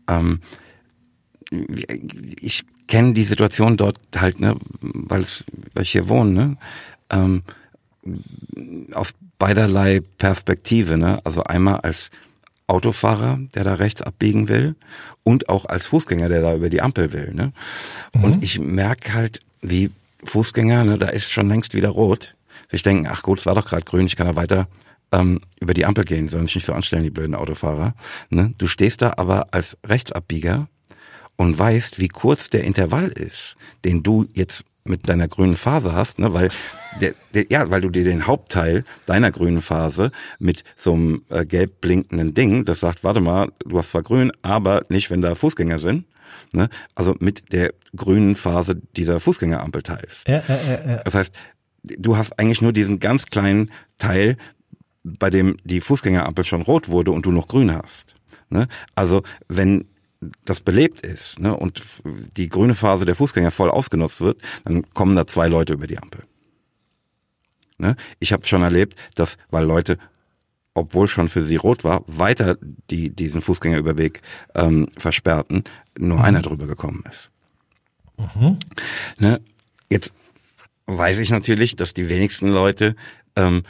Ähm, 0.08 0.40
ich 2.40 2.64
kenne 2.92 3.14
die 3.14 3.24
Situation 3.24 3.78
dort 3.78 3.98
halt, 4.14 4.38
ne, 4.38 4.54
weil, 4.82 5.22
es, 5.22 5.44
weil 5.72 5.84
ich 5.84 5.92
hier 5.92 6.10
wohne, 6.10 6.30
ne, 6.30 6.56
ähm, 7.08 7.42
aus 8.92 9.14
beiderlei 9.38 10.02
Perspektive, 10.18 10.98
ne, 10.98 11.18
also 11.24 11.42
einmal 11.42 11.80
als 11.80 12.10
Autofahrer, 12.66 13.38
der 13.54 13.64
da 13.64 13.74
rechts 13.74 14.02
abbiegen 14.02 14.48
will 14.48 14.74
und 15.22 15.48
auch 15.48 15.64
als 15.64 15.86
Fußgänger, 15.86 16.28
der 16.28 16.42
da 16.42 16.54
über 16.54 16.68
die 16.68 16.82
Ampel 16.82 17.14
will, 17.14 17.32
ne. 17.32 17.54
Mhm. 18.12 18.24
Und 18.24 18.44
ich 18.44 18.58
merke 18.58 19.14
halt, 19.14 19.40
wie 19.62 19.90
Fußgänger, 20.24 20.84
ne, 20.84 20.98
da 20.98 21.08
ist 21.08 21.32
schon 21.32 21.48
längst 21.48 21.72
wieder 21.72 21.88
rot. 21.88 22.36
Ich 22.70 22.82
denke, 22.82 23.10
ach 23.10 23.22
gut, 23.22 23.38
es 23.38 23.46
war 23.46 23.54
doch 23.54 23.64
gerade 23.64 23.84
grün, 23.84 24.04
ich 24.04 24.16
kann 24.16 24.26
da 24.26 24.36
weiter 24.36 24.68
ähm, 25.12 25.40
über 25.60 25.72
die 25.72 25.86
Ampel 25.86 26.04
gehen, 26.04 26.28
sollen 26.28 26.44
sich 26.44 26.56
nicht 26.56 26.66
so 26.66 26.74
anstellen, 26.74 27.04
die 27.04 27.10
blöden 27.10 27.36
Autofahrer. 27.36 27.94
Ne? 28.28 28.52
Du 28.58 28.66
stehst 28.66 29.00
da 29.00 29.14
aber 29.16 29.48
als 29.50 29.78
Rechtsabbieger 29.82 30.68
und 31.36 31.58
weißt, 31.58 31.98
wie 31.98 32.08
kurz 32.08 32.50
der 32.50 32.64
Intervall 32.64 33.08
ist, 33.08 33.56
den 33.84 34.02
du 34.02 34.26
jetzt 34.32 34.64
mit 34.84 35.08
deiner 35.08 35.28
grünen 35.28 35.56
Phase 35.56 35.92
hast, 35.92 36.18
ne, 36.18 36.34
weil 36.34 36.50
der, 37.00 37.14
der, 37.34 37.46
ja, 37.50 37.70
weil 37.70 37.80
du 37.80 37.88
dir 37.88 38.04
den 38.04 38.26
Hauptteil 38.26 38.84
deiner 39.06 39.30
grünen 39.30 39.60
Phase 39.60 40.10
mit 40.38 40.64
so 40.76 40.94
einem 40.94 41.22
äh, 41.30 41.46
gelb 41.46 41.80
blinkenden 41.80 42.34
Ding, 42.34 42.64
das 42.64 42.80
sagt, 42.80 43.04
warte 43.04 43.20
mal, 43.20 43.52
du 43.64 43.78
hast 43.78 43.90
zwar 43.90 44.02
grün, 44.02 44.32
aber 44.42 44.84
nicht, 44.88 45.10
wenn 45.10 45.22
da 45.22 45.34
Fußgänger 45.34 45.78
sind, 45.78 46.04
ne, 46.52 46.68
also 46.94 47.14
mit 47.20 47.52
der 47.52 47.72
grünen 47.94 48.34
Phase 48.34 48.80
dieser 48.96 49.20
Fußgängerampel 49.20 49.82
teilst. 49.82 50.28
Ja, 50.28 50.42
ja, 50.48 50.56
ja, 50.56 50.90
ja. 50.90 50.96
Das 51.04 51.14
heißt, 51.14 51.34
du 51.82 52.16
hast 52.16 52.38
eigentlich 52.38 52.60
nur 52.60 52.72
diesen 52.72 52.98
ganz 52.98 53.26
kleinen 53.26 53.70
Teil, 53.98 54.36
bei 55.04 55.30
dem 55.30 55.56
die 55.64 55.80
Fußgängerampel 55.80 56.44
schon 56.44 56.62
rot 56.62 56.88
wurde 56.88 57.12
und 57.12 57.26
du 57.26 57.32
noch 57.32 57.48
grün 57.48 57.74
hast. 57.74 58.14
Ne? 58.50 58.68
Also 58.94 59.22
wenn 59.48 59.86
das 60.44 60.60
belebt 60.60 61.00
ist 61.00 61.38
ne, 61.38 61.56
und 61.56 61.82
die 62.36 62.48
grüne 62.48 62.74
Phase 62.74 63.04
der 63.04 63.14
Fußgänger 63.14 63.50
voll 63.50 63.70
ausgenutzt 63.70 64.20
wird, 64.20 64.40
dann 64.64 64.88
kommen 64.94 65.16
da 65.16 65.26
zwei 65.26 65.48
Leute 65.48 65.72
über 65.72 65.86
die 65.86 65.98
Ampel. 65.98 66.24
Ne? 67.78 67.96
Ich 68.20 68.32
habe 68.32 68.46
schon 68.46 68.62
erlebt, 68.62 68.96
dass, 69.14 69.38
weil 69.50 69.64
Leute, 69.64 69.98
obwohl 70.74 71.08
schon 71.08 71.28
für 71.28 71.42
sie 71.42 71.56
rot 71.56 71.84
war, 71.84 72.04
weiter 72.06 72.56
die 72.90 73.10
diesen 73.10 73.40
Fußgängerüberweg 73.40 74.22
ähm, 74.54 74.88
versperrten, 74.96 75.64
nur 75.98 76.18
mhm. 76.18 76.24
einer 76.24 76.42
drüber 76.42 76.66
gekommen 76.66 77.04
ist. 77.10 77.30
Mhm. 78.16 78.58
Ne? 79.18 79.40
Jetzt 79.90 80.12
weiß 80.86 81.18
ich 81.18 81.30
natürlich, 81.30 81.76
dass 81.76 81.94
die 81.94 82.08
wenigsten 82.08 82.48
Leute 82.48 82.94
ähm, 83.36 83.62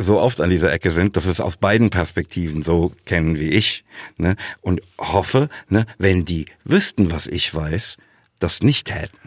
so 0.00 0.18
oft 0.18 0.40
an 0.40 0.50
dieser 0.50 0.72
Ecke 0.72 0.90
sind, 0.90 1.16
dass 1.16 1.26
es 1.26 1.40
aus 1.40 1.56
beiden 1.56 1.90
Perspektiven 1.90 2.62
so 2.62 2.92
kennen 3.04 3.38
wie 3.38 3.50
ich. 3.50 3.84
Ne? 4.16 4.36
Und 4.62 4.80
hoffe, 4.98 5.48
ne, 5.68 5.86
wenn 5.98 6.24
die 6.24 6.46
wüssten, 6.64 7.10
was 7.10 7.26
ich 7.26 7.54
weiß, 7.54 7.96
das 8.38 8.62
nicht 8.62 8.86
täten. 8.86 9.18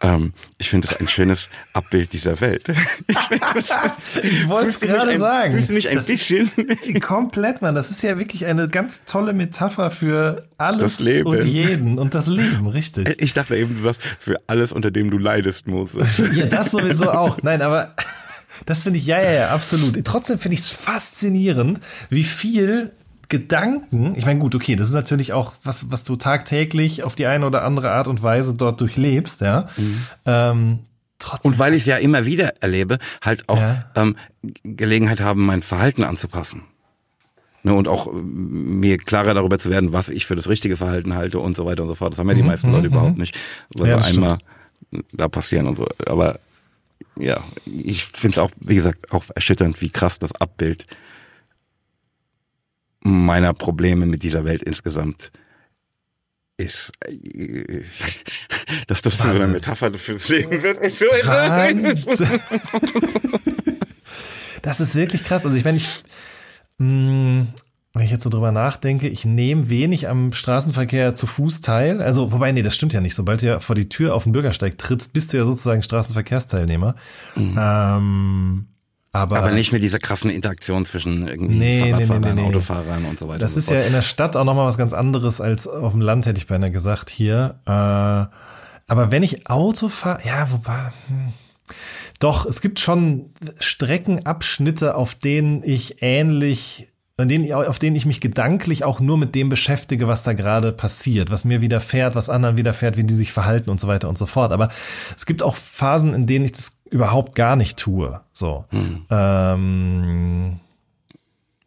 Ähm, 0.00 0.32
ich 0.58 0.68
finde 0.68 0.88
das 0.88 1.00
ein 1.00 1.06
schönes 1.06 1.48
Abbild 1.72 2.12
dieser 2.12 2.40
Welt. 2.40 2.66
Ich, 3.06 4.22
ich 4.22 4.48
wollte 4.48 4.70
es 4.70 4.80
gerade 4.80 5.18
sagen. 5.18 5.52
Fühlst 5.52 5.70
du 5.70 5.74
nicht 5.74 5.88
ein 5.88 5.96
das 5.96 6.06
bisschen? 6.06 6.50
Komplett, 7.00 7.62
Mann. 7.62 7.74
Das 7.74 7.90
ist 7.90 8.02
ja 8.02 8.18
wirklich 8.18 8.46
eine 8.46 8.68
ganz 8.68 9.02
tolle 9.04 9.32
Metapher 9.32 9.90
für 9.90 10.48
alles 10.58 11.00
und 11.00 11.44
jeden 11.44 11.98
und 11.98 12.14
das 12.14 12.26
Leben, 12.26 12.66
richtig. 12.66 13.20
Ich 13.22 13.34
dachte 13.34 13.56
eben, 13.56 13.76
du 13.76 13.82
sagst, 13.82 14.00
für 14.18 14.36
alles, 14.46 14.72
unter 14.72 14.90
dem 14.90 15.10
du 15.10 15.18
leidest, 15.18 15.66
Moses. 15.66 16.22
Ja, 16.34 16.46
das 16.46 16.70
sowieso 16.72 17.10
auch. 17.10 17.38
Nein, 17.42 17.62
aber 17.62 17.94
das 18.66 18.82
finde 18.84 18.98
ich, 18.98 19.06
ja, 19.06 19.20
ja, 19.20 19.30
ja, 19.32 19.48
absolut. 19.50 20.02
Trotzdem 20.04 20.38
finde 20.38 20.54
ich 20.54 20.60
es 20.60 20.70
faszinierend, 20.70 21.80
wie 22.10 22.24
viel 22.24 22.92
Gedanken, 23.28 24.14
ich 24.16 24.26
meine, 24.26 24.38
gut, 24.38 24.54
okay, 24.54 24.76
das 24.76 24.88
ist 24.88 24.94
natürlich 24.94 25.32
auch 25.32 25.54
was, 25.64 25.90
was 25.90 26.04
du 26.04 26.16
tagtäglich 26.16 27.02
auf 27.04 27.14
die 27.14 27.26
eine 27.26 27.46
oder 27.46 27.62
andere 27.64 27.90
Art 27.90 28.06
und 28.06 28.22
Weise 28.22 28.54
dort 28.54 28.80
durchlebst, 28.80 29.40
ja. 29.40 29.68
Mhm. 29.76 30.06
Ähm, 30.26 30.78
Trotzdem 31.18 31.52
und 31.52 31.58
weil 31.58 31.72
ich 31.74 31.80
es 31.80 31.86
ja 31.86 31.96
immer 31.96 32.26
wieder 32.26 32.52
erlebe, 32.60 32.98
halt 33.22 33.48
auch 33.48 33.56
Ja. 33.58 33.84
ähm, 33.94 34.16
Gelegenheit 34.62 35.20
haben, 35.20 35.46
mein 35.46 35.62
Verhalten 35.62 36.04
anzupassen. 36.04 36.62
Ne, 37.62 37.72
und 37.72 37.88
auch 37.88 38.08
äh, 38.08 38.10
mir 38.14 38.98
klarer 38.98 39.32
darüber 39.32 39.58
zu 39.58 39.70
werden, 39.70 39.94
was 39.94 40.10
ich 40.10 40.26
für 40.26 40.36
das 40.36 40.48
richtige 40.50 40.76
Verhalten 40.76 41.14
halte 41.14 41.38
und 41.38 41.56
so 41.56 41.64
weiter 41.64 41.82
und 41.82 41.88
so 41.88 41.94
fort. 41.94 42.12
Das 42.12 42.18
haben 42.18 42.28
ja 42.28 42.34
die 42.34 42.42
meisten 42.42 42.70
Leute 42.70 42.88
überhaupt 42.88 43.16
nicht. 43.16 43.34
Weil 43.74 43.86
Mhm, 43.86 43.90
Ja, 43.90 43.96
das 43.96 44.08
stimmt. 44.10 44.24
einmal 44.26 44.38
da 45.12 45.28
passieren 45.28 45.66
und 45.66 45.76
so. 45.78 45.86
Aber 46.06 46.40
ja, 47.18 47.42
ich 47.66 48.04
finde 48.04 48.34
es 48.34 48.38
auch, 48.38 48.50
wie 48.60 48.76
gesagt, 48.76 49.12
auch 49.12 49.24
erschütternd, 49.34 49.80
wie 49.80 49.90
krass 49.90 50.18
das 50.18 50.32
Abbild 50.32 50.86
meiner 53.00 53.52
Probleme 53.52 54.06
mit 54.06 54.22
dieser 54.22 54.44
Welt 54.44 54.62
insgesamt 54.62 55.30
ist. 56.56 56.92
Dass 58.86 59.02
das 59.02 59.16
zu 59.16 59.22
so 59.24 59.28
einer 59.28 59.40
Wahnsinn. 59.40 59.52
Metapher 59.52 59.94
fürs 59.94 60.28
Leben 60.28 60.62
wird. 60.62 60.80
Wahnsinn. 61.26 62.02
Das 64.62 64.80
ist 64.80 64.94
wirklich 64.94 65.24
krass. 65.24 65.44
Also 65.44 65.58
ich 65.58 65.64
meine, 65.64 65.76
ich, 65.76 65.86
mh, 66.78 67.48
wenn 67.94 68.04
ich 68.04 68.10
jetzt 68.10 68.24
so 68.24 68.30
drüber 68.30 68.50
nachdenke, 68.50 69.08
ich 69.08 69.24
nehme 69.24 69.68
wenig 69.68 70.08
am 70.08 70.32
Straßenverkehr 70.32 71.14
zu 71.14 71.28
Fuß 71.28 71.60
teil. 71.60 72.02
Also, 72.02 72.32
wobei, 72.32 72.50
nee, 72.50 72.62
das 72.62 72.74
stimmt 72.74 72.92
ja 72.92 73.00
nicht. 73.00 73.14
Sobald 73.14 73.40
du 73.40 73.46
ja 73.46 73.60
vor 73.60 73.76
die 73.76 73.88
Tür 73.88 74.14
auf 74.14 74.24
den 74.24 74.32
Bürgersteig 74.32 74.76
trittst, 74.78 75.12
bist 75.12 75.32
du 75.32 75.36
ja 75.36 75.44
sozusagen 75.44 75.82
Straßenverkehrsteilnehmer. 75.82 76.96
Ähm, 77.36 78.66
aber, 79.12 79.36
Aber 79.36 79.52
nicht 79.52 79.70
mit 79.70 79.84
dieser 79.84 80.00
krassen 80.00 80.28
Interaktion 80.28 80.84
zwischen 80.86 81.28
irgendwie 81.28 81.56
Nee, 81.56 81.80
Fahrradfahrern, 81.92 82.20
nee, 82.22 82.32
nee, 82.32 82.40
nee. 82.42 82.48
Autofahrern 82.48 83.04
und 83.04 83.16
so 83.16 83.28
weiter. 83.28 83.38
Das 83.38 83.52
und 83.52 83.58
ist 83.58 83.66
so 83.68 83.74
ja 83.74 83.80
fort. 83.80 83.86
in 83.86 83.92
der 83.92 84.02
Stadt 84.02 84.34
auch 84.34 84.42
nochmal 84.42 84.66
was 84.66 84.76
ganz 84.76 84.92
anderes 84.92 85.40
als 85.40 85.68
auf 85.68 85.92
dem 85.92 86.00
Land, 86.00 86.26
hätte 86.26 86.38
ich 86.38 86.48
beinahe 86.48 86.72
gesagt 86.72 87.10
hier. 87.10 87.60
Äh, 87.64 87.70
aber 87.70 89.12
wenn 89.12 89.22
ich 89.22 89.48
Auto 89.48 89.88
fahre, 89.88 90.18
ja, 90.26 90.50
wobei. 90.50 90.92
Hm. 91.06 91.32
Doch, 92.18 92.44
es 92.44 92.60
gibt 92.60 92.80
schon 92.80 93.30
Streckenabschnitte, 93.60 94.96
auf 94.96 95.14
denen 95.14 95.62
ich 95.62 96.02
ähnlich, 96.02 96.88
an 97.16 97.28
denen, 97.28 97.52
auf 97.52 97.78
denen 97.78 97.94
ich 97.94 98.06
mich 98.06 98.20
gedanklich 98.20 98.82
auch 98.82 98.98
nur 98.98 99.16
mit 99.16 99.34
dem 99.36 99.48
beschäftige, 99.48 100.08
was 100.08 100.24
da 100.24 100.32
gerade 100.32 100.72
passiert, 100.72 101.30
was 101.30 101.44
mir 101.44 101.60
widerfährt, 101.60 102.16
was 102.16 102.28
anderen 102.28 102.56
widerfährt, 102.56 102.96
wie 102.96 103.04
die 103.04 103.14
sich 103.14 103.32
verhalten 103.32 103.70
und 103.70 103.78
so 103.80 103.86
weiter 103.86 104.08
und 104.08 104.18
so 104.18 104.26
fort. 104.26 104.52
Aber 104.52 104.68
es 105.16 105.24
gibt 105.24 105.42
auch 105.42 105.54
Phasen, 105.54 106.12
in 106.12 106.26
denen 106.26 106.44
ich 106.44 106.52
das 106.52 106.78
überhaupt 106.90 107.36
gar 107.36 107.54
nicht 107.54 107.78
tue. 107.78 108.20
So. 108.32 108.64
Ähm, 109.10 110.58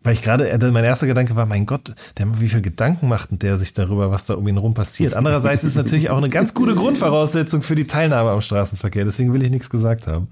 weil 0.04 0.14
ich 0.14 0.22
gerade, 0.22 0.50
äh, 0.50 0.72
mein 0.72 0.84
erster 0.84 1.08
Gedanke 1.08 1.38
war, 1.38 1.46
mein 1.46 1.66
Gott, 1.66 1.96
der, 2.18 2.42
wie 2.42 2.50
viel 2.50 2.62
Gedanken 2.62 3.08
macht 3.08 3.32
denn 3.32 3.40
der 3.40 3.58
sich 3.58 3.74
darüber, 3.74 4.12
was 4.12 4.26
da 4.26 4.34
um 4.34 4.48
ihn 4.50 4.58
rum 4.58 4.74
passiert? 4.74 5.14
Andererseits 5.14 5.64
ist 5.64 5.76
natürlich 5.76 6.10
auch 6.10 6.18
eine 6.18 6.28
ganz 6.28 6.54
gute 6.54 6.76
Grundvoraussetzung 6.76 7.62
für 7.62 7.76
die 7.76 7.88
Teilnahme 7.88 8.32
am 8.32 8.42
Straßenverkehr. 8.42 9.06
Deswegen 9.06 9.34
will 9.34 9.44
ich 9.44 9.52
nichts 9.52 9.70
gesagt 9.70 10.08
haben. 10.08 10.28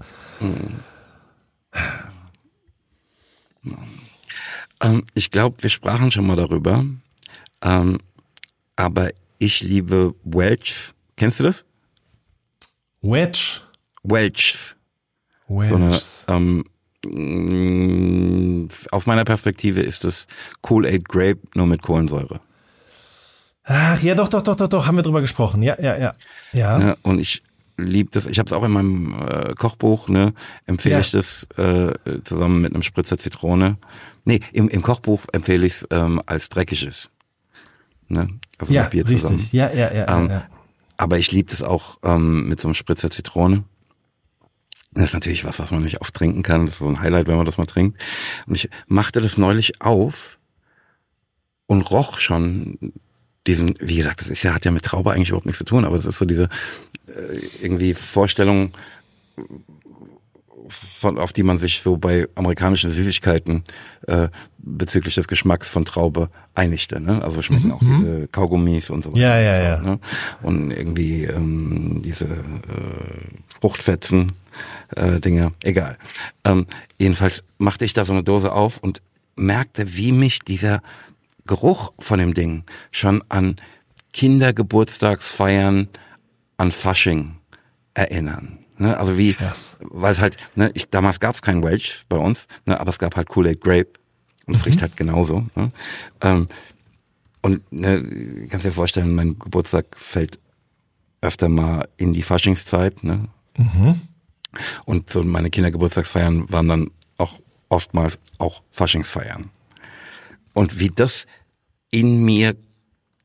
Ähm, 4.80 5.04
ich 5.14 5.30
glaube, 5.30 5.62
wir 5.62 5.70
sprachen 5.70 6.10
schon 6.10 6.26
mal 6.26 6.36
darüber. 6.36 6.84
Ähm, 7.62 7.98
aber 8.76 9.10
ich 9.38 9.62
liebe 9.62 10.14
Welch. 10.24 10.92
Kennst 11.16 11.40
du 11.40 11.44
das? 11.44 11.64
Wedge. 13.02 13.60
Welch. 14.02 14.74
Wedge. 15.48 15.68
So 15.68 15.76
eine, 15.76 15.98
ähm, 16.28 16.64
mh, 18.66 18.68
aus 18.90 19.06
meiner 19.06 19.24
Perspektive 19.24 19.80
ist 19.80 20.04
es 20.04 20.26
Kool-Aid 20.62 21.08
Grape 21.08 21.40
nur 21.54 21.66
mit 21.66 21.82
Kohlensäure. 21.82 22.40
Ach, 23.64 24.00
ja, 24.02 24.14
doch, 24.14 24.28
doch, 24.28 24.42
doch, 24.42 24.56
doch, 24.56 24.68
doch, 24.68 24.86
haben 24.86 24.96
wir 24.96 25.02
drüber 25.02 25.20
gesprochen. 25.20 25.62
Ja, 25.62 25.80
ja, 25.80 25.96
ja. 25.96 26.14
Ja. 26.52 26.78
Ne? 26.78 26.96
Und 27.02 27.18
ich 27.18 27.42
liebe 27.76 28.10
das. 28.12 28.26
Ich 28.26 28.38
habe 28.38 28.46
es 28.46 28.52
auch 28.52 28.62
in 28.62 28.70
meinem 28.70 29.14
äh, 29.28 29.54
Kochbuch. 29.54 30.08
Ne? 30.08 30.34
Empfehle 30.66 30.94
Ja. 30.96 31.00
ich 31.00 31.10
das 31.10 31.44
äh, 31.56 31.92
zusammen 32.24 32.60
mit 32.62 32.72
einem 32.74 32.82
Spritzer 32.84 33.18
Zitrone. 33.18 33.76
Nee, 34.26 34.40
im, 34.52 34.68
im 34.68 34.82
Kochbuch 34.82 35.22
empfehle 35.32 35.64
ich 35.64 35.74
es 35.74 35.86
ähm, 35.90 36.20
als 36.26 36.48
dreckiges. 36.48 37.10
Ne? 38.08 38.28
Also 38.58 38.72
Ja, 38.74 38.82
mit 38.82 38.90
Bier 38.90 39.06
zusammen. 39.06 39.36
richtig. 39.36 39.52
Ja, 39.52 39.72
ja, 39.72 39.94
ja, 39.94 40.18
Ähm, 40.18 40.28
ja, 40.28 40.34
ja. 40.34 40.46
Aber 40.96 41.18
ich 41.18 41.30
liebe 41.30 41.48
das 41.48 41.62
auch 41.62 41.98
ähm, 42.02 42.48
mit 42.48 42.60
so 42.60 42.66
einem 42.68 42.74
Spritzer 42.74 43.10
Zitrone. 43.10 43.64
Das 44.92 45.04
ist 45.06 45.12
natürlich 45.14 45.44
was, 45.44 45.58
was 45.60 45.70
man 45.70 45.82
nicht 45.82 46.00
oft 46.00 46.12
trinken 46.12 46.42
kann. 46.42 46.66
Das 46.66 46.74
ist 46.74 46.78
so 46.80 46.88
ein 46.88 47.00
Highlight, 47.00 47.28
wenn 47.28 47.36
man 47.36 47.46
das 47.46 47.56
mal 47.58 47.66
trinkt. 47.66 48.00
Und 48.46 48.56
ich 48.56 48.68
machte 48.88 49.20
das 49.20 49.38
neulich 49.38 49.80
auf 49.80 50.38
und 51.66 51.82
roch 51.90 52.18
schon 52.18 52.92
diesen, 53.46 53.74
wie 53.78 53.96
gesagt, 53.96 54.22
das 54.22 54.28
ist 54.28 54.42
ja, 54.42 54.54
hat 54.54 54.64
ja 54.64 54.72
mit 54.72 54.84
Traube 54.84 55.12
eigentlich 55.12 55.28
überhaupt 55.28 55.46
nichts 55.46 55.58
zu 55.58 55.64
tun, 55.64 55.84
aber 55.84 55.94
es 55.94 56.06
ist 56.06 56.18
so 56.18 56.24
diese 56.24 56.48
äh, 57.06 57.38
irgendwie 57.62 57.94
Vorstellung, 57.94 58.72
von, 60.68 61.18
auf 61.18 61.32
die 61.32 61.42
man 61.42 61.58
sich 61.58 61.82
so 61.82 61.96
bei 61.96 62.26
amerikanischen 62.34 62.90
Süßigkeiten 62.90 63.64
äh, 64.06 64.28
bezüglich 64.58 65.14
des 65.14 65.28
Geschmacks 65.28 65.68
von 65.68 65.84
Traube 65.84 66.28
einigte. 66.54 67.00
Ne? 67.00 67.22
Also 67.22 67.42
schmecken 67.42 67.72
auch 67.72 67.80
diese 67.80 68.28
Kaugummis 68.28 68.90
und 68.90 69.04
so 69.04 69.10
weiter. 69.10 69.18
Mhm, 69.18 69.22
Ja, 69.22 69.38
ja, 69.40 69.62
ja. 69.62 69.80
Ne? 69.80 69.98
Und 70.42 70.70
irgendwie 70.70 71.24
ähm, 71.24 72.02
diese 72.04 72.26
äh, 72.26 72.30
Fruchtfetzen 73.60 74.32
äh, 74.96 75.20
Dinge, 75.20 75.52
egal. 75.62 75.98
Ähm, 76.44 76.66
jedenfalls 76.96 77.44
machte 77.58 77.84
ich 77.84 77.92
da 77.92 78.04
so 78.04 78.12
eine 78.12 78.22
Dose 78.22 78.52
auf 78.52 78.78
und 78.78 79.02
merkte, 79.36 79.96
wie 79.96 80.12
mich 80.12 80.40
dieser 80.40 80.82
Geruch 81.46 81.92
von 81.98 82.18
dem 82.18 82.34
Ding 82.34 82.64
schon 82.90 83.22
an 83.28 83.56
Kindergeburtstagsfeiern 84.12 85.88
an 86.56 86.72
Fasching 86.72 87.36
erinnern. 87.94 88.58
Ne? 88.78 88.96
Also 88.96 89.16
wie, 89.16 89.32
Krass. 89.34 89.76
weil 89.80 90.12
es 90.12 90.20
halt, 90.20 90.36
ne, 90.54 90.70
ich, 90.74 90.90
damals 90.90 91.20
gab 91.20 91.34
es 91.34 91.42
kein 91.42 91.62
Welch 91.62 92.04
bei 92.08 92.16
uns, 92.16 92.46
ne, 92.66 92.78
aber 92.78 92.90
es 92.90 92.98
gab 92.98 93.16
halt 93.16 93.28
Kool-Aid 93.28 93.60
Grape 93.60 93.92
und 94.46 94.56
es 94.56 94.66
riecht 94.66 94.82
halt 94.82 94.96
genauso. 94.96 95.46
Ne? 95.54 95.70
Ähm, 96.20 96.48
und 97.42 97.72
ne, 97.72 98.48
kannst 98.48 98.66
dir 98.66 98.72
vorstellen, 98.72 99.14
mein 99.14 99.38
Geburtstag 99.38 99.96
fällt 99.96 100.38
öfter 101.20 101.48
mal 101.48 101.88
in 101.96 102.12
die 102.12 102.22
Faschingszeit. 102.22 103.04
Ne? 103.04 103.28
Und 104.84 105.10
so 105.10 105.22
meine 105.22 105.50
Kindergeburtstagsfeiern 105.50 106.50
waren 106.50 106.68
dann 106.68 106.90
auch 107.18 107.40
oftmals 107.68 108.18
auch 108.38 108.62
Faschingsfeiern. 108.70 109.50
Und 110.54 110.78
wie 110.78 110.90
das 110.90 111.26
in 111.90 112.24
mir 112.24 112.56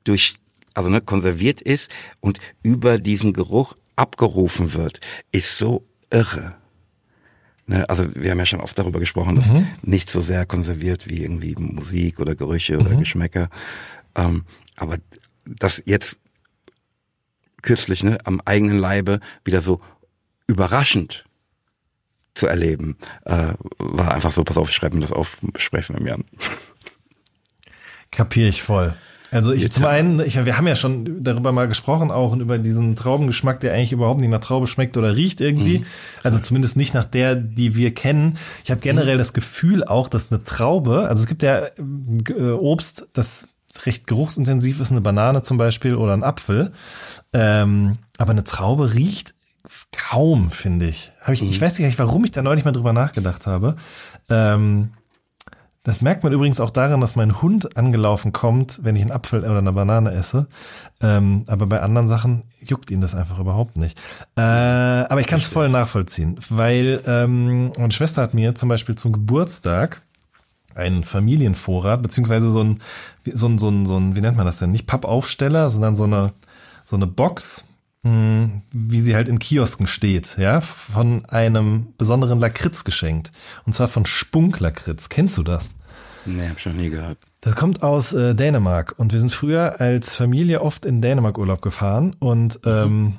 durch, 0.03 0.35
also 0.73 0.89
ne, 0.89 1.01
konserviert 1.01 1.61
ist 1.61 1.91
und 2.19 2.39
über 2.63 2.97
diesen 2.97 3.33
Geruch 3.33 3.75
abgerufen 4.01 4.73
wird, 4.73 4.99
ist 5.31 5.57
so 5.57 5.85
irre. 6.09 6.55
Ne, 7.67 7.87
also 7.87 8.05
wir 8.15 8.31
haben 8.31 8.39
ja 8.39 8.45
schon 8.45 8.59
oft 8.59 8.77
darüber 8.77 8.99
gesprochen, 8.99 9.35
dass 9.35 9.49
nicht 9.83 10.09
so 10.09 10.21
sehr 10.21 10.45
konserviert 10.45 11.07
wie 11.07 11.21
irgendwie 11.23 11.55
Musik 11.55 12.19
oder 12.19 12.35
Gerüche 12.35 12.79
oder 12.79 12.95
Geschmäcker. 12.95 13.49
Ähm, 14.15 14.43
aber 14.75 14.97
das 15.45 15.81
jetzt 15.85 16.19
kürzlich 17.61 18.03
ne, 18.03 18.17
am 18.25 18.41
eigenen 18.43 18.79
Leibe 18.79 19.19
wieder 19.45 19.61
so 19.61 19.79
überraschend 20.47 21.25
zu 22.33 22.47
erleben, 22.47 22.97
äh, 23.25 23.53
war 23.77 24.13
einfach 24.13 24.31
so, 24.31 24.43
pass 24.43 24.57
auf, 24.57 24.69
ich 24.69 24.75
schreibe 24.75 24.95
mir 24.95 25.01
das 25.01 25.11
auf, 25.11 25.37
besprechen 25.41 25.95
wir 25.97 26.03
mir 26.03 26.15
an. 26.15 26.25
Kapiere 28.11 28.49
ich 28.49 28.63
voll. 28.63 28.95
Also 29.31 29.53
ich 29.53 29.71
zum 29.71 29.85
einen, 29.85 30.19
ich, 30.19 30.43
wir 30.43 30.57
haben 30.57 30.67
ja 30.67 30.75
schon 30.75 31.23
darüber 31.23 31.53
mal 31.53 31.67
gesprochen 31.67 32.11
auch 32.11 32.35
über 32.35 32.57
diesen 32.57 32.97
Traubengeschmack, 32.97 33.61
der 33.61 33.73
eigentlich 33.73 33.93
überhaupt 33.93 34.19
nicht 34.19 34.29
nach 34.29 34.41
Traube 34.41 34.67
schmeckt 34.67 34.97
oder 34.97 35.15
riecht 35.15 35.39
irgendwie. 35.39 35.79
Mhm. 35.79 35.85
Also 36.21 36.39
zumindest 36.39 36.75
nicht 36.75 36.93
nach 36.93 37.05
der, 37.05 37.35
die 37.35 37.75
wir 37.75 37.93
kennen. 37.93 38.37
Ich 38.65 38.71
habe 38.71 38.81
generell 38.81 39.17
das 39.17 39.31
Gefühl 39.31 39.85
auch, 39.85 40.09
dass 40.09 40.31
eine 40.31 40.43
Traube, 40.43 41.07
also 41.07 41.23
es 41.23 41.29
gibt 41.29 41.43
ja 41.43 41.61
äh, 41.65 42.51
Obst, 42.51 43.07
das 43.13 43.47
recht 43.85 44.05
geruchsintensiv 44.05 44.81
ist, 44.81 44.91
eine 44.91 44.99
Banane 44.99 45.43
zum 45.43 45.57
Beispiel 45.57 45.95
oder 45.95 46.13
ein 46.13 46.23
Apfel. 46.23 46.73
Ähm, 47.31 47.99
aber 48.17 48.31
eine 48.31 48.43
Traube 48.43 48.93
riecht 48.93 49.33
kaum, 49.91 50.51
finde 50.51 50.87
ich. 50.87 51.13
Hab 51.21 51.33
ich. 51.33 51.41
Ich 51.41 51.61
weiß 51.61 51.77
gar 51.77 51.85
nicht, 51.85 51.99
warum 51.99 52.25
ich 52.25 52.31
da 52.31 52.41
neulich 52.41 52.65
mal 52.65 52.71
drüber 52.71 52.91
nachgedacht 52.91 53.47
habe. 53.47 53.77
Ähm, 54.29 54.91
das 55.83 56.01
merkt 56.01 56.23
man 56.23 56.31
übrigens 56.31 56.59
auch 56.59 56.69
daran, 56.69 57.01
dass 57.01 57.15
mein 57.15 57.41
Hund 57.41 57.75
angelaufen 57.75 58.31
kommt, 58.33 58.83
wenn 58.83 58.95
ich 58.95 59.01
einen 59.01 59.11
Apfel 59.11 59.39
oder 59.39 59.57
eine 59.57 59.71
Banane 59.71 60.11
esse. 60.11 60.47
Ähm, 61.01 61.43
aber 61.47 61.65
bei 61.65 61.79
anderen 61.79 62.07
Sachen 62.07 62.43
juckt 62.59 62.91
ihn 62.91 63.01
das 63.01 63.15
einfach 63.15 63.39
überhaupt 63.39 63.77
nicht. 63.77 63.97
Äh, 64.35 64.41
aber 64.41 65.21
ich 65.21 65.27
kann 65.27 65.39
es 65.39 65.47
voll 65.47 65.69
nachvollziehen, 65.69 66.37
weil 66.49 67.01
ähm, 67.07 67.71
meine 67.77 67.91
Schwester 67.91 68.21
hat 68.21 68.35
mir 68.35 68.53
zum 68.53 68.69
Beispiel 68.69 68.95
zum 68.95 69.11
Geburtstag 69.11 70.03
einen 70.75 71.03
Familienvorrat, 71.03 72.01
beziehungsweise 72.01 72.51
so 72.51 72.63
ein, 72.63 72.79
so 73.33 73.47
ein, 73.47 73.57
so 73.57 73.69
ein, 73.69 73.85
so 73.87 73.97
ein, 73.97 74.15
wie 74.15 74.21
nennt 74.21 74.37
man 74.37 74.45
das 74.45 74.59
denn? 74.59 74.69
Nicht 74.69 74.85
Pappaufsteller, 74.85 75.69
sondern 75.69 75.95
so 75.95 76.03
eine, 76.03 76.31
so 76.83 76.95
eine 76.95 77.07
Box, 77.07 77.65
wie 78.03 79.01
sie 79.01 79.15
halt 79.15 79.27
in 79.27 79.37
Kiosken 79.39 79.85
steht, 79.85 80.37
ja, 80.37 80.59
von 80.61 81.25
einem 81.25 81.93
besonderen 81.97 82.39
Lakritz 82.39 82.83
geschenkt. 82.83 83.31
Und 83.65 83.73
zwar 83.73 83.87
von 83.87 84.05
Spunk-Lakritz. 84.05 85.09
Kennst 85.09 85.37
du 85.37 85.43
das? 85.43 85.69
Nee, 86.25 86.49
hab 86.49 86.57
ich 86.57 86.65
noch 86.65 86.73
nie 86.73 86.89
gehört. 86.89 87.17
Das 87.41 87.55
kommt 87.55 87.81
aus 87.83 88.13
äh, 88.13 88.35
Dänemark 88.35 88.95
und 88.97 89.13
wir 89.13 89.19
sind 89.19 89.31
früher 89.31 89.81
als 89.81 90.15
Familie 90.15 90.61
oft 90.61 90.85
in 90.85 91.01
Dänemark 91.01 91.37
Urlaub 91.37 91.61
gefahren 91.61 92.15
und 92.19 92.59
ähm, 92.65 93.17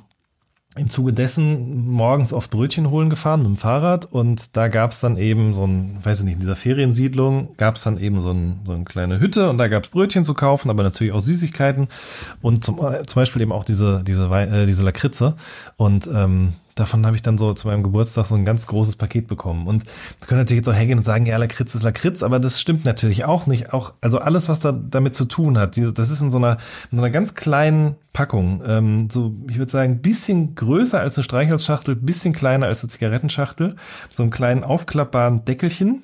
im 0.75 0.89
Zuge 0.89 1.12
dessen 1.12 1.87
morgens 1.87 2.33
oft 2.33 2.51
Brötchen 2.51 2.89
holen 2.89 3.11
gefahren 3.11 3.41
mit 3.41 3.49
dem 3.49 3.57
Fahrrad 3.57 4.07
und 4.07 4.57
da 4.57 4.68
gab 4.68 4.93
es 4.93 5.01
dann 5.01 5.18
eben 5.18 5.55
so 5.55 5.66
ein, 5.66 5.99
weiß 6.03 6.20
ich 6.20 6.25
nicht, 6.25 6.35
in 6.35 6.41
dieser 6.41 6.57
Feriensiedlung 6.57 7.55
gab 7.59 7.77
es 7.77 7.83
dann 7.83 7.99
eben 7.99 8.20
so, 8.20 8.31
ein, 8.31 8.61
so 8.64 8.73
eine 8.73 8.85
kleine 8.85 9.20
Hütte 9.20 9.51
und 9.51 9.59
da 9.59 9.68
gab 9.68 9.85
es 9.85 9.91
Brötchen 9.91 10.25
zu 10.25 10.33
kaufen, 10.33 10.70
aber 10.70 10.83
natürlich 10.83 11.12
auch 11.12 11.20
Süßigkeiten 11.20 11.89
und 12.41 12.64
zum, 12.64 12.79
zum 12.79 13.14
Beispiel 13.14 13.43
eben 13.43 13.53
auch 13.53 13.64
diese, 13.64 14.03
diese, 14.03 14.25
äh, 14.31 14.64
diese 14.64 14.83
Lakritze 14.83 15.35
und 15.77 16.09
ähm, 16.12 16.55
davon 16.75 17.05
habe 17.07 17.16
ich 17.16 17.23
dann 17.23 17.39
so 17.39 17.53
zu 17.55 17.68
meinem 17.68 17.83
Geburtstag 17.83 18.27
so 18.27 18.35
ein 18.35 18.45
ganz 18.45 18.66
großes 18.66 18.97
Paket 18.97 19.27
bekommen. 19.27 19.66
Und 19.66 19.85
wir 19.85 20.27
können 20.27 20.41
natürlich 20.41 20.59
jetzt 20.59 20.68
auch 20.68 20.75
hergehen 20.75 20.99
und 20.99 21.05
sagen, 21.05 21.27
ja, 21.27 21.37
Lakritz 21.37 21.75
ist 21.75 21.83
Lakritz, 21.83 22.23
aber 22.23 22.39
das 22.39 22.61
stimmt 22.61 22.85
natürlich 22.85 23.25
auch 23.25 23.47
nicht. 23.47 23.73
Auch, 23.73 23.95
also 24.01 24.18
alles, 24.18 24.49
was 24.49 24.61
da 24.61 24.73
damit 24.73 25.14
zu 25.14 25.25
tun 25.25 25.59
hat, 25.59 25.77
das 25.77 26.11
ist 26.11 26.20
in 26.20 26.31
so 26.31 26.39
einer, 26.39 26.59
in 26.91 26.99
so 26.99 27.05
einer 27.05 27.11
ganz 27.11 27.35
kleinen 27.35 27.97
Packung. 28.12 28.62
Ähm, 28.66 29.09
so, 29.11 29.35
ich 29.49 29.59
würde 29.59 29.70
sagen, 29.70 30.01
bisschen 30.01 30.55
größer 30.55 31.01
als 31.01 31.16
eine 31.16 31.25
Streichholzschachtel, 31.25 31.97
bisschen 31.97 32.33
kleiner 32.33 32.66
als 32.66 32.83
eine 32.83 32.91
Zigarettenschachtel, 32.91 33.77
so 34.12 34.23
einen 34.23 34.31
kleinen 34.31 34.64
aufklappbaren 34.64 35.45
Deckelchen 35.45 36.03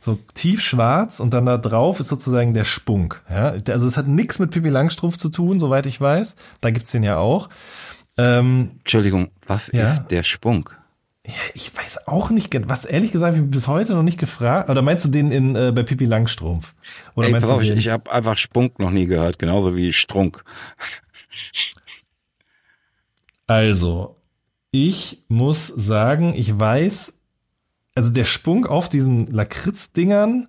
so 0.00 0.18
tiefschwarz 0.34 1.20
und 1.20 1.32
dann 1.32 1.46
da 1.46 1.58
drauf 1.58 2.00
ist 2.00 2.08
sozusagen 2.08 2.54
der 2.54 2.64
Spunk. 2.64 3.22
Ja? 3.30 3.54
Also 3.68 3.86
es 3.86 3.96
hat 3.96 4.08
nichts 4.08 4.38
mit 4.38 4.50
Pippi 4.50 4.68
Langstrumpf 4.68 5.16
zu 5.16 5.28
tun, 5.28 5.60
soweit 5.60 5.86
ich 5.86 6.00
weiß. 6.00 6.36
Da 6.60 6.70
gibt's 6.70 6.90
den 6.90 7.02
ja 7.02 7.18
auch. 7.18 7.48
Ähm, 8.20 8.72
Entschuldigung, 8.78 9.30
was 9.46 9.70
ja? 9.72 9.84
ist 9.84 10.08
der 10.08 10.22
Spunk? 10.22 10.78
Ja, 11.26 11.34
ich 11.54 11.74
weiß 11.76 12.06
auch 12.08 12.30
nicht, 12.30 12.50
was 12.68 12.84
ehrlich 12.84 13.12
gesagt, 13.12 13.36
ich 13.36 13.42
bis 13.42 13.66
heute 13.66 13.94
noch 13.94 14.02
nicht 14.02 14.18
gefragt. 14.18 14.68
Oder 14.68 14.82
meinst 14.82 15.04
du 15.04 15.08
den 15.08 15.30
in 15.30 15.54
äh, 15.54 15.72
bei 15.74 15.82
Pippi 15.82 16.04
Langstrumpf? 16.04 16.74
Oder 17.14 17.26
Ey, 17.26 17.32
meinst 17.32 17.48
pass 17.48 17.50
du 17.50 17.56
auf, 17.56 17.62
ich, 17.62 17.70
ich 17.70 17.88
habe 17.88 18.10
einfach 18.12 18.36
Spunk 18.36 18.78
noch 18.78 18.90
nie 18.90 19.06
gehört, 19.06 19.38
genauso 19.38 19.76
wie 19.76 19.92
Strunk. 19.92 20.44
Also, 23.46 24.16
ich 24.70 25.22
muss 25.28 25.66
sagen, 25.66 26.34
ich 26.36 26.58
weiß, 26.58 27.14
also 27.94 28.12
der 28.12 28.24
Spunk 28.24 28.68
auf 28.68 28.88
diesen 28.88 29.26
Lakritz-Dingern, 29.26 30.48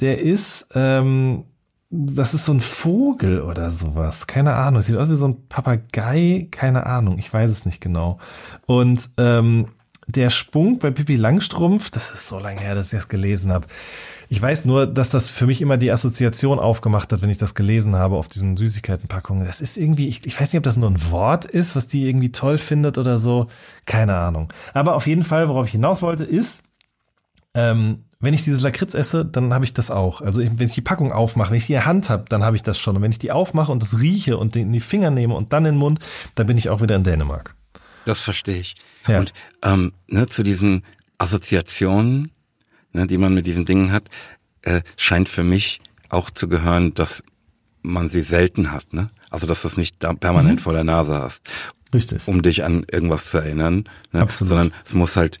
der 0.00 0.20
ist, 0.20 0.68
ähm, 0.74 1.44
das 1.90 2.34
ist 2.34 2.44
so 2.44 2.52
ein 2.52 2.60
Vogel 2.60 3.42
oder 3.42 3.72
sowas. 3.72 4.28
Keine 4.28 4.54
Ahnung. 4.54 4.80
Sieht 4.80 4.96
aus 4.96 5.08
wie 5.08 5.16
so 5.16 5.26
ein 5.26 5.48
Papagei. 5.48 6.46
Keine 6.52 6.86
Ahnung. 6.86 7.18
Ich 7.18 7.32
weiß 7.32 7.50
es 7.50 7.64
nicht 7.66 7.80
genau. 7.80 8.18
Und 8.66 9.10
ähm, 9.16 9.66
der 10.06 10.30
Spunk 10.30 10.80
bei 10.80 10.92
Pippi 10.92 11.16
Langstrumpf, 11.16 11.90
das 11.90 12.12
ist 12.12 12.28
so 12.28 12.38
lange 12.38 12.60
her, 12.60 12.76
dass 12.76 12.92
ich 12.92 12.98
das 12.98 13.08
gelesen 13.08 13.52
habe. 13.52 13.66
Ich 14.28 14.40
weiß 14.40 14.64
nur, 14.64 14.86
dass 14.86 15.10
das 15.10 15.28
für 15.28 15.46
mich 15.46 15.60
immer 15.60 15.76
die 15.76 15.90
Assoziation 15.90 16.60
aufgemacht 16.60 17.12
hat, 17.12 17.22
wenn 17.22 17.30
ich 17.30 17.38
das 17.38 17.56
gelesen 17.56 17.96
habe 17.96 18.16
auf 18.16 18.28
diesen 18.28 18.56
Süßigkeitenpackungen. 18.56 19.44
Das 19.44 19.60
ist 19.60 19.76
irgendwie, 19.76 20.06
ich, 20.06 20.24
ich 20.24 20.40
weiß 20.40 20.52
nicht, 20.52 20.58
ob 20.58 20.64
das 20.64 20.76
nur 20.76 20.88
ein 20.88 21.10
Wort 21.10 21.44
ist, 21.44 21.74
was 21.74 21.88
die 21.88 22.08
irgendwie 22.08 22.30
toll 22.30 22.58
findet 22.58 22.98
oder 22.98 23.18
so. 23.18 23.48
Keine 23.86 24.14
Ahnung. 24.14 24.52
Aber 24.74 24.94
auf 24.94 25.08
jeden 25.08 25.24
Fall, 25.24 25.48
worauf 25.48 25.66
ich 25.66 25.72
hinaus 25.72 26.02
wollte, 26.02 26.22
ist, 26.22 26.62
ähm, 27.54 28.04
wenn 28.20 28.34
ich 28.34 28.44
dieses 28.44 28.60
Lakritz 28.60 28.94
esse, 28.94 29.24
dann 29.24 29.54
habe 29.54 29.64
ich 29.64 29.72
das 29.72 29.90
auch. 29.90 30.20
Also 30.20 30.40
wenn 30.42 30.66
ich 30.66 30.74
die 30.74 30.82
Packung 30.82 31.10
aufmache, 31.10 31.50
wenn 31.50 31.58
ich 31.58 31.66
die 31.66 31.72
in 31.72 31.78
der 31.78 31.86
Hand 31.86 32.10
habe, 32.10 32.26
dann 32.28 32.44
habe 32.44 32.54
ich 32.54 32.62
das 32.62 32.78
schon. 32.78 32.96
Und 32.96 33.02
wenn 33.02 33.10
ich 33.10 33.18
die 33.18 33.32
aufmache 33.32 33.72
und 33.72 33.82
das 33.82 33.98
rieche 33.98 34.36
und 34.36 34.54
in 34.56 34.72
die 34.72 34.80
Finger 34.80 35.10
nehme 35.10 35.34
und 35.34 35.54
dann 35.54 35.64
in 35.64 35.74
den 35.74 35.78
Mund, 35.78 36.00
dann 36.34 36.46
bin 36.46 36.58
ich 36.58 36.68
auch 36.68 36.82
wieder 36.82 36.96
in 36.96 37.02
Dänemark. 37.02 37.54
Das 38.04 38.20
verstehe 38.20 38.58
ich. 38.58 38.76
Ja. 39.08 39.20
Und 39.20 39.32
ähm, 39.62 39.92
ne, 40.06 40.26
zu 40.26 40.42
diesen 40.42 40.84
Assoziationen, 41.16 42.30
ne, 42.92 43.06
die 43.06 43.16
man 43.16 43.32
mit 43.32 43.46
diesen 43.46 43.64
Dingen 43.64 43.90
hat, 43.90 44.10
äh, 44.62 44.82
scheint 44.96 45.30
für 45.30 45.42
mich 45.42 45.80
auch 46.10 46.30
zu 46.30 46.46
gehören, 46.46 46.92
dass 46.92 47.22
man 47.82 48.10
sie 48.10 48.20
selten 48.20 48.70
hat. 48.70 48.92
Ne? 48.92 49.10
Also 49.30 49.46
dass 49.46 49.62
du 49.62 49.68
es 49.68 49.78
nicht 49.78 49.98
permanent 49.98 50.60
mhm. 50.60 50.62
vor 50.62 50.74
der 50.74 50.84
Nase 50.84 51.16
hast. 51.16 51.48
Richtig. 51.94 52.28
Um 52.28 52.42
dich 52.42 52.64
an 52.64 52.84
irgendwas 52.90 53.30
zu 53.30 53.38
erinnern. 53.38 53.88
Ne? 54.12 54.20
Absolut. 54.20 54.50
Sondern 54.50 54.72
es 54.84 54.92
muss 54.92 55.16
halt 55.16 55.40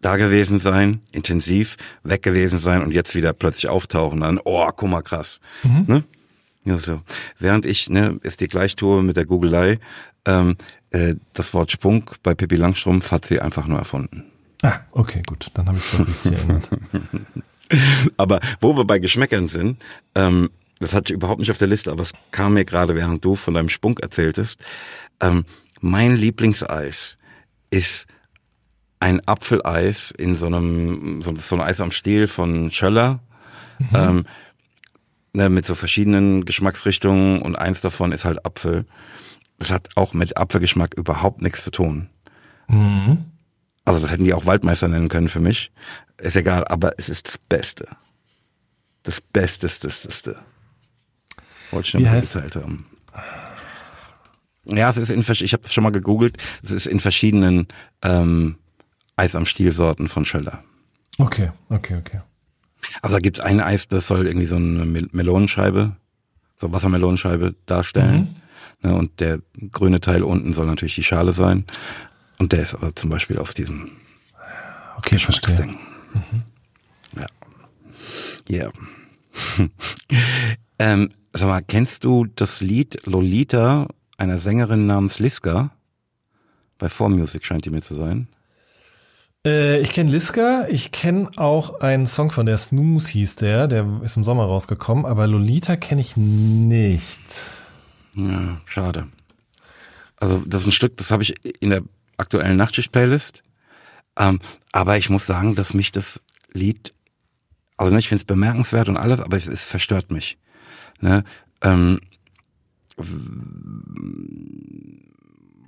da 0.00 0.16
gewesen 0.16 0.58
sein, 0.58 1.00
intensiv, 1.12 1.76
weg 2.02 2.22
gewesen 2.22 2.58
sein 2.58 2.82
und 2.82 2.92
jetzt 2.92 3.14
wieder 3.14 3.32
plötzlich 3.32 3.68
auftauchen. 3.68 4.20
Dann, 4.20 4.40
oh, 4.44 4.68
guck 4.74 4.88
mal, 4.88 5.02
krass. 5.02 5.40
Mhm. 5.62 5.84
Ne? 5.86 6.04
Ja, 6.64 6.76
so. 6.76 7.00
Während 7.38 7.66
ich 7.66 7.88
ne, 7.90 8.18
ist 8.22 8.40
die 8.40 8.48
Gleichtour 8.48 9.02
mit 9.02 9.16
der 9.16 9.26
Googelei, 9.26 9.78
ähm, 10.24 10.56
äh, 10.90 11.14
das 11.32 11.54
Wort 11.54 11.70
Spunk 11.70 12.22
bei 12.22 12.34
Pippi 12.34 12.56
Langstrumpf 12.56 13.10
hat 13.10 13.24
sie 13.24 13.40
einfach 13.40 13.66
nur 13.66 13.78
erfunden. 13.78 14.24
Ah, 14.62 14.80
okay, 14.92 15.22
gut, 15.26 15.50
dann 15.54 15.66
habe 15.68 15.78
ich 15.78 15.84
es 15.84 15.90
doch 15.98 16.06
richtig 16.06 16.32
erinnert. 16.32 16.68
aber 18.16 18.40
wo 18.60 18.76
wir 18.76 18.84
bei 18.84 18.98
Geschmäckern 18.98 19.48
sind, 19.48 19.82
ähm, 20.14 20.50
das 20.80 20.94
hatte 20.94 21.12
ich 21.12 21.16
überhaupt 21.16 21.40
nicht 21.40 21.50
auf 21.50 21.58
der 21.58 21.68
Liste, 21.68 21.90
aber 21.90 22.02
es 22.02 22.12
kam 22.30 22.54
mir 22.54 22.64
gerade, 22.64 22.94
während 22.94 23.24
du 23.24 23.36
von 23.36 23.54
deinem 23.54 23.68
Spunk 23.68 24.00
erzähltest. 24.00 24.58
Ähm, 25.20 25.44
mein 25.80 26.16
Lieblingseis 26.16 27.16
ist 27.70 28.06
ein 29.00 29.26
Apfeleis 29.26 30.10
in 30.10 30.36
so 30.36 30.46
einem, 30.46 31.22
so, 31.22 31.34
so 31.36 31.56
ein 31.56 31.62
Eis 31.62 31.80
am 31.80 31.90
Stiel 31.90 32.28
von 32.28 32.70
Schöller. 32.70 33.20
Mhm. 33.78 33.88
Ähm, 33.94 34.26
ne, 35.32 35.48
mit 35.48 35.66
so 35.66 35.74
verschiedenen 35.74 36.44
Geschmacksrichtungen 36.44 37.40
und 37.42 37.56
eins 37.56 37.80
davon 37.80 38.12
ist 38.12 38.24
halt 38.24 38.44
Apfel. 38.44 38.84
Das 39.58 39.70
hat 39.70 39.88
auch 39.96 40.14
mit 40.14 40.36
Apfelgeschmack 40.36 40.94
überhaupt 40.94 41.42
nichts 41.42 41.64
zu 41.64 41.70
tun. 41.70 42.10
Mhm. 42.68 43.24
Also 43.84 44.00
das 44.00 44.10
hätten 44.10 44.24
die 44.24 44.34
auch 44.34 44.46
Waldmeister 44.46 44.88
nennen 44.88 45.08
können 45.08 45.28
für 45.28 45.40
mich. 45.40 45.72
Ist 46.18 46.36
egal, 46.36 46.66
aber 46.68 46.92
es 46.98 47.08
ist 47.08 47.26
das 47.26 47.38
Beste. 47.38 47.88
Das 49.02 49.20
Bestesteste. 49.20 50.36
Wollte 51.70 51.88
ich 51.88 51.94
nur 51.94 52.02
mal 52.02 52.20
geteilt 52.20 52.56
haben. 52.56 52.86
Ja, 54.66 54.90
es 54.90 54.98
ist 54.98 55.10
in 55.10 55.20
ich 55.20 55.52
habe 55.52 55.62
das 55.62 55.72
schon 55.72 55.84
mal 55.84 55.90
gegoogelt. 55.90 56.36
Es 56.62 56.70
ist 56.70 56.86
in 56.86 57.00
verschiedenen 57.00 57.68
ähm, 58.02 58.56
Eis 59.20 59.36
am 59.36 59.44
Stielsorten 59.44 60.08
von 60.08 60.24
Schöller. 60.24 60.64
Okay, 61.18 61.52
okay, 61.68 61.98
okay. 61.98 62.20
Also 63.02 63.16
da 63.16 63.20
gibt's 63.20 63.38
ein 63.40 63.60
Eis, 63.60 63.86
das 63.86 64.06
soll 64.06 64.26
irgendwie 64.26 64.46
so 64.46 64.56
eine 64.56 64.86
Melonenscheibe, 65.12 65.94
so 66.56 66.72
Wassermelonenscheibe 66.72 67.54
darstellen. 67.66 68.34
Mhm. 68.82 68.88
Ne, 68.88 68.94
und 68.96 69.20
der 69.20 69.40
grüne 69.70 70.00
Teil 70.00 70.22
unten 70.22 70.54
soll 70.54 70.64
natürlich 70.64 70.94
die 70.94 71.02
Schale 71.02 71.32
sein. 71.32 71.66
Und 72.38 72.52
der 72.52 72.60
ist 72.60 72.74
aber 72.74 72.96
zum 72.96 73.10
Beispiel 73.10 73.38
aus 73.38 73.52
diesem 73.52 73.90
okay, 74.96 75.18
verstehe. 75.18 75.66
Mhm. 75.66 76.42
Ja. 77.18 77.26
Ja. 78.48 78.70
ähm, 80.78 81.10
sag 81.34 81.46
mal, 81.46 81.60
kennst 81.60 82.04
du 82.04 82.24
das 82.24 82.62
Lied 82.62 83.04
Lolita 83.04 83.86
einer 84.16 84.38
Sängerin 84.38 84.86
namens 84.86 85.18
Liska? 85.18 85.72
Bei 86.78 86.86
4Music 86.86 87.44
scheint 87.44 87.66
die 87.66 87.70
mir 87.70 87.82
zu 87.82 87.94
sein. 87.94 88.28
Äh, 89.46 89.80
ich 89.80 89.92
kenne 89.92 90.10
Liska, 90.10 90.66
ich 90.68 90.92
kenne 90.92 91.30
auch 91.36 91.80
einen 91.80 92.06
Song 92.06 92.30
von 92.30 92.46
der 92.46 92.58
Snooze 92.58 93.10
hieß 93.10 93.36
der, 93.36 93.68
der 93.68 94.00
ist 94.02 94.16
im 94.16 94.24
Sommer 94.24 94.44
rausgekommen, 94.44 95.06
aber 95.06 95.26
Lolita 95.26 95.76
kenne 95.76 96.02
ich 96.02 96.16
nicht. 96.16 97.22
Ja, 98.14 98.60
schade. 98.66 99.08
Also 100.16 100.42
das 100.46 100.62
ist 100.62 100.66
ein 100.66 100.72
Stück, 100.72 100.96
das 100.98 101.10
habe 101.10 101.22
ich 101.22 101.34
in 101.60 101.70
der 101.70 101.82
aktuellen 102.18 102.58
Nachtschicht-Playlist. 102.58 103.42
Ähm, 104.18 104.40
aber 104.72 104.98
ich 104.98 105.08
muss 105.08 105.26
sagen, 105.26 105.54
dass 105.54 105.72
mich 105.72 105.92
das 105.92 106.22
Lied, 106.52 106.92
also 107.78 107.92
ne, 107.92 107.98
ich 107.98 108.08
finde 108.08 108.20
es 108.20 108.26
bemerkenswert 108.26 108.90
und 108.90 108.98
alles, 108.98 109.20
aber 109.20 109.38
es, 109.38 109.46
es 109.46 109.64
verstört 109.64 110.10
mich. 110.10 110.36
Ne? 111.00 111.24
Ähm, 111.62 112.00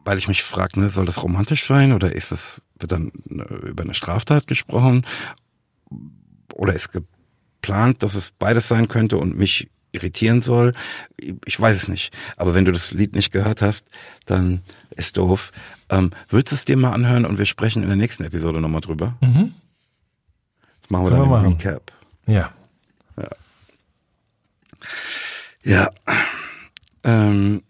weil 0.04 0.18
ich 0.18 0.28
mich 0.28 0.42
frage, 0.42 0.80
ne, 0.80 0.90
soll 0.90 1.06
das 1.06 1.22
romantisch 1.22 1.66
sein 1.66 1.92
oder 1.92 2.12
ist 2.12 2.32
es, 2.32 2.62
wird 2.78 2.92
dann 2.92 3.12
äh, 3.30 3.68
über 3.68 3.82
eine 3.82 3.94
Straftat 3.94 4.46
gesprochen? 4.46 5.06
Oder 6.54 6.74
ist 6.74 6.90
geplant, 6.90 8.02
dass 8.02 8.14
es 8.14 8.30
beides 8.30 8.68
sein 8.68 8.88
könnte 8.88 9.16
und 9.18 9.36
mich 9.36 9.70
irritieren 9.92 10.42
soll? 10.42 10.72
Ich 11.44 11.58
weiß 11.58 11.76
es 11.76 11.88
nicht. 11.88 12.14
Aber 12.36 12.54
wenn 12.54 12.64
du 12.64 12.72
das 12.72 12.92
Lied 12.92 13.14
nicht 13.14 13.30
gehört 13.32 13.62
hast, 13.62 13.86
dann 14.26 14.62
ist 14.90 15.16
doof. 15.16 15.52
Ähm, 15.88 16.10
willst 16.28 16.52
du 16.52 16.56
es 16.56 16.64
dir 16.64 16.76
mal 16.76 16.92
anhören 16.92 17.24
und 17.24 17.38
wir 17.38 17.46
sprechen 17.46 17.82
in 17.82 17.88
der 17.88 17.96
nächsten 17.96 18.24
Episode 18.24 18.60
nochmal 18.60 18.80
drüber? 18.80 19.16
Mhm. 19.20 19.54
Das 20.80 20.90
machen 20.90 21.04
wir 21.04 21.10
Können 21.10 21.30
dann 21.30 21.30
wir 21.30 21.46
im 21.46 21.52
Recap. 21.52 21.92
Ja. 22.26 22.52
Ja. 23.16 23.28
Ja. 25.64 25.90
Ähm, 27.04 27.62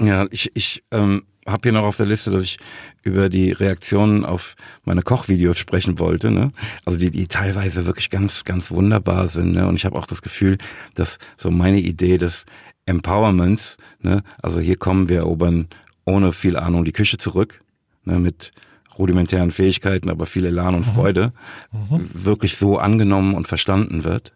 ja, 0.00 0.26
ich, 0.30 0.50
ich 0.54 0.82
ähm, 0.90 1.22
habe 1.46 1.60
hier 1.64 1.72
noch 1.72 1.84
auf 1.84 1.96
der 1.96 2.06
Liste, 2.06 2.30
dass 2.30 2.42
ich 2.42 2.58
über 3.02 3.28
die 3.28 3.52
Reaktionen 3.52 4.24
auf 4.24 4.54
meine 4.84 5.02
Kochvideos 5.02 5.58
sprechen 5.58 5.98
wollte, 5.98 6.30
ne? 6.30 6.50
Also 6.84 6.98
die, 6.98 7.10
die 7.10 7.28
teilweise 7.28 7.86
wirklich 7.86 8.10
ganz, 8.10 8.44
ganz 8.44 8.70
wunderbar 8.70 9.28
sind, 9.28 9.52
ne? 9.52 9.66
Und 9.66 9.76
ich 9.76 9.84
habe 9.84 9.98
auch 9.98 10.06
das 10.06 10.22
Gefühl, 10.22 10.58
dass 10.94 11.18
so 11.36 11.50
meine 11.50 11.80
Idee 11.80 12.18
des 12.18 12.44
Empowerments, 12.86 13.76
ne? 14.00 14.22
Also 14.42 14.60
hier 14.60 14.76
kommen 14.76 15.08
wir 15.08 15.18
erobern 15.18 15.68
ohne 16.04 16.32
viel 16.32 16.56
Ahnung 16.56 16.84
die 16.84 16.92
Küche 16.92 17.18
zurück, 17.18 17.62
ne? 18.04 18.18
Mit 18.18 18.52
rudimentären 18.98 19.50
Fähigkeiten, 19.50 20.10
aber 20.10 20.26
viel 20.26 20.44
Elan 20.44 20.74
und 20.74 20.86
mhm. 20.86 20.92
Freude, 20.92 21.32
mhm. 21.72 22.10
wirklich 22.12 22.56
so 22.56 22.78
angenommen 22.78 23.34
und 23.34 23.48
verstanden 23.48 24.04
wird. 24.04 24.34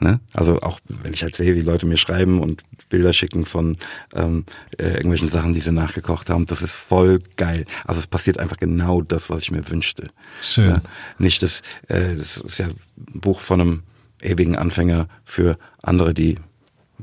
Ne? 0.00 0.18
Also 0.32 0.60
auch 0.62 0.80
wenn 0.88 1.12
ich 1.12 1.22
halt 1.22 1.36
sehe, 1.36 1.54
wie 1.54 1.60
Leute 1.60 1.86
mir 1.86 1.98
schreiben 1.98 2.40
und 2.40 2.64
Bilder 2.88 3.12
schicken 3.12 3.44
von 3.44 3.76
ähm, 4.14 4.44
äh, 4.78 4.88
irgendwelchen 4.88 5.28
Sachen, 5.28 5.52
die 5.52 5.60
sie 5.60 5.72
nachgekocht 5.72 6.30
haben, 6.30 6.46
das 6.46 6.62
ist 6.62 6.74
voll 6.74 7.20
geil. 7.36 7.66
Also 7.84 8.00
es 8.00 8.06
passiert 8.06 8.38
einfach 8.38 8.56
genau 8.56 9.02
das, 9.02 9.28
was 9.28 9.42
ich 9.42 9.50
mir 9.50 9.68
wünschte. 9.68 10.08
Schön. 10.40 10.70
Ja? 10.70 10.82
Nicht 11.18 11.42
das, 11.42 11.60
äh, 11.88 12.16
das 12.16 12.38
ist 12.38 12.58
ja 12.58 12.66
ein 12.66 13.20
Buch 13.20 13.40
von 13.40 13.60
einem 13.60 13.82
ewigen 14.22 14.56
Anfänger 14.56 15.06
für 15.24 15.58
andere, 15.82 16.14
die 16.14 16.36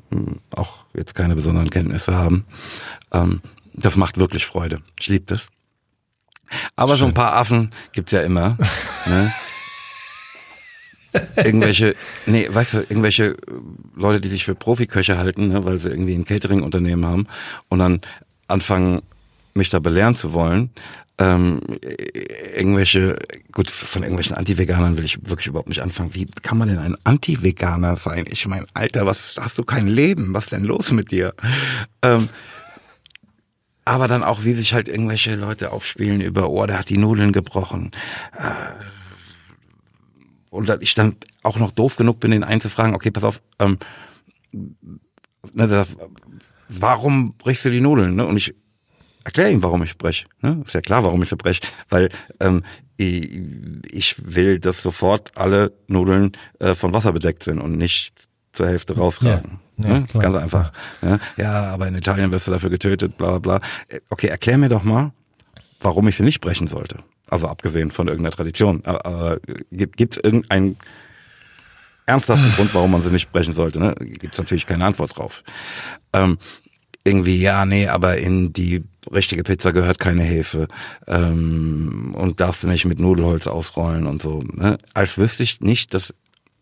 mh, 0.09 0.19
hm, 0.19 0.39
auch 0.51 0.79
jetzt 0.95 1.13
keine 1.13 1.35
besonderen 1.35 1.69
Kenntnisse 1.69 2.15
haben. 2.15 2.45
Ähm, 3.13 3.41
das 3.73 3.95
macht 3.95 4.17
wirklich 4.17 4.45
Freude. 4.47 4.81
Ich 4.99 5.07
liebe 5.07 5.25
das. 5.25 5.49
Aber 6.75 6.93
Schön. 6.93 6.99
so 6.99 7.05
ein 7.07 7.13
paar 7.13 7.35
Affen 7.35 7.71
gibt's 7.91 8.11
ja 8.11 8.21
immer. 8.21 8.57
ne? 9.05 9.31
irgendwelche, 11.35 11.95
nee, 12.25 12.47
weißt 12.49 12.73
du, 12.73 12.77
irgendwelche 12.79 13.35
Leute, 13.95 14.21
die 14.21 14.29
sich 14.29 14.45
für 14.45 14.55
Profiköche 14.55 15.17
halten, 15.17 15.49
ne, 15.49 15.65
weil 15.65 15.77
sie 15.77 15.89
irgendwie 15.89 16.15
ein 16.15 16.25
Catering-Unternehmen 16.25 17.05
haben 17.05 17.27
und 17.69 17.79
dann 17.79 18.01
anfangen, 18.47 19.01
mich 19.53 19.69
da 19.69 19.79
belehren 19.79 20.15
zu 20.15 20.33
wollen. 20.33 20.69
Ähm, 21.19 21.61
irgendwelche, 22.55 23.17
gut, 23.51 23.71
von 23.71 24.03
irgendwelchen 24.03 24.35
Anti-Veganern 24.35 24.97
will 24.97 25.05
ich 25.05 25.27
wirklich 25.27 25.47
überhaupt 25.47 25.69
nicht 25.69 25.81
anfangen. 25.81 26.13
Wie 26.13 26.27
kann 26.43 26.59
man 26.59 26.67
denn 26.69 26.77
ein 26.77 26.95
Anti-Veganer 27.03 27.95
sein? 27.95 28.25
Ich 28.29 28.47
meine, 28.47 28.67
Alter, 28.75 29.07
was 29.07 29.35
hast 29.39 29.57
du 29.57 29.63
kein 29.63 29.87
Leben? 29.87 30.35
Was 30.35 30.47
denn 30.47 30.63
los 30.63 30.91
mit 30.91 31.09
dir? 31.09 31.33
Ähm, 32.03 32.29
aber 33.83 34.07
dann 34.07 34.21
auch, 34.21 34.43
wie 34.43 34.53
sich 34.53 34.73
halt 34.73 34.87
irgendwelche 34.87 35.35
Leute 35.35 35.71
aufspielen 35.71 36.21
über, 36.21 36.49
oh, 36.49 36.65
der 36.67 36.77
hat 36.77 36.89
die 36.89 36.97
Nudeln 36.97 37.31
gebrochen. 37.31 37.91
Äh, 38.37 38.73
und 40.57 40.69
ich 40.81 40.95
dann 40.95 41.15
auch 41.43 41.57
noch 41.57 41.71
doof 41.71 41.95
genug 41.95 42.19
bin, 42.19 42.31
den 42.31 42.43
einzufragen, 42.43 42.95
okay, 42.95 43.11
pass 43.11 43.23
auf, 43.23 43.41
ähm, 43.59 43.77
ne, 45.53 45.85
warum 46.69 47.33
brichst 47.37 47.65
du 47.65 47.69
die 47.69 47.81
Nudeln? 47.81 48.15
Ne? 48.15 48.25
Und 48.25 48.37
ich 48.37 48.53
erkläre 49.23 49.51
ihm, 49.51 49.63
warum 49.63 49.83
ich 49.83 49.97
breche. 49.97 50.25
Ne? 50.41 50.61
Ist 50.65 50.73
ja 50.73 50.81
klar, 50.81 51.03
warum 51.03 51.21
ich 51.21 51.29
sie 51.29 51.35
breche. 51.35 51.61
Weil 51.89 52.09
ähm, 52.39 52.63
ich, 52.97 54.15
will, 54.23 54.59
dass 54.59 54.81
sofort 54.81 55.31
alle 55.35 55.73
Nudeln 55.87 56.31
äh, 56.59 56.75
von 56.75 56.93
Wasser 56.93 57.13
bedeckt 57.13 57.43
sind 57.43 57.59
und 57.59 57.77
nicht 57.77 58.27
zur 58.53 58.67
Hälfte 58.67 58.97
rausragen. 58.97 59.59
Ja, 59.77 59.87
ja, 59.87 59.99
ne? 59.99 60.05
Ganz 60.13 60.35
einfach. 60.35 60.71
Ja, 61.01 61.19
ja, 61.37 61.63
aber 61.65 61.87
in 61.87 61.95
Italien 61.95 62.31
wirst 62.31 62.47
du 62.47 62.51
dafür 62.51 62.71
getötet, 62.71 63.17
bla 63.17 63.37
bla 63.37 63.59
bla. 63.59 63.67
Äh, 63.89 63.99
okay, 64.09 64.27
erklär 64.27 64.57
mir 64.57 64.69
doch 64.69 64.83
mal, 64.83 65.11
warum 65.79 66.07
ich 66.07 66.17
sie 66.17 66.23
nicht 66.23 66.41
brechen 66.41 66.67
sollte. 66.67 66.97
Also 67.29 67.47
abgesehen 67.47 67.91
von 67.91 68.07
irgendeiner 68.07 68.35
Tradition. 68.35 68.83
Aber 68.85 69.39
gibt 69.71 70.17
es 70.17 70.23
irgendeinen 70.23 70.77
ernsthaften 72.05 72.51
Grund, 72.53 72.73
warum 72.73 72.91
man 72.91 73.01
sie 73.03 73.11
nicht 73.11 73.31
brechen 73.31 73.53
sollte? 73.53 73.79
Ne? 73.79 73.93
Gibt 73.99 74.33
es 74.33 74.39
natürlich 74.39 74.65
keine 74.65 74.85
Antwort 74.85 75.17
drauf. 75.17 75.43
Ähm, 76.13 76.37
irgendwie, 77.03 77.39
ja, 77.39 77.65
nee, 77.65 77.87
aber 77.87 78.17
in 78.17 78.51
die 78.51 78.83
richtige 79.11 79.43
Pizza 79.43 79.71
gehört 79.71 79.99
keine 79.99 80.23
Hefe 80.23 80.67
ähm, 81.07 82.13
und 82.17 82.41
darfst 82.41 82.63
du 82.63 82.67
nicht 82.67 82.85
mit 82.85 82.99
Nudelholz 82.99 83.47
ausrollen 83.47 84.07
und 84.07 84.21
so. 84.21 84.43
Ne? 84.53 84.77
Als 84.93 85.17
wüsste 85.17 85.43
ich 85.43 85.61
nicht, 85.61 85.93
dass 85.93 86.13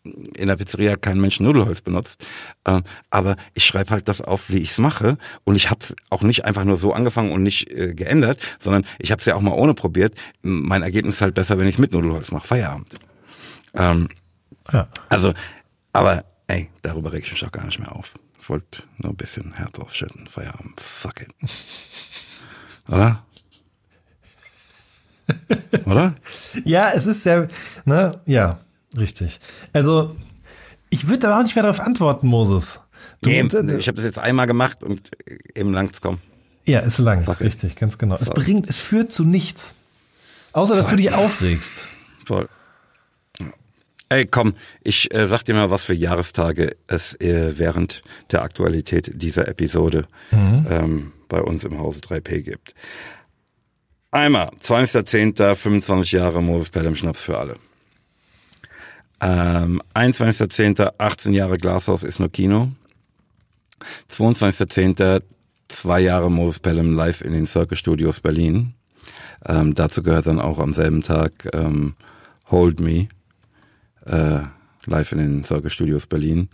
in 0.06 0.48
der 0.48 0.56
Pizzeria 0.56 0.96
kein 0.96 1.20
Mensch 1.20 1.40
Nudelholz 1.40 1.82
benutzt. 1.82 2.26
Äh, 2.64 2.82
aber 3.10 3.36
ich 3.54 3.66
schreibe 3.66 3.92
halt 3.92 4.08
das 4.08 4.22
auf, 4.22 4.50
wie 4.50 4.60
ich 4.60 4.72
es 4.72 4.78
mache. 4.78 5.18
Und 5.44 5.56
ich 5.56 5.70
habe 5.70 5.82
es 5.82 5.96
auch 6.10 6.22
nicht 6.22 6.46
einfach 6.46 6.64
nur 6.64 6.78
so 6.78 6.94
angefangen 6.94 7.32
und 7.32 7.44
nicht 7.44 7.70
äh, 7.72 7.94
geändert, 7.94 8.40
sondern 8.60 8.86
ich 9.00 9.12
habe 9.12 9.20
es 9.20 9.26
ja 9.26 9.36
auch 9.36 9.42
mal 9.42 9.54
ohne 9.54 9.74
probiert. 9.74 10.16
Mein 10.42 10.84
Ergebnis 10.84 11.16
ist 11.16 11.22
halt 11.22 11.36
besser, 11.36 11.58
wenn 11.58 11.68
ich 11.68 11.76
es 11.76 11.80
mit 11.80 11.92
Nudelholz 11.92 12.32
mache. 12.32 12.48
Feierabend. 12.48 12.96
Ähm, 13.74 14.10
ja. 14.72 14.88
Also, 15.10 15.34
aber 15.94 16.24
ey, 16.48 16.70
darüber 16.82 17.12
reg 17.12 17.24
ich 17.26 17.32
mich 17.32 17.46
auch 17.46 17.52
gar 17.52 17.66
nicht 17.66 17.80
mehr 17.80 17.96
auf. 17.96 18.14
Ich 18.42 18.50
wollte 18.50 18.84
nur 18.98 19.12
ein 19.12 19.18
bisschen 19.18 19.54
Herz 19.54 19.80
ausschütten. 19.80 20.28
Feierabend. 20.28 20.80
Fuck 20.80 21.22
it. 21.22 21.34
Oder? 22.88 23.26
Oder? 25.86 26.16
Ja, 26.64 26.92
es 26.92 27.08
ist 27.08 27.26
ja, 27.26 27.48
ne, 27.86 28.22
ja. 28.26 28.60
Richtig. 28.98 29.40
Also, 29.74 30.16
ich 30.90 31.08
würde 31.08 31.28
aber 31.28 31.40
auch 31.40 31.44
nicht 31.44 31.56
mehr 31.56 31.64
darauf 31.64 31.80
antworten, 31.80 32.28
Moses. 32.28 32.80
Du, 33.22 33.30
nee, 33.30 33.40
äh, 33.40 33.78
ich 33.78 33.88
habe 33.88 33.96
das 33.98 34.06
jetzt 34.06 34.20
einmal 34.20 34.48
gemacht 34.48 34.84
und 34.84 35.12
eben 35.54 35.74
langt's 35.74 36.02
kommen. 36.02 36.22
Ja, 36.66 36.80
ist 36.80 36.98
lang, 36.98 37.24
Sache. 37.24 37.44
richtig, 37.44 37.76
ganz 37.76 37.98
genau. 37.98 38.18
Es 38.20 38.30
bringt, 38.30 38.70
es 38.70 38.80
führt 38.80 39.12
zu 39.12 39.24
nichts. 39.24 39.76
Außer, 40.52 40.76
dass 40.76 40.88
Voll. 40.88 40.98
du 40.98 41.04
dich 41.04 41.14
aufregst. 41.14 41.88
Voll. 42.26 42.48
Ey, 44.10 44.26
komm, 44.26 44.54
ich 44.84 45.14
äh, 45.14 45.28
sag 45.28 45.44
dir 45.44 45.56
mal, 45.56 45.72
was 45.72 45.84
für 45.84 45.94
Jahrestage 45.94 46.76
es 46.88 47.20
äh, 47.20 47.58
während 47.58 48.04
der 48.32 48.44
Aktualität 48.44 49.12
dieser 49.16 49.48
Episode 49.48 50.06
mhm. 50.32 50.66
ähm, 50.70 51.14
bei 51.28 51.42
uns 51.42 51.64
im 51.64 51.80
Hause 51.80 52.02
3P 52.02 52.42
gibt. 52.42 52.76
Einmal, 54.12 54.52
20.10., 54.64 55.56
25 55.56 56.12
Jahre 56.14 56.42
Moses 56.42 56.70
Pelham 56.70 56.96
Schnaps 56.96 57.24
für 57.24 57.38
alle. 57.38 57.58
Ähm, 59.22 59.82
21.10. 59.94 60.94
18 60.98 61.34
Jahre 61.34 61.58
Glashaus 61.58 62.04
ist 62.04 62.20
nur 62.20 62.32
Kino. 62.32 62.72
22.10. 64.10 65.22
zwei 65.68 66.00
Jahre 66.00 66.30
Moses 66.30 66.60
Pelham 66.60 66.94
live 66.94 67.22
in 67.22 67.34
den 67.34 67.48
Circus 67.48 67.80
Studios 67.80 68.20
Berlin. 68.20 68.74
Ähm, 69.46 69.76
dazu 69.76 70.02
gehört 70.04 70.28
dann 70.28 70.40
auch 70.40 70.60
am 70.60 70.74
selben 70.74 71.04
Tag 71.04 71.50
ähm, 71.54 71.96
Hold 72.50 72.80
Me 72.80 73.08
äh, 74.06 74.42
live 74.86 75.12
in 75.12 75.18
den 75.18 75.44
Circus 75.44 75.74
Studios 75.74 76.08
Berlin. 76.08 76.50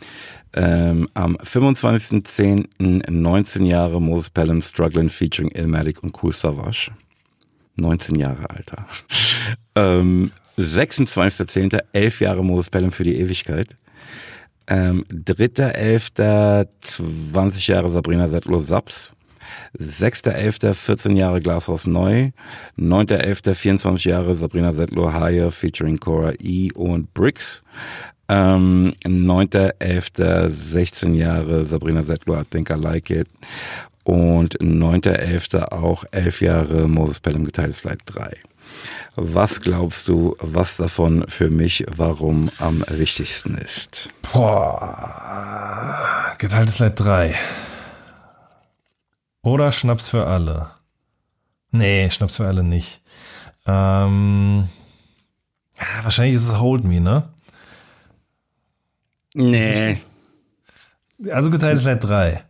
Ähm, 0.53 1.07
am 1.14 1.38
25.10. 1.38 3.09
19 3.09 3.66
Jahre 3.66 4.01
Moses 4.01 4.30
Pelham 4.30 4.62
Struggling 4.62 5.09
featuring 5.09 5.51
Ilmatic 5.51 6.03
und 6.03 6.22
Cool 6.22 6.34
Savage. 6.34 6.91
19 7.76 8.16
Jahre, 8.16 8.49
Alter. 8.49 8.86
ähm, 9.76 10.32
26.10. 10.57 11.79
elf 11.93 12.21
Jahre 12.21 12.43
Moses 12.43 12.69
Pelham 12.69 12.91
für 12.91 13.03
die 13.03 13.19
Ewigkeit. 13.19 13.75
Ähm, 14.67 15.05
3.11. 15.09 16.67
20 16.81 17.67
Jahre 17.67 17.91
Sabrina 17.91 18.27
Settler 18.27 18.61
Saps. 18.61 19.13
6.11. 19.77 20.73
14 20.73 21.15
Jahre 21.15 21.41
Glashaus 21.41 21.87
Neu. 21.87 22.31
9.11. 22.77 23.53
24 23.53 24.05
Jahre 24.05 24.35
Sabrina 24.35 24.73
Settler 24.73 25.13
Higher 25.13 25.51
featuring 25.51 25.99
Cora 25.99 26.33
E. 26.39 26.71
und 26.73 27.13
Bricks. 27.13 27.63
Ähm, 28.29 28.93
9.11. 29.03 30.49
16 30.49 31.13
Jahre 31.13 31.65
Sabrina 31.65 32.03
Settler 32.03 32.41
I 32.41 32.45
Think 32.49 32.69
I 32.69 32.75
Like 32.75 33.09
It. 33.09 33.27
Und 34.03 34.57
9.11. 34.59 35.71
auch 35.71 36.05
11 36.11 36.41
Jahre 36.41 36.87
Moses 36.87 37.19
Pelham 37.19 37.45
geteiltes 37.45 37.79
Slide 37.79 37.97
3. 38.05 38.31
Was 39.15 39.61
glaubst 39.61 40.07
du, 40.07 40.36
was 40.39 40.77
davon 40.77 41.25
für 41.27 41.49
mich 41.49 41.86
warum 41.89 42.49
am 42.59 42.84
wichtigsten 42.88 43.55
ist? 43.55 44.09
Boah, 44.34 46.36
geteiltes 46.38 46.79
Leid 46.79 46.99
3. 46.99 47.36
Oder 49.43 49.71
Schnaps 49.71 50.07
für 50.07 50.27
alle. 50.27 50.71
Nee, 51.71 52.09
Schnaps 52.09 52.38
für 52.38 52.47
alle 52.47 52.63
nicht. 52.63 53.01
Ähm, 53.65 54.67
wahrscheinlich 56.03 56.36
ist 56.36 56.47
es 56.47 56.59
Hold 56.59 56.84
Me, 56.84 56.99
ne? 56.99 57.29
Nee. 59.34 60.01
Also 61.29 61.49
geteiltes 61.49 61.84
Leid 61.84 62.03
3. 62.03 62.43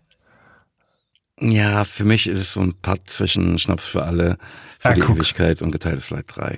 Ja, 1.39 1.85
für 1.85 2.03
mich 2.03 2.27
ist 2.27 2.39
es 2.39 2.53
so 2.53 2.61
ein 2.61 2.73
Pad 2.81 3.01
zwischen 3.07 3.57
Schnaps 3.57 3.87
für 3.87 4.03
alle 4.03 4.37
für 4.81 4.89
ah, 4.89 4.93
die 4.93 5.01
guck. 5.01 5.17
Ewigkeit 5.17 5.61
und 5.61 5.71
geteiltes 5.71 6.09
Leid 6.09 6.25
3. 6.27 6.57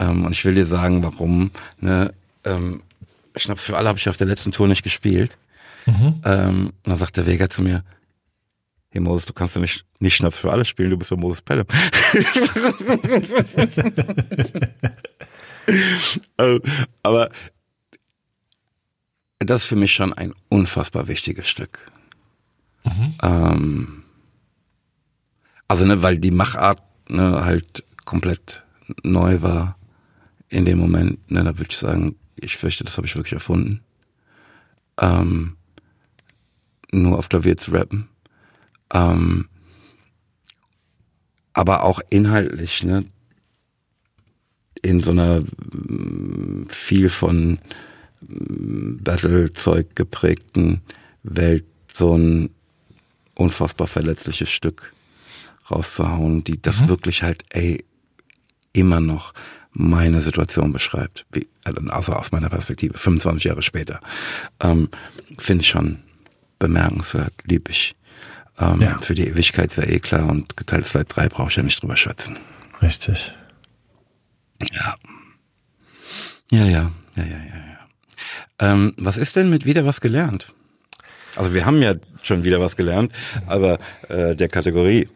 Ähm, 0.00 0.24
und 0.24 0.32
ich 0.32 0.44
will 0.44 0.54
dir 0.54 0.66
sagen, 0.66 1.04
warum. 1.04 1.52
Ne, 1.78 2.12
ähm, 2.44 2.82
Schnaps 3.36 3.66
für 3.66 3.76
alle 3.76 3.88
habe 3.88 3.98
ich 3.98 4.08
auf 4.08 4.16
der 4.16 4.26
letzten 4.26 4.50
Tour 4.50 4.66
nicht 4.66 4.82
gespielt. 4.82 5.38
Mhm. 5.86 6.20
Ähm, 6.24 6.66
und 6.66 6.86
dann 6.86 6.96
sagt 6.96 7.16
der 7.16 7.26
Vega 7.26 7.48
zu 7.48 7.62
mir, 7.62 7.84
hey 8.88 9.00
Moses, 9.00 9.26
du 9.26 9.32
kannst 9.32 9.54
ja 9.54 9.60
nicht, 9.60 9.84
nicht 10.00 10.16
Schnaps 10.16 10.40
für 10.40 10.50
alle 10.50 10.64
spielen, 10.64 10.90
du 10.90 10.96
bist 10.96 11.12
ja 11.12 11.16
Moses 11.16 11.42
Pelle. 11.42 11.64
Also, 16.36 16.60
aber 17.02 17.28
das 19.40 19.62
ist 19.62 19.66
für 19.66 19.74
mich 19.74 19.92
schon 19.92 20.12
ein 20.12 20.32
unfassbar 20.48 21.08
wichtiges 21.08 21.48
Stück. 21.48 21.84
Mhm. 22.84 23.14
Ähm, 23.20 24.04
also, 25.66 25.84
ne, 25.84 26.00
weil 26.02 26.18
die 26.18 26.30
Machart 26.30 26.85
ne, 27.08 27.44
halt 27.44 27.84
komplett 28.04 28.64
neu 29.02 29.42
war 29.42 29.76
in 30.48 30.64
dem 30.64 30.78
Moment. 30.78 31.30
Ne, 31.30 31.44
da 31.44 31.58
würde 31.58 31.70
ich 31.70 31.76
sagen, 31.76 32.16
ich 32.36 32.56
fürchte, 32.56 32.84
das 32.84 32.96
habe 32.96 33.06
ich 33.06 33.16
wirklich 33.16 33.34
erfunden. 33.34 33.80
Ähm, 35.00 35.56
nur 36.92 37.18
auf 37.18 37.28
Klavier 37.28 37.56
zu 37.56 37.72
rappen. 37.72 38.08
Ähm, 38.92 39.48
aber 41.52 41.84
auch 41.84 42.00
inhaltlich, 42.10 42.84
ne, 42.84 43.04
in 44.82 45.02
so 45.02 45.10
einer 45.10 45.40
mm, 45.40 46.66
viel 46.68 47.08
von 47.08 47.58
Battle-Zeug 48.20 49.94
geprägten 49.94 50.80
Welt 51.22 51.64
so 51.92 52.16
ein 52.16 52.50
unfassbar 53.34 53.86
verletzliches 53.86 54.50
Stück 54.50 54.92
rauszuhauen, 55.70 56.44
die 56.44 56.60
das 56.60 56.82
mhm. 56.82 56.88
wirklich 56.88 57.22
halt, 57.22 57.44
ey, 57.50 57.84
immer 58.72 59.00
noch 59.00 59.32
meine 59.72 60.20
Situation 60.20 60.72
beschreibt, 60.72 61.26
wie, 61.32 61.48
also 61.64 62.12
aus 62.12 62.32
meiner 62.32 62.48
Perspektive, 62.48 62.96
25 62.96 63.44
Jahre 63.44 63.62
später, 63.62 64.00
ähm, 64.60 64.88
finde 65.38 65.62
ich 65.62 65.68
schon 65.68 65.98
bemerkenswert, 66.58 67.34
lieb 67.44 67.68
ich. 67.68 67.94
Ähm, 68.58 68.80
ja. 68.80 68.98
Für 69.02 69.14
die 69.14 69.26
Ewigkeit 69.26 69.70
ist 69.70 69.76
ja 69.76 69.84
eh 69.84 70.00
klar 70.00 70.28
und 70.28 70.56
geteilt 70.56 70.86
Slide 70.86 71.04
3 71.06 71.28
brauche 71.28 71.50
ich 71.50 71.56
ja 71.56 71.62
nicht 71.62 71.82
drüber 71.82 71.96
schwätzen. 71.96 72.38
Richtig. 72.80 73.34
Ja. 74.72 74.94
Ja, 76.50 76.64
ja, 76.64 76.92
ja, 77.16 77.24
ja, 77.24 77.24
ja, 77.24 77.36
ja. 77.38 77.78
Ähm, 78.58 78.94
was 78.96 79.16
ist 79.16 79.36
denn 79.36 79.50
mit 79.50 79.66
wieder 79.66 79.84
was 79.84 80.00
gelernt? 80.00 80.48
Also 81.34 81.52
wir 81.52 81.66
haben 81.66 81.82
ja 81.82 81.94
schon 82.22 82.44
wieder 82.44 82.60
was 82.60 82.76
gelernt, 82.76 83.12
aber 83.46 83.78
äh, 84.08 84.34
der 84.34 84.48
Kategorie. 84.48 85.08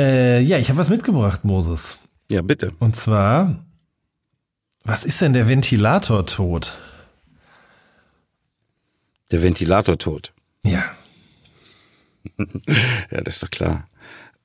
Äh, 0.00 0.40
ja, 0.40 0.56
ich 0.56 0.70
habe 0.70 0.78
was 0.78 0.88
mitgebracht, 0.88 1.44
Moses. 1.44 1.98
Ja, 2.30 2.40
bitte. 2.40 2.72
Und 2.78 2.96
zwar, 2.96 3.62
was 4.82 5.04
ist 5.04 5.20
denn 5.20 5.34
der 5.34 5.46
Ventilatortod? 5.46 6.78
Der 9.30 9.42
Ventilatortod. 9.42 10.32
Ja. 10.62 10.84
ja, 13.10 13.20
das 13.20 13.34
ist 13.34 13.42
doch 13.42 13.50
klar. 13.50 13.88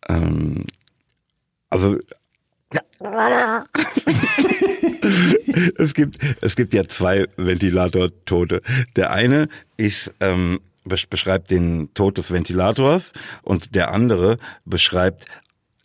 Ähm, 0.10 0.66
also 1.70 2.00
es 5.78 5.94
gibt 5.94 6.18
es 6.42 6.58
gibt 6.58 6.74
ja 6.74 6.86
zwei 6.86 7.28
Ventilatortote. 7.38 8.62
Der 8.98 9.12
eine 9.12 9.48
ist 9.78 10.14
ähm, 10.20 10.60
beschreibt 11.10 11.52
den 11.52 11.94
Tod 11.94 12.18
des 12.18 12.32
Ventilators 12.32 13.14
und 13.42 13.76
der 13.76 13.92
andere 13.92 14.38
beschreibt 14.66 15.26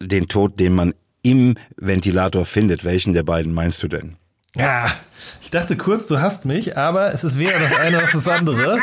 den 0.01 0.29
Tod, 0.29 0.59
den 0.59 0.75
man 0.75 0.95
im 1.23 1.57
Ventilator 1.77 2.45
findet. 2.45 2.85
Welchen 2.85 3.13
der 3.13 3.23
beiden 3.23 3.53
meinst 3.53 3.83
du 3.83 3.89
denn? 3.89 4.17
Ja, 4.57 4.93
ich 5.43 5.51
dachte 5.51 5.77
kurz, 5.77 6.09
du 6.09 6.21
hast 6.21 6.45
mich, 6.45 6.77
aber 6.77 7.13
es 7.13 7.25
ist 7.25 7.39
weder 7.39 7.59
das 7.59 7.75
eine 7.75 7.99
noch 7.99 8.11
das 8.11 8.27
andere. 8.27 8.81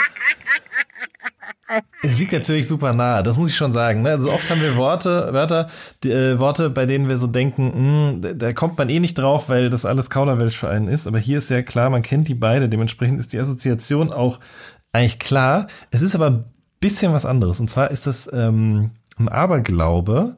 Es 2.02 2.18
liegt 2.18 2.32
natürlich 2.32 2.68
super 2.68 2.94
nahe, 2.94 3.24
das 3.24 3.38
muss 3.38 3.50
ich 3.50 3.58
schon 3.58 3.74
sagen. 3.74 4.02
Ne? 4.02 4.12
Also 4.12 4.32
oft 4.32 4.50
haben 4.50 4.62
wir 4.62 4.78
Worte, 4.78 5.34
Wörter, 5.34 5.70
die, 6.04 6.12
äh, 6.12 6.40
Worte, 6.40 6.70
bei 6.70 6.86
denen 6.86 7.10
wir 7.10 7.18
so 7.18 7.28
denken, 7.28 8.22
mh, 8.22 8.30
hm, 8.30 8.40
da 8.40 8.54
kommt 8.54 8.78
man 8.78 8.90
eh 8.90 9.02
nicht 9.02 9.18
drauf, 9.18 9.50
weil 9.50 9.70
das 9.70 9.86
alles 9.86 10.10
Kauderwelsch 10.10 10.56
für 10.56 10.70
einen 10.70 10.88
ist. 10.88 11.08
Aber 11.08 11.20
hier 11.20 11.40
ist 11.40 11.50
ja 11.50 11.62
klar, 11.64 11.90
man 11.90 12.04
kennt 12.04 12.30
die 12.30 12.36
beide. 12.36 12.70
Dementsprechend 12.70 13.20
ist 13.20 13.34
die 13.34 13.40
Assoziation 13.40 14.14
auch 14.14 14.40
eigentlich 14.94 15.20
klar. 15.20 15.68
Es 15.92 16.02
ist 16.02 16.16
aber 16.16 16.28
ein 16.28 16.46
bisschen 16.80 17.12
was 17.12 17.26
anderes. 17.26 17.60
Und 17.60 17.70
zwar 17.70 17.92
ist 17.92 18.08
das 18.08 18.30
ähm, 18.32 18.92
ein 19.20 19.28
Aberglaube, 19.28 20.38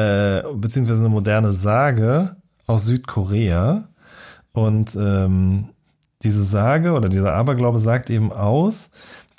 äh, 0.00 0.42
beziehungsweise 0.54 1.00
eine 1.00 1.08
moderne 1.08 1.52
Sage 1.52 2.36
aus 2.66 2.86
Südkorea. 2.86 3.88
Und 4.52 4.96
ähm, 4.96 5.70
diese 6.22 6.44
Sage 6.44 6.92
oder 6.92 7.08
dieser 7.08 7.34
Aberglaube 7.34 7.78
sagt 7.78 8.10
eben 8.10 8.32
aus, 8.32 8.90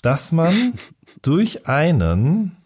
dass 0.01 0.31
man 0.31 0.73
durch 1.21 1.67
einen 1.67 2.57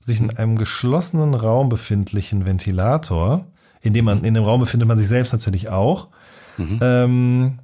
sich 0.00 0.20
in 0.20 0.36
einem 0.36 0.56
geschlossenen 0.56 1.34
Raum 1.34 1.68
befindlichen 1.68 2.46
Ventilator, 2.46 3.46
in 3.80 3.92
dem 3.92 4.06
man, 4.06 4.24
in 4.24 4.34
dem 4.34 4.44
Raum 4.44 4.60
befindet 4.60 4.88
man 4.88 4.98
sich 4.98 5.08
selbst 5.08 5.32
natürlich 5.32 5.68
auch, 5.68 6.08
mhm. 6.56 6.78
ähm, 6.80 7.58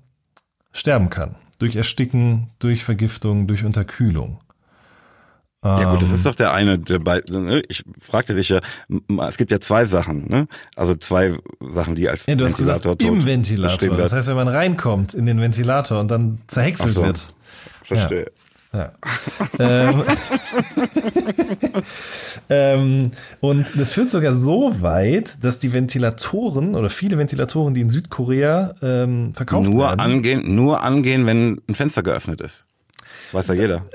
sterben 0.73 1.11
kann. 1.11 1.37
Durch 1.59 1.77
Ersticken, 1.77 2.51
durch 2.59 2.85
Vergiftung, 2.85 3.47
durch 3.47 3.65
Unterkühlung. 3.65 4.41
Ja 5.65 5.91
gut, 5.93 6.03
das 6.03 6.11
ist 6.11 6.27
ähm. 6.27 6.31
doch 6.31 6.35
der 6.35 6.53
eine 6.53 6.79
der 6.79 6.99
beiden. 6.99 7.47
Ne? 7.47 7.63
Ich 7.69 7.85
fragte 8.01 8.35
dich 8.35 8.51
ja, 8.51 8.61
es 9.29 9.37
gibt 9.39 9.51
ja 9.51 9.61
zwei 9.61 9.87
Sachen, 9.87 10.29
ne? 10.29 10.47
Also 10.77 10.95
zwei 10.95 11.39
Sachen, 11.61 11.95
die 11.95 12.09
als 12.09 12.27
ja, 12.27 12.35
du 12.35 12.45
Ventilator 12.45 12.93
hast 12.93 12.99
gesagt, 12.99 13.03
im 13.03 13.25
Ventilator. 13.25 13.97
Das 13.97 14.13
heißt, 14.13 14.29
wenn 14.29 14.37
man 14.37 14.49
reinkommt 14.49 15.15
in 15.15 15.25
den 15.25 15.41
Ventilator 15.41 16.01
und 16.01 16.11
dann 16.11 16.39
zerhäckselt 16.49 16.95
so. 16.95 17.05
wird. 17.05 17.29
Verstehe. 17.83 18.27
Ja. 18.75 18.93
ähm, 19.59 20.03
ähm, 22.51 23.11
und 23.41 23.67
das 23.77 23.93
führt 23.93 24.09
sogar 24.09 24.35
so 24.35 24.83
weit, 24.83 25.43
dass 25.43 25.61
die 25.61 25.73
Ventilatoren 25.73 26.75
oder 26.75 26.91
viele 26.91 27.17
Ventilatoren, 27.17 27.73
die 27.73 27.83
in 27.83 27.91
Südkorea 27.91 28.75
ähm, 28.83 29.33
verkauft 29.33 29.69
nur 29.69 29.85
werden, 29.85 30.01
angehen, 30.01 30.55
nur 30.55 30.83
angehen, 30.83 31.25
wenn 31.25 31.61
ein 31.69 31.75
Fenster 31.75 32.03
geöffnet 32.03 32.41
ist. 32.41 32.65
Weiß 33.33 33.47
ja 33.49 33.55
jeder. 33.55 33.87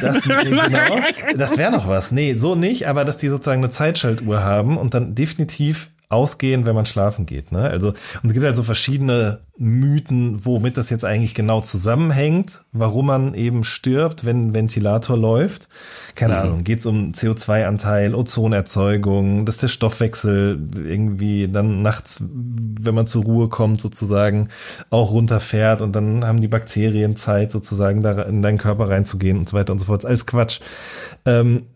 Das, 0.00 0.22
genau, 0.22 0.98
das 1.36 1.58
wäre 1.58 1.72
noch 1.72 1.88
was. 1.88 2.12
Nee, 2.12 2.34
so 2.34 2.54
nicht, 2.54 2.88
aber 2.88 3.04
dass 3.04 3.16
die 3.16 3.28
sozusagen 3.28 3.62
eine 3.62 3.70
Zeitschaltuhr 3.70 4.42
haben 4.42 4.78
und 4.78 4.94
dann 4.94 5.14
definitiv 5.14 5.90
ausgehen, 6.08 6.66
wenn 6.66 6.74
man 6.74 6.86
schlafen 6.86 7.26
geht. 7.26 7.52
Ne? 7.52 7.62
Also, 7.62 7.88
und 7.88 8.28
es 8.28 8.32
gibt 8.32 8.44
halt 8.44 8.56
so 8.56 8.62
verschiedene 8.62 9.40
Mythen, 9.56 10.44
womit 10.44 10.76
das 10.76 10.90
jetzt 10.90 11.04
eigentlich 11.04 11.34
genau 11.34 11.60
zusammenhängt, 11.60 12.64
warum 12.72 13.06
man 13.06 13.34
eben 13.34 13.64
stirbt, 13.64 14.24
wenn 14.24 14.48
ein 14.48 14.54
Ventilator 14.54 15.16
läuft. 15.16 15.68
Keine 16.14 16.34
mhm. 16.34 16.40
Ahnung, 16.40 16.64
geht 16.64 16.80
es 16.80 16.86
um 16.86 17.12
CO2-Anteil, 17.12 18.14
Ozonerzeugung, 18.14 19.46
dass 19.46 19.58
der 19.58 19.68
Stoffwechsel 19.68 20.60
irgendwie 20.76 21.48
dann 21.48 21.82
nachts, 21.82 22.18
wenn 22.20 22.94
man 22.94 23.06
zur 23.06 23.24
Ruhe 23.24 23.48
kommt, 23.48 23.80
sozusagen 23.80 24.48
auch 24.90 25.10
runterfährt 25.10 25.80
und 25.82 25.94
dann 25.94 26.24
haben 26.24 26.40
die 26.40 26.48
Bakterien 26.48 27.16
Zeit, 27.16 27.52
sozusagen 27.52 28.02
da 28.02 28.22
in 28.22 28.42
deinen 28.42 28.58
Körper 28.58 28.88
reinzugehen 28.88 29.38
und 29.38 29.48
so 29.48 29.56
weiter 29.56 29.72
und 29.72 29.78
so 29.78 29.86
fort. 29.86 30.04
Alles 30.04 30.26
Quatsch. 30.26 30.60
Ähm, 31.24 31.66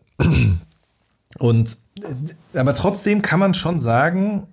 und 1.39 1.76
aber 2.55 2.74
trotzdem 2.74 3.22
kann 3.22 3.41
man 3.41 3.55
schon 3.55 3.80
sagen, 3.80 4.47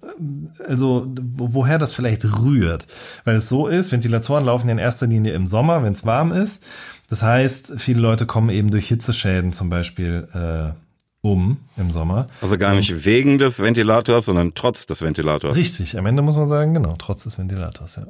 also 0.67 1.05
woher 1.07 1.77
das 1.77 1.93
vielleicht 1.93 2.25
rührt. 2.25 2.87
Weil 3.23 3.35
es 3.35 3.49
so 3.49 3.67
ist, 3.67 3.91
Ventilatoren 3.91 4.45
laufen 4.45 4.67
ja 4.67 4.73
in 4.73 4.79
erster 4.79 5.07
Linie 5.07 5.33
im 5.33 5.45
Sommer, 5.45 5.83
wenn 5.83 5.93
es 5.93 6.05
warm 6.05 6.31
ist. 6.31 6.63
Das 7.09 7.21
heißt, 7.21 7.73
viele 7.77 8.01
Leute 8.01 8.25
kommen 8.25 8.49
eben 8.49 8.71
durch 8.71 8.87
Hitzeschäden 8.87 9.53
zum 9.53 9.69
Beispiel 9.69 10.27
äh, 10.33 10.73
um 11.21 11.57
im 11.77 11.91
Sommer. 11.91 12.27
Also 12.41 12.57
gar 12.57 12.73
nicht 12.73 12.93
Und, 12.93 13.05
wegen 13.05 13.37
des 13.37 13.59
Ventilators, 13.59 14.25
sondern 14.25 14.53
trotz 14.53 14.85
des 14.85 15.01
Ventilators. 15.01 15.55
Richtig, 15.55 15.97
am 15.97 16.05
Ende 16.05 16.21
muss 16.21 16.35
man 16.35 16.47
sagen, 16.47 16.73
genau, 16.73 16.95
trotz 16.97 17.23
des 17.23 17.37
Ventilators, 17.37 17.97
ja. 17.97 18.07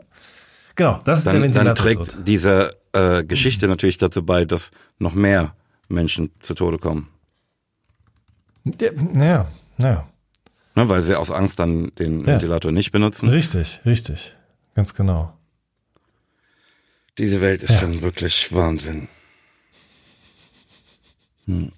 Genau, 0.76 0.99
das 1.05 1.19
ist 1.19 1.28
dann, 1.28 1.36
der 1.36 1.43
Ventilator. 1.43 1.73
Dann 1.73 2.03
trägt 2.05 2.28
diese 2.28 2.76
äh, 2.91 3.23
Geschichte 3.23 3.67
natürlich 3.67 3.97
dazu 3.97 4.26
bei, 4.26 4.43
dass 4.43 4.71
noch 4.99 5.13
mehr 5.13 5.55
Menschen 5.88 6.32
zu 6.39 6.53
Tode 6.53 6.78
kommen. 6.78 7.07
Ja, 8.66 9.47
ja. 9.78 10.07
Ne, 10.76 10.89
weil 10.89 11.01
sie 11.01 11.18
aus 11.18 11.32
Angst 11.32 11.59
dann 11.59 11.91
den 11.95 12.22
ja. 12.22 12.28
Ventilator 12.28 12.72
nicht 12.72 12.91
benutzen. 12.91 13.30
Richtig, 13.30 13.82
richtig. 13.86 14.36
Ganz 14.74 14.93
genau. 14.93 15.34
Diese 17.18 17.39
Welt 17.39 17.63
ist 17.63 17.72
ja. 17.72 17.80
schon 17.80 18.01
wirklich 18.01 18.53
Wahnsinn. 18.53 19.07
Hm. 21.45 21.72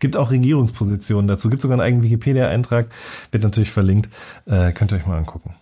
Gibt 0.00 0.16
auch 0.16 0.30
Regierungspositionen 0.32 1.28
dazu. 1.28 1.48
Gibt 1.48 1.62
sogar 1.62 1.76
einen 1.76 1.86
eigenen 1.86 2.02
Wikipedia-Eintrag. 2.02 2.88
Wird 3.30 3.44
natürlich 3.44 3.70
verlinkt. 3.70 4.08
Äh, 4.46 4.72
könnt 4.72 4.92
ihr 4.92 4.96
euch 4.96 5.06
mal 5.06 5.18
angucken. 5.18 5.54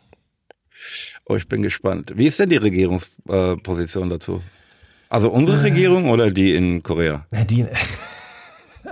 Oh, 1.26 1.36
ich 1.36 1.48
bin 1.48 1.62
gespannt. 1.62 2.12
Wie 2.16 2.26
ist 2.26 2.38
denn 2.38 2.48
die 2.48 2.56
Regierungsposition 2.56 4.08
äh, 4.08 4.14
dazu? 4.14 4.42
Also 5.10 5.30
unsere 5.30 5.58
äh, 5.58 5.62
Regierung 5.62 6.08
oder 6.08 6.30
die 6.30 6.54
in 6.54 6.82
Korea? 6.82 7.26
Die, 7.50 7.66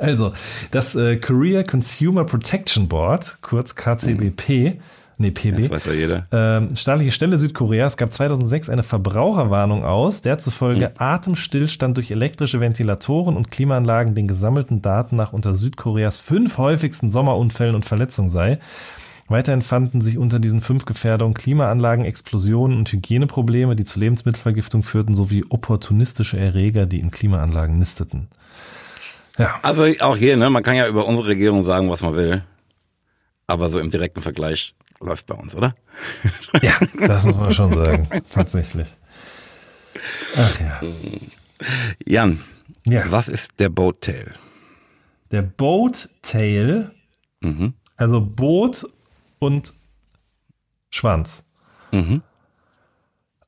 also, 0.00 0.32
das 0.70 0.94
äh, 0.94 1.16
Korea 1.16 1.62
Consumer 1.62 2.24
Protection 2.24 2.88
Board, 2.88 3.38
kurz 3.42 3.74
KCBP, 3.74 4.48
mhm. 4.48 4.80
nee, 5.18 5.30
PB, 5.30 5.58
das 5.58 5.70
weiß 5.70 5.84
ja 5.86 5.92
jeder. 5.92 6.26
Ähm, 6.32 6.74
staatliche 6.74 7.12
Stelle 7.12 7.36
Südkoreas 7.38 7.96
gab 7.96 8.12
2006 8.12 8.70
eine 8.70 8.82
Verbraucherwarnung 8.82 9.84
aus, 9.84 10.22
der 10.22 10.38
zufolge 10.38 10.86
mhm. 10.86 10.94
Atemstillstand 10.98 11.96
durch 11.96 12.10
elektrische 12.10 12.60
Ventilatoren 12.60 13.36
und 13.36 13.50
Klimaanlagen 13.50 14.14
den 14.14 14.26
gesammelten 14.26 14.82
Daten 14.82 15.16
nach 15.16 15.32
unter 15.32 15.54
Südkoreas 15.54 16.18
fünf 16.18 16.58
häufigsten 16.58 17.10
Sommerunfällen 17.10 17.74
und 17.74 17.84
Verletzungen 17.84 18.30
sei. 18.30 18.58
Weiterhin 19.30 19.62
fanden 19.62 20.00
sich 20.00 20.18
unter 20.18 20.40
diesen 20.40 20.60
fünf 20.60 20.86
Gefährdungen 20.86 21.34
Klimaanlagen, 21.34 22.04
Explosionen 22.04 22.76
und 22.76 22.90
Hygieneprobleme, 22.90 23.76
die 23.76 23.84
zu 23.84 24.00
Lebensmittelvergiftung 24.00 24.82
führten, 24.82 25.14
sowie 25.14 25.44
opportunistische 25.48 26.36
Erreger, 26.36 26.86
die 26.86 26.98
in 26.98 27.12
Klimaanlagen 27.12 27.78
nisteten. 27.78 28.26
Ja. 29.40 29.58
Also 29.62 29.86
auch 30.00 30.16
hier, 30.16 30.36
ne, 30.36 30.50
man 30.50 30.62
kann 30.62 30.76
ja 30.76 30.86
über 30.86 31.06
unsere 31.06 31.28
Regierung 31.28 31.62
sagen, 31.62 31.88
was 31.90 32.02
man 32.02 32.14
will. 32.14 32.44
Aber 33.46 33.70
so 33.70 33.80
im 33.80 33.88
direkten 33.88 34.20
Vergleich 34.20 34.74
läuft 35.00 35.26
bei 35.26 35.34
uns, 35.34 35.54
oder? 35.54 35.74
Ja, 36.62 36.78
das 37.06 37.24
muss 37.24 37.36
man 37.36 37.54
schon 37.54 37.72
sagen. 37.72 38.08
Tatsächlich. 38.28 38.88
Ach 40.36 40.60
ja. 40.60 40.80
Jan, 42.06 42.42
ja. 42.84 43.04
was 43.10 43.28
ist 43.28 43.60
der 43.60 43.68
Boat 43.68 44.02
Tail? 44.02 44.34
Der 45.30 45.42
Boat 45.42 46.08
Tail, 46.22 46.90
mhm. 47.40 47.74
also 47.96 48.20
Boot 48.20 48.86
und 49.38 49.72
Schwanz. 50.90 51.44
Mhm. 51.92 52.22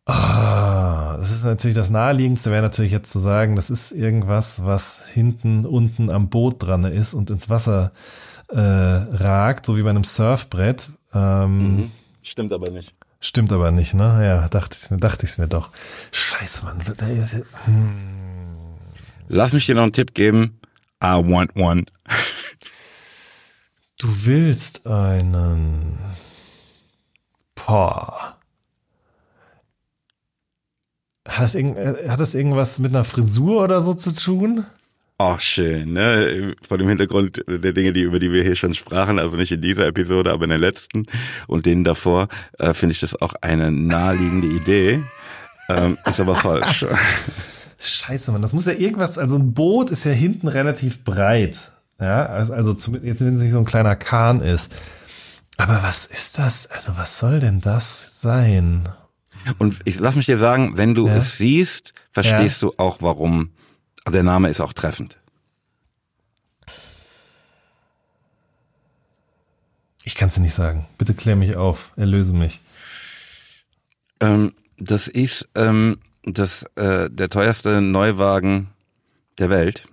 Ah 0.06 0.81
das 1.22 1.30
ist 1.30 1.44
natürlich 1.44 1.76
das 1.76 1.88
naheliegendste, 1.88 2.50
wäre 2.50 2.62
natürlich 2.62 2.90
jetzt 2.90 3.12
zu 3.12 3.20
sagen, 3.20 3.54
das 3.54 3.70
ist 3.70 3.92
irgendwas, 3.92 4.64
was 4.64 5.06
hinten 5.06 5.64
unten 5.64 6.10
am 6.10 6.28
Boot 6.28 6.56
dran 6.58 6.82
ist 6.82 7.14
und 7.14 7.30
ins 7.30 7.48
Wasser 7.48 7.92
äh, 8.48 8.58
ragt, 8.58 9.64
so 9.64 9.76
wie 9.76 9.84
bei 9.84 9.90
einem 9.90 10.02
Surfbrett. 10.02 10.90
Ähm, 11.14 11.58
mhm. 11.58 11.92
Stimmt 12.22 12.52
aber 12.52 12.72
nicht. 12.72 12.92
Stimmt 13.20 13.52
aber 13.52 13.70
nicht, 13.70 13.94
ne? 13.94 14.26
Ja, 14.26 14.48
dachte 14.48 14.76
ich 14.80 14.90
mir, 14.90 14.96
dachte 14.96 15.24
ich 15.24 15.38
mir 15.38 15.46
doch. 15.46 15.70
Scheiße, 16.10 16.64
Mann. 16.64 16.80
Hm. 17.66 17.94
Lass 19.28 19.52
mich 19.52 19.64
dir 19.64 19.76
noch 19.76 19.84
einen 19.84 19.92
Tipp 19.92 20.14
geben. 20.14 20.58
I 21.00 21.22
want 21.22 21.54
one. 21.54 21.84
Du 24.00 24.08
willst 24.24 24.88
einen. 24.88 25.98
Boah. 27.54 28.31
Hat 31.28 31.42
das, 31.42 31.54
äh, 31.54 32.08
hat 32.08 32.20
das 32.20 32.34
irgendwas 32.34 32.78
mit 32.78 32.94
einer 32.94 33.04
Frisur 33.04 33.62
oder 33.62 33.80
so 33.80 33.94
zu 33.94 34.14
tun? 34.14 34.66
Ach, 35.18 35.40
schön, 35.40 35.92
ne? 35.92 36.54
Vor 36.66 36.78
dem 36.78 36.88
Hintergrund 36.88 37.44
der 37.46 37.72
Dinge, 37.72 37.92
die, 37.92 38.02
über 38.02 38.18
die 38.18 38.32
wir 38.32 38.42
hier 38.42 38.56
schon 38.56 38.74
sprachen, 38.74 39.20
also 39.20 39.36
nicht 39.36 39.52
in 39.52 39.62
dieser 39.62 39.86
Episode, 39.86 40.32
aber 40.32 40.44
in 40.44 40.50
der 40.50 40.58
letzten 40.58 41.06
und 41.46 41.64
denen 41.64 41.84
davor, 41.84 42.26
äh, 42.58 42.74
finde 42.74 42.94
ich 42.94 43.00
das 43.00 43.20
auch 43.20 43.34
eine 43.40 43.70
naheliegende 43.70 44.48
Idee. 44.48 45.00
Ähm, 45.68 45.96
ist 46.06 46.18
aber 46.18 46.34
falsch. 46.34 46.86
Scheiße, 47.78 48.32
man, 48.32 48.42
das 48.42 48.52
muss 48.52 48.66
ja 48.66 48.72
irgendwas, 48.72 49.16
also 49.16 49.36
ein 49.36 49.54
Boot 49.54 49.90
ist 49.90 50.04
ja 50.04 50.12
hinten 50.12 50.48
relativ 50.48 51.04
breit. 51.04 51.70
Ja, 52.00 52.26
also, 52.26 52.52
also 52.52 52.74
zum, 52.74 53.04
jetzt 53.04 53.20
wenn 53.20 53.36
es 53.36 53.42
nicht 53.42 53.52
so 53.52 53.58
ein 53.58 53.64
kleiner 53.64 53.94
Kahn 53.94 54.40
ist. 54.40 54.72
Aber 55.56 55.84
was 55.84 56.06
ist 56.06 56.38
das? 56.38 56.68
Also 56.68 56.96
was 56.96 57.18
soll 57.18 57.38
denn 57.38 57.60
das 57.60 58.20
sein? 58.20 58.88
Und 59.58 59.80
ich 59.84 59.98
lass 59.98 60.16
mich 60.16 60.26
dir 60.26 60.38
sagen, 60.38 60.76
wenn 60.76 60.94
du 60.94 61.06
ja? 61.06 61.16
es 61.16 61.36
siehst, 61.36 61.94
verstehst 62.10 62.62
ja. 62.62 62.68
du 62.68 62.74
auch, 62.78 62.98
warum. 63.00 63.50
Also 64.04 64.14
der 64.14 64.24
Name 64.24 64.48
ist 64.48 64.60
auch 64.60 64.72
treffend. 64.72 65.18
Ich 70.04 70.16
kann 70.16 70.28
es 70.28 70.34
dir 70.34 70.40
nicht 70.40 70.54
sagen. 70.54 70.86
Bitte 70.98 71.14
klär 71.14 71.36
mich 71.36 71.56
auf, 71.56 71.92
erlöse 71.96 72.32
mich. 72.32 72.60
Ähm, 74.20 74.52
das 74.76 75.06
ist 75.06 75.48
ähm, 75.54 75.98
das, 76.24 76.64
äh, 76.76 77.08
der 77.10 77.28
teuerste 77.28 77.80
Neuwagen 77.80 78.68
der 79.38 79.50
Welt. 79.50 79.86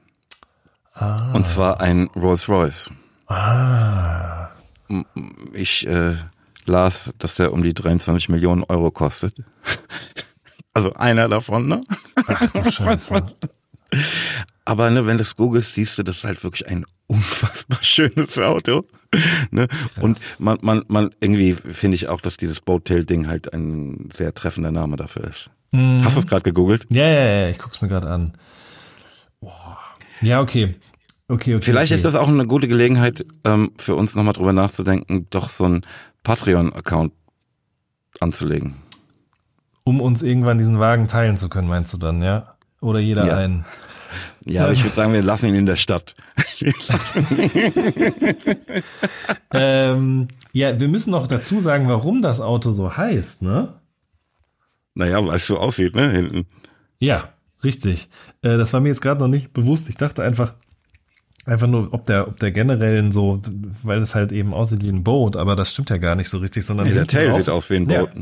Ah. 0.93 1.31
Und 1.33 1.47
zwar 1.47 1.79
ein 1.79 2.07
Rolls 2.15 2.49
Royce. 2.49 2.89
Ah. 3.27 4.49
Ich 5.53 5.85
äh, 5.85 6.15
las, 6.69 7.11
dass 7.17 7.35
der 7.35 7.51
um 7.51 7.63
die 7.63 7.73
23 7.73 8.29
Millionen 8.29 8.63
Euro 8.63 8.91
kostet. 8.91 9.35
Also 10.71 10.93
einer 10.93 11.27
davon, 11.27 11.67
ne? 11.67 11.83
Ach 12.27 12.51
du 12.51 12.71
Scheiße. 12.71 13.35
Aber 14.65 14.89
ne, 14.91 15.07
wenn 15.07 15.17
du 15.17 15.23
es 15.23 15.35
googelst, 15.35 15.73
siehst 15.73 15.97
du, 15.97 16.03
das 16.03 16.17
ist 16.17 16.23
halt 16.23 16.43
wirklich 16.43 16.67
ein 16.69 16.85
unfassbar 17.07 17.79
schönes 17.81 18.37
Auto. 18.37 18.85
ne? 19.49 19.67
Und 19.99 20.19
man, 20.37 20.59
man, 20.61 20.83
man 20.87 21.09
irgendwie 21.19 21.53
finde 21.53 21.95
ich 21.95 22.07
auch, 22.07 22.21
dass 22.21 22.37
dieses 22.37 22.61
Boattail-Ding 22.61 23.27
halt 23.27 23.51
ein 23.51 24.09
sehr 24.13 24.33
treffender 24.33 24.71
Name 24.71 24.95
dafür 24.95 25.23
ist. 25.23 25.49
Mhm. 25.71 26.05
Hast 26.05 26.15
du 26.15 26.19
es 26.19 26.27
gerade 26.27 26.43
gegoogelt? 26.43 26.85
Ja, 26.93 27.07
ja, 27.07 27.25
ja, 27.41 27.49
ich 27.49 27.57
guck's 27.57 27.81
mir 27.81 27.87
gerade 27.87 28.09
an. 28.09 28.33
Ja, 30.21 30.41
okay. 30.41 30.75
Okay, 31.27 31.55
okay. 31.55 31.61
Vielleicht 31.61 31.91
okay. 31.91 31.95
ist 31.95 32.05
das 32.05 32.15
auch 32.15 32.27
eine 32.27 32.47
gute 32.47 32.67
Gelegenheit, 32.67 33.23
ähm, 33.43 33.71
für 33.77 33.95
uns 33.95 34.15
nochmal 34.15 34.33
drüber 34.33 34.51
nachzudenken, 34.51 35.27
doch 35.29 35.49
so 35.49 35.65
ein 35.65 35.81
Patreon-Account 36.29 37.11
anzulegen. 38.19 38.75
Um 39.83 39.99
uns 39.99 40.21
irgendwann 40.21 40.59
diesen 40.59 40.79
Wagen 40.79 41.07
teilen 41.07 41.37
zu 41.37 41.49
können, 41.49 41.67
meinst 41.67 41.91
du 41.91 41.97
dann, 41.97 42.21
ja? 42.21 42.53
Oder 42.81 42.99
jeder 42.99 43.25
ja. 43.25 43.35
einen? 43.35 43.65
Ja, 44.45 44.65
aber 44.65 44.73
ich 44.73 44.83
würde 44.83 44.95
sagen, 44.95 45.11
wir 45.11 45.23
lassen 45.23 45.47
ihn 45.47 45.55
in 45.55 45.65
der 45.65 45.75
Stadt. 45.75 46.15
ähm, 49.53 50.27
ja, 50.53 50.79
wir 50.79 50.87
müssen 50.87 51.09
noch 51.09 51.25
dazu 51.25 51.61
sagen, 51.61 51.87
warum 51.87 52.21
das 52.21 52.39
Auto 52.39 52.73
so 52.73 52.95
heißt, 52.95 53.41
ne? 53.41 53.73
Naja, 54.93 55.25
weil 55.25 55.37
es 55.37 55.47
so 55.47 55.57
aussieht, 55.57 55.95
ne? 55.95 56.11
Hinten. 56.11 56.45
Ja, 56.99 57.29
richtig. 57.63 58.07
Äh, 58.43 58.57
das 58.57 58.71
war 58.73 58.81
mir 58.81 58.89
jetzt 58.89 59.01
gerade 59.01 59.19
noch 59.19 59.27
nicht 59.27 59.51
bewusst. 59.51 59.89
Ich 59.89 59.97
dachte 59.97 60.21
einfach, 60.21 60.53
einfach 61.49 61.67
nur, 61.67 61.93
ob 61.93 62.05
der, 62.05 62.27
ob 62.27 62.39
der 62.39 62.51
generell 62.51 63.11
so, 63.11 63.41
weil 63.83 64.01
es 64.01 64.15
halt 64.15 64.31
eben 64.31 64.53
aussieht 64.53 64.83
wie 64.83 64.89
ein 64.89 65.03
Boot, 65.03 65.35
aber 65.35 65.55
das 65.55 65.71
stimmt 65.71 65.89
ja 65.89 65.97
gar 65.97 66.15
nicht 66.15 66.29
so 66.29 66.37
richtig, 66.37 66.65
sondern. 66.65 66.87
Nee, 66.87 66.93
der 66.93 67.07
Tail 67.07 67.33
sieht 67.35 67.49
aus 67.49 67.69
wie 67.69 67.75
ein 67.75 67.85
Boot. 67.85 67.95
Ja. 68.15 68.21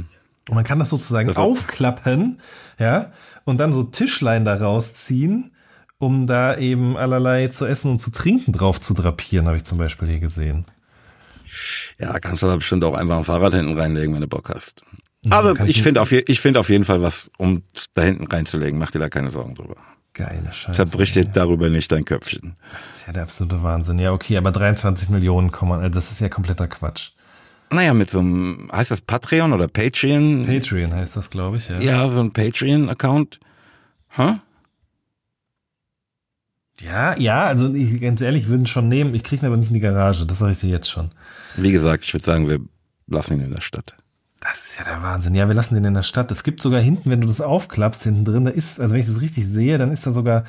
Und 0.49 0.55
man 0.55 0.63
kann 0.63 0.79
das 0.79 0.89
sozusagen 0.89 1.27
das 1.27 1.37
aufklappen, 1.37 2.39
ja, 2.79 3.11
und 3.43 3.59
dann 3.59 3.73
so 3.73 3.83
Tischlein 3.83 4.45
daraus 4.45 4.93
ziehen, 4.93 5.51
um 5.99 6.27
da 6.27 6.57
eben 6.57 6.95
allerlei 6.95 7.47
zu 7.47 7.65
essen 7.65 7.91
und 7.91 7.99
zu 7.99 8.11
trinken 8.11 8.53
drauf 8.53 8.79
zu 8.79 8.93
drapieren, 8.93 9.47
habe 9.47 9.57
ich 9.57 9.63
zum 9.63 9.77
Beispiel 9.77 10.07
hier 10.07 10.19
gesehen. 10.19 10.65
Ja, 11.99 12.19
kannst 12.19 12.43
du 12.43 12.47
da 12.47 12.55
bestimmt 12.55 12.83
auch 12.83 12.93
einfach 12.93 13.17
ein 13.17 13.23
Fahrrad 13.23 13.53
hinten 13.53 13.77
reinlegen, 13.77 14.13
wenn 14.13 14.21
du 14.21 14.27
Bock 14.27 14.49
hast. 14.53 14.83
Also 15.29 15.55
ich 15.65 15.81
finde 15.81 16.01
auf, 16.01 16.11
ich 16.11 16.39
finde 16.39 16.59
auf 16.59 16.69
jeden 16.69 16.85
Fall 16.85 17.01
was, 17.01 17.31
um 17.37 17.63
da 17.93 18.03
hinten 18.03 18.27
reinzulegen. 18.27 18.79
Mach 18.79 18.91
dir 18.91 18.99
da 18.99 19.09
keine 19.09 19.31
Sorgen 19.31 19.55
drüber. 19.55 19.75
Geile 20.17 20.51
Scheiße. 20.51 20.73
Zerbrich 20.73 21.13
dir 21.13 21.25
darüber 21.25 21.69
nicht 21.69 21.91
dein 21.91 22.03
Köpfchen. 22.03 22.55
Das 22.71 22.97
ist 22.97 23.05
ja 23.05 23.13
der 23.13 23.23
absolute 23.23 23.61
Wahnsinn. 23.61 23.99
Ja, 23.99 24.11
okay, 24.13 24.35
aber 24.37 24.51
23 24.51 25.09
Millionen 25.09 25.51
kommen, 25.51 25.73
also 25.73 25.89
das 25.89 26.11
ist 26.11 26.19
ja 26.19 26.27
kompletter 26.27 26.67
Quatsch. 26.67 27.11
Naja, 27.69 27.93
mit 27.93 28.09
so 28.09 28.19
einem, 28.19 28.69
heißt 28.73 28.89
das 28.89 29.01
Patreon 29.01 29.53
oder 29.53 29.67
Patreon? 29.67 30.47
Patreon 30.47 30.93
heißt 30.93 31.17
das, 31.17 31.29
glaube 31.29 31.57
ich, 31.57 31.69
ja. 31.69 31.79
Ja, 31.79 32.09
so 32.09 32.21
ein 32.21 32.31
Patreon-Account. 32.31 33.39
Huh? 34.17 34.37
Ja, 36.79 37.17
ja, 37.17 37.45
also 37.45 37.73
ich, 37.73 38.01
ganz 38.01 38.21
ehrlich, 38.21 38.47
würden 38.47 38.65
schon 38.65 38.87
nehmen. 38.87 39.13
Ich 39.13 39.23
kriege 39.23 39.43
ihn 39.43 39.45
aber 39.45 39.57
nicht 39.57 39.69
in 39.69 39.75
die 39.75 39.79
Garage, 39.79 40.25
das 40.25 40.39
sage 40.39 40.53
ich 40.53 40.59
dir 40.59 40.69
jetzt 40.69 40.89
schon. 40.89 41.11
Wie 41.57 41.71
gesagt, 41.71 42.05
ich 42.05 42.13
würde 42.13 42.25
sagen, 42.25 42.49
wir 42.49 42.59
lassen 43.07 43.33
ihn 43.33 43.45
in 43.45 43.53
der 43.53 43.61
Stadt. 43.61 43.95
Das 44.49 44.59
ist 44.59 44.77
ja 44.77 44.85
der 44.85 45.01
Wahnsinn. 45.03 45.35
Ja, 45.35 45.47
wir 45.47 45.55
lassen 45.55 45.75
den 45.75 45.83
in 45.83 45.93
der 45.93 46.03
Stadt. 46.03 46.31
Es 46.31 46.43
gibt 46.43 46.61
sogar 46.61 46.79
hinten, 46.79 47.11
wenn 47.11 47.19
du 47.19 47.27
das 47.27 47.41
aufklappst, 47.41 48.03
hinten 48.03 48.23
drin, 48.23 48.45
da 48.45 48.51
ist, 48.51 48.79
also 48.79 48.93
wenn 48.93 49.01
ich 49.01 49.07
das 49.07 49.19
richtig 49.19 49.45
sehe, 49.45 49.77
dann 49.77 49.91
ist 49.91 50.07
da 50.07 50.11
sogar 50.11 50.45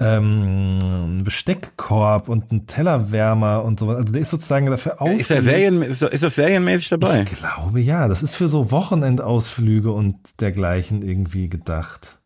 ähm, 0.00 0.78
ein 1.18 1.24
Besteckkorb 1.24 2.28
und 2.28 2.50
ein 2.50 2.66
Tellerwärmer 2.66 3.62
und 3.62 3.78
sowas. 3.78 3.96
Also 3.96 4.12
der 4.12 4.22
ist 4.22 4.30
sozusagen 4.30 4.66
dafür 4.66 5.02
aus. 5.02 5.20
Ist, 5.20 5.30
der 5.30 5.42
Serien, 5.42 5.82
ist, 5.82 6.02
ist 6.02 6.22
das 6.22 6.34
serienmäßig 6.34 6.88
dabei? 6.88 7.22
Ich 7.22 7.38
glaube 7.38 7.80
ja. 7.80 8.08
Das 8.08 8.22
ist 8.22 8.34
für 8.34 8.48
so 8.48 8.70
Wochenendausflüge 8.70 9.92
und 9.92 10.16
dergleichen 10.40 11.02
irgendwie 11.02 11.48
gedacht. 11.48 12.18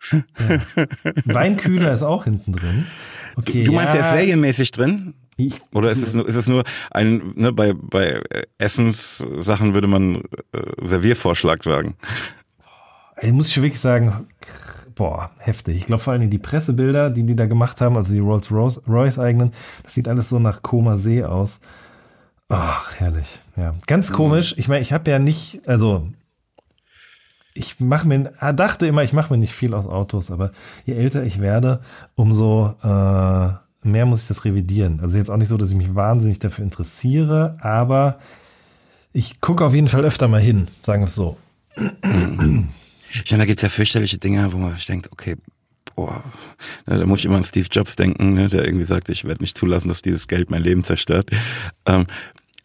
Ja. 0.38 0.86
Weinkühler 1.24 1.92
ist 1.92 2.02
auch 2.02 2.24
hinten 2.24 2.52
drin. 2.52 2.86
Okay, 3.36 3.62
du 3.64 3.72
meinst, 3.72 3.94
ja. 3.94 4.00
der 4.00 4.10
ist 4.10 4.16
serienmäßig 4.16 4.72
drin? 4.72 5.14
Oder 5.74 5.90
ist 5.90 6.02
es 6.02 6.14
nur, 6.14 6.28
ist 6.28 6.36
es 6.36 6.46
nur 6.46 6.64
ein, 6.90 7.32
ne, 7.34 7.52
bei, 7.52 7.72
bei 7.74 8.22
Essenssachen 8.58 9.74
würde 9.74 9.88
man 9.88 10.16
äh, 10.52 10.62
Serviervorschlag 10.82 11.62
sagen? 11.64 11.94
Ich 13.20 13.32
muss 13.32 13.48
ich 13.48 13.56
wirklich 13.56 13.80
sagen, 13.80 14.26
boah, 14.94 15.30
heftig. 15.38 15.76
Ich 15.76 15.86
glaube 15.86 16.02
vor 16.02 16.12
allem 16.12 16.30
die 16.30 16.38
Pressebilder, 16.38 17.10
die 17.10 17.24
die 17.24 17.36
da 17.36 17.46
gemacht 17.46 17.80
haben, 17.80 17.96
also 17.96 18.12
die 18.12 18.18
Rolls 18.18 18.50
Royce 18.50 19.18
eigenen, 19.18 19.52
das 19.82 19.94
sieht 19.94 20.08
alles 20.08 20.28
so 20.28 20.38
nach 20.38 20.62
Koma 20.62 20.96
See 20.96 21.24
aus. 21.24 21.60
Ach, 22.48 22.94
herrlich. 22.96 23.40
Ja, 23.56 23.74
ganz 23.86 24.10
mhm. 24.10 24.14
komisch. 24.14 24.54
Ich 24.58 24.68
meine, 24.68 24.82
ich 24.82 24.92
habe 24.92 25.10
ja 25.10 25.18
nicht, 25.18 25.66
also 25.66 26.08
ich 27.54 27.80
mache 27.80 28.06
mir, 28.06 28.32
ah, 28.38 28.52
dachte 28.52 28.86
immer, 28.86 29.02
ich 29.02 29.12
mache 29.12 29.32
mir 29.32 29.38
nicht 29.38 29.54
viel 29.54 29.74
aus 29.74 29.86
Autos, 29.86 30.30
aber 30.30 30.52
je 30.84 30.94
älter 30.94 31.22
ich 31.22 31.40
werde, 31.40 31.80
umso 32.14 32.74
äh, 32.82 33.52
mehr 33.82 34.06
muss 34.06 34.22
ich 34.22 34.28
das 34.28 34.44
revidieren. 34.44 35.00
Also 35.00 35.18
jetzt 35.18 35.30
auch 35.30 35.36
nicht 35.36 35.48
so, 35.48 35.56
dass 35.56 35.70
ich 35.70 35.76
mich 35.76 35.94
wahnsinnig 35.94 36.38
dafür 36.38 36.64
interessiere, 36.64 37.56
aber 37.60 38.18
ich 39.12 39.40
gucke 39.40 39.64
auf 39.64 39.74
jeden 39.74 39.88
Fall 39.88 40.04
öfter 40.04 40.28
mal 40.28 40.40
hin, 40.40 40.68
sagen 40.82 41.02
wir 41.02 41.06
es 41.06 41.14
so. 41.14 41.36
Ich 43.24 43.30
meine, 43.30 43.42
da 43.42 43.46
gibt's 43.46 43.62
ja 43.62 43.68
fürchterliche 43.68 44.18
Dinge, 44.18 44.52
wo 44.52 44.56
man 44.56 44.74
sich 44.74 44.86
denkt, 44.86 45.10
okay, 45.12 45.36
boah, 45.94 46.24
ne, 46.86 46.98
da 46.98 47.06
muss 47.06 47.18
ich 47.18 47.26
immer 47.26 47.36
an 47.36 47.44
Steve 47.44 47.68
Jobs 47.70 47.96
denken, 47.96 48.34
ne, 48.34 48.48
der 48.48 48.64
irgendwie 48.64 48.86
sagt, 48.86 49.08
ich 49.10 49.24
werde 49.24 49.42
nicht 49.42 49.58
zulassen, 49.58 49.88
dass 49.88 50.02
dieses 50.02 50.28
Geld 50.28 50.50
mein 50.50 50.62
Leben 50.62 50.84
zerstört. 50.84 51.30
Ähm, 51.86 52.06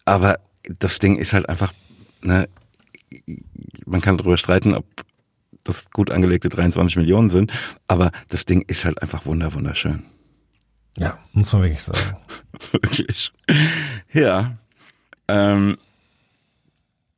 aber 0.06 0.39
das 0.80 0.99
Ding 0.99 1.18
ist 1.18 1.34
halt 1.34 1.49
einfach, 1.49 1.73
ne, 2.22 2.48
man 3.85 4.02
kann 4.02 4.18
darüber 4.18 4.38
streiten, 4.38 4.73
ob 4.73 4.85
das 5.64 5.91
gut 5.91 6.11
angelegte 6.11 6.49
23 6.49 6.95
Millionen 6.95 7.30
sind, 7.30 7.52
aber 7.88 8.11
das 8.30 8.45
Ding 8.45 8.61
ist 8.61 8.85
halt 8.85 9.02
einfach 9.02 9.26
wunder 9.26 9.53
wunderschön. 9.53 10.03
Ja, 10.97 11.17
muss 11.33 11.53
man 11.53 11.61
wirklich 11.63 11.83
sagen. 11.83 12.17
wirklich. 12.71 13.31
Ja. 14.13 14.57
Ähm, 15.27 15.77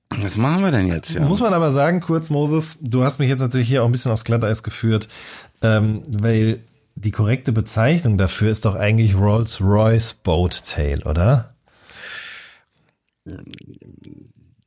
was 0.10 0.38
machen 0.38 0.64
wir 0.64 0.72
denn 0.72 0.88
jetzt? 0.88 1.14
Ja? 1.14 1.22
Muss 1.22 1.40
man 1.40 1.54
aber 1.54 1.72
sagen, 1.72 2.02
kurz, 2.02 2.30
Moses, 2.30 2.78
du 2.82 3.04
hast 3.04 3.20
mich 3.20 3.30
jetzt 3.30 3.42
natürlich 3.42 3.68
hier 3.68 3.84
auch 3.84 3.88
ein 3.88 3.92
bisschen 3.92 4.12
aufs 4.12 4.26
Glatteis 4.26 4.64
geführt, 4.64 5.08
ähm, 5.62 6.04
weil 6.08 6.62
die 6.96 7.12
korrekte 7.12 7.52
Bezeichnung 7.52 8.18
dafür 8.18 8.52
ist 8.52 8.66
doch 8.66 8.76
eigentlich 8.76 9.16
Rolls-Royce 9.16 10.16
Boat 10.16 10.64
Tail, 10.66 11.04
oder? 11.04 11.54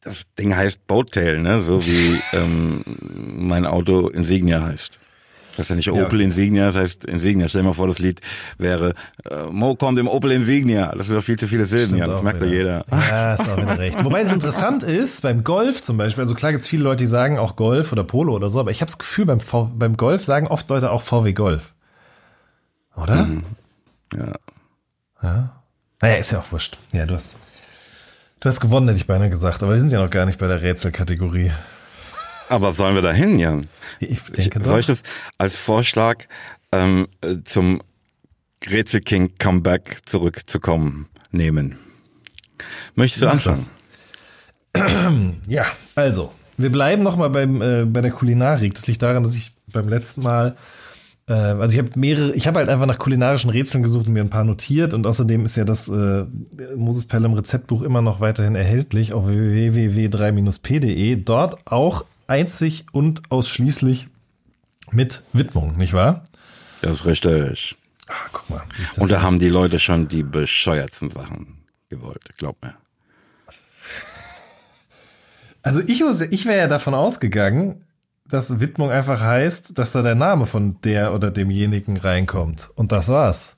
das 0.03 0.27
Ding 0.35 0.55
heißt 0.55 0.87
Boattail, 0.87 1.39
ne? 1.39 1.63
So 1.63 1.85
wie 1.87 2.21
ähm, 2.33 2.83
mein 3.15 3.67
Auto 3.67 4.09
Insignia 4.09 4.63
heißt. 4.63 4.99
Das 5.57 5.67
ist 5.67 5.69
ja 5.71 5.77
nicht 5.77 5.91
Opel 5.91 6.21
ja. 6.21 6.27
Insignia, 6.27 6.67
das 6.67 6.77
heißt 6.77 7.05
Insignia. 7.05 7.49
Stell 7.49 7.63
dir 7.63 7.69
mal 7.69 7.75
vor, 7.75 7.87
das 7.87 7.99
Lied 7.99 8.21
wäre 8.59 8.95
äh, 9.29 9.45
Mo 9.51 9.75
kommt 9.77 9.99
im 9.99 10.09
Opel 10.09 10.33
Insignia. 10.33 10.95
Das 10.97 11.07
sind 11.07 11.17
doch 11.17 11.25
viel 11.25 11.39
zu 11.39 11.47
viele 11.47 11.67
Silben, 11.67 11.97
ja, 11.97 12.07
das 12.07 12.23
merkt 12.23 12.43
ja 12.43 12.49
jeder. 12.49 12.85
Ja, 12.91 13.35
ist 13.35 13.49
auch 13.49 13.57
wieder 13.57 13.79
recht. 13.79 14.03
Wobei 14.05 14.23
es 14.23 14.33
interessant 14.33 14.83
ist, 14.83 15.23
beim 15.23 15.45
Golf 15.45 15.83
zum 15.83 15.97
Beispiel, 15.97 16.23
also 16.23 16.35
klar 16.35 16.53
gibt 16.53 16.63
es 16.63 16.69
viele 16.69 16.85
Leute, 16.85 17.05
die 17.05 17.09
sagen 17.09 17.39
auch 17.39 17.57
Golf 17.57 17.93
oder 17.93 18.05
Polo 18.05 18.35
oder 18.35 18.51
so, 18.51 18.61
aber 18.61 18.71
ich 18.71 18.81
habe 18.81 18.91
das 18.91 18.99
Gefühl, 18.99 19.27
beim, 19.27 19.41
v 19.41 19.71
beim 19.75 19.97
Golf 19.97 20.25
sagen 20.25 20.47
oft 20.47 20.69
Leute 20.71 20.91
auch 20.91 21.03
VW 21.03 21.33
Golf. 21.33 21.75
Oder? 22.97 23.25
Mhm. 23.25 23.45
Ja. 24.15 24.33
Ja. 25.23 25.63
Naja, 26.01 26.17
ist 26.17 26.33
ja 26.33 26.41
auch 26.41 26.53
wurscht. 26.53 26.79
Ja, 26.93 27.07
du 27.07 27.15
hast, 27.15 27.39
du 28.41 28.49
hast 28.49 28.61
gewonnen, 28.61 28.89
hätte 28.89 28.99
ich 28.99 29.07
beinahe 29.07 29.31
gesagt, 29.31 29.63
aber 29.63 29.73
wir 29.73 29.81
sind 29.81 29.93
ja 29.93 30.01
noch 30.01 30.11
gar 30.11 30.27
nicht 30.27 30.39
bei 30.39 30.49
der 30.49 30.63
Rätselkategorie. 30.63 31.53
Aber 32.49 32.73
sollen 32.73 32.95
wir 32.95 33.03
da 33.03 33.13
hin, 33.13 33.39
Jan? 33.39 33.69
Ich 34.01 34.23
denke 34.25 34.59
ich, 34.59 34.65
Soll 34.65 34.81
ich 34.81 34.87
das 34.87 35.03
als 35.39 35.57
Vorschlag 35.57 36.25
ähm, 36.71 37.09
zum 37.45 37.83
Rätsel 38.67 39.01
King 39.01 39.33
Comeback 39.39 40.01
zurückzukommen 40.07 41.09
nehmen? 41.31 41.79
Möchtest 42.95 43.23
du 43.23 43.27
Mach 43.27 43.33
anfangen? 43.35 43.69
Ja, 45.47 45.67
also, 45.95 46.33
wir 46.57 46.71
bleiben 46.71 47.03
nochmal 47.03 47.35
äh, 47.37 47.85
bei 47.85 48.01
der 48.01 48.11
Kulinarik. 48.11 48.75
Das 48.75 48.87
liegt 48.87 49.03
daran, 49.03 49.23
dass 49.23 49.37
ich 49.37 49.53
beim 49.71 49.89
letzten 49.89 50.23
Mal 50.23 50.57
äh, 51.29 51.33
also 51.33 51.75
ich 51.75 51.79
habe 51.79 51.91
mehrere, 51.99 52.33
ich 52.35 52.47
habe 52.47 52.59
halt 52.59 52.69
einfach 52.69 52.87
nach 52.87 52.99
kulinarischen 52.99 53.51
Rätseln 53.51 53.83
gesucht 53.83 54.07
und 54.07 54.13
mir 54.13 54.23
ein 54.23 54.31
paar 54.31 54.45
notiert 54.45 54.95
und 54.95 55.07
außerdem 55.07 55.45
ist 55.45 55.57
ja 55.57 55.65
das 55.65 55.89
äh, 55.89 56.25
Moses 56.77 57.07
Pelham 57.07 57.35
Rezeptbuch 57.35 57.83
immer 57.83 58.03
noch 58.03 58.21
weiterhin 58.21 58.55
erhältlich 58.55 59.13
auf 59.13 59.27
www.3-p.de. 59.27 61.17
Dort 61.17 61.59
auch 61.67 62.05
einzig 62.33 62.87
und 62.93 63.31
ausschließlich 63.31 64.09
mit 64.91 65.23
Widmung, 65.35 65.77
nicht 65.77 65.93
wahr? 65.93 66.25
Das 66.81 66.93
ist 66.93 67.07
richtig. 67.07 67.77
Ah, 68.09 68.29
guck 68.33 68.49
mal. 68.49 68.63
Und 68.97 69.11
da 69.11 69.21
haben 69.21 69.39
die 69.39 69.51
Leute 69.51 69.79
schon 69.79 70.09
die 70.09 70.23
bescheuertsten 70.23 71.11
Sachen 71.11 71.59
gewollt, 71.89 72.25
glaub 72.37 72.61
mir. 72.63 72.75
Also 75.65 75.79
ich, 75.79 76.03
ich 76.33 76.45
wäre 76.45 76.59
ja 76.59 76.67
davon 76.67 76.93
ausgegangen, 76.93 77.85
dass 78.27 78.59
Widmung 78.59 78.91
einfach 78.91 79.21
heißt, 79.21 79.79
dass 79.79 79.93
da 79.93 80.03
der 80.03 80.17
Name 80.17 80.45
von 80.45 80.81
der 80.81 81.15
oder 81.15 81.31
demjenigen 81.31 81.97
reinkommt. 81.99 82.69
Und 82.75 82.91
das 82.91 83.07
war's. 83.07 83.55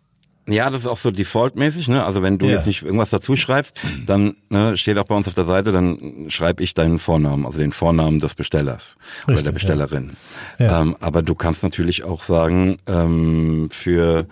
Ja, 0.47 0.69
das 0.69 0.83
ist 0.83 0.87
auch 0.87 0.99
so 0.99 1.11
defaultmäßig, 1.11 1.89
ne? 1.89 2.05
Also 2.05 2.23
wenn 2.23 2.37
du 2.39 2.47
ja. 2.47 2.53
jetzt 2.53 2.67
nicht 2.67 2.83
irgendwas 2.83 3.09
dazu 3.09 3.35
schreibst, 3.35 3.81
dann 4.07 4.37
ne, 4.51 4.77
steht 4.77 4.99
auch 4.99 5.05
bei 5.05 5.15
uns 5.15 5.27
auf 5.27 5.35
der 5.35 5.47
Seite, 5.47 5.73
dann 5.73 6.27
schreibe 6.29 6.63
ich 6.63 6.75
deinen 6.75 6.99
Vornamen, 6.99 7.47
also 7.47 7.59
den 7.59 7.73
Vornamen 7.73 8.19
des 8.19 8.35
Bestellers 8.35 8.97
Richtig, 9.21 9.35
oder 9.35 9.43
der 9.43 9.53
Bestellerin. 9.53 10.17
Ja. 10.59 10.67
Ja. 10.67 10.83
Ähm, 10.83 10.97
aber 11.01 11.23
du 11.23 11.35
kannst 11.35 11.63
natürlich 11.63 12.05
auch 12.05 12.23
sagen, 12.23 12.77
ähm, 12.87 13.69
für 13.71 14.27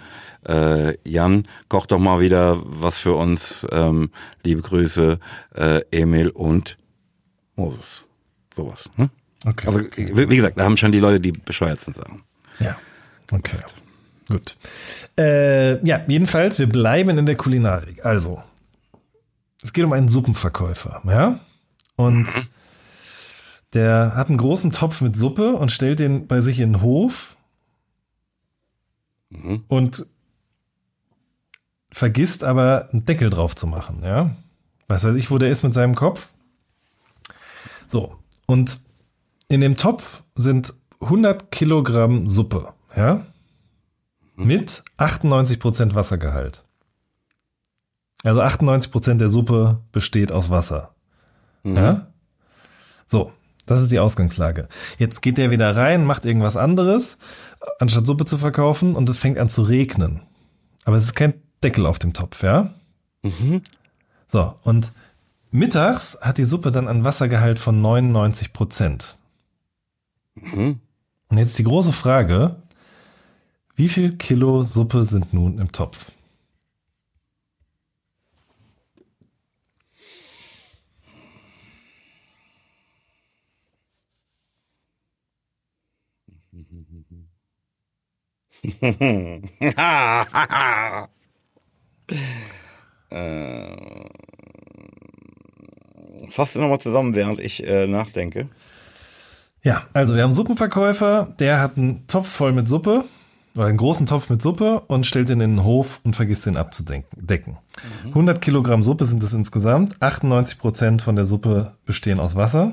äh, 0.47 0.97
Jan, 1.09 1.49
koch 1.69 1.87
doch 1.87 1.99
mal 1.99 2.21
wieder 2.21 2.61
was 2.65 2.99
für 2.99 3.15
uns. 3.15 3.67
Ähm, 3.71 4.11
liebe 4.43 4.61
Grüße, 4.61 5.19
äh, 5.55 5.81
Emil 5.91 6.29
und 6.29 6.77
Moses. 7.57 8.07
Sowas. 8.55 8.91
Ne? 8.97 9.09
Okay. 9.47 9.67
Also 9.67 9.81
wie 9.97 10.37
gesagt, 10.37 10.59
da 10.59 10.65
haben 10.65 10.77
schon 10.77 10.93
die 10.93 11.01
Leute 11.01 11.21
die 11.21 11.33
bescheuertsten 11.33 11.95
Sachen. 11.95 12.23
Ja. 12.59 12.77
Okay. 13.31 13.57
Gut. 14.33 14.57
Äh, 15.19 15.85
ja, 15.87 16.01
jedenfalls, 16.09 16.59
wir 16.59 16.67
bleiben 16.67 17.19
in 17.19 17.27
der 17.27 17.37
Kulinarik. 17.37 18.03
Also, 18.03 18.43
es 19.63 19.75
geht 19.75 19.85
um 19.85 19.93
einen 19.93 20.09
Suppenverkäufer, 20.09 21.03
ja? 21.05 21.39
Und 21.97 22.35
mhm. 22.35 22.47
der 23.75 24.13
hat 24.17 24.31
einen 24.31 24.39
großen 24.39 24.73
Topf 24.73 25.03
mit 25.03 25.15
Suppe 25.15 25.53
und 25.53 25.71
stellt 25.71 25.99
den 25.99 26.27
bei 26.29 26.41
sich 26.41 26.61
in 26.61 26.73
den 26.73 26.83
Hof 26.83 27.37
mhm. 29.29 29.65
und 29.69 30.07
vergisst 31.91 32.43
aber 32.43 32.89
einen 32.91 33.05
Deckel 33.05 33.29
drauf 33.29 33.55
zu 33.55 33.67
machen, 33.67 34.01
ja? 34.03 34.35
Was 34.89 35.05
weiß 35.05 35.15
ich, 35.17 35.31
wo 35.31 35.37
der 35.37 35.51
ist 35.51 35.63
mit 35.63 35.75
seinem 35.75 35.95
Kopf. 35.95 36.31
So, 37.87 38.17
und 38.47 38.81
in 39.49 39.61
dem 39.61 39.77
Topf 39.77 40.23
sind 40.37 40.73
100 41.03 41.51
Kilogramm 41.51 42.27
Suppe, 42.27 42.73
ja? 42.97 43.27
Mit 44.35 44.83
98% 44.99 45.95
Wassergehalt. 45.95 46.65
Also 48.25 48.41
98% 48.41 49.15
der 49.15 49.29
Suppe 49.29 49.81
besteht 49.91 50.33
aus 50.33 50.51
Wasser. 50.51 50.95
Mhm. 51.65 51.77
Ja? 51.77 52.07
So, 53.07 53.33
das 53.67 53.83
ist 53.83 53.93
die 53.93 53.99
Ausgangslage. 53.99 54.69
Jetzt 54.99 55.23
geht 55.23 55.39
der 55.39 55.51
wieder 55.51 55.77
rein, 55.77 56.05
macht 56.05 56.25
irgendwas 56.25 56.57
anderes, 56.57 57.19
anstatt 57.79 58.07
Suppe 58.07 58.25
zu 58.25 58.39
verkaufen 58.39 58.95
und 58.95 59.09
es 59.09 59.19
fängt 59.19 59.39
an 59.39 59.49
zu 59.49 59.63
regnen. 59.63 60.23
Aber 60.85 60.97
es 60.97 61.05
ist 61.05 61.15
kein 61.15 61.35
Deckel 61.63 61.87
auf 61.87 61.99
dem 61.99 62.13
Topf, 62.13 62.43
ja? 62.43 62.75
Mhm. 63.23 63.63
So, 64.27 64.55
und 64.63 64.93
mittags 65.51 66.19
hat 66.23 66.39
die 66.39 66.45
Suppe 66.45 66.73
dann 66.73 66.89
einen 66.89 67.05
Wassergehalt 67.05 67.59
von 67.59 67.81
99% 67.83 69.15
Mhm. 70.35 70.81
Und 71.29 71.39
jetzt 71.39 71.59
die 71.59 71.65
große 71.65 71.93
Frage, 71.93 72.57
wie 73.75 73.89
viel 73.89 74.17
Kilo 74.17 74.65
Suppe 74.65 75.05
sind 75.05 75.33
nun 75.33 75.59
im 75.59 75.73
Topf? 75.73 76.13
äh, 88.63 89.41
fass 96.29 96.55
nochmal 96.55 96.81
zusammen, 96.81 97.15
während 97.15 97.41
ich 97.41 97.67
äh, 97.67 97.87
nachdenke. 97.87 98.49
Ja, 99.63 99.87
also 99.93 100.15
wir 100.15 100.23
haben 100.23 100.29
einen 100.29 100.35
Suppenverkäufer, 100.35 101.35
der 101.39 101.61
hat 101.61 101.77
einen 101.77 102.07
Topf 102.07 102.29
voll 102.29 102.53
mit 102.53 102.69
Suppe 102.69 103.05
oder 103.55 103.67
einen 103.67 103.77
großen 103.77 104.07
Topf 104.07 104.31
mit 104.31 104.43
Suppe 104.43 104.81
und 104.87 105.07
stellt 105.07 105.29
den 105.29 105.41
in 105.41 105.51
den 105.51 105.65
Hof 105.65 106.01
und 106.05 106.17
vergisst 106.17 106.47
den 106.47 106.57
abzudecken. 106.57 107.59
Mhm. 108.05 108.09
100 108.09 108.41
Kilogramm 108.41 108.83
Suppe 108.83 109.05
sind 109.05 109.23
es 109.23 109.33
insgesamt. 109.33 110.01
98 110.01 110.59
Prozent 110.59 111.03
von 111.03 111.17
der 111.17 111.25
Suppe 111.25 111.73
bestehen 111.85 112.21
aus 112.21 112.37
Wasser. 112.37 112.73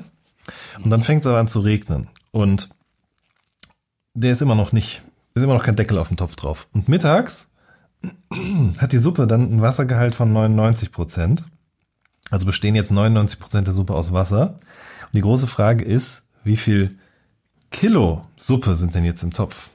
Und 0.82 0.90
dann 0.90 1.02
fängt 1.02 1.22
es 1.22 1.26
aber 1.26 1.38
an 1.38 1.48
zu 1.48 1.60
regnen. 1.60 2.08
Und 2.32 2.70
der 4.14 4.32
ist 4.32 4.42
immer 4.42 4.54
noch 4.54 4.72
nicht, 4.72 5.02
ist 5.34 5.42
immer 5.42 5.54
noch 5.54 5.64
kein 5.64 5.76
Deckel 5.76 5.98
auf 5.98 6.08
dem 6.08 6.16
Topf 6.16 6.36
drauf. 6.36 6.66
Und 6.72 6.88
mittags 6.88 7.46
hat 8.78 8.92
die 8.92 8.98
Suppe 8.98 9.26
dann 9.26 9.42
einen 9.42 9.62
Wassergehalt 9.62 10.14
von 10.14 10.32
99 10.32 10.92
Prozent. 10.92 11.44
Also 12.30 12.46
bestehen 12.46 12.74
jetzt 12.74 12.90
99 12.90 13.38
Prozent 13.38 13.66
der 13.66 13.74
Suppe 13.74 13.94
aus 13.94 14.12
Wasser. 14.12 14.56
Und 15.02 15.14
die 15.14 15.20
große 15.20 15.48
Frage 15.48 15.84
ist, 15.84 16.26
wie 16.44 16.56
viel 16.56 16.98
Kilo 17.70 18.22
Suppe 18.36 18.76
sind 18.76 18.94
denn 18.94 19.04
jetzt 19.04 19.22
im 19.22 19.32
Topf? 19.32 19.70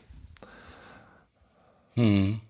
Hm. 1.95 2.41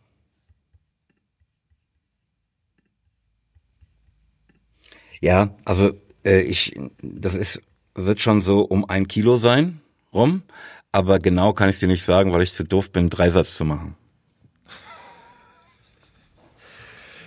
Ja, 5.21 5.55
also 5.65 5.91
äh, 6.23 6.41
ich, 6.41 6.79
das 7.01 7.35
ist, 7.35 7.61
wird 7.93 8.21
schon 8.21 8.41
so 8.41 8.61
um 8.61 8.89
ein 8.89 9.07
Kilo 9.07 9.37
sein 9.37 9.81
rum, 10.13 10.43
aber 10.91 11.19
genau 11.19 11.53
kann 11.53 11.69
ich 11.69 11.79
dir 11.79 11.87
nicht 11.87 12.03
sagen, 12.03 12.33
weil 12.33 12.43
ich 12.43 12.53
zu 12.53 12.63
doof 12.63 12.91
bin, 12.91 13.09
Dreisatz 13.09 13.55
zu 13.55 13.65
machen. 13.65 13.95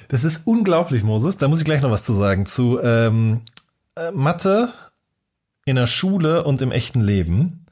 Das 0.08 0.24
ist 0.24 0.46
unglaublich, 0.46 1.02
Moses. 1.02 1.36
Da 1.36 1.48
muss 1.48 1.58
ich 1.58 1.66
gleich 1.66 1.82
noch 1.82 1.90
was 1.90 2.02
zu 2.02 2.14
sagen. 2.14 2.46
Zu 2.46 2.80
ähm, 2.80 3.42
äh, 3.94 4.10
Mathe 4.10 4.72
in 5.66 5.76
der 5.76 5.86
Schule 5.86 6.44
und 6.44 6.62
im 6.62 6.72
echten 6.72 7.02
Leben. 7.02 7.66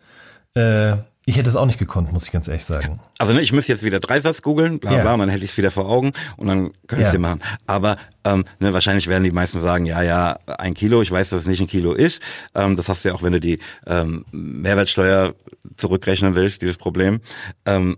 Äh, 0.55 0.98
ich 1.28 1.36
hätte 1.36 1.48
es 1.48 1.56
auch 1.56 1.66
nicht 1.66 1.80
gekonnt, 1.80 2.12
muss 2.12 2.24
ich 2.24 2.30
ganz 2.30 2.46
ehrlich 2.46 2.64
sagen. 2.64 3.00
Also 3.18 3.32
ne, 3.32 3.40
ich 3.40 3.52
müsste 3.52 3.72
jetzt 3.72 3.82
wieder 3.82 3.98
Dreisatz 3.98 4.42
googeln, 4.42 4.78
bla 4.78 4.92
bla, 4.92 5.04
ja. 5.04 5.12
und 5.12 5.18
dann 5.18 5.28
hätte 5.28 5.44
ich 5.44 5.50
es 5.50 5.56
wieder 5.56 5.72
vor 5.72 5.86
Augen 5.86 6.12
und 6.36 6.46
dann 6.46 6.70
könnte 6.86 7.02
ich 7.02 7.08
es 7.08 7.12
ja. 7.12 7.18
machen. 7.18 7.42
Aber 7.66 7.96
ähm, 8.24 8.44
ne, 8.60 8.72
wahrscheinlich 8.72 9.08
werden 9.08 9.24
die 9.24 9.32
meisten 9.32 9.60
sagen, 9.60 9.86
ja, 9.86 10.02
ja, 10.02 10.38
ein 10.46 10.74
Kilo, 10.74 11.02
ich 11.02 11.10
weiß, 11.10 11.30
dass 11.30 11.40
es 11.40 11.46
nicht 11.46 11.60
ein 11.60 11.66
Kilo 11.66 11.94
ist. 11.94 12.22
Ähm, 12.54 12.76
das 12.76 12.88
hast 12.88 13.04
du 13.04 13.08
ja 13.08 13.14
auch, 13.16 13.24
wenn 13.24 13.32
du 13.32 13.40
die 13.40 13.58
ähm, 13.88 14.24
Mehrwertsteuer 14.30 15.34
zurückrechnen 15.76 16.36
willst, 16.36 16.62
dieses 16.62 16.78
Problem. 16.78 17.20
Ähm, 17.64 17.96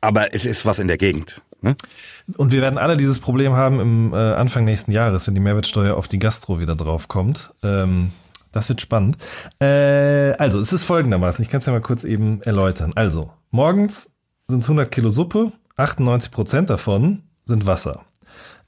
aber 0.00 0.34
es 0.34 0.46
ist 0.46 0.64
was 0.64 0.78
in 0.78 0.88
der 0.88 0.96
Gegend. 0.96 1.42
Ne? 1.60 1.76
Und 2.38 2.52
wir 2.52 2.62
werden 2.62 2.78
alle 2.78 2.96
dieses 2.96 3.20
Problem 3.20 3.52
haben 3.52 3.80
im 3.80 4.14
äh, 4.14 4.16
Anfang 4.16 4.64
nächsten 4.64 4.92
Jahres, 4.92 5.26
wenn 5.26 5.34
die 5.34 5.40
Mehrwertsteuer 5.40 5.94
auf 5.94 6.08
die 6.08 6.18
Gastro 6.18 6.58
wieder 6.58 6.74
draufkommt. 6.74 7.52
Ähm, 7.62 8.12
das 8.54 8.68
wird 8.68 8.80
spannend. 8.80 9.18
Äh, 9.60 10.32
also, 10.38 10.60
es 10.60 10.72
ist 10.72 10.84
folgendermaßen. 10.84 11.42
Ich 11.42 11.50
kann 11.50 11.58
es 11.58 11.66
ja 11.66 11.72
mal 11.72 11.80
kurz 11.80 12.04
eben 12.04 12.40
erläutern. 12.42 12.92
Also, 12.94 13.30
morgens 13.50 14.12
sind 14.48 14.62
es 14.62 14.68
100 14.68 14.90
Kilo 14.90 15.10
Suppe. 15.10 15.52
98 15.76 16.30
Prozent 16.30 16.70
davon 16.70 17.24
sind 17.44 17.66
Wasser. 17.66 18.04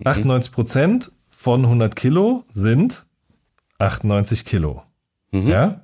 98 0.04 0.50
mhm. 0.50 0.54
Prozent 0.54 1.12
von 1.28 1.64
100 1.64 1.94
Kilo 1.94 2.44
sind 2.52 3.06
98 3.78 4.44
Kilo. 4.44 4.82
Ja. 5.32 5.80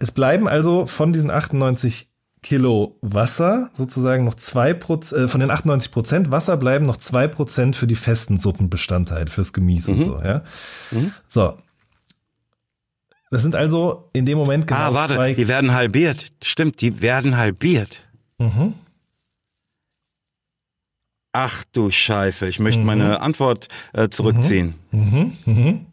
Es 0.00 0.12
bleiben 0.12 0.48
also 0.48 0.86
von 0.86 1.12
diesen 1.12 1.30
98 1.30 2.08
Kilo 2.42 2.98
Wasser 3.00 3.70
sozusagen 3.72 4.24
noch 4.24 4.34
zwei 4.34 4.74
Prozent, 4.74 5.24
äh, 5.24 5.28
von 5.28 5.40
den 5.40 5.50
98 5.50 5.92
Prozent 5.92 6.30
Wasser 6.30 6.56
bleiben 6.56 6.86
noch 6.86 6.96
zwei 6.96 7.26
Prozent 7.28 7.76
für 7.76 7.86
die 7.86 7.96
festen 7.96 8.38
Suppenbestandteile, 8.38 9.28
fürs 9.28 9.52
Gemüse 9.52 9.92
und 9.92 10.02
so, 10.02 10.20
ja. 10.22 10.42
So. 11.28 11.54
Das 13.34 13.42
sind 13.42 13.56
also 13.56 14.08
in 14.12 14.26
dem 14.26 14.38
Moment 14.38 14.68
genau 14.68 14.78
ah, 14.78 14.94
warte, 14.94 15.14
zwei. 15.16 15.34
die 15.34 15.48
werden 15.48 15.72
halbiert. 15.72 16.30
Stimmt, 16.40 16.80
die 16.80 17.02
werden 17.02 17.36
halbiert. 17.36 18.04
Mhm. 18.38 18.74
Ach 21.32 21.64
du 21.72 21.90
Scheiße, 21.90 22.46
ich 22.46 22.60
möchte 22.60 22.82
meine 22.82 23.22
Antwort 23.22 23.66
äh, 23.92 24.08
zurückziehen. 24.08 24.74
Mhm. 24.92 25.32
Mhm. 25.46 25.86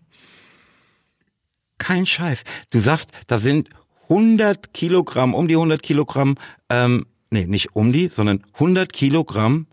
Kein 1.80 2.06
Scheiß. 2.06 2.44
Du 2.70 2.78
sagst, 2.78 3.10
da 3.26 3.40
sind 3.40 3.70
100 4.04 4.72
Kilogramm, 4.72 5.34
um 5.34 5.48
die 5.48 5.56
100 5.56 5.82
Kilogramm, 5.82 6.36
ähm, 6.70 7.08
nee, 7.32 7.48
nicht 7.48 7.76
um 7.76 7.92
die, 7.92 8.10
sondern 8.10 8.44
100 8.54 8.94
Kilogramm 8.94 9.66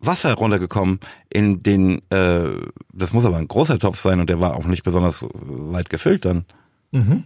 Wasser 0.00 0.34
runtergekommen 0.34 1.00
in 1.30 1.62
den, 1.62 2.02
äh, 2.10 2.50
das 2.92 3.14
muss 3.14 3.24
aber 3.24 3.38
ein 3.38 3.48
großer 3.48 3.78
Topf 3.78 3.98
sein 3.98 4.20
und 4.20 4.28
der 4.28 4.40
war 4.40 4.54
auch 4.54 4.66
nicht 4.66 4.82
besonders 4.82 5.24
weit 5.32 5.88
gefüllt 5.88 6.26
dann. 6.26 6.44
Mhm. 6.92 7.24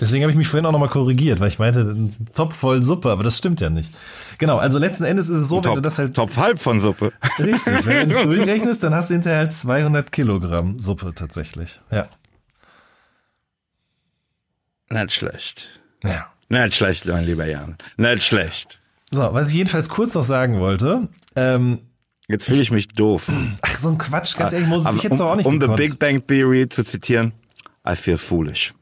Deswegen 0.00 0.24
habe 0.24 0.32
ich 0.32 0.36
mich 0.36 0.48
vorhin 0.48 0.66
auch 0.66 0.72
nochmal 0.72 0.88
korrigiert, 0.88 1.38
weil 1.38 1.48
ich 1.48 1.60
meinte, 1.60 1.80
ein 1.80 2.12
Topf 2.32 2.56
voll 2.56 2.82
Suppe, 2.82 3.10
aber 3.12 3.22
das 3.22 3.38
stimmt 3.38 3.60
ja 3.60 3.70
nicht. 3.70 3.92
Genau, 4.38 4.56
also 4.58 4.76
letzten 4.78 5.04
Endes 5.04 5.28
ist 5.28 5.42
es 5.42 5.48
so, 5.48 5.56
wenn 5.56 5.62
Top, 5.64 5.74
du 5.76 5.80
das 5.82 5.98
halt 5.98 6.16
Topf 6.16 6.36
halb 6.36 6.58
von 6.58 6.80
Suppe. 6.80 7.12
richtig, 7.38 7.86
wenn 7.86 8.08
du 8.08 8.14
das 8.16 8.24
durchrechnest, 8.24 8.82
dann 8.82 8.94
hast 8.94 9.10
du 9.10 9.14
hinterher 9.14 9.38
halt 9.38 9.52
200 9.54 10.10
Kilogramm 10.10 10.78
Suppe 10.80 11.12
tatsächlich. 11.14 11.80
Ja. 11.92 12.08
Nicht 14.90 15.12
schlecht. 15.12 15.68
Ja. 16.02 16.26
Nicht 16.48 16.74
schlecht, 16.74 17.04
mein 17.06 17.24
lieber 17.24 17.46
Jan. 17.46 17.76
Nicht 17.98 18.22
schlecht. 18.22 18.80
So, 19.10 19.28
was 19.32 19.48
ich 19.48 19.54
jedenfalls 19.54 19.88
kurz 19.88 20.14
noch 20.14 20.24
sagen 20.24 20.58
wollte, 20.60 21.08
ähm, 21.36 21.80
Jetzt 22.30 22.44
fühle 22.44 22.60
ich 22.60 22.70
mich 22.70 22.88
doof. 22.88 23.30
ach, 23.62 23.78
so 23.78 23.88
ein 23.88 23.96
Quatsch, 23.98 24.36
ganz 24.36 24.52
ehrlich, 24.52 24.68
muss 24.68 24.82
ich 24.82 24.88
Aber 24.88 25.02
jetzt 25.02 25.12
um, 25.20 25.26
auch 25.26 25.36
nicht 25.36 25.46
um 25.46 25.54
The 25.54 25.60
gekonnt. 25.60 25.76
Big 25.78 25.98
Bang 25.98 26.26
Theory 26.26 26.68
zu 26.68 26.84
zitieren, 26.84 27.32
I 27.88 27.96
feel 27.96 28.18
foolish. 28.18 28.74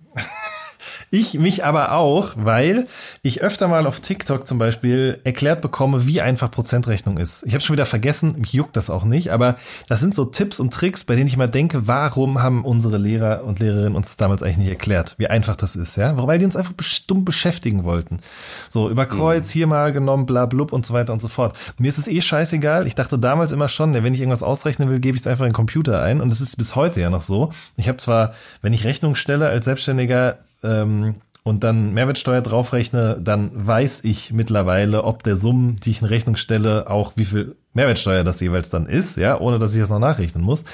Ich 1.10 1.34
mich 1.34 1.64
aber 1.64 1.92
auch, 1.92 2.32
weil 2.36 2.86
ich 3.22 3.42
öfter 3.42 3.68
mal 3.68 3.86
auf 3.86 4.00
TikTok 4.00 4.46
zum 4.46 4.58
Beispiel 4.58 5.20
erklärt 5.24 5.60
bekomme, 5.60 6.06
wie 6.06 6.20
einfach 6.20 6.50
Prozentrechnung 6.50 7.18
ist. 7.18 7.44
Ich 7.46 7.54
habe 7.54 7.62
schon 7.62 7.74
wieder 7.74 7.86
vergessen, 7.86 8.34
mich 8.38 8.52
juckt 8.52 8.76
das 8.76 8.90
auch 8.90 9.04
nicht, 9.04 9.30
aber 9.30 9.56
das 9.88 10.00
sind 10.00 10.14
so 10.14 10.24
Tipps 10.24 10.58
und 10.58 10.74
Tricks, 10.74 11.04
bei 11.04 11.14
denen 11.14 11.28
ich 11.28 11.36
mal 11.36 11.46
denke, 11.46 11.86
warum 11.86 12.42
haben 12.42 12.64
unsere 12.64 12.98
Lehrer 12.98 13.44
und 13.44 13.60
Lehrerinnen 13.60 13.94
uns 13.94 14.08
das 14.08 14.16
damals 14.16 14.42
eigentlich 14.42 14.58
nicht 14.58 14.68
erklärt, 14.68 15.14
wie 15.18 15.28
einfach 15.28 15.56
das 15.56 15.76
ist, 15.76 15.96
ja? 15.96 16.16
Weil 16.16 16.38
die 16.38 16.44
uns 16.44 16.56
einfach 16.56 16.74
stumm 16.80 17.24
beschäftigen 17.24 17.84
wollten. 17.84 18.20
So, 18.68 18.90
über 18.90 19.06
Kreuz 19.06 19.50
hier 19.50 19.66
mal 19.66 19.92
genommen, 19.92 20.26
bla 20.26 20.46
blub 20.46 20.72
und 20.72 20.84
so 20.84 20.92
weiter 20.92 21.12
und 21.12 21.22
so 21.22 21.28
fort. 21.28 21.56
Mir 21.78 21.88
ist 21.88 21.98
es 21.98 22.08
eh 22.08 22.20
scheißegal. 22.20 22.86
Ich 22.86 22.94
dachte 22.94 23.18
damals 23.18 23.52
immer 23.52 23.68
schon, 23.68 23.94
wenn 23.94 24.14
ich 24.14 24.20
irgendwas 24.20 24.42
ausrechnen 24.42 24.90
will, 24.90 25.00
gebe 25.00 25.16
ich 25.16 25.22
es 25.22 25.26
einfach 25.26 25.44
in 25.44 25.50
den 25.50 25.54
Computer 25.54 26.02
ein. 26.02 26.20
Und 26.20 26.32
es 26.32 26.40
ist 26.40 26.56
bis 26.56 26.74
heute 26.74 27.00
ja 27.00 27.10
noch 27.10 27.22
so. 27.22 27.50
Ich 27.76 27.88
habe 27.88 27.98
zwar, 27.98 28.34
wenn 28.62 28.72
ich 28.72 28.84
Rechnung 28.84 29.14
stelle 29.14 29.48
als 29.48 29.64
Selbstständiger, 29.64 30.38
ähm, 30.66 31.16
und 31.46 31.62
dann 31.62 31.94
Mehrwertsteuer 31.94 32.42
draufrechne, 32.42 33.18
dann 33.20 33.50
weiß 33.54 34.02
ich 34.02 34.32
mittlerweile, 34.32 35.04
ob 35.04 35.22
der 35.22 35.36
Summen, 35.36 35.78
die 35.78 35.90
ich 35.90 36.00
in 36.00 36.08
Rechnung 36.08 36.34
stelle, 36.34 36.90
auch 36.90 37.12
wie 37.14 37.24
viel 37.24 37.54
Mehrwertsteuer 37.72 38.24
das 38.24 38.40
jeweils 38.40 38.68
dann 38.68 38.86
ist, 38.86 39.16
ja, 39.16 39.38
ohne 39.38 39.60
dass 39.60 39.72
ich 39.72 39.80
das 39.80 39.90
noch 39.90 40.00
nachrechnen 40.00 40.42
muss. 40.42 40.64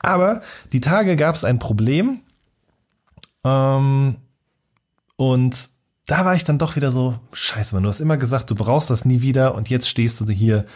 Aber 0.00 0.42
die 0.72 0.82
Tage 0.82 1.16
gab 1.16 1.34
es 1.34 1.44
ein 1.44 1.58
Problem 1.58 2.20
ähm, 3.42 4.16
und 5.16 5.70
da 6.06 6.24
war 6.26 6.34
ich 6.34 6.44
dann 6.44 6.58
doch 6.58 6.76
wieder 6.76 6.90
so, 6.90 7.14
scheiße, 7.32 7.74
man, 7.74 7.84
du 7.84 7.88
hast 7.88 8.00
immer 8.00 8.18
gesagt, 8.18 8.50
du 8.50 8.54
brauchst 8.54 8.90
das 8.90 9.06
nie 9.06 9.22
wieder 9.22 9.54
und 9.54 9.70
jetzt 9.70 9.88
stehst 9.88 10.20
du 10.20 10.26
hier 10.26 10.66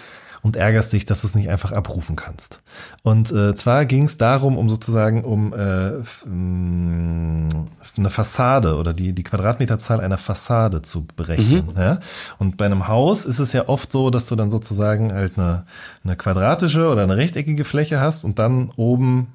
und 0.43 0.57
ärgerst 0.57 0.93
dich, 0.93 1.05
dass 1.05 1.21
du 1.21 1.29
es 1.29 1.35
nicht 1.35 1.49
einfach 1.49 1.73
abrufen 1.73 2.17
kannst. 2.17 2.61
Und 3.03 3.31
äh, 3.31 3.55
zwar 3.55 3.87
ging 3.87 4.05
es 4.05 4.17
darum, 4.19 4.59
um 4.59 4.69
sozusagen 4.69 5.25
um 5.25 5.53
äh, 5.55 5.93
mh, 6.27 7.49
eine 7.97 8.11
Fassade 8.11 8.77
oder 8.77 8.93
die, 8.93 9.13
die 9.13 9.23
Quadratmeterzahl 9.23 10.01
einer 10.01 10.19
Fassade 10.19 10.83
zu 10.83 11.07
berechnen. 11.17 11.69
Ja? 11.77 12.01
Und 12.39 12.57
bei 12.57 12.67
einem 12.67 12.89
Haus 12.89 13.25
ist 13.25 13.39
es 13.39 13.53
ja 13.53 13.69
oft 13.69 13.93
so, 13.93 14.11
dass 14.11 14.27
du 14.27 14.35
dann 14.37 14.51
sozusagen 14.51 15.13
halt 15.13 15.39
eine, 15.39 15.65
eine 16.05 16.17
quadratische 16.17 16.89
oder 16.89 17.05
eine 17.05 17.17
rechteckige 17.17 17.65
Fläche 17.65 18.01
hast 18.01 18.25
und 18.25 18.39
dann 18.39 18.71
oben 18.77 19.29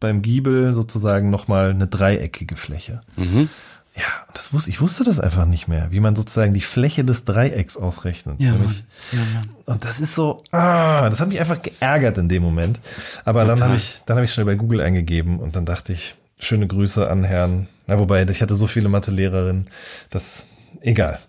beim 0.00 0.20
Giebel 0.20 0.74
sozusagen 0.74 1.30
nochmal 1.30 1.70
eine 1.70 1.86
dreieckige 1.86 2.56
Fläche. 2.56 3.00
Ja, 3.96 4.02
das 4.32 4.52
wusste, 4.52 4.70
ich 4.70 4.80
wusste 4.80 5.04
das 5.04 5.20
einfach 5.20 5.46
nicht 5.46 5.68
mehr, 5.68 5.92
wie 5.92 6.00
man 6.00 6.16
sozusagen 6.16 6.52
die 6.52 6.60
Fläche 6.60 7.04
des 7.04 7.24
Dreiecks 7.24 7.76
ausrechnet. 7.76 8.40
Nämlich- 8.40 8.84
und 9.66 9.84
das 9.84 10.00
ist 10.00 10.14
so, 10.16 10.42
ah, 10.50 11.08
das 11.08 11.20
hat 11.20 11.28
mich 11.28 11.38
einfach 11.38 11.62
geärgert 11.62 12.18
in 12.18 12.28
dem 12.28 12.42
Moment. 12.42 12.80
Aber 13.24 13.44
dann 13.44 13.62
habe 13.62 13.76
ich, 13.76 14.00
dann 14.06 14.16
habe 14.16 14.24
ich 14.24 14.32
schnell 14.32 14.46
bei 14.46 14.56
Google 14.56 14.80
eingegeben 14.80 15.38
und 15.38 15.54
dann 15.54 15.64
dachte 15.64 15.92
ich, 15.92 16.16
schöne 16.40 16.66
Grüße 16.66 17.08
an 17.08 17.22
Herrn. 17.22 17.68
Na, 17.86 17.98
wobei, 17.98 18.24
ich 18.24 18.42
hatte 18.42 18.56
so 18.56 18.66
viele 18.66 18.88
Mathe-Lehrerinnen, 18.88 19.68
das, 20.10 20.46
egal. 20.80 21.20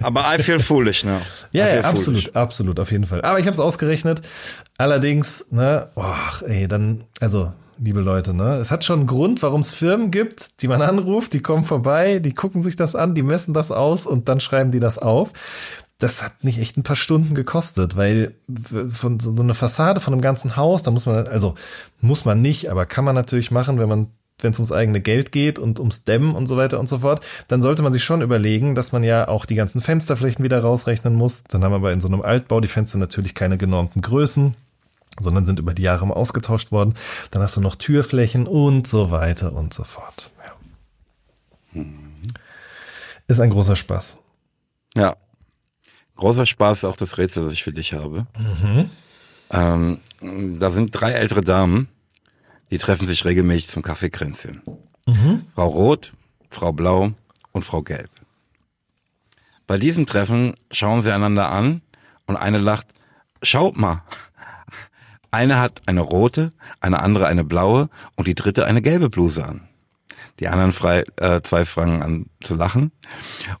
Aber 0.00 0.24
I 0.34 0.42
feel 0.42 0.60
foolish 0.60 1.04
now. 1.04 1.20
I 1.52 1.58
Ja, 1.58 1.68
ja, 1.68 1.80
absolut, 1.82 2.22
foolish. 2.22 2.36
absolut, 2.36 2.80
auf 2.80 2.90
jeden 2.90 3.06
Fall. 3.06 3.22
Aber 3.22 3.38
ich 3.38 3.46
habe 3.46 3.54
es 3.54 3.60
ausgerechnet. 3.60 4.22
Allerdings, 4.76 5.46
ne, 5.50 5.88
ach, 5.96 6.42
ey, 6.42 6.66
dann, 6.66 7.04
also, 7.20 7.52
liebe 7.80 8.00
Leute, 8.00 8.34
ne, 8.34 8.56
es 8.56 8.70
hat 8.70 8.84
schon 8.84 9.00
einen 9.00 9.06
Grund, 9.06 9.42
warum 9.42 9.60
es 9.60 9.72
Firmen 9.72 10.10
gibt, 10.10 10.62
die 10.62 10.68
man 10.68 10.82
anruft, 10.82 11.32
die 11.32 11.40
kommen 11.40 11.64
vorbei, 11.64 12.18
die 12.18 12.34
gucken 12.34 12.62
sich 12.62 12.76
das 12.76 12.94
an, 12.94 13.14
die 13.14 13.22
messen 13.22 13.54
das 13.54 13.70
aus 13.70 14.06
und 14.06 14.28
dann 14.28 14.40
schreiben 14.40 14.70
die 14.70 14.80
das 14.80 14.98
auf. 14.98 15.32
Das 15.98 16.22
hat 16.22 16.44
nicht 16.44 16.60
echt 16.60 16.76
ein 16.76 16.84
paar 16.84 16.96
Stunden 16.96 17.34
gekostet, 17.34 17.96
weil 17.96 18.34
von 18.92 19.18
so 19.18 19.34
einer 19.34 19.54
Fassade 19.54 20.00
von 20.00 20.12
einem 20.12 20.22
ganzen 20.22 20.56
Haus, 20.56 20.84
da 20.84 20.92
muss 20.92 21.06
man, 21.06 21.26
also 21.26 21.54
muss 22.00 22.24
man 22.24 22.40
nicht, 22.40 22.70
aber 22.70 22.86
kann 22.86 23.04
man 23.04 23.16
natürlich 23.16 23.50
machen, 23.50 23.78
wenn 23.78 23.88
man 23.88 24.08
wenn 24.40 24.52
es 24.52 24.58
ums 24.60 24.70
eigene 24.70 25.00
Geld 25.00 25.32
geht 25.32 25.58
und 25.58 25.80
ums 25.80 26.04
Dämmen 26.04 26.36
und 26.36 26.46
so 26.46 26.56
weiter 26.56 26.78
und 26.78 26.88
so 26.88 26.98
fort, 26.98 27.24
dann 27.48 27.60
sollte 27.60 27.82
man 27.82 27.92
sich 27.92 28.04
schon 28.04 28.22
überlegen, 28.22 28.76
dass 28.76 28.92
man 28.92 29.02
ja 29.02 29.26
auch 29.26 29.46
die 29.46 29.56
ganzen 29.56 29.80
Fensterflächen 29.80 30.44
wieder 30.44 30.60
rausrechnen 30.60 31.14
muss. 31.14 31.42
Dann 31.42 31.64
haben 31.64 31.72
wir 31.72 31.76
aber 31.76 31.92
in 31.92 32.00
so 32.00 32.06
einem 32.06 32.22
Altbau 32.22 32.60
die 32.60 32.68
Fenster 32.68 32.98
natürlich 32.98 33.34
keine 33.34 33.58
genormten 33.58 34.00
Größen, 34.00 34.54
sondern 35.20 35.46
sind 35.46 35.58
über 35.58 35.74
die 35.74 35.82
Jahre 35.82 36.06
mal 36.06 36.14
ausgetauscht 36.14 36.72
worden. 36.72 36.94
Dann 37.30 37.42
hast 37.42 37.56
du 37.56 37.60
noch 37.60 37.76
Türflächen 37.76 38.46
und 38.46 38.86
so 38.86 39.10
weiter 39.10 39.52
und 39.52 39.74
so 39.74 39.84
fort. 39.84 40.30
Ja. 41.74 41.84
Ist 43.26 43.40
ein 43.40 43.50
großer 43.50 43.76
Spaß. 43.76 44.16
Ja. 44.94 45.16
Großer 46.16 46.46
Spaß 46.46 46.84
auch 46.84 46.96
das 46.96 47.18
Rätsel, 47.18 47.44
das 47.44 47.52
ich 47.52 47.62
für 47.62 47.72
dich 47.72 47.92
habe. 47.92 48.26
Mhm. 48.38 48.90
Ähm, 49.50 50.00
da 50.58 50.70
sind 50.70 50.90
drei 50.90 51.12
ältere 51.12 51.42
Damen, 51.42 51.88
die 52.70 52.78
treffen 52.78 53.06
sich 53.06 53.24
regelmäßig 53.24 53.68
zum 53.68 53.82
Kaffeekränzchen. 53.82 54.62
Mhm. 55.06 55.46
Frau 55.54 55.68
Rot, 55.68 56.12
Frau 56.50 56.72
Blau 56.72 57.12
und 57.52 57.64
Frau 57.64 57.82
Gelb. 57.82 58.10
Bei 59.66 59.78
diesem 59.78 60.06
Treffen 60.06 60.54
schauen 60.70 61.02
sie 61.02 61.12
einander 61.12 61.50
an 61.50 61.82
und 62.26 62.36
eine 62.36 62.58
lacht, 62.58 62.86
schaut 63.42 63.76
mal. 63.76 64.02
Eine 65.30 65.58
hat 65.58 65.82
eine 65.86 66.00
rote, 66.00 66.52
eine 66.80 67.00
andere 67.00 67.26
eine 67.26 67.44
blaue 67.44 67.90
und 68.16 68.26
die 68.26 68.34
dritte 68.34 68.64
eine 68.64 68.82
gelbe 68.82 69.10
Bluse 69.10 69.44
an. 69.44 69.68
Die 70.40 70.48
anderen 70.48 70.72
frei, 70.72 71.04
äh, 71.16 71.42
zwei 71.42 71.64
fangen 71.64 72.02
an 72.02 72.26
zu 72.40 72.54
lachen 72.54 72.92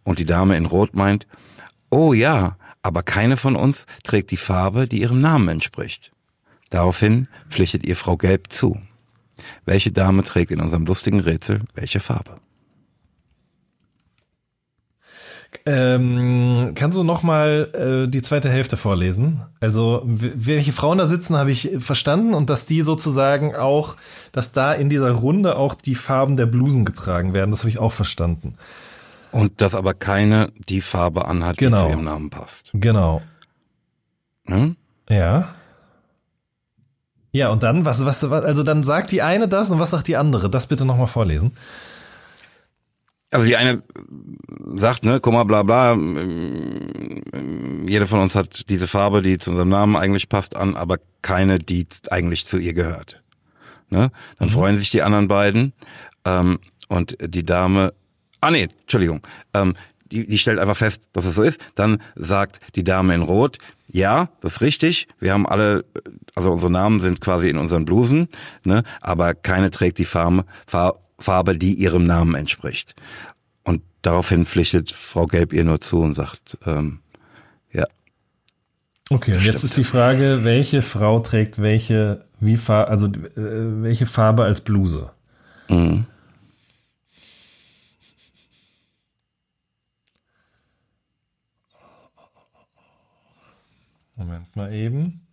und 0.04 0.18
die 0.18 0.26
Dame 0.26 0.56
in 0.56 0.66
Rot 0.66 0.94
meint, 0.94 1.26
oh 1.90 2.12
ja, 2.12 2.56
aber 2.82 3.02
keine 3.02 3.36
von 3.36 3.56
uns 3.56 3.86
trägt 4.04 4.30
die 4.30 4.36
Farbe, 4.36 4.86
die 4.86 5.00
ihrem 5.00 5.20
Namen 5.20 5.48
entspricht. 5.48 6.12
Daraufhin 6.70 7.28
pflichtet 7.48 7.86
ihr 7.86 7.96
Frau 7.96 8.16
Gelb 8.16 8.52
zu. 8.52 8.80
Welche 9.64 9.90
Dame 9.90 10.22
trägt 10.22 10.50
in 10.50 10.60
unserem 10.60 10.86
lustigen 10.86 11.20
Rätsel 11.20 11.62
welche 11.74 12.00
Farbe? 12.00 12.40
Ähm, 15.70 16.72
kannst 16.74 16.96
du 16.96 17.04
noch 17.04 17.22
mal 17.22 18.04
äh, 18.06 18.10
die 18.10 18.22
zweite 18.22 18.48
Hälfte 18.48 18.78
vorlesen? 18.78 19.42
Also 19.60 20.00
welche 20.06 20.72
Frauen 20.72 20.96
da 20.96 21.06
sitzen, 21.06 21.36
habe 21.36 21.50
ich 21.50 21.76
verstanden 21.78 22.32
und 22.32 22.48
dass 22.48 22.64
die 22.64 22.80
sozusagen 22.80 23.54
auch, 23.54 23.96
dass 24.32 24.52
da 24.52 24.72
in 24.72 24.88
dieser 24.88 25.10
Runde 25.10 25.56
auch 25.56 25.74
die 25.74 25.94
Farben 25.94 26.38
der 26.38 26.46
Blusen 26.46 26.86
getragen 26.86 27.34
werden, 27.34 27.50
das 27.50 27.60
habe 27.60 27.68
ich 27.68 27.78
auch 27.78 27.92
verstanden. 27.92 28.54
Und 29.30 29.60
dass 29.60 29.74
aber 29.74 29.92
keine 29.92 30.52
die 30.70 30.80
Farbe 30.80 31.28
anhat, 31.28 31.60
die 31.60 31.66
Genau. 31.66 31.82
zu 31.82 31.90
ihrem 31.90 32.04
Namen 32.04 32.30
passt. 32.30 32.70
Genau. 32.72 33.20
Hm? 34.46 34.74
Ja. 35.10 35.48
Ja, 37.30 37.50
und 37.50 37.62
dann, 37.62 37.84
was, 37.84 38.06
was, 38.06 38.30
was, 38.30 38.42
also 38.42 38.62
dann 38.62 38.84
sagt 38.84 39.12
die 39.12 39.20
eine 39.20 39.48
das 39.48 39.68
und 39.68 39.78
was 39.78 39.90
sagt 39.90 40.08
die 40.08 40.16
andere? 40.16 40.48
Das 40.48 40.66
bitte 40.66 40.86
nochmal 40.86 41.08
vorlesen. 41.08 41.52
Also 43.30 43.46
die 43.46 43.56
eine 43.56 43.82
sagt, 44.74 45.04
ne, 45.04 45.20
guck 45.20 45.32
mal, 45.34 45.44
bla 45.44 45.62
bla, 45.62 45.92
ähm, 45.92 47.86
jeder 47.86 48.06
von 48.06 48.20
uns 48.20 48.34
hat 48.34 48.68
diese 48.70 48.86
Farbe, 48.86 49.22
die 49.22 49.38
zu 49.38 49.50
unserem 49.50 49.68
Namen 49.68 49.96
eigentlich 49.96 50.28
passt, 50.28 50.56
an, 50.56 50.76
aber 50.76 50.98
keine, 51.22 51.58
die 51.58 51.86
eigentlich 52.10 52.46
zu 52.46 52.58
ihr 52.58 52.72
gehört. 52.74 53.22
Ne? 53.90 54.10
Dann 54.38 54.48
Mhm. 54.48 54.52
freuen 54.52 54.78
sich 54.78 54.90
die 54.90 55.02
anderen 55.02 55.28
beiden 55.28 55.72
ähm, 56.24 56.58
und 56.88 57.16
die 57.20 57.44
Dame, 57.44 57.92
ah 58.40 58.50
nee, 58.50 58.68
Entschuldigung, 58.82 59.20
ähm, 59.54 59.74
die, 60.10 60.26
die 60.26 60.38
stellt 60.38 60.58
einfach 60.58 60.76
fest, 60.76 61.02
dass 61.12 61.26
es 61.26 61.34
so 61.34 61.42
ist. 61.42 61.60
Dann 61.74 62.00
sagt 62.14 62.60
die 62.76 62.84
Dame 62.84 63.14
in 63.14 63.22
Rot, 63.22 63.58
ja, 63.88 64.30
das 64.40 64.54
ist 64.54 64.60
richtig. 64.62 65.06
Wir 65.18 65.32
haben 65.34 65.46
alle, 65.46 65.84
also 66.34 66.50
unsere 66.50 66.70
Namen 66.70 67.00
sind 67.00 67.20
quasi 67.20 67.48
in 67.50 67.58
unseren 67.58 67.84
Blusen, 67.84 68.28
ne? 68.64 68.84
aber 69.02 69.34
keine 69.34 69.70
trägt 69.70 69.98
die 69.98 70.04
Farbe, 70.06 70.44
Far- 70.66 70.98
Farbe, 71.18 71.56
die 71.56 71.74
ihrem 71.74 72.06
Namen 72.06 72.34
entspricht. 72.34 72.94
Und 73.64 73.82
daraufhin 74.02 74.46
pflichtet 74.46 74.92
Frau 74.92 75.26
Gelb 75.26 75.52
ihr 75.52 75.64
nur 75.64 75.80
zu 75.80 76.00
und 76.00 76.14
sagt, 76.14 76.58
ähm, 76.66 77.00
ja, 77.72 77.84
Okay, 79.10 79.34
und 79.34 79.44
jetzt 79.44 79.64
ist 79.64 79.76
die 79.76 79.84
Frage, 79.84 80.40
welche 80.44 80.82
Frau 80.82 81.20
trägt 81.20 81.60
welche, 81.60 82.24
wie 82.40 82.56
Farbe, 82.56 82.90
also 82.90 83.06
äh, 83.06 83.82
welche 83.82 84.06
Farbe 84.06 84.44
als 84.44 84.60
Bluse? 84.60 85.10
mhm. 85.68 86.06
Moment 94.16 94.56
mal 94.56 94.74
eben. 94.74 95.27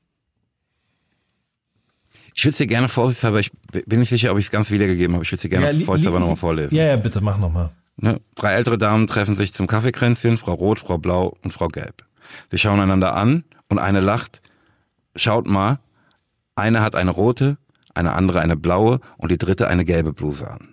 Ich 2.37 2.43
würde 2.43 2.57
dir 2.57 2.67
gerne 2.67 2.89
vorsichtshalber, 2.89 3.39
ich 3.39 3.51
bin 3.71 4.01
nicht 4.01 4.09
sicher, 4.09 4.33
ob 4.33 4.37
ich 4.37 4.45
es 4.45 4.51
ganz 4.51 4.69
wiedergegeben 4.69 5.15
habe, 5.15 5.23
ich 5.23 5.31
würde 5.31 5.41
dir 5.43 5.49
gerne 5.49 5.71
Ja, 5.71 5.85
vorsichtshalber 5.85 6.19
nochmal 6.19 6.35
vorlesen. 6.35 6.75
Ja, 6.75 6.83
ja, 6.83 6.97
bitte, 6.97 7.21
mach 7.21 7.37
nochmal. 7.37 7.69
Ne? 7.95 8.19
Drei 8.35 8.53
ältere 8.53 8.77
Damen 8.77 9.07
treffen 9.07 9.35
sich 9.35 9.53
zum 9.53 9.67
Kaffeekränzchen, 9.67 10.37
Frau 10.37 10.53
Rot, 10.53 10.79
Frau 10.81 10.97
Blau 10.97 11.37
und 11.43 11.53
Frau 11.53 11.69
Gelb. 11.69 12.03
Wir 12.49 12.59
schauen 12.59 12.81
einander 12.81 13.15
an 13.15 13.45
und 13.69 13.79
eine 13.79 14.01
lacht. 14.01 14.41
Schaut 15.15 15.47
mal, 15.47 15.79
eine 16.55 16.81
hat 16.81 16.95
eine 16.97 17.11
rote, 17.11 17.57
eine 17.93 18.11
andere 18.11 18.41
eine 18.41 18.57
blaue 18.57 18.99
und 19.15 19.31
die 19.31 19.37
dritte 19.37 19.69
eine 19.69 19.85
gelbe 19.85 20.11
Bluse 20.11 20.51
an. 20.51 20.67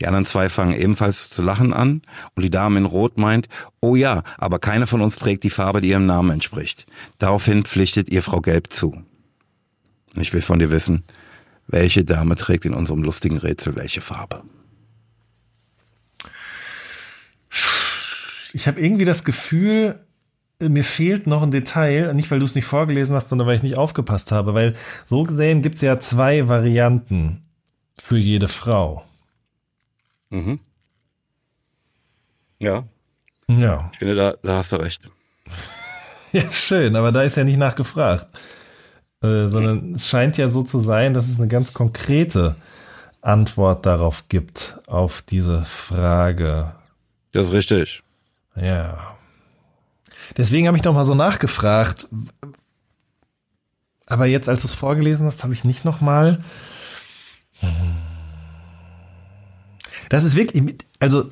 Die 0.00 0.06
anderen 0.08 0.26
zwei 0.26 0.48
fangen 0.48 0.74
ebenfalls 0.74 1.30
zu 1.30 1.42
lachen 1.42 1.72
an 1.72 2.02
und 2.34 2.42
die 2.42 2.50
Dame 2.50 2.80
in 2.80 2.86
Rot 2.86 3.18
meint, 3.18 3.48
oh 3.80 3.94
ja, 3.94 4.24
aber 4.36 4.58
keine 4.58 4.88
von 4.88 5.00
uns 5.00 5.14
trägt 5.14 5.44
die 5.44 5.50
Farbe, 5.50 5.80
die 5.80 5.90
ihrem 5.90 6.06
Namen 6.06 6.30
entspricht. 6.30 6.86
Daraufhin 7.18 7.64
pflichtet 7.64 8.10
ihr 8.10 8.24
Frau 8.24 8.40
Gelb 8.40 8.72
zu. 8.72 9.04
Ich 10.16 10.32
will 10.32 10.42
von 10.42 10.58
dir 10.58 10.70
wissen, 10.70 11.04
welche 11.68 12.04
Dame 12.04 12.34
trägt 12.36 12.64
in 12.64 12.74
unserem 12.74 13.02
lustigen 13.02 13.38
Rätsel 13.38 13.76
welche 13.76 14.00
Farbe? 14.00 14.42
Ich 18.52 18.66
habe 18.66 18.80
irgendwie 18.80 19.04
das 19.06 19.24
Gefühl, 19.24 19.98
mir 20.60 20.84
fehlt 20.84 21.26
noch 21.26 21.42
ein 21.42 21.50
Detail, 21.50 22.12
nicht 22.14 22.30
weil 22.30 22.38
du 22.38 22.46
es 22.46 22.54
nicht 22.54 22.66
vorgelesen 22.66 23.14
hast, 23.14 23.28
sondern 23.28 23.48
weil 23.48 23.56
ich 23.56 23.62
nicht 23.62 23.78
aufgepasst 23.78 24.30
habe, 24.32 24.54
weil 24.54 24.74
so 25.06 25.22
gesehen 25.22 25.62
gibt 25.62 25.76
es 25.76 25.80
ja 25.80 25.98
zwei 25.98 26.48
Varianten 26.48 27.42
für 28.00 28.18
jede 28.18 28.48
Frau. 28.48 29.04
Mhm. 30.30 30.60
Ja, 32.60 32.84
Ja. 33.48 33.90
ich 33.92 33.98
finde, 33.98 34.14
da, 34.14 34.34
da 34.42 34.58
hast 34.58 34.72
du 34.72 34.76
recht. 34.76 35.08
Ja, 36.34 36.50
schön, 36.50 36.96
aber 36.96 37.12
da 37.12 37.24
ist 37.24 37.36
ja 37.36 37.44
nicht 37.44 37.58
nachgefragt. 37.58 38.26
Äh, 39.22 39.48
sondern 39.48 39.94
es 39.94 40.08
scheint 40.08 40.36
ja 40.36 40.48
so 40.48 40.62
zu 40.62 40.78
sein, 40.78 41.14
dass 41.14 41.28
es 41.28 41.38
eine 41.38 41.48
ganz 41.48 41.72
konkrete 41.72 42.56
Antwort 43.20 43.86
darauf 43.86 44.28
gibt, 44.28 44.80
auf 44.86 45.22
diese 45.22 45.64
Frage. 45.64 46.74
Das 47.30 47.46
ist 47.46 47.52
richtig. 47.52 48.02
Ja. 48.56 49.16
Deswegen 50.36 50.66
habe 50.66 50.76
ich 50.76 50.84
noch 50.84 50.94
mal 50.94 51.04
so 51.04 51.14
nachgefragt. 51.14 52.08
Aber 54.06 54.26
jetzt, 54.26 54.48
als 54.48 54.62
du 54.62 54.68
es 54.68 54.74
vorgelesen 54.74 55.26
hast, 55.26 55.44
habe 55.44 55.54
ich 55.54 55.64
nicht 55.64 55.84
noch 55.84 56.00
mal. 56.00 56.42
Das 60.08 60.24
ist 60.24 60.34
wirklich, 60.34 60.76
also, 60.98 61.28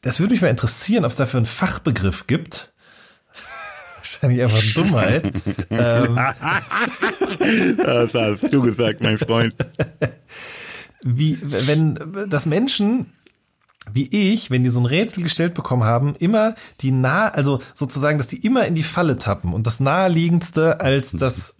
das 0.00 0.20
würde 0.20 0.32
mich 0.32 0.42
mal 0.42 0.48
interessieren, 0.48 1.04
ob 1.04 1.10
es 1.10 1.16
dafür 1.16 1.38
einen 1.38 1.46
Fachbegriff 1.46 2.26
gibt. 2.26 2.72
Wahrscheinlich 4.12 4.42
einfach 4.42 4.62
Dummheit. 4.74 5.32
ähm, 5.70 6.18
Das 7.76 8.14
hast 8.14 8.52
du 8.52 8.62
gesagt, 8.62 9.02
mein 9.02 9.18
Freund. 9.18 9.54
wie, 11.02 11.38
wenn 11.42 11.98
das 12.28 12.46
Menschen 12.46 13.12
wie 13.92 14.08
ich, 14.10 14.50
wenn 14.50 14.64
die 14.64 14.70
so 14.70 14.80
ein 14.80 14.86
Rätsel 14.86 15.22
gestellt 15.22 15.54
bekommen 15.54 15.84
haben, 15.84 16.16
immer 16.18 16.54
die 16.80 16.90
nah, 16.90 17.28
also 17.28 17.60
sozusagen, 17.74 18.18
dass 18.18 18.26
die 18.26 18.44
immer 18.44 18.66
in 18.66 18.74
die 18.74 18.82
Falle 18.82 19.18
tappen 19.18 19.52
und 19.52 19.66
das 19.66 19.80
naheliegendste 19.80 20.80
als 20.80 21.12
das 21.12 21.55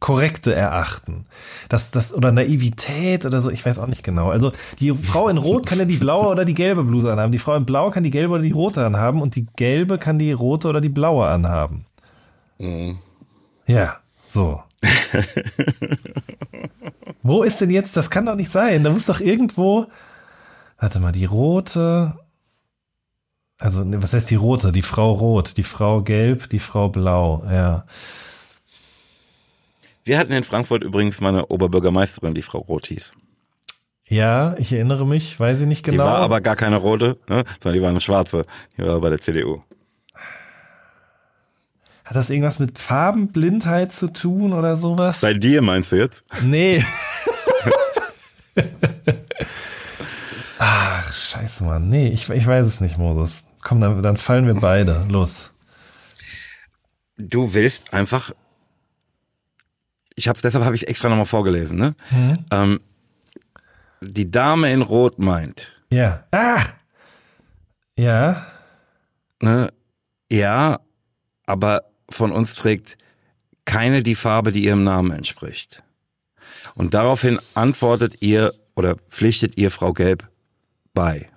korrekte 0.00 0.54
erachten. 0.54 1.26
Das, 1.68 1.90
das, 1.90 2.12
oder 2.12 2.32
Naivität 2.32 3.24
oder 3.24 3.40
so, 3.40 3.50
ich 3.50 3.64
weiß 3.64 3.78
auch 3.78 3.86
nicht 3.86 4.02
genau. 4.02 4.30
Also 4.30 4.52
die 4.80 4.92
Frau 4.92 5.28
in 5.28 5.38
Rot 5.38 5.66
kann 5.66 5.78
ja 5.78 5.84
die 5.84 5.96
blaue 5.96 6.28
oder 6.28 6.44
die 6.44 6.54
gelbe 6.54 6.84
Bluse 6.84 7.12
anhaben. 7.12 7.32
Die 7.32 7.38
Frau 7.38 7.54
in 7.54 7.64
Blau 7.64 7.90
kann 7.90 8.02
die 8.02 8.10
gelbe 8.10 8.34
oder 8.34 8.42
die 8.42 8.52
rote 8.52 8.84
anhaben 8.84 9.22
und 9.22 9.36
die 9.36 9.46
gelbe 9.56 9.98
kann 9.98 10.18
die 10.18 10.32
rote 10.32 10.68
oder 10.68 10.80
die 10.80 10.88
blaue 10.88 11.26
anhaben. 11.26 11.86
Ja, 13.66 13.96
so. 14.28 14.62
Wo 17.22 17.42
ist 17.42 17.60
denn 17.60 17.70
jetzt, 17.70 17.96
das 17.96 18.10
kann 18.10 18.26
doch 18.26 18.36
nicht 18.36 18.52
sein. 18.52 18.84
Da 18.84 18.90
muss 18.90 19.06
doch 19.06 19.20
irgendwo, 19.20 19.86
warte 20.78 21.00
mal, 21.00 21.12
die 21.12 21.24
rote, 21.24 22.14
also 23.58 23.84
ne, 23.84 24.02
was 24.02 24.12
heißt 24.12 24.30
die 24.30 24.34
rote? 24.34 24.72
Die 24.72 24.82
Frau 24.82 25.12
rot, 25.12 25.56
die 25.56 25.62
Frau 25.62 26.02
gelb, 26.02 26.50
die 26.50 26.58
Frau 26.58 26.88
blau, 26.88 27.44
ja. 27.50 27.86
Wir 30.04 30.18
hatten 30.18 30.32
in 30.32 30.44
Frankfurt 30.44 30.84
übrigens 30.84 31.20
mal 31.20 31.30
eine 31.30 31.46
Oberbürgermeisterin, 31.46 32.34
die 32.34 32.42
Frau 32.42 32.58
Roth 32.58 32.88
hieß. 32.88 33.12
Ja, 34.06 34.54
ich 34.58 34.70
erinnere 34.72 35.06
mich, 35.06 35.40
weiß 35.40 35.62
ich 35.62 35.66
nicht 35.66 35.86
Die 35.86 35.92
genau. 35.92 36.04
war 36.04 36.18
aber 36.18 36.42
gar 36.42 36.56
keine 36.56 36.76
rote, 36.76 37.16
ne, 37.26 37.44
sondern 37.62 37.78
die 37.78 37.82
war 37.82 37.88
eine 37.88 38.02
schwarze. 38.02 38.44
Die 38.76 38.82
war 38.82 39.00
bei 39.00 39.08
der 39.08 39.18
CDU. 39.18 39.62
Hat 42.04 42.14
das 42.16 42.28
irgendwas 42.28 42.58
mit 42.58 42.78
Farbenblindheit 42.78 43.92
zu 43.92 44.12
tun 44.12 44.52
oder 44.52 44.76
sowas? 44.76 45.22
Bei 45.22 45.32
dir 45.32 45.62
meinst 45.62 45.90
du 45.90 45.96
jetzt? 45.96 46.22
Nee. 46.42 46.84
Ach, 50.58 51.10
scheiße, 51.12 51.64
Mann. 51.64 51.88
Nee, 51.88 52.08
ich, 52.08 52.28
ich 52.28 52.46
weiß 52.46 52.66
es 52.66 52.80
nicht, 52.80 52.98
Moses. 52.98 53.42
Komm, 53.62 53.80
dann, 53.80 54.02
dann 54.02 54.18
fallen 54.18 54.46
wir 54.46 54.54
beide. 54.54 55.06
Los. 55.08 55.50
Du 57.16 57.54
willst 57.54 57.94
einfach. 57.94 58.32
Ich 60.16 60.28
hab's, 60.28 60.42
deshalb 60.42 60.64
habe 60.64 60.76
ich 60.76 60.86
extra 60.88 61.08
nochmal 61.08 61.26
vorgelesen, 61.26 61.76
ne? 61.76 61.94
Ähm, 62.50 62.80
die 64.00 64.30
Dame 64.30 64.70
in 64.72 64.82
Rot 64.82 65.18
meint, 65.18 65.80
Ja. 65.90 66.24
Ah! 66.30 66.62
Ja. 67.96 68.46
ne, 69.40 69.72
ja, 70.30 70.80
aber 71.46 71.84
von 72.10 72.32
uns 72.32 72.54
trägt 72.54 72.98
keine 73.64 74.02
die 74.02 74.14
Farbe, 74.14 74.52
die 74.52 74.64
ihrem 74.64 74.84
Namen 74.84 75.10
entspricht. 75.12 75.82
Und 76.74 76.94
daraufhin 76.94 77.38
antwortet 77.54 78.16
ihr 78.20 78.52
oder 78.74 78.96
pflichtet 78.96 79.56
ihr 79.56 79.70
Frau 79.70 79.92
Gelb 79.92 80.28
bei. 80.92 81.30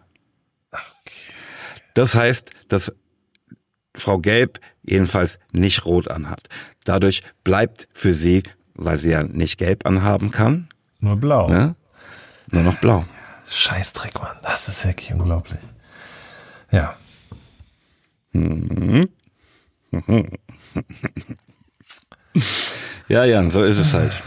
Das 1.94 2.16
heißt, 2.16 2.52
dass 2.68 2.92
Frau 3.96 4.20
Gelb 4.20 4.60
jedenfalls 4.84 5.40
nicht 5.52 5.86
rot 5.86 6.10
anhat. 6.10 6.48
Dadurch 6.86 7.24
bleibt 7.44 7.88
für 7.94 8.14
sie, 8.14 8.44
weil 8.78 8.98
sie 8.98 9.10
ja 9.12 9.24
nicht 9.24 9.58
gelb 9.58 9.86
anhaben 9.86 10.32
kann, 10.32 10.68
Nur 11.00 11.16
blau. 11.18 11.50
ne, 11.50 11.76
nur 12.52 12.64
noch 12.64 12.80
blau. 12.80 13.04
Scheißdreck, 13.46 14.16
Mann. 14.20 14.38
Das 14.44 14.68
ist 14.68 14.86
wirklich 14.86 15.14
unglaublich. 15.14 15.60
Ja. 16.72 16.96
Ja, 23.08 23.24
Jan, 23.26 23.52
so 23.52 23.64
ist 23.64 23.78
es 23.78 23.94
halt. 23.94 24.22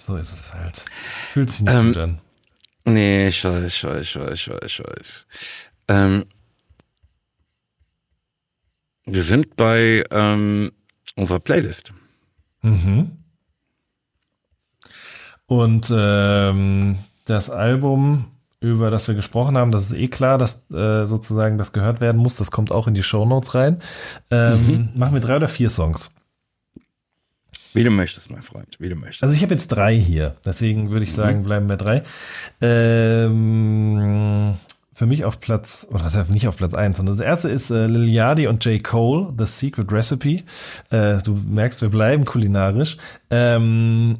So 0.00 0.16
ist 0.16 0.32
es 0.32 0.52
halt. 0.52 0.84
Fühlt 1.32 1.50
sich 1.52 1.60
nicht 1.62 1.72
Ähm, 1.72 1.86
gut 1.88 1.96
an. 1.96 2.20
Nee, 2.84 3.28
ich 3.28 3.44
weiß, 3.44 3.64
ich 3.72 3.84
weiß, 3.84 4.00
ich 4.00 4.16
weiß, 4.16 4.32
ich 4.32 4.48
weiß, 4.50 4.62
ich 4.64 4.80
weiß. 4.80 5.26
Ähm, 5.88 6.24
wir 9.04 9.22
sind 9.24 9.54
bei 9.56 10.04
ähm, 10.10 10.72
unserer 11.14 11.40
Playlist. 11.40 11.92
Mhm. 12.62 13.19
Und 15.50 15.92
ähm, 15.92 17.00
das 17.24 17.50
Album, 17.50 18.26
über 18.60 18.92
das 18.92 19.08
wir 19.08 19.16
gesprochen 19.16 19.58
haben, 19.58 19.72
das 19.72 19.86
ist 19.86 19.94
eh 19.94 20.06
klar, 20.06 20.38
dass 20.38 20.70
äh, 20.70 21.06
sozusagen 21.06 21.58
das 21.58 21.72
gehört 21.72 22.00
werden 22.00 22.18
muss. 22.18 22.36
Das 22.36 22.52
kommt 22.52 22.70
auch 22.70 22.86
in 22.86 22.94
die 22.94 23.02
Shownotes 23.02 23.56
rein. 23.56 23.80
Ähm, 24.30 24.90
Machen 24.94 25.14
wir 25.14 25.20
drei 25.20 25.34
oder 25.34 25.48
vier 25.48 25.68
Songs. 25.68 26.12
Wie 27.74 27.82
du 27.82 27.90
möchtest, 27.90 28.30
mein 28.30 28.44
Freund, 28.44 28.76
wie 28.78 28.90
du 28.90 28.94
möchtest. 28.94 29.24
Also 29.24 29.34
ich 29.34 29.42
habe 29.42 29.52
jetzt 29.52 29.66
drei 29.68 29.96
hier, 29.96 30.36
deswegen 30.44 30.92
würde 30.92 31.02
ich 31.02 31.12
sagen, 31.12 31.42
bleiben 31.42 31.68
wir 31.68 31.76
drei. 31.76 32.04
Ähm, 32.60 34.54
für 34.94 35.06
mich 35.06 35.24
auf 35.24 35.40
Platz, 35.40 35.84
oder 35.90 36.04
was 36.04 36.14
heißt 36.14 36.30
nicht 36.30 36.46
auf 36.46 36.58
Platz 36.58 36.74
eins, 36.74 36.98
sondern 36.98 37.16
das 37.16 37.26
erste 37.26 37.48
ist 37.48 37.72
äh, 37.72 37.88
Lil 37.88 38.08
Yachty 38.08 38.46
und 38.46 38.64
J. 38.64 38.84
Cole, 38.84 39.32
The 39.36 39.46
Secret 39.46 39.90
Recipe. 39.90 40.44
Äh, 40.90 41.18
du 41.24 41.34
merkst, 41.34 41.82
wir 41.82 41.88
bleiben 41.88 42.24
kulinarisch. 42.24 42.98
Ähm, 43.30 44.18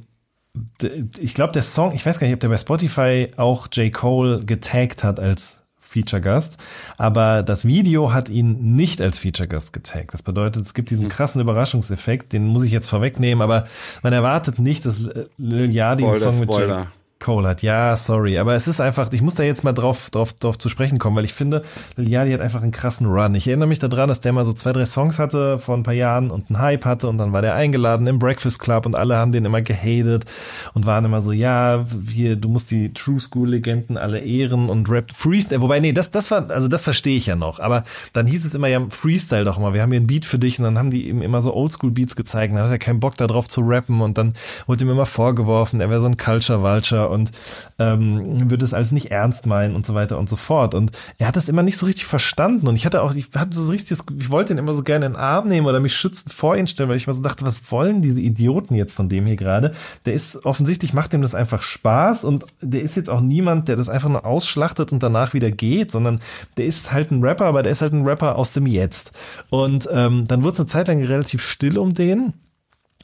ich 1.18 1.34
glaube, 1.34 1.52
der 1.52 1.62
Song, 1.62 1.94
ich 1.94 2.04
weiß 2.04 2.18
gar 2.18 2.26
nicht, 2.26 2.34
ob 2.34 2.40
der 2.40 2.48
bei 2.48 2.58
Spotify 2.58 3.30
auch 3.36 3.68
J. 3.72 3.92
Cole 3.92 4.40
getaggt 4.40 5.04
hat 5.04 5.20
als 5.20 5.60
Feature-Gast, 5.78 6.58
aber 6.98 7.42
das 7.42 7.64
Video 7.64 8.12
hat 8.12 8.28
ihn 8.28 8.76
nicht 8.76 9.00
als 9.00 9.18
Feature-Gast 9.18 9.72
getaggt. 9.72 10.14
Das 10.14 10.22
bedeutet, 10.22 10.64
es 10.64 10.74
gibt 10.74 10.90
diesen 10.90 11.06
hm. 11.06 11.10
krassen 11.10 11.40
Überraschungseffekt, 11.40 12.32
den 12.32 12.46
muss 12.46 12.62
ich 12.62 12.70
jetzt 12.70 12.88
vorwegnehmen, 12.88 13.42
aber 13.42 13.66
man 14.02 14.12
erwartet 14.12 14.58
nicht, 14.58 14.86
dass 14.86 15.00
Lil 15.36 15.72
Yachty 15.72 16.04
einen 16.04 16.20
Song 16.20 16.38
mit 16.38 16.50
J. 16.50 16.86
Cole 17.20 17.46
hat. 17.46 17.62
Ja, 17.62 17.96
sorry, 17.96 18.38
aber 18.38 18.54
es 18.54 18.66
ist 18.66 18.80
einfach, 18.80 19.12
ich 19.12 19.20
muss 19.20 19.34
da 19.34 19.42
jetzt 19.42 19.62
mal 19.62 19.72
drauf, 19.72 20.08
drauf, 20.08 20.32
drauf 20.32 20.56
zu 20.56 20.70
sprechen 20.70 20.98
kommen, 20.98 21.16
weil 21.16 21.26
ich 21.26 21.34
finde, 21.34 21.62
Liliadi 21.96 22.32
hat 22.32 22.40
einfach 22.40 22.62
einen 22.62 22.72
krassen 22.72 23.06
Run. 23.06 23.34
Ich 23.34 23.46
erinnere 23.46 23.68
mich 23.68 23.78
daran, 23.78 24.08
dass 24.08 24.22
der 24.22 24.32
mal 24.32 24.46
so 24.46 24.54
zwei, 24.54 24.72
drei 24.72 24.86
Songs 24.86 25.18
hatte 25.18 25.58
vor 25.58 25.76
ein 25.76 25.82
paar 25.82 25.94
Jahren 25.94 26.30
und 26.30 26.48
einen 26.48 26.58
Hype 26.58 26.86
hatte 26.86 27.08
und 27.08 27.18
dann 27.18 27.34
war 27.34 27.42
der 27.42 27.54
eingeladen 27.54 28.06
im 28.06 28.18
Breakfast 28.18 28.58
Club 28.58 28.86
und 28.86 28.96
alle 28.96 29.18
haben 29.18 29.32
den 29.32 29.44
immer 29.44 29.60
gehatet 29.60 30.24
und 30.72 30.86
waren 30.86 31.04
immer 31.04 31.20
so, 31.20 31.32
ja, 31.32 31.84
hier, 32.08 32.36
du 32.36 32.48
musst 32.48 32.70
die 32.70 32.92
True 32.94 33.20
School 33.20 33.50
Legenden 33.50 33.98
alle 33.98 34.20
ehren 34.20 34.70
und 34.70 34.88
Rap 34.88 35.12
Freestyle, 35.12 35.60
wobei, 35.60 35.78
nee, 35.78 35.92
das, 35.92 36.10
das 36.10 36.30
war, 36.30 36.48
also 36.50 36.68
das 36.68 36.84
verstehe 36.84 37.18
ich 37.18 37.26
ja 37.26 37.36
noch, 37.36 37.60
aber 37.60 37.84
dann 38.14 38.26
hieß 38.26 38.46
es 38.46 38.54
immer 38.54 38.68
ja 38.68 38.80
Freestyle 38.88 39.44
doch 39.44 39.58
mal, 39.58 39.74
wir 39.74 39.82
haben 39.82 39.92
hier 39.92 40.00
ein 40.00 40.06
Beat 40.06 40.24
für 40.24 40.38
dich 40.38 40.58
und 40.58 40.64
dann 40.64 40.78
haben 40.78 40.90
die 40.90 41.10
ihm 41.10 41.20
immer 41.20 41.42
so 41.42 41.54
Oldschool 41.54 41.90
Beats 41.90 42.16
gezeigt 42.16 42.52
und 42.52 42.56
dann 42.56 42.64
hat 42.64 42.72
er 42.72 42.78
keinen 42.78 43.00
Bock 43.00 43.18
darauf 43.18 43.46
zu 43.46 43.60
rappen 43.60 44.00
und 44.00 44.16
dann 44.16 44.32
wurde 44.66 44.84
ihm 44.84 44.90
immer 44.90 45.06
vorgeworfen, 45.06 45.82
er 45.82 45.90
wäre 45.90 46.00
so 46.00 46.06
ein 46.06 46.16
Culture 46.16 46.62
Vulture 46.62 47.09
und 47.10 47.32
ähm, 47.78 48.50
würde 48.50 48.64
es 48.64 48.74
alles 48.74 48.92
nicht 48.92 49.10
ernst 49.10 49.46
meinen 49.46 49.74
und 49.74 49.86
so 49.86 49.94
weiter 49.94 50.18
und 50.18 50.28
so 50.28 50.36
fort. 50.36 50.74
Und 50.74 50.92
er 51.18 51.28
hat 51.28 51.36
das 51.36 51.48
immer 51.48 51.62
nicht 51.62 51.76
so 51.76 51.86
richtig 51.86 52.06
verstanden. 52.06 52.68
Und 52.68 52.76
ich 52.76 52.86
hatte 52.86 53.02
auch, 53.02 53.14
ich 53.14 53.30
hatte 53.34 53.56
so 53.56 53.70
richtig, 53.70 53.98
ich 54.18 54.30
wollte 54.30 54.52
ihn 54.52 54.58
immer 54.58 54.74
so 54.74 54.82
gerne 54.82 55.06
in 55.06 55.12
den 55.12 55.20
Arm 55.20 55.48
nehmen 55.48 55.66
oder 55.66 55.80
mich 55.80 55.94
schützend 55.94 56.32
vor 56.32 56.56
ihn 56.56 56.66
stellen, 56.66 56.88
weil 56.88 56.96
ich 56.96 57.06
mir 57.06 57.12
so 57.12 57.22
dachte, 57.22 57.44
was 57.44 57.70
wollen 57.70 58.02
diese 58.02 58.20
Idioten 58.20 58.74
jetzt 58.74 58.94
von 58.94 59.08
dem 59.08 59.26
hier 59.26 59.36
gerade? 59.36 59.72
Der 60.06 60.14
ist 60.14 60.44
offensichtlich 60.44 60.92
macht 60.92 61.12
ihm 61.14 61.22
das 61.22 61.34
einfach 61.34 61.62
Spaß 61.62 62.24
und 62.24 62.46
der 62.60 62.82
ist 62.82 62.96
jetzt 62.96 63.10
auch 63.10 63.20
niemand, 63.20 63.68
der 63.68 63.76
das 63.76 63.88
einfach 63.88 64.08
nur 64.08 64.24
ausschlachtet 64.24 64.92
und 64.92 65.02
danach 65.02 65.34
wieder 65.34 65.50
geht, 65.50 65.90
sondern 65.90 66.20
der 66.56 66.66
ist 66.66 66.92
halt 66.92 67.10
ein 67.10 67.22
Rapper, 67.22 67.46
aber 67.46 67.62
der 67.62 67.72
ist 67.72 67.82
halt 67.82 67.92
ein 67.92 68.06
Rapper 68.06 68.36
aus 68.36 68.52
dem 68.52 68.66
Jetzt. 68.66 69.12
Und 69.50 69.88
ähm, 69.92 70.26
dann 70.26 70.42
wurde 70.42 70.52
es 70.52 70.60
eine 70.60 70.66
Zeit 70.66 70.88
lang 70.88 71.02
relativ 71.02 71.42
still 71.42 71.78
um 71.78 71.94
den. 71.94 72.34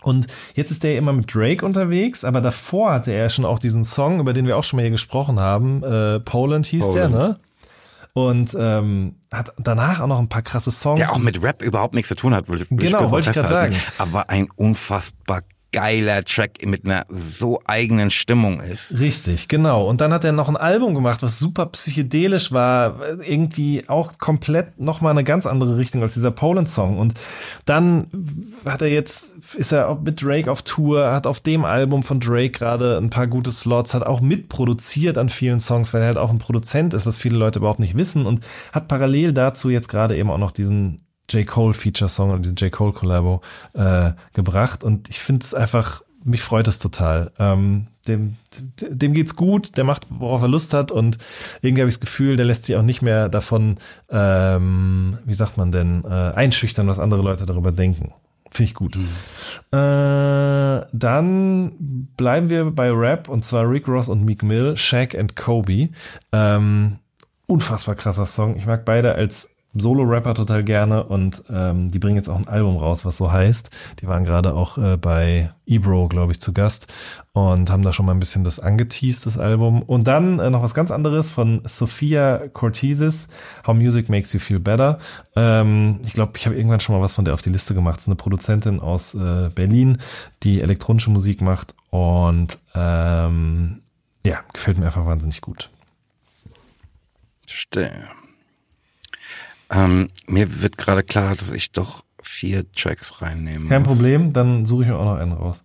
Und 0.02 0.26
jetzt 0.54 0.70
ist 0.70 0.82
der 0.82 0.96
immer 0.98 1.12
mit 1.12 1.34
Drake 1.34 1.64
unterwegs, 1.64 2.24
aber 2.24 2.40
davor 2.40 2.92
hatte 2.92 3.12
er 3.12 3.28
schon 3.28 3.44
auch 3.44 3.58
diesen 3.58 3.84
Song, 3.84 4.20
über 4.20 4.32
den 4.32 4.46
wir 4.46 4.56
auch 4.56 4.64
schon 4.64 4.76
mal 4.76 4.82
hier 4.82 4.90
gesprochen 4.90 5.40
haben. 5.40 5.82
Äh, 5.82 6.20
Poland 6.20 6.66
hieß 6.66 6.86
Poland. 6.86 7.14
der, 7.14 7.20
ne? 7.20 7.40
Und 8.12 8.56
ähm, 8.58 9.16
hat 9.30 9.52
danach 9.58 10.00
auch 10.00 10.06
noch 10.06 10.18
ein 10.18 10.28
paar 10.28 10.40
krasse 10.40 10.70
Songs. 10.70 10.98
Der 10.98 11.12
auch 11.12 11.18
mit 11.18 11.42
Rap 11.42 11.60
überhaupt 11.60 11.94
nichts 11.94 12.08
zu 12.08 12.14
tun 12.14 12.34
hat, 12.34 12.48
will 12.48 12.66
Genau, 12.70 13.10
wollte 13.10 13.28
ich 13.28 13.34
gerade 13.34 13.48
sagen. 13.48 13.76
Aber 13.98 14.30
ein 14.30 14.48
unfassbar 14.56 15.42
geiler 15.72 16.24
Track 16.24 16.64
mit 16.64 16.84
einer 16.84 17.04
so 17.08 17.60
eigenen 17.66 18.10
Stimmung 18.10 18.60
ist. 18.60 18.98
Richtig, 18.98 19.48
genau. 19.48 19.86
Und 19.86 20.00
dann 20.00 20.12
hat 20.12 20.24
er 20.24 20.32
noch 20.32 20.48
ein 20.48 20.56
Album 20.56 20.94
gemacht, 20.94 21.22
was 21.22 21.38
super 21.38 21.66
psychedelisch 21.66 22.52
war, 22.52 23.00
irgendwie 23.22 23.84
auch 23.88 24.18
komplett 24.18 24.80
nochmal 24.80 25.10
eine 25.12 25.24
ganz 25.24 25.46
andere 25.46 25.76
Richtung 25.76 26.02
als 26.02 26.14
dieser 26.14 26.30
Poland-Song. 26.30 26.98
Und 26.98 27.14
dann 27.64 28.06
hat 28.64 28.82
er 28.82 28.88
jetzt, 28.88 29.34
ist 29.54 29.72
er 29.72 29.88
auch 29.88 30.00
mit 30.00 30.22
Drake 30.22 30.50
auf 30.50 30.62
Tour, 30.62 31.12
hat 31.12 31.26
auf 31.26 31.40
dem 31.40 31.64
Album 31.64 32.02
von 32.02 32.20
Drake 32.20 32.52
gerade 32.52 32.96
ein 32.96 33.10
paar 33.10 33.26
gute 33.26 33.52
Slots, 33.52 33.92
hat 33.92 34.06
auch 34.06 34.20
mitproduziert 34.20 35.18
an 35.18 35.28
vielen 35.28 35.60
Songs, 35.60 35.92
weil 35.92 36.00
er 36.00 36.08
halt 36.08 36.18
auch 36.18 36.30
ein 36.30 36.38
Produzent 36.38 36.94
ist, 36.94 37.06
was 37.06 37.18
viele 37.18 37.36
Leute 37.36 37.58
überhaupt 37.58 37.80
nicht 37.80 37.98
wissen 37.98 38.24
und 38.24 38.40
hat 38.72 38.88
parallel 38.88 39.32
dazu 39.32 39.68
jetzt 39.68 39.88
gerade 39.88 40.16
eben 40.16 40.30
auch 40.30 40.38
noch 40.38 40.52
diesen 40.52 41.05
J. 41.30 41.46
Cole 41.46 41.74
Feature 41.74 42.08
Song 42.08 42.30
und 42.30 42.42
diesen 42.42 42.56
J. 42.56 42.70
Cole 42.70 42.92
Collabo 42.92 43.40
äh, 43.74 44.12
gebracht 44.32 44.84
und 44.84 45.08
ich 45.08 45.20
finde 45.20 45.44
es 45.44 45.54
einfach, 45.54 46.02
mich 46.24 46.42
freut 46.42 46.68
es 46.68 46.78
total. 46.78 47.32
Ähm, 47.38 47.88
dem, 48.08 48.36
dem 48.80 49.12
geht's 49.12 49.36
gut, 49.36 49.76
der 49.76 49.84
macht, 49.84 50.06
worauf 50.08 50.42
er 50.42 50.48
Lust 50.48 50.74
hat 50.74 50.92
und 50.92 51.18
irgendwie 51.62 51.82
habe 51.82 51.88
ich 51.88 51.96
das 51.96 52.00
Gefühl, 52.00 52.36
der 52.36 52.46
lässt 52.46 52.64
sich 52.64 52.76
auch 52.76 52.82
nicht 52.82 53.02
mehr 53.02 53.28
davon, 53.28 53.76
ähm, 54.10 55.18
wie 55.24 55.34
sagt 55.34 55.56
man 55.56 55.72
denn, 55.72 56.04
äh, 56.04 56.08
einschüchtern, 56.08 56.86
was 56.86 56.98
andere 56.98 57.22
Leute 57.22 57.46
darüber 57.46 57.72
denken. 57.72 58.12
Finde 58.50 58.70
ich 58.70 58.74
gut. 58.74 58.96
Mhm. 58.96 59.08
Äh, 59.76 60.86
dann 60.92 62.08
bleiben 62.16 62.48
wir 62.48 62.70
bei 62.70 62.90
Rap 62.90 63.28
und 63.28 63.44
zwar 63.44 63.68
Rick 63.68 63.88
Ross 63.88 64.08
und 64.08 64.24
Meek 64.24 64.42
Mill, 64.42 64.76
Shaq 64.76 65.14
and 65.14 65.36
Kobe. 65.36 65.90
Ähm, 66.32 66.98
unfassbar 67.46 67.96
krasser 67.96 68.26
Song. 68.26 68.56
Ich 68.56 68.66
mag 68.66 68.84
beide 68.84 69.14
als 69.14 69.55
Solo-Rapper 69.80 70.34
total 70.34 70.64
gerne 70.64 71.04
und 71.04 71.44
ähm, 71.50 71.90
die 71.90 71.98
bringen 71.98 72.16
jetzt 72.16 72.28
auch 72.28 72.38
ein 72.38 72.48
Album 72.48 72.76
raus, 72.76 73.04
was 73.04 73.16
so 73.16 73.30
heißt. 73.30 73.70
Die 74.00 74.06
waren 74.06 74.24
gerade 74.24 74.54
auch 74.54 74.78
äh, 74.78 74.96
bei 74.96 75.50
Ebro, 75.66 76.08
glaube 76.08 76.32
ich, 76.32 76.40
zu 76.40 76.52
Gast 76.52 76.92
und 77.32 77.70
haben 77.70 77.82
da 77.82 77.92
schon 77.92 78.06
mal 78.06 78.12
ein 78.12 78.20
bisschen 78.20 78.44
das 78.44 78.60
angeteased, 78.60 79.26
das 79.26 79.38
Album. 79.38 79.82
Und 79.82 80.04
dann 80.04 80.38
äh, 80.38 80.50
noch 80.50 80.62
was 80.62 80.74
ganz 80.74 80.90
anderes 80.90 81.30
von 81.30 81.60
Sophia 81.64 82.48
Cortizes, 82.52 83.28
How 83.66 83.74
Music 83.74 84.08
Makes 84.08 84.32
You 84.32 84.40
Feel 84.40 84.60
Better. 84.60 84.98
Ähm, 85.34 86.00
ich 86.04 86.12
glaube, 86.12 86.32
ich 86.36 86.46
habe 86.46 86.56
irgendwann 86.56 86.80
schon 86.80 86.94
mal 86.94 87.02
was 87.02 87.14
von 87.14 87.24
der 87.24 87.34
auf 87.34 87.42
die 87.42 87.50
Liste 87.50 87.74
gemacht. 87.74 87.96
Das 87.96 88.04
ist 88.04 88.08
eine 88.08 88.16
Produzentin 88.16 88.80
aus 88.80 89.14
äh, 89.14 89.50
Berlin, 89.54 89.98
die 90.42 90.60
elektronische 90.60 91.10
Musik 91.10 91.40
macht 91.40 91.74
und 91.90 92.58
ähm, 92.74 93.82
ja, 94.24 94.40
gefällt 94.52 94.78
mir 94.78 94.86
einfach 94.86 95.06
wahnsinnig 95.06 95.40
gut. 95.40 95.70
Verstehe. 97.46 98.08
Ähm, 99.70 100.10
mir 100.26 100.62
wird 100.62 100.78
gerade 100.78 101.02
klar, 101.02 101.34
dass 101.34 101.50
ich 101.50 101.72
doch 101.72 102.04
vier 102.22 102.70
Tracks 102.72 103.20
reinnehmen 103.20 103.68
Kein 103.68 103.82
muss. 103.82 103.88
Problem, 103.88 104.32
dann 104.32 104.64
suche 104.66 104.82
ich 104.84 104.88
mir 104.88 104.96
auch 104.96 105.04
noch 105.04 105.16
einen 105.16 105.32
raus. 105.32 105.62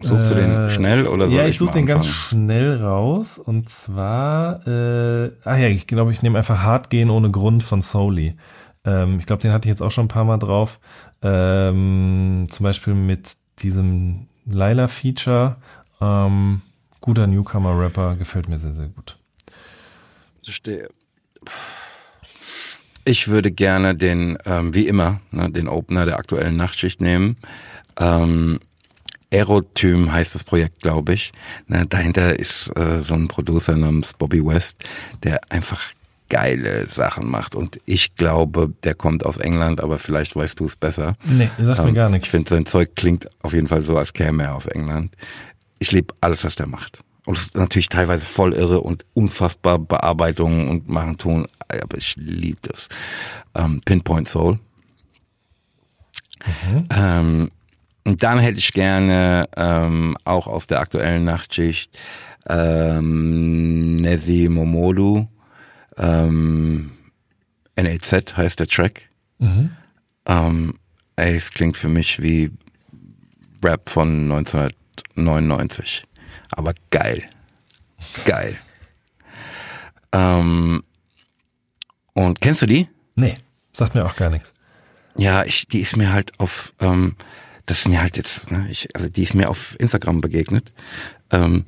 Suchst 0.00 0.30
du 0.30 0.34
den 0.34 0.50
äh, 0.50 0.70
schnell 0.70 1.06
oder 1.06 1.28
soll 1.28 1.38
Ja, 1.38 1.44
ich, 1.44 1.50
ich 1.50 1.58
suche 1.58 1.74
den 1.74 1.86
ganz 1.86 2.06
schnell 2.06 2.82
raus. 2.82 3.38
Und 3.38 3.68
zwar, 3.68 4.66
äh, 4.66 5.30
ah 5.44 5.56
ja, 5.56 5.68
ich 5.68 5.86
glaube, 5.86 6.12
ich 6.12 6.22
nehme 6.22 6.38
einfach 6.38 6.62
Hart 6.62 6.90
gehen 6.90 7.08
ohne 7.08 7.30
Grund 7.30 7.62
von 7.62 7.82
Soli. 7.82 8.36
Ähm, 8.84 9.18
ich 9.20 9.26
glaube, 9.26 9.42
den 9.42 9.52
hatte 9.52 9.68
ich 9.68 9.70
jetzt 9.70 9.82
auch 9.82 9.92
schon 9.92 10.06
ein 10.06 10.08
paar 10.08 10.24
Mal 10.24 10.38
drauf. 10.38 10.80
Ähm, 11.22 12.46
zum 12.50 12.64
Beispiel 12.64 12.94
mit 12.94 13.36
diesem 13.60 14.26
Laila-Feature. 14.46 15.56
Ähm, 16.00 16.62
guter 17.00 17.28
Newcomer-Rapper, 17.28 18.16
gefällt 18.16 18.48
mir 18.48 18.58
sehr, 18.58 18.72
sehr 18.72 18.88
gut. 18.88 19.18
Verstehe. 20.42 20.88
Ich 23.04 23.28
würde 23.28 23.50
gerne 23.50 23.96
den, 23.96 24.38
ähm, 24.44 24.74
wie 24.74 24.86
immer, 24.86 25.20
ne, 25.32 25.50
den 25.50 25.68
Opener 25.68 26.06
der 26.06 26.18
aktuellen 26.18 26.56
Nachtschicht 26.56 27.00
nehmen. 27.00 27.36
Ähm, 27.98 28.60
Aerotym 29.32 30.12
heißt 30.12 30.34
das 30.34 30.44
Projekt, 30.44 30.82
glaube 30.82 31.14
ich. 31.14 31.32
Ne, 31.66 31.86
dahinter 31.86 32.38
ist 32.38 32.70
äh, 32.76 33.00
so 33.00 33.14
ein 33.14 33.28
Producer 33.28 33.76
namens 33.76 34.12
Bobby 34.12 34.44
West, 34.44 34.76
der 35.24 35.40
einfach 35.48 35.80
geile 36.28 36.86
Sachen 36.86 37.28
macht. 37.28 37.54
Und 37.54 37.80
ich 37.84 38.16
glaube, 38.16 38.72
der 38.84 38.94
kommt 38.94 39.26
aus 39.26 39.36
England, 39.36 39.82
aber 39.82 39.98
vielleicht 39.98 40.34
weißt 40.34 40.60
du 40.60 40.64
es 40.66 40.76
besser. 40.76 41.14
Nee, 41.24 41.50
der 41.58 41.66
sagt 41.66 41.80
ähm, 41.80 41.86
mir 41.86 41.92
gar 41.92 42.08
nichts. 42.08 42.28
Ich 42.28 42.30
finde, 42.30 42.48
sein 42.48 42.66
Zeug 42.66 42.94
klingt 42.94 43.28
auf 43.42 43.52
jeden 43.52 43.68
Fall 43.68 43.82
so, 43.82 43.96
als 43.98 44.12
käme 44.12 44.44
er 44.44 44.54
aus 44.54 44.66
England. 44.66 45.14
Ich 45.78 45.92
liebe 45.92 46.14
alles, 46.20 46.44
was 46.44 46.54
der 46.54 46.66
macht. 46.66 47.02
Und 47.24 47.38
es 47.38 47.44
ist 47.44 47.54
natürlich 47.54 47.88
teilweise 47.88 48.26
voll 48.26 48.52
irre 48.52 48.80
und 48.80 49.04
unfassbar 49.14 49.78
Bearbeitungen 49.78 50.68
und 50.68 50.88
machen 50.88 51.18
tun. 51.18 51.46
Aber 51.68 51.96
ich 51.96 52.16
liebe 52.16 52.58
das. 52.62 52.88
Ähm, 53.54 53.80
Pinpoint 53.84 54.28
Soul. 54.28 54.58
Mhm. 56.44 56.88
Ähm, 56.90 57.48
und 58.04 58.22
dann 58.24 58.40
hätte 58.40 58.58
ich 58.58 58.72
gerne 58.72 59.48
ähm, 59.56 60.16
auch 60.24 60.48
aus 60.48 60.66
der 60.66 60.80
aktuellen 60.80 61.24
Nachtschicht 61.24 61.96
ähm, 62.48 63.96
Nezi 63.96 64.48
Momodu. 64.50 65.28
Ähm, 65.96 66.90
NAZ 67.76 68.36
heißt 68.36 68.58
der 68.58 68.66
Track. 68.66 69.08
Mhm. 69.38 69.70
Ähm, 70.26 70.74
ey, 71.14 71.36
es 71.36 71.52
klingt 71.52 71.76
für 71.76 71.88
mich 71.88 72.20
wie 72.20 72.50
Rap 73.64 73.88
von 73.88 74.32
1999 74.32 76.02
aber 76.52 76.74
geil. 76.90 77.24
Geil. 78.24 78.58
Ähm, 80.12 80.82
und 82.14 82.40
kennst 82.40 82.62
du 82.62 82.66
die? 82.66 82.88
Nee, 83.14 83.34
sagt 83.72 83.94
mir 83.94 84.04
auch 84.04 84.16
gar 84.16 84.30
nichts. 84.30 84.52
Ja, 85.16 85.44
ich, 85.44 85.66
die 85.68 85.80
ist 85.80 85.96
mir 85.96 86.12
halt 86.12 86.38
auf, 86.38 86.72
ähm, 86.80 87.16
das 87.66 87.80
ist 87.80 87.88
mir 87.88 88.00
halt 88.00 88.16
jetzt, 88.16 88.50
ne, 88.50 88.66
ich, 88.70 88.94
also 88.96 89.08
die 89.08 89.22
ist 89.22 89.34
mir 89.34 89.50
auf 89.50 89.76
Instagram 89.78 90.20
begegnet. 90.20 90.74
Ähm, 91.30 91.64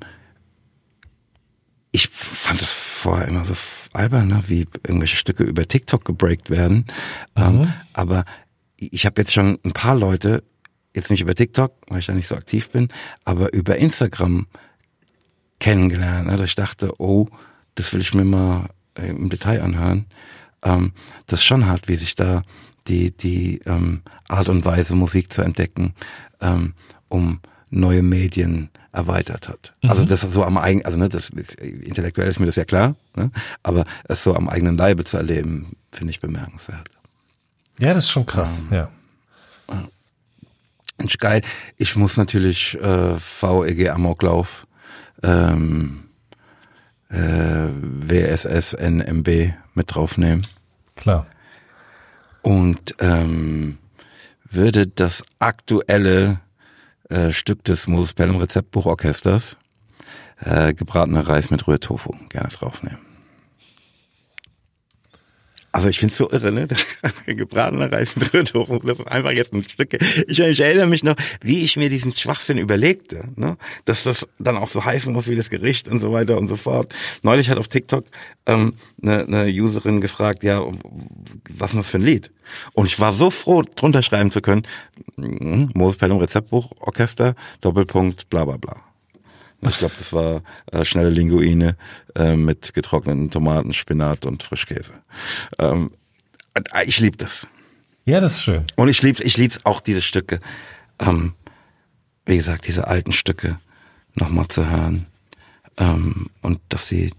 ich 1.93 2.09
fand 2.09 2.61
das 2.61 2.73
vorher 2.73 3.29
immer 3.29 3.45
so 3.45 3.55
albern, 3.93 4.29
ne, 4.29 4.43
wie 4.47 4.67
irgendwelche 4.83 5.17
Stücke 5.17 5.45
über 5.45 5.67
TikTok 5.67 6.05
gebreakt 6.05 6.51
werden. 6.51 6.87
Ähm, 7.37 7.59
mhm. 7.59 7.73
aber 7.93 8.25
ich 8.77 9.07
habe 9.07 9.21
jetzt 9.21 9.33
schon 9.33 9.59
ein 9.65 9.73
paar 9.73 9.95
Leute, 9.95 10.43
jetzt 10.95 11.11
nicht 11.11 11.21
über 11.21 11.35
TikTok, 11.35 11.73
weil 11.89 12.01
ich 12.01 12.07
da 12.07 12.13
nicht 12.13 12.29
so 12.29 12.35
aktiv 12.35 12.71
bin, 12.71 12.89
aber 13.25 13.53
über 13.53 13.77
Instagram 13.77 14.47
kennengelernt. 15.61 16.27
Ne? 16.29 16.45
Ich 16.45 16.55
dachte, 16.55 17.01
oh, 17.01 17.29
das 17.75 17.93
will 17.93 18.01
ich 18.01 18.15
mir 18.15 18.25
mal 18.25 18.69
äh, 18.97 19.09
im 19.09 19.29
Detail 19.31 19.63
anhören. 19.63 20.07
Ähm, 20.63 20.93
das 21.27 21.41
ist 21.41 21.45
schon 21.47 21.67
hart, 21.67 21.89
wie 21.89 21.97
sich 21.97 22.15
da 22.15 22.43
die, 22.87 23.11
die 23.17 23.61
ähm, 23.67 24.03
Art 24.29 24.49
und 24.49 24.65
Weise, 24.65 24.95
Musik 24.95 25.33
zu 25.33 25.43
entdecken 25.43 25.95
ähm, 26.41 26.75
um 27.09 27.41
neue 27.71 28.03
Medien 28.03 28.71
erweitert 28.93 29.49
hat. 29.49 29.75
Also 29.83 30.03
Mhm. 30.03 30.09
das 30.09 30.23
ist 30.23 30.33
so 30.33 30.45
am 30.45 30.57
eigenen, 30.59 30.87
also 30.87 30.99
ne, 30.99 31.09
das 31.09 31.31
intellektuell 31.31 32.29
ist 32.29 32.39
mir 32.39 32.47
das 32.47 32.57
ja 32.57 32.65
klar, 32.65 32.95
ne? 33.17 33.31
aber 33.63 33.85
es 34.05 34.23
so 34.23 34.35
am 34.37 34.49
eigenen 34.49 34.77
Leibe 34.77 35.05
zu 35.05 35.17
erleben, 35.17 35.77
finde 35.91 36.11
ich 36.13 36.21
bemerkenswert. 36.21 36.89
Ja, 37.81 37.93
das 37.95 38.05
ist 38.05 38.11
schon 38.11 38.27
krass, 38.27 38.63
ja. 38.71 38.91
Mensch, 40.97 41.19
geil. 41.19 41.41
Ich 41.77 41.97
muss 41.97 42.17
natürlich 42.17 42.75
äh, 42.81 43.17
VEG 43.17 43.91
Amoklauf, 43.91 44.67
ähm, 45.23 46.05
äh, 47.09 47.69
WSS 47.71 48.75
NMB 48.75 49.55
mit 49.75 49.95
draufnehmen 49.95 50.43
Klar. 50.97 51.27
und 52.43 52.95
ähm, 53.01 53.79
würde 54.51 54.87
das 54.87 55.25
aktuelle 55.39 56.41
äh, 57.09 57.33
Stück 57.33 57.65
des 57.65 57.87
Moses 57.87 58.13
Pelham 58.13 58.37
Rezeptbuchorchesters, 58.37 59.57
äh, 60.41 60.73
gebratener 60.75 61.29
Reis 61.29 61.51
mit 61.51 61.67
Rührtofu, 61.67 62.15
gerne 62.29 62.49
draufnehmen. 62.49 63.14
Also 65.75 65.89
ich 65.89 65.99
find's 65.99 66.17
so 66.17 66.31
irre, 66.31 66.53
ne? 66.53 66.69
Gebratener 67.27 67.89
mit 67.91 68.33
Rührtofu, 68.33 68.79
das 68.79 69.01
ist 69.01 69.09
einfach 69.09 69.33
jetzt 69.33 69.53
ein 69.53 69.65
Stück. 69.65 69.93
Ich, 70.29 70.39
ich 70.39 70.61
erinnere 70.61 70.87
mich 70.87 71.03
noch, 71.03 71.17
wie 71.41 71.65
ich 71.65 71.77
mir 71.77 71.91
diesen 71.91 72.15
Schwachsinn 72.15 72.59
überlegte, 72.59 73.25
ne? 73.35 73.57
Dass 73.85 74.05
das 74.05 74.25
dann 74.39 74.57
auch 74.57 74.69
so 74.69 74.85
heißen 74.85 75.13
muss 75.13 75.27
wie 75.27 75.35
das 75.35 75.51
Gericht 75.51 75.89
und 75.89 75.99
so 75.99 76.13
weiter 76.13 76.39
und 76.39 76.47
so 76.47 76.55
fort. 76.55 76.95
Neulich 77.23 77.51
hat 77.51 77.59
auf 77.59 77.67
TikTok 77.67 78.05
ähm, 78.47 78.75
eine, 79.03 79.25
eine 79.25 79.47
Userin 79.51 80.01
gefragt, 80.01 80.45
ja, 80.45 80.63
was 81.51 81.71
ist 81.71 81.77
das 81.77 81.91
für 81.91 81.99
ein 81.99 82.03
Lied? 82.03 82.31
Und 82.75 82.87
ich 82.87 83.01
war 83.01 83.13
so 83.13 83.31
froh, 83.31 83.63
drunter 83.63 84.05
schreiben 84.05 84.31
zu 84.31 84.41
können, 84.41 84.63
mm, 85.17 85.71
Moses 85.75 85.99
Pelham 85.99 86.19
Rezeptbuch, 86.19 86.71
Orchester, 86.79 87.35
Doppelpunkt, 87.63 88.31
bla 88.31 88.45
bla 88.45 88.59
bla. 88.59 88.94
Ich 89.69 89.79
glaube, 89.79 89.95
das 89.99 90.13
war 90.13 90.43
äh, 90.73 90.85
schnelle 90.85 91.11
Linguine 91.11 91.77
äh, 92.15 92.37
mit 92.37 92.75
getrockneten 92.75 93.31
Tomaten, 93.31 93.73
Spinat 93.73 94.27
und 94.27 94.43
Frischkäse. 94.43 94.93
Ähm, 95.59 95.91
äh, 96.55 96.85
ich 96.85 96.99
lieb 97.01 97.19
das. 97.19 97.47
Ja, 98.05 98.21
das 98.21 98.33
ist 98.33 98.43
schön. 98.43 98.65
Und 98.77 98.89
ich 98.89 99.03
lieb's, 99.03 99.21
ich 99.21 99.37
lieb's 99.37 99.65
auch 99.65 99.81
diese 99.81 100.03
Stücke. 100.03 100.41
Ähm, 100.99 101.35
wie 102.27 102.37
gesagt, 102.37 102.67
diese 102.67 102.87
alten 102.87 103.13
Stücke 103.13 103.59
nochmal 104.15 104.49
zu 104.49 104.69
hören. 104.71 105.07
Ähm, 105.79 106.31
und 106.43 106.61
dass 106.69 106.89
sie 106.89 107.13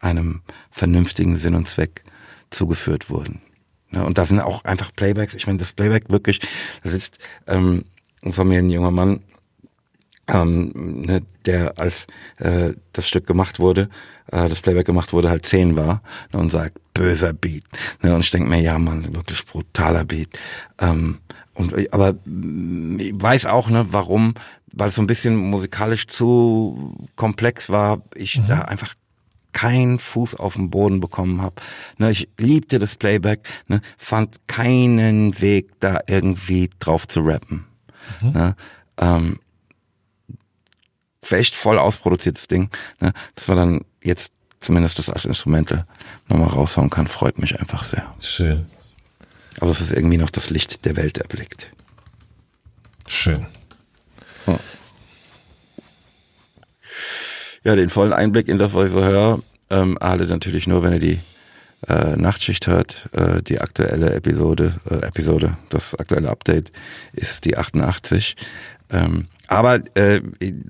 einem 0.00 0.42
vernünftigen 0.70 1.36
Sinn 1.36 1.54
und 1.54 1.68
Zweck 1.68 2.04
zugeführt 2.50 3.10
wurden. 3.10 3.40
Ja, 3.92 4.02
und 4.02 4.18
da 4.18 4.26
sind 4.26 4.40
auch 4.40 4.64
einfach 4.64 4.92
Playbacks. 4.94 5.34
Ich 5.34 5.46
meine, 5.46 5.58
das 5.58 5.72
Playback 5.72 6.10
wirklich, 6.10 6.40
da 6.82 6.90
sitzt 6.90 7.18
ähm, 7.46 7.84
von 8.22 8.48
mir 8.48 8.58
ein 8.58 8.70
junger 8.70 8.90
Mann, 8.90 9.20
ähm, 10.28 10.72
ne, 11.02 11.22
der 11.46 11.78
als 11.78 12.06
äh, 12.38 12.72
das 12.92 13.08
Stück 13.08 13.26
gemacht 13.26 13.58
wurde, 13.58 13.88
äh, 14.30 14.48
das 14.48 14.60
Playback 14.60 14.86
gemacht 14.86 15.12
wurde, 15.12 15.30
halt 15.30 15.46
zehn 15.46 15.76
war 15.76 16.02
ne, 16.32 16.40
und 16.40 16.50
sagt, 16.50 16.78
böser 16.94 17.32
Beat. 17.32 17.64
Ne, 18.02 18.14
und 18.14 18.20
ich 18.20 18.30
denke 18.30 18.48
mir, 18.48 18.60
ja 18.60 18.78
Mann, 18.78 19.14
wirklich 19.14 19.44
brutaler 19.44 20.04
Beat. 20.04 20.28
Ähm, 20.80 21.18
und 21.54 21.74
aber 21.92 22.14
mh, 22.24 23.02
ich 23.02 23.12
weiß 23.14 23.46
auch, 23.46 23.68
ne, 23.68 23.86
warum, 23.90 24.34
weil 24.72 24.88
es 24.88 24.96
so 24.96 25.02
ein 25.02 25.06
bisschen 25.06 25.36
musikalisch 25.36 26.06
zu 26.08 26.94
komplex 27.16 27.70
war, 27.70 28.02
ich 28.14 28.40
da 28.46 28.62
einfach 28.62 28.94
keinen 29.52 29.98
Fuß 29.98 30.34
auf 30.34 30.54
den 30.54 30.68
Boden 30.68 31.00
bekommen 31.00 31.40
habe. 31.40 31.54
Ne, 31.96 32.10
ich 32.10 32.28
liebte 32.36 32.78
das 32.78 32.96
Playback, 32.96 33.48
ne, 33.68 33.80
fand 33.96 34.36
keinen 34.48 35.40
Weg, 35.40 35.80
da 35.80 36.00
irgendwie 36.06 36.70
drauf 36.78 37.08
zu 37.08 37.20
rappen. 37.20 37.64
Ne, 38.20 38.54
ähm, 38.98 39.38
echt 41.32 41.54
voll 41.54 41.78
ausproduziertes 41.78 42.48
Ding. 42.48 42.70
Ne, 43.00 43.12
dass 43.34 43.48
man 43.48 43.56
dann 43.56 43.84
jetzt 44.02 44.32
zumindest 44.60 44.98
das 44.98 45.10
als 45.10 45.24
Instrumental 45.24 45.86
nochmal 46.28 46.48
raushauen 46.48 46.90
kann, 46.90 47.06
freut 47.06 47.38
mich 47.38 47.58
einfach 47.60 47.84
sehr. 47.84 48.14
Schön. 48.20 48.66
Also 49.60 49.72
es 49.72 49.80
ist 49.80 49.92
irgendwie 49.92 50.18
noch 50.18 50.30
das 50.30 50.50
Licht 50.50 50.84
der 50.84 50.96
Welt 50.96 51.18
erblickt. 51.18 51.70
Schön. 53.06 53.46
Ja, 57.64 57.74
den 57.74 57.90
vollen 57.90 58.12
Einblick 58.12 58.48
in 58.48 58.58
das, 58.58 58.74
was 58.74 58.86
ich 58.86 58.92
so 58.92 59.02
höre, 59.02 59.40
ähm, 59.70 59.96
erhaltet 59.96 60.30
natürlich 60.30 60.66
nur, 60.68 60.82
wenn 60.84 60.92
ihr 60.92 61.00
die 61.00 61.20
äh, 61.88 62.16
Nachtschicht 62.16 62.66
hört. 62.68 63.08
Äh, 63.12 63.42
die 63.42 63.60
aktuelle 63.60 64.14
Episode, 64.14 64.80
äh, 64.88 65.06
Episode, 65.06 65.56
das 65.68 65.94
aktuelle 65.94 66.30
Update 66.30 66.70
ist 67.12 67.44
die 67.44 67.56
88. 67.56 68.36
Ähm, 68.90 69.26
aber 69.48 69.80
äh, 69.96 70.22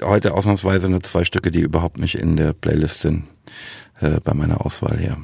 heute 0.02 0.34
ausnahmsweise 0.34 0.88
nur 0.88 1.02
zwei 1.02 1.24
Stücke, 1.24 1.50
die 1.50 1.60
überhaupt 1.60 1.98
nicht 1.98 2.16
in 2.16 2.36
der 2.36 2.52
Playlist 2.52 3.00
sind 3.00 3.24
äh, 4.00 4.20
bei 4.20 4.34
meiner 4.34 4.64
Auswahl 4.64 4.98
hier. 4.98 5.16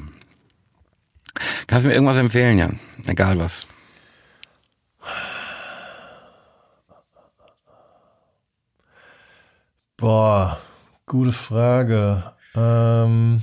Kannst 1.67 1.83
du 1.83 1.87
mir 1.87 1.95
irgendwas 1.95 2.17
empfehlen, 2.17 2.57
Jan? 2.57 2.79
Egal 3.07 3.39
was. 3.39 3.67
Boah, 9.97 10.59
gute 11.05 11.31
Frage. 11.31 12.23
Ähm, 12.55 13.41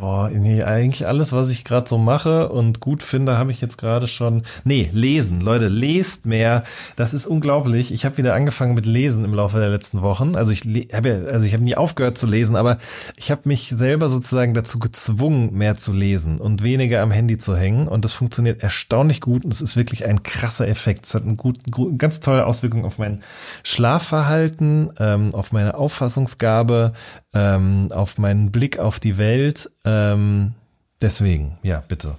boah, 0.00 0.30
nee, 0.30 0.62
eigentlich 0.62 1.06
alles, 1.06 1.32
was 1.32 1.48
ich 1.48 1.64
gerade 1.64 1.88
so 1.88 1.98
mache 1.98 2.48
und 2.48 2.80
gut 2.80 3.02
finde, 3.02 3.36
habe 3.38 3.50
ich 3.50 3.60
jetzt 3.60 3.78
gerade 3.78 4.06
schon. 4.06 4.42
Nee, 4.64 4.88
lesen, 4.92 5.40
Leute, 5.40 5.68
lest 5.68 6.26
mehr. 6.26 6.64
Das 6.96 7.14
ist 7.14 7.26
unglaublich. 7.26 7.92
Ich 7.92 8.04
habe 8.04 8.16
wieder 8.18 8.34
angefangen 8.34 8.74
mit 8.74 8.86
Lesen 8.86 9.24
im 9.24 9.34
Laufe 9.34 9.58
der 9.58 9.70
letzten 9.70 10.02
Wochen. 10.02 10.36
Also 10.36 10.52
ich 10.52 10.62
habe 10.92 11.08
ja, 11.08 11.32
also 11.32 11.46
ich 11.46 11.52
habe 11.52 11.64
nie 11.64 11.74
aufgehört 11.74 12.18
zu 12.18 12.26
lesen, 12.26 12.56
aber 12.56 12.78
ich 13.16 13.30
habe 13.30 13.42
mich 13.44 13.68
selber 13.68 14.08
sozusagen 14.08 14.54
dazu 14.54 14.78
gezwungen, 14.78 15.54
mehr 15.54 15.76
zu 15.76 15.92
lesen 15.92 16.38
und 16.38 16.62
weniger 16.62 17.02
am 17.02 17.10
Handy 17.10 17.38
zu 17.38 17.56
hängen. 17.56 17.88
Und 17.88 18.04
das 18.04 18.12
funktioniert 18.12 18.62
erstaunlich 18.62 19.20
gut 19.20 19.44
und 19.44 19.52
es 19.52 19.60
ist 19.60 19.76
wirklich 19.76 20.06
ein 20.06 20.22
krasser 20.22 20.68
Effekt. 20.68 21.06
Es 21.06 21.14
hat 21.14 21.24
guten, 21.36 21.70
guten 21.70 21.98
ganz 21.98 22.20
tolle 22.20 22.46
Auswirkung 22.46 22.84
auf 22.84 22.98
mein 22.98 23.20
Schlafverhalten, 23.64 24.90
ähm, 24.98 25.34
auf 25.34 25.52
meine 25.52 25.74
Auffassungsgabe, 25.74 26.92
ähm, 27.34 27.88
auf 27.90 28.18
meinen 28.18 28.50
Blick 28.50 28.78
auf 28.78 29.00
die 29.00 29.18
Welt. 29.18 29.70
Ähm, 29.88 30.52
deswegen, 31.00 31.58
ja, 31.62 31.80
bitte. 31.80 32.16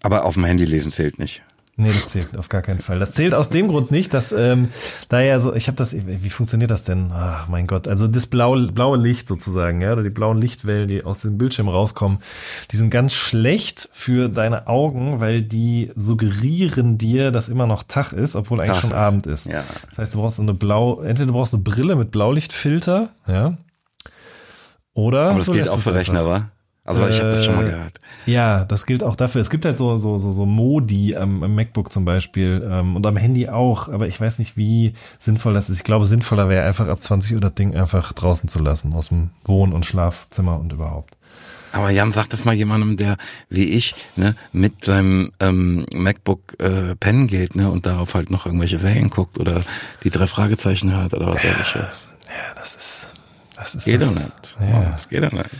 Aber 0.00 0.24
auf 0.24 0.34
dem 0.34 0.44
Handy 0.44 0.64
lesen 0.64 0.92
zählt 0.92 1.18
nicht. 1.18 1.42
Nee, 1.80 1.92
das 1.92 2.08
zählt 2.08 2.36
auf 2.36 2.48
gar 2.48 2.60
keinen 2.60 2.80
Fall. 2.80 2.98
Das 2.98 3.12
zählt 3.12 3.34
aus 3.34 3.50
dem 3.50 3.68
Grund 3.68 3.92
nicht, 3.92 4.12
dass 4.12 4.32
ähm, 4.32 4.70
da 5.08 5.20
ja 5.20 5.38
so, 5.38 5.54
ich 5.54 5.68
habe 5.68 5.76
das, 5.76 5.94
wie 5.94 6.28
funktioniert 6.28 6.72
das 6.72 6.82
denn? 6.82 7.12
Ach 7.12 7.46
mein 7.46 7.68
Gott, 7.68 7.86
also 7.86 8.08
das 8.08 8.26
blaue, 8.26 8.66
blaue 8.72 8.98
Licht 8.98 9.28
sozusagen, 9.28 9.80
ja, 9.80 9.92
oder 9.92 10.02
die 10.02 10.10
blauen 10.10 10.40
Lichtwellen, 10.40 10.88
die 10.88 11.04
aus 11.04 11.20
dem 11.20 11.38
Bildschirm 11.38 11.68
rauskommen, 11.68 12.18
die 12.72 12.76
sind 12.76 12.90
ganz 12.90 13.14
schlecht 13.14 13.88
für 13.92 14.28
deine 14.28 14.66
Augen, 14.66 15.20
weil 15.20 15.42
die 15.42 15.92
suggerieren 15.94 16.98
dir, 16.98 17.30
dass 17.30 17.48
immer 17.48 17.68
noch 17.68 17.84
Tag 17.84 18.12
ist, 18.12 18.34
obwohl 18.34 18.58
eigentlich 18.58 18.72
Tag 18.72 18.80
schon 18.80 18.90
ist. 18.90 18.96
Abend 18.96 19.26
ist. 19.28 19.46
Ja. 19.46 19.62
Das 19.90 19.98
heißt, 19.98 20.14
du 20.14 20.18
brauchst 20.18 20.38
so 20.38 20.42
eine 20.42 20.54
blau, 20.54 21.00
entweder 21.00 21.26
du 21.26 21.32
brauchst 21.32 21.54
eine 21.54 21.62
Brille 21.62 21.94
mit 21.94 22.10
Blaulichtfilter, 22.10 23.10
ja, 23.28 23.56
oder 24.94 25.30
Aber 25.30 25.38
das 25.38 25.46
lässt 25.46 25.70
auch 25.70 25.78
für. 25.78 25.94
Rechner, 25.94 26.26
wa? 26.26 26.50
Also 26.88 27.06
ich 27.06 27.20
habe 27.20 27.30
das 27.32 27.44
schon 27.44 27.54
mal 27.56 27.66
Äh, 27.66 27.70
gehört. 27.70 28.00
Ja, 28.26 28.64
das 28.64 28.86
gilt 28.86 29.02
auch 29.04 29.14
dafür. 29.16 29.40
Es 29.40 29.50
gibt 29.50 29.64
halt 29.64 29.76
so, 29.78 29.98
so, 29.98 30.18
so, 30.18 30.32
so 30.32 30.46
Modi 30.46 31.16
am, 31.16 31.42
am 31.42 31.54
MacBook 31.54 31.92
zum 31.92 32.04
Beispiel 32.04 32.66
ähm, 32.68 32.96
und 32.96 33.06
am 33.06 33.16
Handy 33.16 33.48
auch, 33.48 33.88
aber 33.88 34.06
ich 34.06 34.20
weiß 34.20 34.38
nicht, 34.38 34.56
wie 34.56 34.94
sinnvoll 35.18 35.52
das 35.54 35.68
ist. 35.70 35.76
Ich 35.78 35.84
glaube, 35.84 36.06
sinnvoller 36.06 36.48
wäre 36.48 36.66
einfach 36.66 36.88
ab 36.88 37.02
20 37.02 37.34
Uhr 37.34 37.40
das 37.40 37.54
Ding 37.54 37.76
einfach 37.76 38.12
draußen 38.12 38.48
zu 38.48 38.58
lassen, 38.60 38.92
aus 38.94 39.08
dem 39.08 39.30
Wohn- 39.44 39.72
und 39.72 39.84
Schlafzimmer 39.86 40.58
und 40.58 40.72
überhaupt. 40.72 41.16
Aber 41.72 41.90
Jan, 41.90 42.12
sag 42.12 42.28
das 42.30 42.46
mal 42.46 42.54
jemandem, 42.54 42.96
der 42.96 43.18
wie 43.50 43.64
ich 43.68 43.94
ne, 44.16 44.34
mit 44.52 44.84
seinem 44.84 45.32
ähm, 45.38 45.84
MacBook 45.92 46.58
äh, 46.60 46.94
pennen 46.96 47.26
geht 47.26 47.54
ne, 47.56 47.70
und 47.70 47.84
darauf 47.84 48.14
halt 48.14 48.30
noch 48.30 48.46
irgendwelche 48.46 48.78
Serien 48.78 49.10
guckt 49.10 49.38
oder 49.38 49.62
die 50.02 50.08
drei 50.10 50.26
Fragezeichen 50.26 50.90
hört 50.94 51.12
oder 51.12 51.26
was 51.26 51.44
weiß 51.44 51.44
ich 51.60 51.74
was. 51.74 52.08
Ja, 52.26 52.54
das 52.56 52.74
ist. 52.74 53.14
Das 53.56 53.74
ist 53.74 53.84
Geht 53.84 54.00
das. 54.00 54.14
nicht. 54.14 54.56
Ja. 54.60 54.66
Oh, 54.78 54.86
das 54.92 55.08
geht 55.08 55.22
doch 55.24 55.32
nicht. 55.32 55.50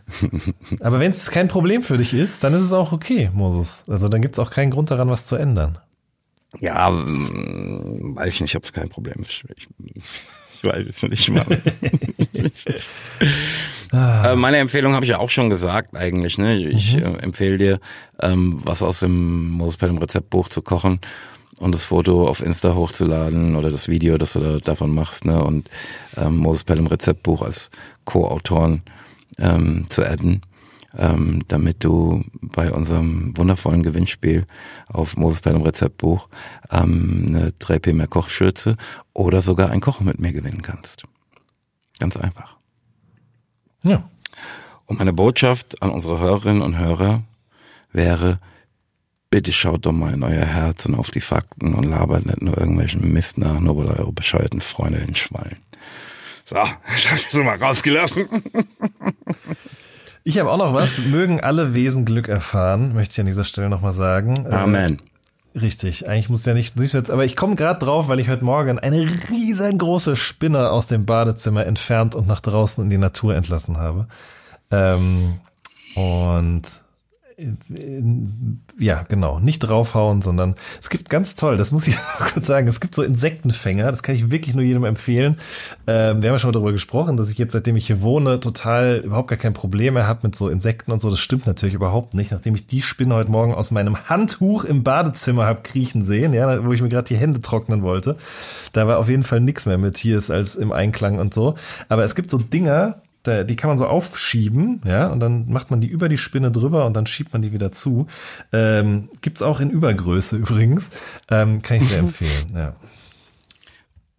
Aber 0.80 1.00
wenn 1.00 1.10
es 1.10 1.30
kein 1.30 1.48
Problem 1.48 1.82
für 1.82 1.96
dich 1.96 2.14
ist, 2.14 2.44
dann 2.44 2.54
ist 2.54 2.62
es 2.62 2.72
auch 2.72 2.92
okay, 2.92 3.30
Moses. 3.34 3.84
Also 3.88 4.08
dann 4.08 4.22
gibt 4.22 4.34
es 4.34 4.38
auch 4.38 4.50
keinen 4.50 4.70
Grund 4.70 4.90
daran, 4.90 5.08
was 5.08 5.26
zu 5.26 5.36
ändern. 5.36 5.78
Ja, 6.60 6.90
mm, 6.90 8.16
weiß 8.16 8.34
ich 8.34 8.40
nicht, 8.40 8.50
ich 8.50 8.54
habe 8.54 8.72
kein 8.72 8.88
Problem. 8.88 9.16
Ich, 9.22 9.44
ich, 9.56 9.68
ich 10.54 10.64
weiß 10.64 10.86
es 10.88 11.02
nicht 11.02 11.30
mal. 11.30 11.46
Äh, 13.90 14.36
Meine 14.36 14.58
Empfehlung 14.58 14.92
habe 14.94 15.06
ich 15.06 15.10
ja 15.10 15.18
auch 15.18 15.30
schon 15.30 15.48
gesagt 15.48 15.96
eigentlich. 15.96 16.36
Ne? 16.36 16.56
Ich 16.56 16.96
äh, 16.96 17.00
empfehle 17.00 17.56
dir, 17.56 17.80
ähm, 18.20 18.58
was 18.62 18.82
aus 18.82 19.00
dem 19.00 19.48
Moses 19.48 19.78
Pelham 19.78 19.96
Rezeptbuch 19.96 20.50
zu 20.50 20.60
kochen 20.60 21.00
und 21.58 21.72
das 21.72 21.84
Foto 21.84 22.28
auf 22.28 22.42
Insta 22.42 22.74
hochzuladen 22.74 23.56
oder 23.56 23.70
das 23.70 23.88
Video, 23.88 24.18
das 24.18 24.34
du 24.34 24.40
da, 24.40 24.58
davon 24.58 24.94
machst. 24.94 25.24
Ne? 25.24 25.42
Und 25.42 25.70
ähm, 26.16 26.36
Moses 26.36 26.64
Pelham 26.64 26.86
Rezeptbuch 26.86 27.40
als 27.40 27.70
Co-Autoren 28.04 28.82
ähm, 29.38 29.86
zu 29.88 30.04
adden. 30.04 30.42
ähm, 30.96 31.42
damit 31.48 31.84
du 31.84 32.24
bei 32.40 32.72
unserem 32.72 33.36
wundervollen 33.36 33.82
Gewinnspiel 33.82 34.46
auf 34.88 35.16
Moses 35.16 35.40
Pelham 35.40 35.62
Rezeptbuch 35.62 36.28
ähm, 36.70 37.26
eine 37.28 37.50
3P 37.50 37.92
mehr 37.92 38.06
Kochschürze 38.06 38.76
oder 39.12 39.42
sogar 39.42 39.70
ein 39.70 39.80
Kochen 39.80 40.06
mit 40.06 40.18
mir 40.18 40.32
gewinnen 40.32 40.62
kannst. 40.62 41.04
Ganz 41.98 42.16
einfach. 42.16 42.56
Ja. 43.84 44.08
Und 44.86 44.98
meine 44.98 45.12
Botschaft 45.12 45.82
an 45.82 45.90
unsere 45.90 46.18
Hörerinnen 46.18 46.62
und 46.62 46.78
Hörer 46.78 47.22
wäre, 47.92 48.40
bitte 49.30 49.52
schaut 49.52 49.84
doch 49.84 49.92
mal 49.92 50.14
in 50.14 50.22
euer 50.22 50.44
Herz 50.44 50.86
und 50.86 50.94
auf 50.94 51.10
die 51.10 51.20
Fakten 51.20 51.74
und 51.74 51.84
labert 51.84 52.24
nicht 52.24 52.42
nur 52.42 52.56
irgendwelchen 52.56 53.12
Mist 53.12 53.36
nach, 53.36 53.60
nur 53.60 53.76
weil 53.76 53.88
eure 53.88 54.12
bescheuerten 54.12 54.60
Freunde 54.60 55.00
den 55.00 55.14
schwallen. 55.14 55.58
So, 56.48 56.56
ich 56.96 57.10
habe 57.10 57.20
das 57.30 57.34
mal 57.34 57.56
rausgelassen. 57.56 58.28
Ich 60.24 60.38
habe 60.38 60.50
auch 60.50 60.56
noch 60.56 60.74
was. 60.74 60.98
Mögen 60.98 61.40
alle 61.40 61.74
Wesen 61.74 62.04
Glück 62.04 62.28
erfahren, 62.28 62.94
möchte 62.94 63.12
ich 63.12 63.20
an 63.20 63.26
dieser 63.26 63.44
Stelle 63.44 63.68
nochmal 63.68 63.92
sagen. 63.92 64.46
Äh, 64.46 64.54
Amen. 64.54 65.00
Äh, 65.54 65.58
richtig, 65.58 66.08
eigentlich 66.08 66.30
muss 66.30 66.46
ja 66.46 66.54
nicht, 66.54 66.76
nicht 66.76 67.10
aber 67.10 67.24
ich 67.24 67.36
komme 67.36 67.54
gerade 67.54 67.78
drauf, 67.78 68.08
weil 68.08 68.20
ich 68.20 68.28
heute 68.28 68.44
Morgen 68.44 68.78
eine 68.78 69.10
riesengroße 69.30 70.16
Spinne 70.16 70.70
aus 70.70 70.86
dem 70.86 71.04
Badezimmer 71.04 71.66
entfernt 71.66 72.14
und 72.14 72.26
nach 72.26 72.40
draußen 72.40 72.82
in 72.82 72.90
die 72.90 72.98
Natur 72.98 73.34
entlassen 73.34 73.76
habe. 73.78 74.08
Ähm, 74.70 75.40
und 75.94 76.62
ja, 78.80 79.04
genau, 79.08 79.38
nicht 79.38 79.60
draufhauen, 79.60 80.22
sondern 80.22 80.56
es 80.80 80.90
gibt 80.90 81.08
ganz 81.08 81.36
toll, 81.36 81.56
das 81.56 81.70
muss 81.70 81.86
ich 81.86 81.96
kurz 82.32 82.48
sagen, 82.48 82.66
es 82.66 82.80
gibt 82.80 82.96
so 82.96 83.02
Insektenfänger, 83.02 83.88
das 83.92 84.02
kann 84.02 84.16
ich 84.16 84.32
wirklich 84.32 84.56
nur 84.56 84.64
jedem 84.64 84.84
empfehlen. 84.84 85.36
Ähm, 85.86 86.20
wir 86.20 86.30
haben 86.30 86.34
ja 86.34 86.38
schon 86.40 86.48
mal 86.48 86.52
darüber 86.52 86.72
gesprochen, 86.72 87.16
dass 87.16 87.30
ich 87.30 87.38
jetzt, 87.38 87.52
seitdem 87.52 87.76
ich 87.76 87.86
hier 87.86 88.02
wohne, 88.02 88.40
total 88.40 88.96
überhaupt 89.04 89.28
gar 89.28 89.38
kein 89.38 89.52
Problem 89.52 89.94
mehr 89.94 90.08
habe 90.08 90.20
mit 90.24 90.34
so 90.34 90.48
Insekten 90.48 90.90
und 90.90 91.00
so. 91.00 91.10
Das 91.10 91.20
stimmt 91.20 91.46
natürlich 91.46 91.76
überhaupt 91.76 92.14
nicht, 92.14 92.32
nachdem 92.32 92.56
ich 92.56 92.66
die 92.66 92.82
Spinne 92.82 93.14
heute 93.14 93.30
Morgen 93.30 93.54
aus 93.54 93.70
meinem 93.70 94.08
Handtuch 94.08 94.64
im 94.64 94.82
Badezimmer 94.82 95.46
habe 95.46 95.60
kriechen 95.62 96.02
sehen, 96.02 96.32
ja, 96.32 96.64
wo 96.64 96.72
ich 96.72 96.82
mir 96.82 96.88
gerade 96.88 97.06
die 97.06 97.16
Hände 97.16 97.40
trocknen 97.40 97.82
wollte. 97.82 98.16
Da 98.72 98.88
war 98.88 98.98
auf 98.98 99.08
jeden 99.08 99.22
Fall 99.22 99.40
nichts 99.40 99.64
mehr 99.64 99.78
mit 99.78 99.96
hier 99.96 100.18
ist 100.18 100.32
als 100.32 100.56
im 100.56 100.72
Einklang 100.72 101.20
und 101.20 101.32
so. 101.32 101.54
Aber 101.88 102.02
es 102.02 102.16
gibt 102.16 102.30
so 102.30 102.38
Dinger, 102.38 103.00
da, 103.28 103.44
die 103.44 103.56
kann 103.56 103.68
man 103.68 103.76
so 103.76 103.86
aufschieben, 103.86 104.80
ja, 104.84 105.08
und 105.08 105.20
dann 105.20 105.48
macht 105.48 105.70
man 105.70 105.80
die 105.80 105.86
über 105.86 106.08
die 106.08 106.18
Spinne 106.18 106.50
drüber 106.50 106.86
und 106.86 106.94
dann 106.94 107.06
schiebt 107.06 107.32
man 107.32 107.42
die 107.42 107.52
wieder 107.52 107.72
zu. 107.72 108.06
Ähm, 108.52 109.08
gibt's 109.22 109.42
auch 109.42 109.60
in 109.60 109.70
Übergröße 109.70 110.36
übrigens. 110.38 110.90
Ähm, 111.30 111.62
kann 111.62 111.78
ich 111.78 111.84
sehr 111.84 111.98
empfehlen, 112.00 112.46
ja. 112.54 112.74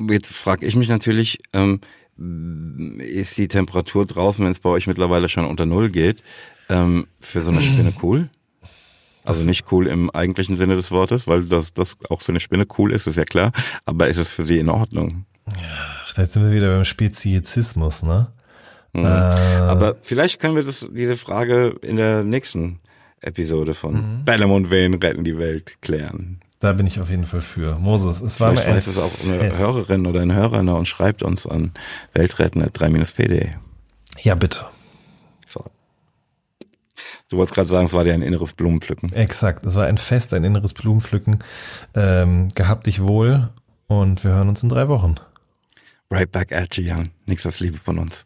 Jetzt 0.02 0.32
frage 0.32 0.66
ich 0.66 0.76
mich 0.78 0.88
natürlich, 0.88 1.40
ähm, 1.52 1.82
ist 3.00 3.38
die 3.38 3.48
Temperatur 3.48 4.06
draußen, 4.06 4.44
wenn 4.44 4.52
es 4.52 4.60
bei 4.60 4.70
euch 4.70 4.88
mittlerweile 4.88 5.28
schon 5.28 5.46
unter 5.46 5.66
Null 5.66 5.90
geht, 5.90 6.24
ähm, 6.70 7.08
für 7.20 7.42
so 7.42 7.52
eine 7.52 7.62
Spinne 7.62 7.94
cool? 8.04 8.30
Also 9.26 9.46
nicht 9.46 9.72
cool 9.72 9.88
im 9.88 10.10
eigentlichen 10.10 10.58
Sinne 10.58 10.76
des 10.76 10.92
Wortes, 10.92 11.28
weil 11.28 11.44
das, 11.46 11.74
das 11.74 11.98
auch 12.10 12.22
für 12.22 12.32
eine 12.32 12.40
Spinne 12.40 12.66
cool 12.78 12.92
ist, 12.92 13.06
ist 13.06 13.18
ja 13.18 13.26
klar. 13.26 13.52
Aber 13.86 14.08
ist 14.08 14.18
es 14.18 14.32
für 14.32 14.44
sie 14.46 14.58
in 14.58 14.70
Ordnung? 14.70 15.26
Ja, 15.48 16.14
da 16.16 16.26
sind 16.26 16.44
wir 16.44 16.52
wieder 16.52 16.74
beim 16.74 16.86
Speziesismus, 16.86 18.04
ne? 18.04 18.32
Mhm. 18.94 19.06
Äh, 19.06 19.08
Aber 19.08 19.96
vielleicht 20.02 20.40
können 20.40 20.56
wir 20.56 20.64
das, 20.64 20.88
diese 20.92 21.18
Frage 21.18 21.76
in 21.82 21.96
der 21.96 22.24
nächsten 22.24 22.80
Episode 23.22 23.74
von 23.74 23.94
mhm. 23.96 24.26
Bellem 24.26 24.52
und 24.52 24.72
Wayne 24.72 25.02
retten 25.02 25.24
die 25.24 25.38
Welt 25.38 25.82
klären. 25.82 26.40
Da 26.60 26.74
bin 26.74 26.88
ich 26.88 27.00
auf 27.00 27.10
jeden 27.10 27.26
Fall 27.26 27.42
für. 27.42 27.78
Moses, 27.80 28.20
es 28.20 28.40
war 28.40 28.52
Vielleicht 28.52 28.68
mir 28.68 28.76
weiß 28.76 28.88
es 28.88 28.98
auch 28.98 29.12
eine 29.24 29.40
Fest. 29.40 29.62
Hörerin 29.62 30.06
oder 30.06 30.22
ein 30.22 30.34
Hörer 30.34 30.60
und 30.60 30.88
schreibt 30.88 31.24
uns 31.24 31.48
an 31.48 31.72
weltretten.3-pd. 32.14 33.56
Ja, 34.22 34.36
bitte. 34.36 34.66
So. 35.48 35.64
Du 37.30 37.38
wolltest 37.38 37.56
gerade 37.56 37.70
sagen, 37.70 37.86
es 37.86 37.94
war 37.94 38.04
dir 38.04 38.14
ein 38.14 38.22
inneres 38.22 38.54
Blumenpflücken. 38.54 39.14
Exakt, 39.14 39.64
es 39.64 39.76
war 39.76 39.86
ein 39.86 39.98
Fest, 39.98 40.34
ein 40.34 40.44
inneres 40.44 40.74
Blumenpflücken. 40.74 41.40
Ähm, 41.94 42.50
gehabt 42.56 42.88
dich 42.88 43.02
wohl 43.02 43.50
und 43.88 44.24
wir 44.26 44.32
hören 44.32 44.50
uns 44.50 44.62
in 44.62 44.68
drei 44.68 44.90
Wochen. 44.90 45.16
Right 46.12 46.30
back 46.30 46.52
at 46.52 46.76
you, 46.76 46.84
Young. 46.92 47.10
Nichts 47.26 47.46
als 47.46 47.62
Liebe 47.62 47.78
von 47.78 48.00
uns. 48.00 48.26